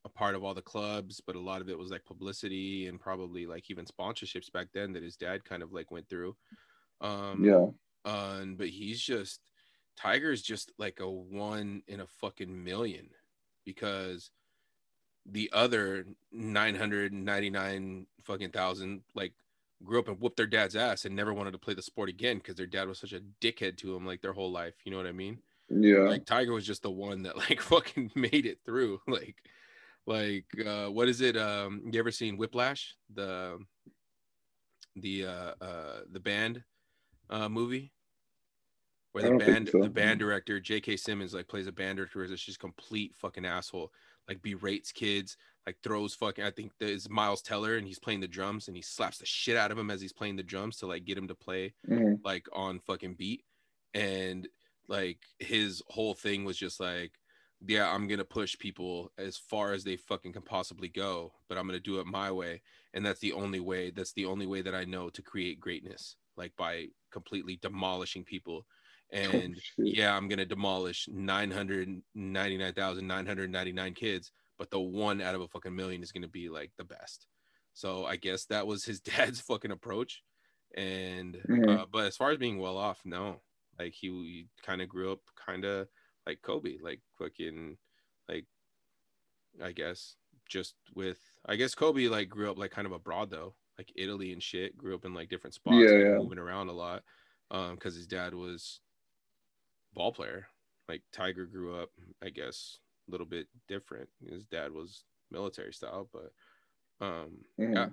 a 0.05 0.09
part 0.09 0.35
of 0.35 0.45
all 0.45 0.55
the 0.55 0.62
clubs 0.62 1.20
but 1.20 1.36
a 1.36 1.40
lot 1.40 1.61
of 1.61 1.69
it 1.69 1.77
was 1.78 1.90
like 1.90 2.05
publicity 2.05 2.86
and 2.86 3.01
probably 3.01 3.47
like 3.47 3.69
even 3.70 3.85
sponsorships 3.85 4.51
back 4.51 4.69
then 4.73 4.93
that 4.93 5.03
his 5.03 5.16
dad 5.16 5.45
kind 5.45 5.62
of 5.62 5.73
like 5.73 5.90
went 5.90 6.09
through 6.09 6.36
um 7.01 7.49
Yeah, 7.49 7.70
um 8.05 8.57
but 8.57 8.69
he's 8.69 9.01
just 9.03 9.43
tiger's 9.97 10.43
just 10.43 10.73
like 10.78 11.01
a 11.01 11.11
one 11.11 11.82
in 11.89 12.01
a 12.01 12.07
fucking 12.07 12.65
million 12.65 13.11
because 13.65 14.31
the 15.30 15.50
other 15.52 16.06
999 16.32 18.06
fucking 18.24 18.50
thousand 18.50 19.02
like 19.14 19.32
grew 19.84 19.98
up 19.98 20.09
and 20.09 20.20
whooped 20.20 20.36
their 20.36 20.46
dad's 20.46 20.74
ass 20.74 21.05
and 21.05 21.14
never 21.14 21.32
wanted 21.32 21.52
to 21.52 21.59
play 21.59 21.74
the 21.74 21.82
sport 21.82 22.09
again 22.09 22.38
because 22.38 22.56
their 22.56 22.66
dad 22.66 22.88
was 22.88 22.98
such 22.98 23.12
a 23.12 23.20
dickhead 23.40 23.76
to 23.76 23.92
them 23.92 24.06
like 24.06 24.20
their 24.20 24.32
whole 24.32 24.50
life 24.50 24.74
you 24.84 24.90
know 24.90 24.96
what 24.96 25.06
i 25.06 25.12
mean? 25.12 25.38
Yeah, 25.70 25.98
like 25.98 26.24
tiger 26.24 26.52
was 26.52 26.66
just 26.66 26.82
the 26.82 26.90
one 26.90 27.22
that 27.24 27.36
like 27.48 27.60
fucking 27.60 28.10
made 28.14 28.46
it 28.46 28.59
through 28.64 29.00
like 29.09 29.36
like 30.06 30.46
uh 30.66 30.86
what 30.86 31.09
is 31.09 31.20
it 31.20 31.36
um 31.36 31.82
you 31.92 32.00
ever 32.00 32.10
seen 32.10 32.38
whiplash? 32.38 32.96
The 33.14 33.59
the 34.96 35.26
uh 35.26 35.52
uh 35.60 36.00
the 36.10 36.20
band 36.20 36.64
uh 37.28 37.48
movie? 37.48 37.92
Where 39.12 39.30
the 39.30 39.36
band 39.36 39.68
so. 39.70 39.82
the 39.82 39.90
band 39.90 40.20
director 40.20 40.60
j.k 40.60 40.96
simmons 40.96 41.34
like 41.34 41.48
plays 41.48 41.66
a 41.66 41.72
band 41.72 41.98
director 41.98 42.24
who's 42.24 42.42
just 42.42 42.59
complete 42.59 43.14
fucking 43.16 43.44
asshole 43.44 43.92
like 44.28 44.42
berates 44.42 44.92
kids 44.92 45.36
like 45.66 45.76
throws 45.82 46.14
fucking 46.14 46.44
i 46.44 46.50
think 46.50 46.72
there's 46.78 47.09
miles 47.09 47.42
teller 47.42 47.76
and 47.76 47.86
he's 47.86 47.98
playing 47.98 48.20
the 48.20 48.28
drums 48.28 48.68
and 48.68 48.76
he 48.76 48.82
slaps 48.82 49.18
the 49.18 49.26
shit 49.26 49.56
out 49.56 49.70
of 49.70 49.78
him 49.78 49.90
as 49.90 50.00
he's 50.00 50.12
playing 50.12 50.36
the 50.36 50.42
drums 50.42 50.76
to 50.76 50.86
like 50.86 51.05
get 51.05 51.18
him 51.18 51.28
to 51.28 51.34
play 51.34 51.72
Mhm. 51.88 52.20
like 52.24 52.46
on 52.52 52.78
fucking 52.80 53.14
beat. 53.14 53.44
And 53.94 54.46
like 54.86 55.18
his 55.38 55.82
whole 55.88 56.14
thing 56.14 56.44
was 56.44 56.56
just 56.56 56.78
like 56.80 57.12
yeah 57.66 57.92
i'm 57.92 58.06
gonna 58.06 58.24
push 58.24 58.56
people 58.59 59.10
as 59.18 59.36
far 59.36 59.72
as 59.72 59.82
they 59.82 59.96
fucking 59.96 60.32
can 60.32 60.42
possibly 60.42 60.88
go 60.88 61.32
but 61.48 61.59
i'm 61.59 61.66
gonna 61.66 61.80
do 61.80 61.98
it 62.00 62.06
my 62.06 62.30
way. 62.30 62.62
And 62.94 63.05
that's 63.05 63.20
the 63.20 63.32
only 63.32 63.60
way 63.60 63.90
that's 63.90 64.12
the 64.12 64.26
only 64.26 64.46
way 64.46 64.62
that 64.62 64.74
i 64.74 64.84
know 64.84 65.10
to 65.10 65.22
create 65.22 65.59
greatness 65.60 66.16
like 66.36 66.52
by 66.56 66.86
completely 67.10 67.56
demolishing 67.60 68.24
people 68.24 68.64
and 69.10 69.60
Oh, 69.78 69.82
yeah 69.93 70.14
i'm 70.16 70.28
gonna 70.28 70.44
demolish 70.44 71.09
999999 71.09 73.94
kids 73.94 74.32
but 74.59 74.70
the 74.70 74.80
one 74.80 75.20
out 75.20 75.35
of 75.35 75.40
a 75.40 75.48
fucking 75.48 75.74
million 75.74 76.02
is 76.02 76.12
gonna 76.12 76.28
be 76.28 76.48
like 76.48 76.72
the 76.76 76.85
best 76.85 77.26
So 77.72 78.05
I 78.06 78.16
guess 78.16 78.47
that 78.47 78.66
was 78.66 78.85
his 78.85 79.01
dad's 79.10 79.40
fucking 79.40 79.70
approach. 79.70 80.22
And 80.76 81.44
Mhm. 81.48 81.68
uh, 81.68 81.86
but 81.86 82.06
as 82.06 82.16
far 82.16 82.30
as 82.32 82.39
being 82.39 82.59
well 82.59 82.76
off, 82.76 83.01
no. 83.05 83.43
Like 83.78 83.94
he, 83.94 84.09
he 84.09 84.48
kind 84.62 84.82
of 84.82 84.89
grew 84.89 85.12
up 85.12 85.20
kind 85.36 85.64
of 85.64 85.89
like 86.26 86.43
Kobe, 86.43 86.78
like 86.82 87.01
fucking 87.18 87.78
like 88.28 88.47
I 89.62 89.72
guess 89.72 90.16
just 90.47 90.74
with 90.94 91.18
I 91.47 91.56
guess 91.56 91.74
Kobe 91.74 92.09
like 92.09 92.28
grew 92.28 92.51
up 92.51 92.59
like 92.59 92.70
kind 92.70 92.86
of 92.86 92.93
abroad 92.93 93.30
though, 93.30 93.56
like 93.76 93.93
Italy 93.97 94.32
and 94.32 94.43
shit. 94.43 94.76
Grew 94.76 94.94
up 94.94 95.05
in 95.05 95.14
like 95.14 95.28
different 95.28 95.55
spots, 95.55 95.93
Yeah, 95.93 95.98
yeah. 95.98 96.16
moving 96.16 96.39
around 96.39 96.68
a 96.68 96.72
lot, 96.72 97.05
um, 97.51 97.74
because 97.74 97.94
his 97.94 98.06
dad 98.06 98.35
was 98.35 98.80
ball 99.93 100.12
player. 100.12 100.48
Like 100.89 101.02
Tiger 101.12 101.47
grew 101.47 101.77
up, 101.81 101.90
I 102.23 102.31
guess, 102.31 102.78
a 103.09 103.10
little 103.10 103.27
bit 103.27 103.48
different. 103.69 104.10
His 104.27 104.44
dad 104.44 104.73
was 104.73 105.05
military 105.31 105.73
style, 105.74 106.10
but 106.12 106.32
um, 107.05 107.43
Mhm. 107.59 107.74
yeah, 107.74 107.90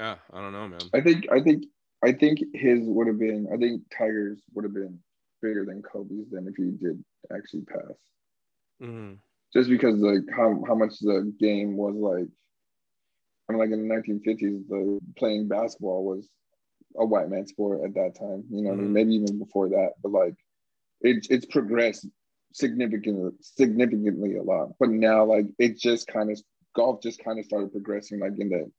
yeah, 0.00 0.18
I 0.32 0.40
don't 0.40 0.52
know, 0.52 0.68
man. 0.68 0.92
I 0.92 1.00
think 1.00 1.26
I 1.30 1.40
think 1.42 1.64
I 2.02 2.12
think 2.12 2.38
his 2.54 2.80
would 2.88 3.06
have 3.06 3.18
been 3.18 3.48
I 3.52 3.56
think 3.56 3.82
Tigers 3.96 4.42
would 4.54 4.64
have 4.64 4.74
been 4.74 5.02
bigger 5.42 5.64
than 5.64 5.82
Kobe's 5.82 6.30
than 6.30 6.46
if 6.48 6.56
he 6.56 6.70
did 6.72 7.04
actually 7.32 7.64
pass. 7.64 7.96
hmm 8.80 9.22
Just 9.52 9.68
because 9.70 10.00
like 10.00 10.22
how 10.34 10.62
how 10.66 10.74
much 10.74 10.98
the 10.98 11.32
game 11.38 11.76
was 11.76 11.94
like 11.94 12.28
I 13.48 13.52
mean 13.52 13.58
like 13.60 13.70
in 13.70 13.82
the 13.82 13.88
1950s 13.94 14.66
the 14.68 15.00
playing 15.16 15.48
basketball 15.48 16.04
was 16.04 16.28
a 16.96 17.06
white 17.06 17.30
man 17.30 17.46
sport 17.46 17.84
at 17.84 17.94
that 17.94 18.16
time, 18.18 18.44
you 18.50 18.62
know, 18.62 18.72
I 18.72 18.74
mean? 18.74 18.94
maybe 18.94 19.14
even 19.14 19.38
before 19.38 19.70
that, 19.70 19.94
but 20.02 20.12
like 20.12 20.36
it's 21.00 21.28
it's 21.28 21.46
progressed 21.46 22.06
significantly 22.52 23.30
significantly 23.40 24.36
a 24.36 24.42
lot. 24.42 24.70
But 24.78 24.90
now 24.90 25.24
like 25.24 25.46
it 25.58 25.78
just 25.78 26.06
kind 26.06 26.30
of 26.30 26.40
golf 26.74 27.02
just 27.02 27.22
kind 27.22 27.38
of 27.38 27.44
started 27.44 27.72
progressing 27.72 28.20
like 28.20 28.32
in 28.38 28.48
the 28.48 28.70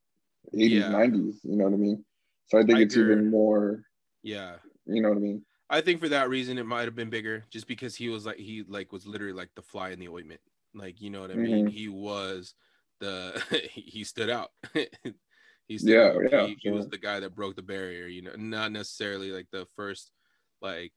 80s, 0.54 0.72
Yeah. 0.72 0.92
90s, 0.92 1.36
you 1.44 1.56
know 1.58 1.66
what 1.66 1.74
I 1.74 1.78
mean? 1.78 2.06
So 2.48 2.58
I 2.60 2.64
think 2.64 2.80
it's 2.80 2.96
Tiger- 2.96 3.12
even 3.14 3.30
more, 3.32 3.84
Yeah, 4.24 4.58
you 4.86 5.02
know 5.02 5.10
what 5.10 5.18
I 5.18 5.22
mean? 5.22 5.46
I 5.70 5.80
think 5.82 6.02
for 6.02 6.10
that 6.10 6.30
reason 6.30 6.58
it 6.58 6.66
might 6.66 6.84
have 6.86 6.96
been 6.96 7.10
bigger, 7.10 7.46
just 7.50 7.66
because 7.68 7.96
he 7.96 8.10
was 8.10 8.26
like 8.26 8.38
he 8.38 8.64
like 8.68 8.92
was 8.92 9.08
literally 9.08 9.34
like 9.34 9.50
the 9.56 9.62
fly 9.62 9.92
in 9.92 10.00
the 10.00 10.10
ointment. 10.10 10.42
Like 10.74 11.02
you 11.02 11.10
know 11.10 11.22
what 11.22 11.32
I 11.32 11.36
mean? 11.36 11.66
Mhm. 11.68 11.70
He 11.70 11.88
was 11.88 12.54
the 13.00 13.42
he, 13.72 14.04
stood 14.04 14.30
out. 14.30 14.50
he 15.68 15.78
stood 15.78 15.90
Yeah, 15.90 16.08
out. 16.08 16.32
yeah, 16.32 16.46
He, 16.48 16.58
he 16.60 16.70
was 16.72 16.88
the 16.90 16.98
guy 16.98 17.20
that 17.22 17.36
broke 17.36 17.56
the 17.56 17.62
barrier. 17.62 18.06
You 18.08 18.22
know, 18.24 18.36
not 18.38 18.72
necessarily 18.74 19.32
like 19.32 19.48
the 19.52 19.66
first 19.78 20.12
like 20.62 20.92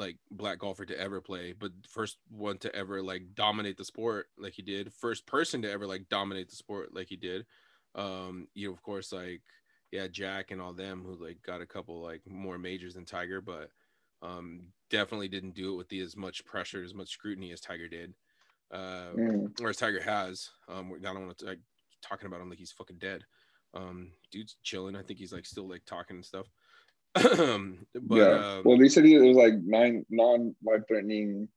like 0.00 0.16
black 0.30 0.58
golfer 0.58 0.86
to 0.86 0.98
ever 0.98 1.20
play, 1.20 1.52
but 1.52 1.70
first 1.86 2.16
one 2.30 2.56
to 2.58 2.74
ever 2.74 3.02
like 3.02 3.34
dominate 3.34 3.76
the 3.76 3.84
sport 3.84 4.26
like 4.38 4.54
he 4.54 4.62
did. 4.62 4.92
First 4.94 5.26
person 5.26 5.60
to 5.62 5.70
ever 5.70 5.86
like 5.86 6.08
dominate 6.08 6.48
the 6.48 6.56
sport 6.56 6.94
like 6.94 7.08
he 7.08 7.16
did. 7.16 7.44
Um, 7.94 8.48
you 8.54 8.68
know, 8.68 8.72
of 8.72 8.82
course, 8.82 9.12
like 9.12 9.42
yeah, 9.92 10.06
Jack 10.08 10.50
and 10.50 10.60
all 10.60 10.72
them 10.72 11.04
who 11.04 11.22
like 11.22 11.42
got 11.42 11.60
a 11.60 11.66
couple 11.66 12.00
like 12.02 12.22
more 12.26 12.58
majors 12.58 12.94
than 12.94 13.04
Tiger, 13.04 13.40
but 13.40 13.70
um 14.22 14.68
definitely 14.90 15.28
didn't 15.28 15.54
do 15.54 15.72
it 15.72 15.76
with 15.76 15.88
the 15.88 16.00
as 16.00 16.16
much 16.16 16.44
pressure, 16.44 16.82
as 16.82 16.94
much 16.94 17.10
scrutiny 17.10 17.52
as 17.52 17.60
Tiger 17.60 17.88
did. 17.88 18.14
Uh 18.72 19.12
Mm. 19.16 19.60
or 19.60 19.68
as 19.68 19.76
Tiger 19.76 20.00
has. 20.00 20.48
Um 20.68 20.92
I 20.98 21.12
don't 21.12 21.26
want 21.26 21.38
to 21.38 21.44
like 21.44 21.60
talking 22.02 22.26
about 22.26 22.40
him 22.40 22.48
like 22.48 22.58
he's 22.58 22.72
fucking 22.72 22.98
dead. 22.98 23.24
Um 23.74 24.12
dude's 24.32 24.56
chilling. 24.62 24.96
I 24.96 25.02
think 25.02 25.18
he's 25.18 25.32
like 25.32 25.46
still 25.46 25.68
like 25.68 25.84
talking 25.84 26.16
and 26.16 26.24
stuff. 26.24 26.46
but 27.14 27.84
yeah. 27.94 28.56
um, 28.56 28.62
well, 28.64 28.78
they 28.78 28.88
said 28.88 29.04
it 29.04 29.18
was 29.18 29.36
like 29.36 29.54
nine 29.62 30.04
non-life 30.10 30.82
threatening, 30.88 31.48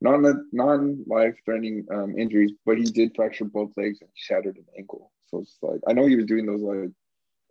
non 0.00 0.46
non-life 0.52 1.36
threatening 1.44 1.86
um, 1.90 2.18
injuries, 2.18 2.52
but 2.64 2.78
he 2.78 2.84
did 2.84 3.12
fracture 3.16 3.44
both 3.44 3.72
legs 3.76 4.00
and 4.00 4.10
shattered 4.14 4.56
an 4.56 4.66
ankle. 4.78 5.12
So 5.28 5.38
it's 5.40 5.58
like 5.62 5.80
I 5.88 5.92
know 5.92 6.06
he 6.06 6.16
was 6.16 6.26
doing 6.26 6.46
those 6.46 6.60
like 6.62 6.90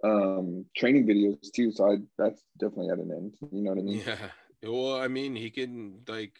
um 0.03 0.65
training 0.75 1.05
videos 1.05 1.51
too. 1.53 1.71
So 1.71 1.91
I 1.91 1.97
that's 2.17 2.41
definitely 2.57 2.89
at 2.89 2.99
an 2.99 3.11
end. 3.11 3.35
You 3.51 3.61
know 3.63 3.71
what 3.71 3.79
I 3.79 3.83
mean? 3.83 4.03
Yeah. 4.05 4.29
Well, 4.63 5.01
I 5.01 5.07
mean, 5.07 5.35
he 5.35 5.49
can 5.49 6.01
like 6.07 6.39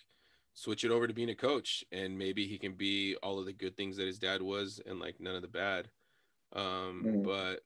switch 0.54 0.84
it 0.84 0.92
over 0.92 1.08
to 1.08 1.14
being 1.14 1.30
a 1.30 1.36
coach 1.36 1.84
and 1.92 2.18
maybe 2.18 2.46
he 2.46 2.58
can 2.58 2.74
be 2.74 3.16
all 3.24 3.40
of 3.40 3.46
the 3.46 3.54
good 3.54 3.76
things 3.76 3.98
that 3.98 4.06
his 4.06 4.20
dad 4.20 4.42
was 4.42 4.80
and 4.86 5.00
like 5.00 5.20
none 5.20 5.36
of 5.36 5.42
the 5.42 5.48
bad. 5.48 5.90
Um, 6.54 7.04
Mhm. 7.06 7.24
but 7.24 7.64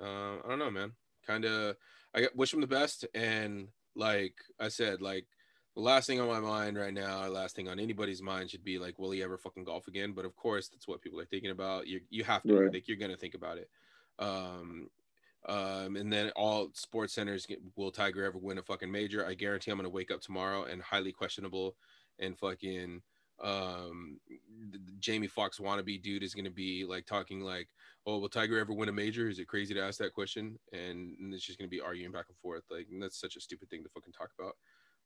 uh, 0.00 0.36
I 0.44 0.48
don't 0.48 0.58
know, 0.58 0.70
man. 0.70 0.92
Kind 1.26 1.44
of, 1.44 1.76
I 2.16 2.28
wish 2.34 2.52
him 2.54 2.60
the 2.60 2.66
best. 2.66 3.04
And 3.14 3.68
like 3.94 4.34
I 4.58 4.68
said, 4.68 5.02
like 5.02 5.26
the 5.74 5.82
last 5.82 6.06
thing 6.06 6.20
on 6.20 6.28
my 6.28 6.40
mind 6.40 6.78
right 6.78 6.94
now, 6.94 7.26
last 7.28 7.54
thing 7.54 7.68
on 7.68 7.78
anybody's 7.78 8.22
mind 8.22 8.50
should 8.50 8.64
be 8.64 8.78
like, 8.78 8.98
will 8.98 9.10
he 9.10 9.22
ever 9.22 9.36
fucking 9.36 9.64
golf 9.64 9.88
again? 9.88 10.12
But 10.12 10.24
of 10.24 10.34
course, 10.34 10.68
that's 10.68 10.88
what 10.88 11.02
people 11.02 11.20
are 11.20 11.26
thinking 11.26 11.50
about. 11.50 11.86
You 11.86 12.00
you 12.08 12.24
have 12.24 12.44
to 12.46 12.54
Right. 12.54 12.72
like 12.72 12.88
you're 12.88 12.96
gonna 12.96 13.16
think 13.16 13.34
about 13.34 13.58
it. 13.58 13.70
Um, 14.18 14.88
um, 15.48 15.96
and 15.96 16.12
then 16.12 16.30
all 16.34 16.70
sports 16.72 17.14
centers 17.14 17.46
get, 17.46 17.60
will 17.76 17.92
Tiger 17.92 18.24
ever 18.24 18.38
win 18.38 18.58
a 18.58 18.62
fucking 18.62 18.90
major? 18.90 19.24
I 19.26 19.34
guarantee 19.34 19.70
I'm 19.70 19.76
gonna 19.78 19.90
wake 19.90 20.10
up 20.10 20.20
tomorrow 20.20 20.64
and 20.64 20.82
highly 20.82 21.12
questionable 21.12 21.76
and 22.18 22.38
fucking 22.38 23.02
um 23.42 24.18
Jamie 24.98 25.26
Foxx 25.26 25.58
wannabe 25.58 26.00
dude 26.02 26.22
is 26.22 26.34
gonna 26.34 26.50
be 26.50 26.84
like 26.84 27.06
talking 27.06 27.40
like, 27.40 27.68
oh, 28.06 28.18
will 28.18 28.28
Tiger 28.28 28.58
ever 28.58 28.72
win 28.72 28.88
a 28.88 28.92
major? 28.92 29.28
Is 29.28 29.38
it 29.38 29.48
crazy 29.48 29.74
to 29.74 29.82
ask 29.82 29.98
that 29.98 30.12
question? 30.14 30.58
And, 30.72 31.16
and 31.18 31.34
it's 31.34 31.44
just 31.44 31.58
gonna 31.58 31.68
be 31.68 31.80
arguing 31.80 32.12
back 32.12 32.26
and 32.28 32.38
forth. 32.38 32.64
Like 32.70 32.88
and 32.90 33.02
that's 33.02 33.20
such 33.20 33.36
a 33.36 33.40
stupid 33.40 33.70
thing 33.70 33.82
to 33.84 33.90
fucking 33.90 34.12
talk 34.12 34.30
about. 34.38 34.54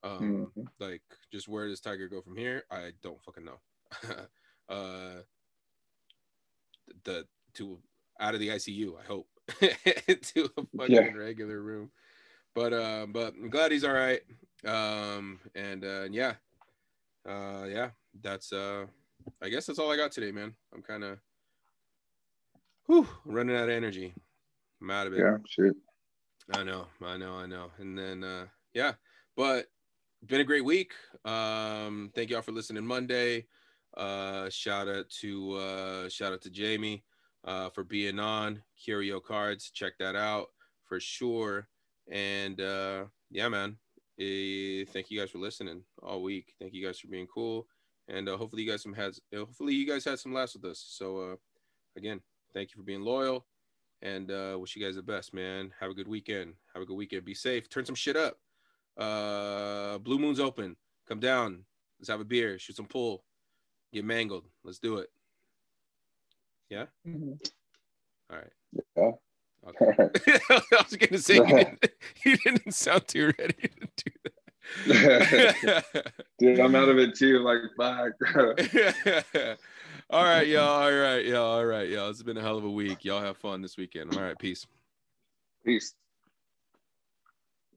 Um, 0.02 0.54
Mhm. 0.54 0.70
like 0.78 1.02
just 1.32 1.48
where 1.48 1.68
does 1.68 1.80
Tiger 1.80 2.08
go 2.08 2.22
from 2.22 2.36
here? 2.36 2.64
I 2.70 2.92
don't 3.02 3.22
fucking 3.22 3.44
know. 3.44 3.60
uh, 4.68 5.22
the 7.04 7.26
to 7.54 7.82
out 8.20 8.34
of 8.34 8.40
the 8.40 8.50
ICU, 8.50 8.98
I 8.98 9.04
hope 9.04 9.28
to 9.48 10.50
a 10.56 10.66
fucking 10.76 11.12
Yeah. 11.12 11.14
regular 11.14 11.60
room. 11.62 11.92
But 12.54 12.74
um, 12.74 13.12
but 13.12 13.34
I'm 13.34 13.50
glad 13.50 13.72
he's 13.72 13.84
all 13.84 13.92
right. 13.94 14.22
Um, 14.64 15.40
and 15.54 15.84
uh, 15.84 16.08
yeah, 16.10 16.36
uh, 17.28 17.66
yeah, 17.70 17.92
that's 18.22 18.52
uh, 18.52 18.86
I 19.42 19.48
guess 19.48 19.66
that's 19.66 19.78
all 19.78 19.90
I 19.90 19.96
got 19.96 20.12
today, 20.12 20.32
man. 20.32 20.54
I'm 20.74 20.82
kind 20.82 21.04
of, 21.04 21.18
whew, 22.86 23.06
running 23.24 23.56
out 23.56 23.68
of 23.68 23.70
energy. 23.70 24.14
I'm 24.80 24.90
out 24.90 25.06
of 25.06 25.14
it. 25.14 25.18
Yeah, 25.18 25.36
shit. 25.48 25.76
I 26.54 26.64
know, 26.64 26.86
I 27.04 27.16
know, 27.16 27.34
I 27.34 27.46
know. 27.46 27.70
And 27.78 27.96
then 27.96 28.24
uh 28.24 28.46
yeah, 28.74 28.94
but 29.36 29.66
been 30.26 30.40
a 30.40 30.44
great 30.44 30.64
week. 30.64 30.92
Um 31.24 32.10
thank 32.14 32.30
y'all 32.30 32.42
for 32.42 32.52
listening 32.52 32.84
Monday. 32.84 33.46
Uh 33.96 34.48
shout 34.50 34.88
out 34.88 35.08
to 35.20 35.52
uh 35.52 36.08
shout 36.08 36.32
out 36.32 36.42
to 36.42 36.50
Jamie 36.50 37.04
uh 37.44 37.70
for 37.70 37.84
being 37.84 38.18
on 38.18 38.62
Curio 38.82 39.20
Cards. 39.20 39.70
Check 39.70 39.92
that 39.98 40.16
out 40.16 40.48
for 40.84 40.98
sure. 40.98 41.68
And 42.10 42.60
uh 42.60 43.04
yeah, 43.30 43.48
man. 43.48 43.76
Eh, 44.18 44.84
thank 44.92 45.10
you 45.10 45.18
guys 45.20 45.30
for 45.30 45.38
listening 45.38 45.82
all 46.02 46.22
week. 46.22 46.52
Thank 46.60 46.74
you 46.74 46.84
guys 46.84 46.98
for 46.98 47.06
being 47.08 47.28
cool. 47.32 47.66
And 48.10 48.28
uh, 48.28 48.36
hopefully 48.36 48.62
you 48.62 48.70
guys 48.70 48.82
some 48.82 48.92
has 48.94 49.20
hopefully 49.34 49.74
you 49.74 49.86
guys 49.86 50.04
had 50.04 50.18
some 50.18 50.34
laughs 50.34 50.54
with 50.54 50.64
us. 50.64 50.84
So 50.86 51.18
uh 51.18 51.36
again, 51.96 52.20
thank 52.52 52.72
you 52.72 52.76
for 52.80 52.84
being 52.84 53.02
loyal 53.02 53.46
and 54.02 54.30
uh 54.30 54.56
wish 54.58 54.74
you 54.74 54.84
guys 54.84 54.96
the 54.96 55.02
best 55.02 55.32
man. 55.32 55.72
Have 55.78 55.90
a 55.90 55.94
good 55.94 56.08
weekend. 56.08 56.54
Have 56.74 56.82
a 56.82 56.86
good 56.86 56.96
weekend. 56.96 57.24
Be 57.24 57.34
safe. 57.34 57.68
Turn 57.68 57.84
some 57.84 57.94
shit 57.94 58.16
up. 58.16 58.38
Uh 58.96 59.98
blue 59.98 60.18
moon's 60.18 60.40
open. 60.40 60.76
Come 61.08 61.20
down. 61.20 61.64
Let's 61.98 62.08
have 62.08 62.20
a 62.20 62.24
beer. 62.24 62.58
Shoot 62.58 62.76
some 62.76 62.86
pool. 62.86 63.24
Get 63.92 64.04
mangled. 64.04 64.44
Let's 64.64 64.78
do 64.80 64.98
it. 64.98 65.10
Yeah? 66.68 66.86
Mhm. 67.06 67.38
all 68.30 68.38
right. 68.38 68.52
Yeah. 68.96 69.10
okay. 69.68 70.10
I 70.48 70.82
was 70.82 70.96
gonna 70.96 71.18
say 71.18 71.36
you 71.36 71.46
didn't, 71.46 71.86
you 72.24 72.36
didn't 72.38 72.74
sound 72.74 73.06
too 73.06 73.32
ready 73.38 73.54
to 73.54 73.88
do 74.04 74.12
that 74.24 74.32
Dude, 76.38 76.60
I'm 76.60 76.74
out 76.74 76.88
of 76.88 76.98
it 76.98 77.14
too. 77.14 77.38
Like, 77.40 77.60
fuck. 77.76 78.18
all 80.10 80.24
right 80.24 80.48
y'all 80.48 80.82
all 80.82 80.92
right 80.92 81.24
y'all 81.24 81.58
all 81.58 81.64
right 81.64 81.88
y'all 81.88 82.10
it's 82.10 82.22
been 82.22 82.36
a 82.36 82.40
hell 82.40 82.58
of 82.58 82.64
a 82.64 82.70
week 82.70 83.04
y'all 83.04 83.20
have 83.22 83.36
fun 83.36 83.62
this 83.62 83.76
weekend 83.76 84.12
all 84.12 84.20
right 84.20 84.36
peace 84.40 84.66
Peace. 85.64 85.94